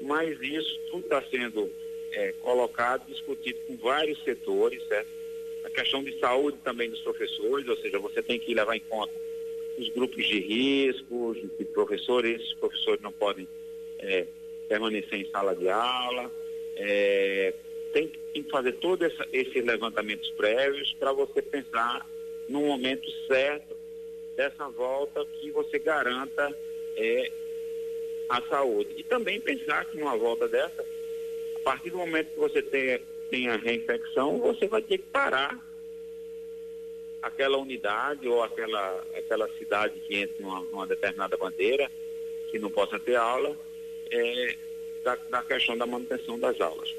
Mas 0.00 0.40
isso 0.40 0.78
tudo 0.90 1.04
está 1.04 1.22
sendo 1.30 1.70
é, 2.12 2.32
colocado, 2.40 3.06
discutido 3.06 3.58
com 3.66 3.76
vários 3.76 4.22
setores, 4.24 4.82
certo? 4.88 5.08
A 5.64 5.70
questão 5.70 6.02
de 6.02 6.18
saúde 6.18 6.58
também 6.64 6.90
dos 6.90 7.00
professores, 7.00 7.68
ou 7.68 7.76
seja, 7.76 7.98
você 7.98 8.22
tem 8.22 8.38
que 8.38 8.54
levar 8.54 8.76
em 8.76 8.80
conta 8.80 9.12
os 9.80 9.88
grupos 9.90 10.26
de 10.26 10.40
risco, 10.40 11.34
de 11.58 11.64
professores, 11.66 12.40
esses 12.40 12.54
professores 12.54 13.00
não 13.00 13.12
podem 13.12 13.48
é, 13.98 14.26
permanecer 14.68 15.20
em 15.20 15.30
sala 15.30 15.54
de 15.54 15.68
aula, 15.68 16.30
é, 16.76 17.54
tem, 17.92 18.12
tem, 18.32 18.42
que 18.42 18.50
fazer 18.50 18.72
todos 18.74 19.10
esses 19.32 19.64
levantamentos 19.64 20.30
prévios 20.32 20.92
para 20.98 21.12
você 21.12 21.42
pensar 21.42 22.06
no 22.48 22.60
momento 22.60 23.10
certo 23.26 23.76
dessa 24.36 24.68
volta 24.68 25.24
que 25.40 25.50
você 25.50 25.78
garanta 25.78 26.56
é, 26.96 27.32
a 28.28 28.42
saúde. 28.42 28.94
E 28.96 29.02
também 29.02 29.40
pensar 29.40 29.84
que 29.86 29.98
numa 29.98 30.16
volta 30.16 30.46
dessa, 30.46 30.84
a 31.60 31.62
partir 31.62 31.90
do 31.90 31.98
momento 31.98 32.32
que 32.32 32.38
você 32.38 32.62
tem, 32.62 33.00
tem 33.30 33.48
a 33.48 33.56
reinfecção, 33.56 34.38
você 34.38 34.66
vai 34.66 34.82
ter 34.82 34.98
que 34.98 35.04
parar 35.04 35.58
aquela 37.22 37.58
unidade 37.58 38.26
ou 38.26 38.42
aquela, 38.42 39.04
aquela 39.14 39.48
cidade 39.58 40.00
que 40.00 40.16
entre 40.16 40.42
numa, 40.42 40.60
numa 40.60 40.86
determinada 40.86 41.36
bandeira, 41.36 41.90
que 42.50 42.58
não 42.58 42.70
possa 42.70 42.98
ter 42.98 43.16
aula, 43.16 43.56
é, 44.10 44.56
da, 45.04 45.14
da 45.16 45.42
questão 45.42 45.76
da 45.76 45.86
manutenção 45.86 46.38
das 46.38 46.60
aulas. 46.60 46.94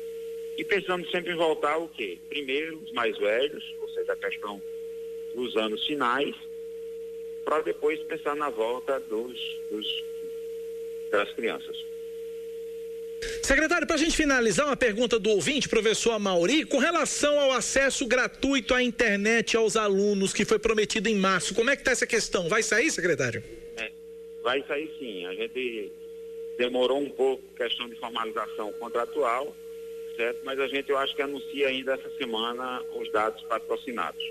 E 0.57 0.63
pensando 0.63 1.09
sempre 1.09 1.33
em 1.33 1.37
voltar 1.37 1.77
o 1.77 1.89
quê? 1.89 2.19
Primeiro, 2.29 2.77
os 2.77 2.91
mais 2.91 3.17
velhos, 3.17 3.75
ou 3.81 3.89
seja, 3.89 4.13
a 4.13 4.15
questão 4.15 4.61
dos 5.33 5.55
anos 5.55 5.85
finais, 5.85 6.35
para 7.43 7.61
depois 7.61 7.99
pensar 8.03 8.35
na 8.35 8.49
volta 8.49 8.99
dos, 8.99 9.59
dos, 9.69 10.03
das 11.09 11.31
crianças. 11.33 11.83
Secretário, 13.43 13.85
para 13.85 13.95
a 13.95 13.99
gente 13.99 14.15
finalizar, 14.15 14.65
uma 14.65 14.75
pergunta 14.75 15.19
do 15.19 15.29
ouvinte, 15.29 15.69
professor 15.69 16.13
Amauri, 16.13 16.65
com 16.65 16.77
relação 16.77 17.39
ao 17.39 17.51
acesso 17.51 18.05
gratuito 18.07 18.73
à 18.73 18.81
internet 18.81 19.55
aos 19.55 19.75
alunos 19.75 20.33
que 20.33 20.43
foi 20.43 20.57
prometido 20.57 21.07
em 21.07 21.15
março, 21.15 21.53
como 21.53 21.69
é 21.69 21.75
que 21.75 21.81
está 21.81 21.91
essa 21.91 22.07
questão? 22.07 22.49
Vai 22.49 22.63
sair, 22.63 22.89
secretário? 22.89 23.43
É, 23.77 23.91
vai 24.41 24.63
sair 24.67 24.91
sim. 24.97 25.25
A 25.27 25.35
gente 25.35 25.91
demorou 26.57 26.99
um 26.99 27.09
pouco 27.09 27.43
questão 27.55 27.87
de 27.87 27.95
formalização 27.95 28.71
contratual, 28.73 29.55
certo? 30.15 30.41
Mas 30.43 30.59
a 30.59 30.67
gente, 30.67 30.89
eu 30.89 30.97
acho 30.97 31.15
que 31.15 31.21
anuncia 31.21 31.67
ainda 31.67 31.93
essa 31.93 32.09
semana 32.17 32.83
os 32.95 33.11
dados 33.11 33.41
patrocinados. 33.43 34.23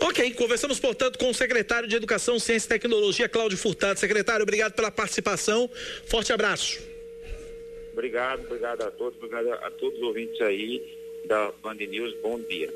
Ok, 0.00 0.34
conversamos, 0.34 0.78
portanto, 0.78 1.18
com 1.18 1.30
o 1.30 1.34
secretário 1.34 1.88
de 1.88 1.96
Educação, 1.96 2.38
Ciência 2.38 2.66
e 2.66 2.68
Tecnologia, 2.68 3.28
Cláudio 3.28 3.58
Furtado. 3.58 3.98
Secretário, 3.98 4.42
obrigado 4.42 4.72
pela 4.72 4.90
participação. 4.90 5.70
Forte 6.06 6.32
abraço. 6.32 6.80
Obrigado, 7.92 8.44
obrigado 8.44 8.82
a 8.82 8.90
todos, 8.90 9.16
obrigado 9.22 9.52
a 9.52 9.70
todos 9.70 9.98
os 9.98 10.04
ouvintes 10.04 10.40
aí 10.40 10.82
da 11.26 11.52
Band 11.62 11.74
News. 11.74 12.14
Bom 12.22 12.40
dia. 12.40 12.72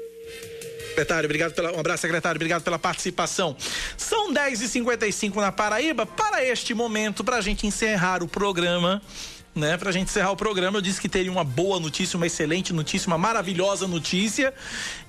Secretário, 0.88 1.26
obrigado 1.26 1.54
pela, 1.54 1.72
um 1.72 1.80
abraço, 1.80 2.02
secretário, 2.02 2.38
obrigado 2.38 2.62
pela 2.62 2.78
participação. 2.78 3.56
São 3.96 4.32
10h55 4.32 5.36
na 5.36 5.52
Paraíba. 5.52 6.06
Para 6.06 6.44
este 6.44 6.74
momento, 6.74 7.22
para 7.22 7.36
a 7.36 7.40
gente 7.40 7.66
encerrar 7.66 8.22
o 8.22 8.28
programa, 8.28 9.02
né? 9.56 9.76
Pra 9.76 9.90
gente 9.90 10.08
encerrar 10.08 10.30
o 10.30 10.36
programa, 10.36 10.78
eu 10.78 10.82
disse 10.82 11.00
que 11.00 11.08
teria 11.08 11.32
uma 11.32 11.42
boa 11.44 11.80
notícia, 11.80 12.16
uma 12.16 12.26
excelente 12.26 12.72
notícia, 12.72 13.06
uma 13.06 13.18
maravilhosa 13.18 13.88
notícia. 13.88 14.52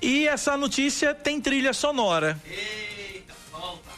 E 0.02 0.28
essa 0.28 0.56
notícia 0.56 1.14
tem 1.14 1.42
trilha 1.42 1.74
sonora. 1.74 2.40
Eita, 2.50 3.34
volta. 3.52 3.98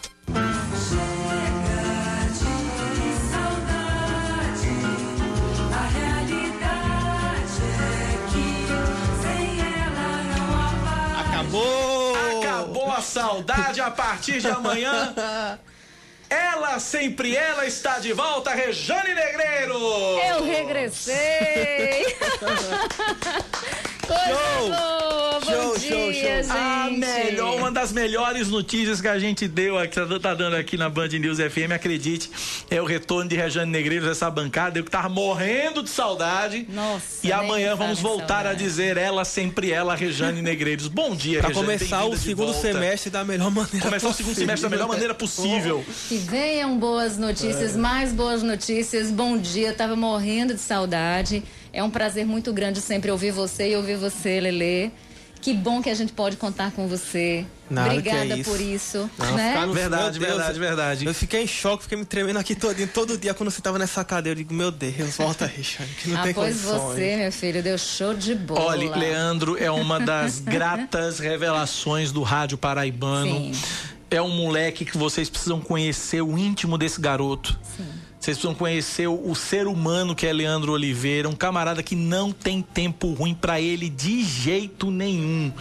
Acabou! 11.20 12.40
Acabou 12.40 12.92
a 12.92 13.02
saudade 13.02 13.80
a 13.80 13.92
partir 13.92 14.42
de 14.42 14.48
amanhã. 14.48 15.14
Ela, 16.30 16.80
sempre 16.80 17.36
ela, 17.36 17.66
está 17.66 17.98
de 17.98 18.14
volta, 18.14 18.52
Rejane 18.52 19.16
Negreiro! 19.16 19.80
Eu 20.20 20.44
regressei! 20.44 22.16
Coisa 24.06 24.78
Show! 24.78 24.99
Show. 26.50 26.58
A 26.58 26.90
gente. 26.90 27.00
melhor, 27.00 27.56
uma 27.58 27.72
das 27.72 27.92
melhores 27.92 28.48
notícias 28.50 29.00
que 29.02 29.08
a 29.08 29.18
gente 29.20 29.48
deu, 29.48 29.78
aqui, 29.78 29.96
tá 30.20 30.34
dando 30.34 30.56
aqui 30.56 30.76
na 30.78 30.90
Band 30.90 31.08
News 31.10 31.38
FM, 31.38 31.72
acredite, 31.74 32.30
é 32.70 32.82
o 32.82 32.86
retorno 32.86 33.30
de 33.30 33.36
Rejane 33.36 33.72
Negreiros, 33.72 34.08
essa 34.10 34.30
bancada. 34.30 34.80
Eu 34.80 34.84
que 34.84 34.92
tava 34.92 35.10
morrendo 35.10 35.84
de 35.84 35.90
saudade. 35.90 36.66
Nossa. 36.70 37.26
E 37.26 37.32
amanhã 37.32 37.76
vamos 37.76 38.00
voltar 38.00 38.40
a 38.42 38.44
saudade. 38.44 38.64
dizer 38.64 38.98
ela, 38.98 39.24
sempre 39.26 39.72
ela, 39.72 39.96
Rejane 39.96 40.42
Negreiros. 40.42 40.88
Bom 40.88 41.16
dia, 41.16 41.40
Pra 41.40 41.50
Rejane. 41.50 41.66
começar 41.66 41.98
bem-vinda 42.00 42.16
o 42.16 42.20
segundo 42.20 42.54
volta. 42.54 42.62
semestre 42.62 43.10
da 43.10 43.24
melhor 43.24 43.52
maneira 43.52 43.86
Começar 43.86 44.08
o 44.10 44.14
segundo 44.14 44.34
possível. 44.34 44.48
semestre 44.48 44.64
da 44.64 44.70
melhor 44.70 44.88
maneira 44.88 45.14
possível. 45.14 45.86
Que 46.10 46.18
venham 46.18 46.78
boas 46.80 47.18
notícias, 47.18 47.76
mais 47.76 48.12
boas 48.12 48.42
notícias. 48.42 49.12
Bom 49.12 49.38
dia, 49.38 49.74
tava 49.74 49.96
morrendo 49.96 50.54
de 50.54 50.60
saudade. 50.60 51.44
É 51.72 51.84
um 51.84 51.90
prazer 51.90 52.26
muito 52.26 52.52
grande 52.52 52.82
sempre 52.82 53.12
ouvir 53.12 53.32
você 53.32 53.72
e 53.72 53.76
ouvir 53.76 53.96
você, 53.98 54.40
Lelê. 54.40 54.90
Que 55.42 55.54
bom 55.54 55.82
que 55.82 55.90
a 55.90 55.94
gente 55.96 56.12
pode 56.12 56.36
contar 56.36 56.72
com 56.72 56.88
você. 56.88 57.46
Nada 57.70 57.92
Obrigada 57.92 58.34
é 58.34 58.38
isso. 58.40 58.50
por 58.50 58.60
isso. 58.60 59.10
Não, 59.18 59.36
né? 59.38 59.66
no- 59.66 59.74
Verdade, 59.74 60.20
Deus, 60.20 60.32
verdade, 60.32 60.60
verdade. 60.60 61.06
Eu 61.06 61.14
fiquei 61.14 61.44
em 61.44 61.48
choque, 61.48 61.84
fiquei 61.84 61.98
me 61.98 62.04
tremendo 62.04 62.38
aqui 62.40 62.56
todo, 62.56 62.76
todo 62.88 63.18
dia 63.18 63.34
quando 63.34 63.50
você 63.50 63.62
tava 63.62 63.80
nessa 63.80 64.04
cadeira. 64.04 64.38
Eu 64.38 64.44
digo, 64.44 64.54
meu 64.54 64.70
Deus, 64.72 65.16
volta 65.16 65.46
aí, 65.46 65.64
Xane, 65.64 65.90
que 66.02 66.10
não 66.10 66.20
ah, 66.20 66.24
tem 66.24 66.34
pois 66.34 66.62
condições. 66.62 66.82
você, 66.94 67.16
meu 67.16 67.32
filho, 67.32 67.64
deu 67.64 67.78
show 67.78 68.14
de 68.14 68.36
bola. 68.36 68.66
Olha, 68.66 68.96
Leandro 68.96 69.56
é 69.58 69.72
uma 69.72 70.00
das 70.00 70.40
gratas 70.44 71.20
revelações 71.20 72.12
do 72.12 72.22
rádio 72.22 72.58
paraibano. 72.58 73.32
Sim. 73.32 73.52
É 74.12 74.22
um 74.22 74.30
moleque 74.36 74.84
que 74.84 74.98
vocês 74.98 75.30
precisam 75.30 75.62
conhecer 75.62 76.22
o 76.22 76.38
íntimo 76.38 76.78
desse 76.78 77.00
garoto. 77.00 77.58
Vocês 78.20 78.36
precisam 78.36 78.54
conhecer 78.54 79.08
o, 79.08 79.32
o 79.32 79.34
ser 79.34 79.66
humano 79.66 80.14
que 80.14 80.28
é 80.28 80.34
Leandro 80.34 80.74
Oliveira, 80.74 81.30
um 81.30 81.34
camarada 81.34 81.82
que 81.82 81.96
não 81.96 82.34
tem 82.34 82.62
tempo 82.62 83.14
ruim 83.14 83.34
pra 83.34 83.62
ele 83.62 83.90
de 83.90 84.22
jeito 84.26 84.92
nenhum. 84.92 85.54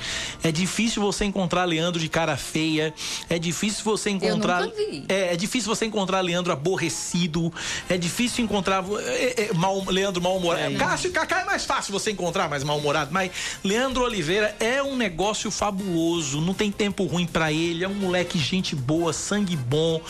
É 0.43 0.51
difícil 0.51 1.01
você 1.01 1.25
encontrar 1.25 1.65
Leandro 1.67 2.01
de 2.01 2.09
cara 2.09 2.37
feia, 2.37 2.93
é 3.31 3.39
difícil 3.39 3.85
você 3.85 4.11
encontrar 4.11 4.63
nunca 4.63 4.75
vi. 4.77 5.05
é, 5.09 5.35
é 5.35 5.37
difícil 5.37 5.73
você 5.73 5.87
encontrar 5.87 6.21
Leandro 6.21 6.53
aborrecido, 6.53 7.53
é 7.89 7.97
difícil 7.97 8.43
encontrar 8.45 8.85
é, 9.07 9.45
é, 9.45 9.53
mal- 9.55 9.85
Leandro 9.87 10.21
mal-humorado. 10.21 10.75
Cássio 10.77 11.11
e 11.11 11.13
Cacá 11.13 11.43
é 11.43 11.45
mais 11.45 11.65
fácil 11.65 11.93
você 11.93 12.11
encontrar 12.11 12.49
mais 12.49 12.65
mal-humorado, 12.65 13.13
mas 13.13 13.31
Leandro 13.63 14.03
Oliveira 14.03 14.57
é 14.59 14.83
um 14.83 14.97
negócio 14.97 15.49
fabuloso, 15.53 16.41
não 16.41 16.55
tem 16.55 16.73
tempo 16.73 17.05
ruim 17.05 17.25
pra 17.27 17.53
ele, 17.53 17.85
é 17.85 17.89
um 17.89 17.95
moleque 17.95 18.37
gente 18.37 18.75
boa, 18.75 19.13
sangue 19.13 19.55
bom, 19.57 20.01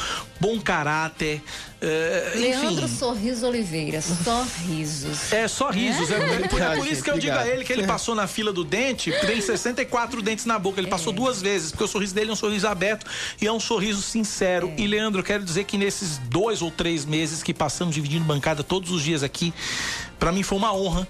bom 0.40 0.58
caráter, 0.58 1.42
é, 1.80 2.32
Leandro 2.34 2.86
enfim. 2.86 2.96
Sorriso 2.96 3.46
Oliveira, 3.46 4.02
sorrisos. 4.02 5.32
É 5.32 5.46
só 5.46 5.70
risos. 5.70 6.10
É, 6.10 6.16
é 6.16 6.48
por, 6.48 6.60
é 6.60 6.76
por 6.76 6.86
isso 6.86 7.02
que 7.04 7.10
eu 7.10 7.18
digo 7.18 7.36
a 7.36 7.46
ele 7.46 7.64
que 7.64 7.72
ele 7.72 7.86
passou 7.86 8.16
na 8.16 8.26
fila 8.26 8.52
do 8.52 8.64
dente, 8.64 9.12
tem 9.24 9.40
64 9.40 10.20
dentes 10.20 10.44
na 10.44 10.58
boca. 10.58 10.80
Ele 10.80 10.88
passou 10.88 11.12
duas 11.12 11.40
vezes, 11.40 11.70
porque 11.70 11.84
o 11.84 11.88
sorriso 11.88 12.14
dele 12.14 12.30
é 12.30 12.32
um 12.32 12.36
sorriso 12.36 12.66
aberto 12.66 13.06
e 13.40 13.46
é 13.46 13.52
um 13.52 13.60
sorriso 13.60 14.02
sincero. 14.02 14.72
E, 14.76 14.86
Leandro, 14.88 15.20
eu 15.20 15.24
quero 15.24 15.44
dizer 15.44 15.64
que 15.64 15.78
nesses 15.78 16.18
dois 16.18 16.62
ou 16.62 16.70
três 16.70 17.04
meses 17.04 17.42
que 17.44 17.54
passamos 17.54 17.94
dividindo 17.94 18.24
bancada 18.24 18.64
todos 18.64 18.90
os 18.90 19.02
dias 19.02 19.22
aqui, 19.22 19.54
pra 20.18 20.32
mim 20.32 20.42
foi 20.42 20.58
uma 20.58 20.74
honra. 20.74 21.06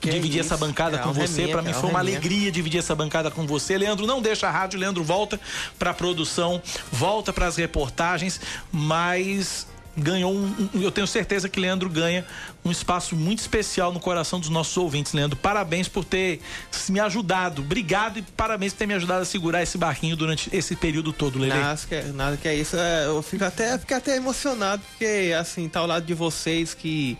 Que 0.00 0.10
dividir 0.10 0.40
isso. 0.40 0.52
essa 0.52 0.56
bancada 0.56 0.96
É 0.96 1.00
com 1.00 1.12
você, 1.12 1.46
pra 1.46 1.62
mim 1.62 1.70
é 1.70 1.74
foi 1.74 1.88
uma 1.88 2.00
alegria 2.00 2.50
dividir 2.50 2.78
essa 2.78 2.92
bancada 2.92 3.30
com 3.30 3.46
você. 3.46 3.78
Leandro, 3.78 4.04
não 4.04 4.20
deixa 4.20 4.48
a 4.48 4.50
rádio, 4.50 4.78
Leandro 4.78 5.04
volta 5.04 5.40
pra 5.78 5.94
produção, 5.94 6.60
volta 6.90 7.32
pras 7.32 7.54
reportagens, 7.54 8.40
mas 8.72 9.68
ganhou 9.96 10.32
um, 10.32 10.68
um- 10.74 10.82
eu 10.82 10.90
tenho 10.90 11.06
certeza 11.06 11.48
que 11.48 11.60
Leandro 11.60 11.88
ganha 11.88 12.24
um 12.64 12.70
espaço 12.70 13.14
muito 13.14 13.40
especial 13.40 13.92
no 13.92 14.00
coração 14.00 14.40
dos 14.40 14.48
nossos 14.48 14.76
ouvintes, 14.76 15.12
Leandro. 15.12 15.36
Parabéns 15.36 15.88
por 15.88 16.04
ter 16.04 16.40
me 16.88 17.00
ajudado. 17.00 17.60
Obrigado 17.62 18.18
e 18.18 18.22
parabéns 18.22 18.72
por 18.72 18.78
ter 18.78 18.86
me 18.86 18.94
ajudado 18.94 19.22
a 19.22 19.24
segurar 19.24 19.62
esse 19.62 19.76
barquinho 19.76 20.16
durante 20.16 20.48
esse 20.54 20.74
período 20.76 21.12
todo, 21.12 21.38
Lele. 21.38 21.54
Nada 21.54 21.80
que, 21.88 21.94
é- 21.94 22.02
nada 22.14 22.36
que 22.36 22.48
é 22.48 22.54
isso. 22.54 22.76
É, 22.76 23.06
eu 23.06 23.22
fico 23.22 23.44
até, 23.44 23.78
fico 23.78 23.94
até 23.94 24.16
emocionado, 24.16 24.82
porque 24.90 25.32
assim, 25.38 25.68
tá 25.68 25.80
ao 25.80 25.86
lado 25.86 26.06
de 26.06 26.14
vocês 26.14 26.72
que 26.74 27.18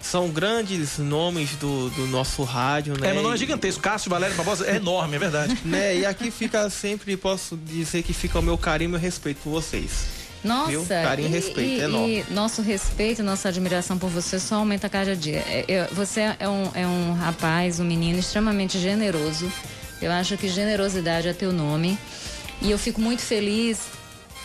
são 0.00 0.28
grandes 0.30 0.98
nomes 0.98 1.50
do, 1.56 1.88
do 1.90 2.06
nosso 2.08 2.42
rádio, 2.42 2.98
né? 3.00 3.10
É, 3.10 3.12
meu 3.12 3.22
nome 3.22 3.36
é 3.36 3.38
gigantesco. 3.38 3.80
Cássio 3.80 4.10
Valério 4.10 4.34
Barbosa 4.36 4.66
é 4.66 4.76
enorme, 4.76 5.14
é 5.14 5.18
verdade. 5.18 5.56
né? 5.64 5.96
E 5.98 6.04
aqui 6.04 6.30
fica 6.30 6.68
sempre, 6.68 7.16
posso 7.16 7.56
dizer 7.56 8.02
que 8.02 8.12
fica 8.12 8.38
o 8.38 8.42
meu 8.42 8.58
carinho 8.58 8.88
e 8.88 8.90
meu 8.90 9.00
respeito 9.00 9.38
por 9.44 9.50
vocês. 9.50 10.21
Nossa, 10.44 10.70
Viu? 10.70 10.84
Carinho 10.86 11.28
e 11.28 11.32
respeito, 11.32 11.80
e, 11.80 11.84
enorme. 11.84 12.24
e 12.28 12.32
nosso 12.32 12.62
respeito, 12.62 13.22
nossa 13.22 13.48
admiração 13.48 13.96
por 13.96 14.10
você 14.10 14.40
só 14.40 14.56
aumenta 14.56 14.88
a 14.88 14.90
cada 14.90 15.14
dia. 15.14 15.38
É, 15.46 15.64
eu- 15.68 15.94
você 15.94 16.34
é 16.38 16.48
um, 16.48 16.70
é 16.74 16.86
um 16.86 17.14
rapaz, 17.14 17.78
um 17.78 17.84
menino 17.84 18.18
extremamente 18.18 18.78
generoso. 18.78 19.50
Eu 20.00 20.10
acho 20.10 20.36
que 20.36 20.48
generosidade 20.48 21.28
é 21.28 21.32
teu 21.32 21.52
nome. 21.52 21.96
E 22.60 22.70
eu 22.70 22.78
fico 22.78 23.00
muito 23.00 23.22
feliz 23.22 23.78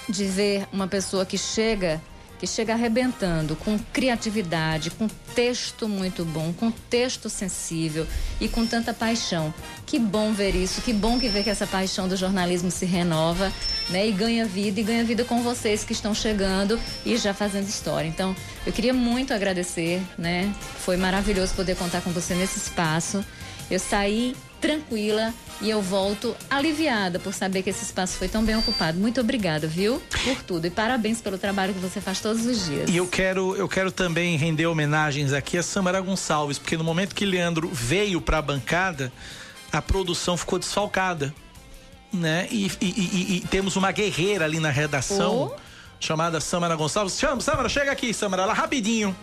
de 0.07 0.25
ver 0.25 0.67
uma 0.71 0.87
pessoa 0.87 1.25
que 1.25 1.37
chega 1.37 1.99
que 2.39 2.47
chega 2.47 2.73
arrebentando 2.73 3.55
com 3.55 3.77
criatividade, 3.91 4.91
com 4.91 5.07
texto 5.35 5.87
muito 5.87 6.23
bom, 6.23 6.53
com 6.53 6.71
texto 6.71 7.29
sensível 7.29 8.05
e 8.39 8.47
com 8.47 8.65
tanta 8.65 8.93
paixão. 8.93 9.53
Que 9.85 9.97
bom 9.97 10.33
ver 10.33 10.55
isso, 10.55 10.81
que 10.81 10.93
bom 10.93 11.19
que 11.19 11.29
ver 11.29 11.43
que 11.43 11.49
essa 11.49 11.65
paixão 11.65 12.07
do 12.07 12.15
jornalismo 12.15 12.69
se 12.69 12.85
renova, 12.85 13.51
né? 13.89 14.07
E 14.07 14.11
ganha 14.11 14.45
vida 14.45 14.79
e 14.79 14.83
ganha 14.83 15.03
vida 15.03 15.23
com 15.23 15.41
vocês 15.41 15.83
que 15.83 15.93
estão 15.93 16.13
chegando 16.13 16.79
e 17.05 17.17
já 17.17 17.33
fazendo 17.33 17.67
história. 17.67 18.07
Então, 18.07 18.35
eu 18.65 18.73
queria 18.73 18.93
muito 18.93 19.33
agradecer, 19.33 20.01
né? 20.17 20.53
Foi 20.79 20.97
maravilhoso 20.97 21.53
poder 21.53 21.75
contar 21.75 22.01
com 22.01 22.11
você 22.11 22.35
nesse 22.35 22.57
espaço. 22.59 23.23
Eu 23.69 23.79
saí 23.79 24.35
tranquila 24.59 25.33
e 25.61 25.69
eu 25.69 25.81
volto 25.81 26.35
aliviada 26.49 27.19
por 27.19 27.33
saber 27.33 27.63
que 27.63 27.69
esse 27.69 27.83
espaço 27.83 28.17
foi 28.17 28.27
tão 28.27 28.43
bem 28.43 28.55
ocupado. 28.55 28.97
Muito 28.99 29.19
obrigada, 29.21 29.67
viu? 29.67 30.01
Por 30.23 30.41
tudo. 30.43 30.65
E 30.67 30.69
parabéns 30.69 31.19
pelo 31.21 31.37
trabalho 31.37 31.73
que 31.73 31.79
você 31.79 31.99
faz 31.99 32.19
todos 32.19 32.45
os 32.45 32.65
dias. 32.65 32.89
E 32.89 32.97
eu 32.97 33.07
quero, 33.07 33.55
eu 33.55 33.67
quero 33.67 33.91
também 33.91 34.37
render 34.37 34.67
homenagens 34.67 35.33
aqui 35.33 35.57
a 35.57 35.63
Samara 35.63 35.99
Gonçalves, 36.01 36.59
porque 36.59 36.77
no 36.77 36.83
momento 36.83 37.15
que 37.15 37.25
Leandro 37.25 37.69
veio 37.73 38.21
para 38.21 38.37
a 38.37 38.41
bancada, 38.41 39.11
a 39.71 39.81
produção 39.81 40.37
ficou 40.37 40.59
desfalcada, 40.59 41.33
né? 42.13 42.47
E, 42.51 42.67
e- 42.79 42.85
e- 42.85 43.37
e 43.37 43.47
temos 43.49 43.75
uma 43.75 43.91
guerreira 43.91 44.45
ali 44.45 44.59
na 44.59 44.69
redação 44.69 45.53
chamada 45.99 46.39
Samara 46.39 46.75
Gonçalves. 46.75 47.17
Chama, 47.19 47.41
Samara, 47.41 47.67
chega 47.67 47.91
aqui, 47.91 48.13
Samara, 48.13 48.45
lá 48.45 48.53
rapidinho. 48.53 49.15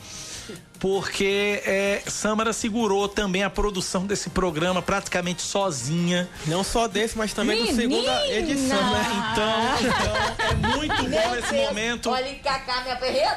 Porque 0.79 1.63
é, 1.65 2.03
Samara 2.07 2.53
segurou 2.53 3.09
também 3.09 3.43
a 3.43 3.51
produção 3.51 4.07
desse 4.07 4.31
programa 4.31 4.83
praticamente 4.83 5.43
sozinha. 5.43 6.29
Não 6.47 6.63
só 6.63 6.87
desse, 6.87 7.17
mas 7.17 7.33
também 7.33 7.65
do 7.65 7.75
segunda 7.75 8.27
edição, 8.29 8.91
né? 8.91 9.05
Então, 9.33 9.91
então 9.91 10.47
é 10.47 10.77
muito 10.77 11.03
bom 11.09 11.35
esse 11.37 11.55
momento. 11.55 12.11
Olha, 12.11 12.29
e 12.29 12.37
Cacá 12.37 12.83
me 12.83 12.91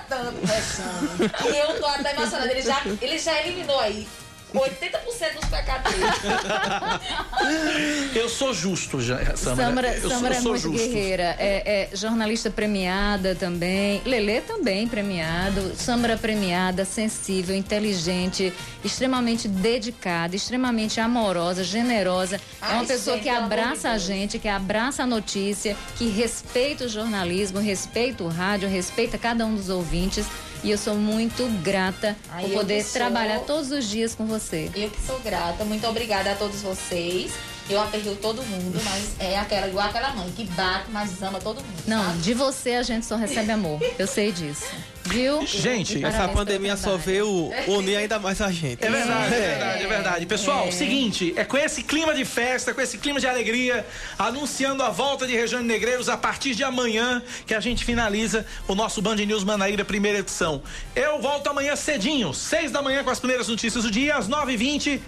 tanto 0.10 0.34
conversando. 0.40 1.32
e 1.54 1.58
eu 1.58 1.80
tô 1.80 1.86
até 1.86 2.14
emocionada. 2.14 2.52
Ele 2.52 2.62
já, 2.62 2.82
ele 3.02 3.18
já 3.18 3.42
eliminou 3.42 3.80
aí 3.80 4.08
80% 4.54 5.40
dos 5.40 5.50
pecados. 5.50 5.92
Eu 8.16 8.30
sou 8.30 8.54
justo, 8.54 9.00
já, 9.02 9.36
Samara. 9.36 9.68
Samara, 9.68 9.96
eu 9.96 10.02
sou, 10.02 10.10
Samara 10.10 10.36
eu 10.36 10.38
é 10.38 10.42
sou 10.42 10.52
muito 10.52 10.64
justo. 10.64 10.78
guerreira. 10.78 11.36
É, 11.38 11.90
é 11.94 11.96
jornalista 11.96 12.50
premiada 12.50 13.36
também. 13.36 14.02
Lelê 14.06 14.42
também 14.42 14.88
premiado. 14.88 15.74
Samara 15.76 16.18
premiada, 16.18 16.84
sensível, 16.84 17.56
inteligente, 17.56 18.52
extremamente 18.84 19.48
dedicada, 19.48 20.36
extremamente 20.36 21.00
amorosa, 21.00 21.64
generosa. 21.64 22.38
é 22.38 22.40
Ai, 22.62 22.74
uma 22.76 22.86
pessoa 22.86 23.18
gente, 23.18 23.24
que 23.24 23.30
abraça 23.30 23.90
a 23.92 23.98
gente, 23.98 24.40
que 24.40 24.48
abraça 24.48 25.04
a 25.04 25.06
notícia, 25.06 25.76
que 25.96 26.10
respeita 26.10 26.86
o 26.86 26.90
jornalismo, 26.90 27.60
respeita 27.60 28.24
o 28.24 28.28
rádio, 28.28 28.68
respeita 28.68 29.18
cada 29.18 29.46
um 29.46 29.56
dos 29.56 29.70
ouvintes. 29.70 30.26
E 30.64 30.72
eu 30.72 30.78
sou 30.78 30.96
muito 30.96 31.48
grata 31.62 32.16
Ai, 32.32 32.44
por 32.46 32.52
poder 32.54 32.84
sou. 32.84 32.94
trabalhar 32.94 33.40
todos 33.42 33.72
os 33.72 33.88
dias 33.88 34.16
com 34.16 34.26
você. 34.26 34.70
Eu 34.76 34.90
que 34.90 35.02
sou 35.02 35.20
grata. 35.20 35.64
Muito 35.64 35.86
obrigada 35.88 36.32
a 36.32 36.36
todos 36.36 36.62
vocês. 36.62 37.32
Eu 37.70 37.82
aperrei 37.82 38.16
todo 38.16 38.42
mundo, 38.44 38.80
mas 38.84 39.16
é 39.20 39.38
aquela 39.38 39.68
igual 39.68 39.88
aquela 39.88 40.14
mãe 40.14 40.32
que 40.36 40.46
bate, 40.46 40.90
mas 40.90 41.22
ama 41.22 41.40
todo 41.40 41.58
mundo. 41.58 41.84
Não, 41.86 42.18
de 42.20 42.34
você 42.34 42.72
a 42.72 42.84
gente 42.84 43.06
só 43.06 43.18
recebe 43.18 43.52
amor. 43.52 43.80
Eu 44.00 44.08
sei 44.08 44.32
disso. 44.32 44.66
Viu? 45.04 45.46
Gente, 45.46 46.04
Essa 46.04 46.18
parabéns 46.18 46.38
pandemia 46.38 46.76
só 46.78 46.98
veio 46.98 47.50
unir 47.68 47.96
ainda 47.96 48.20
mais 48.20 48.42
a 48.42 48.52
gente. 48.52 48.84
É 48.84 48.90
verdade, 48.90 49.34
é 49.34 49.40
verdade, 49.40 49.84
é 49.84 49.88
verdade. 49.88 50.26
Pessoal, 50.26 50.70
seguinte, 50.72 51.34
é 51.38 51.46
com 51.46 51.58
esse 51.58 51.82
clima 51.82 52.14
de 52.14 52.26
festa, 52.26 52.74
com 52.74 52.82
esse 52.82 52.98
clima 52.98 53.20
de 53.20 53.26
alegria, 53.26 53.86
anunciando 54.20 54.84
a 54.84 54.90
volta 54.90 55.26
de 55.26 55.34
Regiane 55.34 55.66
Negreiros 55.66 56.10
a 56.10 56.18
partir 56.18 56.56
de 56.56 56.64
amanhã, 56.64 57.22
que 57.46 57.54
a 57.54 57.60
gente 57.62 57.86
finaliza 57.86 58.46
o 58.68 58.76
nosso 58.76 59.02
Band 59.02 59.16
News 59.16 59.46
Manaíra, 59.46 59.86
primeira 59.86 60.20
edição. 60.20 60.62
Eu 60.94 61.22
volto 61.22 61.48
amanhã 61.48 61.76
cedinho, 61.76 62.34
seis 62.34 62.70
da 62.70 62.82
manhã 62.82 63.02
com 63.04 63.10
as 63.10 63.20
primeiras 63.20 63.48
notícias 63.48 63.86
do 63.86 63.92
dia, 63.92 64.16
às 64.16 64.28
nove 64.28 64.54
e 64.54 64.58
vinte. 64.58 65.02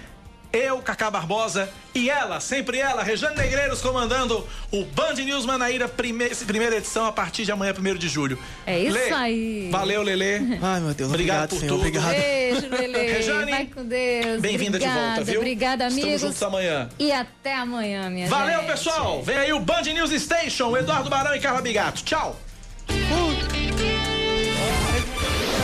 Eu, 0.52 0.80
Cacá 0.80 1.12
Barbosa 1.12 1.70
e 1.94 2.10
ela, 2.10 2.40
sempre 2.40 2.80
ela, 2.80 3.04
Rejane 3.04 3.36
Negreiros, 3.36 3.82
comandando 3.82 4.46
o 4.72 4.84
Band 4.86 5.14
News 5.14 5.46
Manaíra, 5.46 5.88
primeira, 5.88 6.36
primeira 6.36 6.78
edição 6.78 7.06
a 7.06 7.12
partir 7.12 7.46
de 7.46 7.52
amanhã, 7.52 7.74
1 7.78 7.96
de 7.96 8.08
julho. 8.08 8.38
É 8.66 8.80
isso 8.80 8.94
Lê, 8.94 9.12
aí. 9.12 9.70
Valeu, 9.72 10.02
Lelê. 10.02 10.38
Ai, 10.62 10.80
meu 10.80 10.94
Deus, 10.94 11.10
obrigado, 11.10 11.10
obrigado, 11.10 11.50
por 11.50 11.60
senhor, 11.60 11.70
tudo. 11.74 11.80
obrigado. 11.80 12.16
Beijo, 12.16 12.68
Lele. 12.70 13.12
Rejane, 13.12 13.52
Vai 13.52 13.66
com 13.66 13.84
Deus. 13.86 14.42
Bem-vinda 14.42 14.80
de 14.80 14.86
volta, 14.86 15.00
Obrigada, 15.00 15.24
viu? 15.24 15.40
Obrigada, 15.40 15.84
Estamos 15.88 16.04
amigos. 16.04 16.22
juntos 16.22 16.44
amanhã. 16.44 16.90
E 16.98 17.12
até 17.12 17.56
amanhã, 17.56 18.10
minha 18.10 18.28
Valeu, 18.28 18.60
gente. 18.62 18.72
pessoal. 18.72 19.22
Vem 19.24 19.38
aí 19.38 19.54
o 19.54 19.60
Band 19.60 19.82
News 19.84 20.12
Station, 20.22 20.76
Eduardo 20.76 21.10
Barão 21.10 21.36
e 21.36 21.40
Carla 21.40 21.62
Bigato. 21.62 22.04
Tchau. 22.04 22.40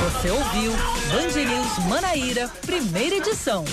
Você 0.03 0.29
ouviu 0.29 0.71
Band 1.11 1.43
News 1.43 1.79
Manaíra, 1.87 2.49
primeira 2.65 3.15
edição. 3.15 3.65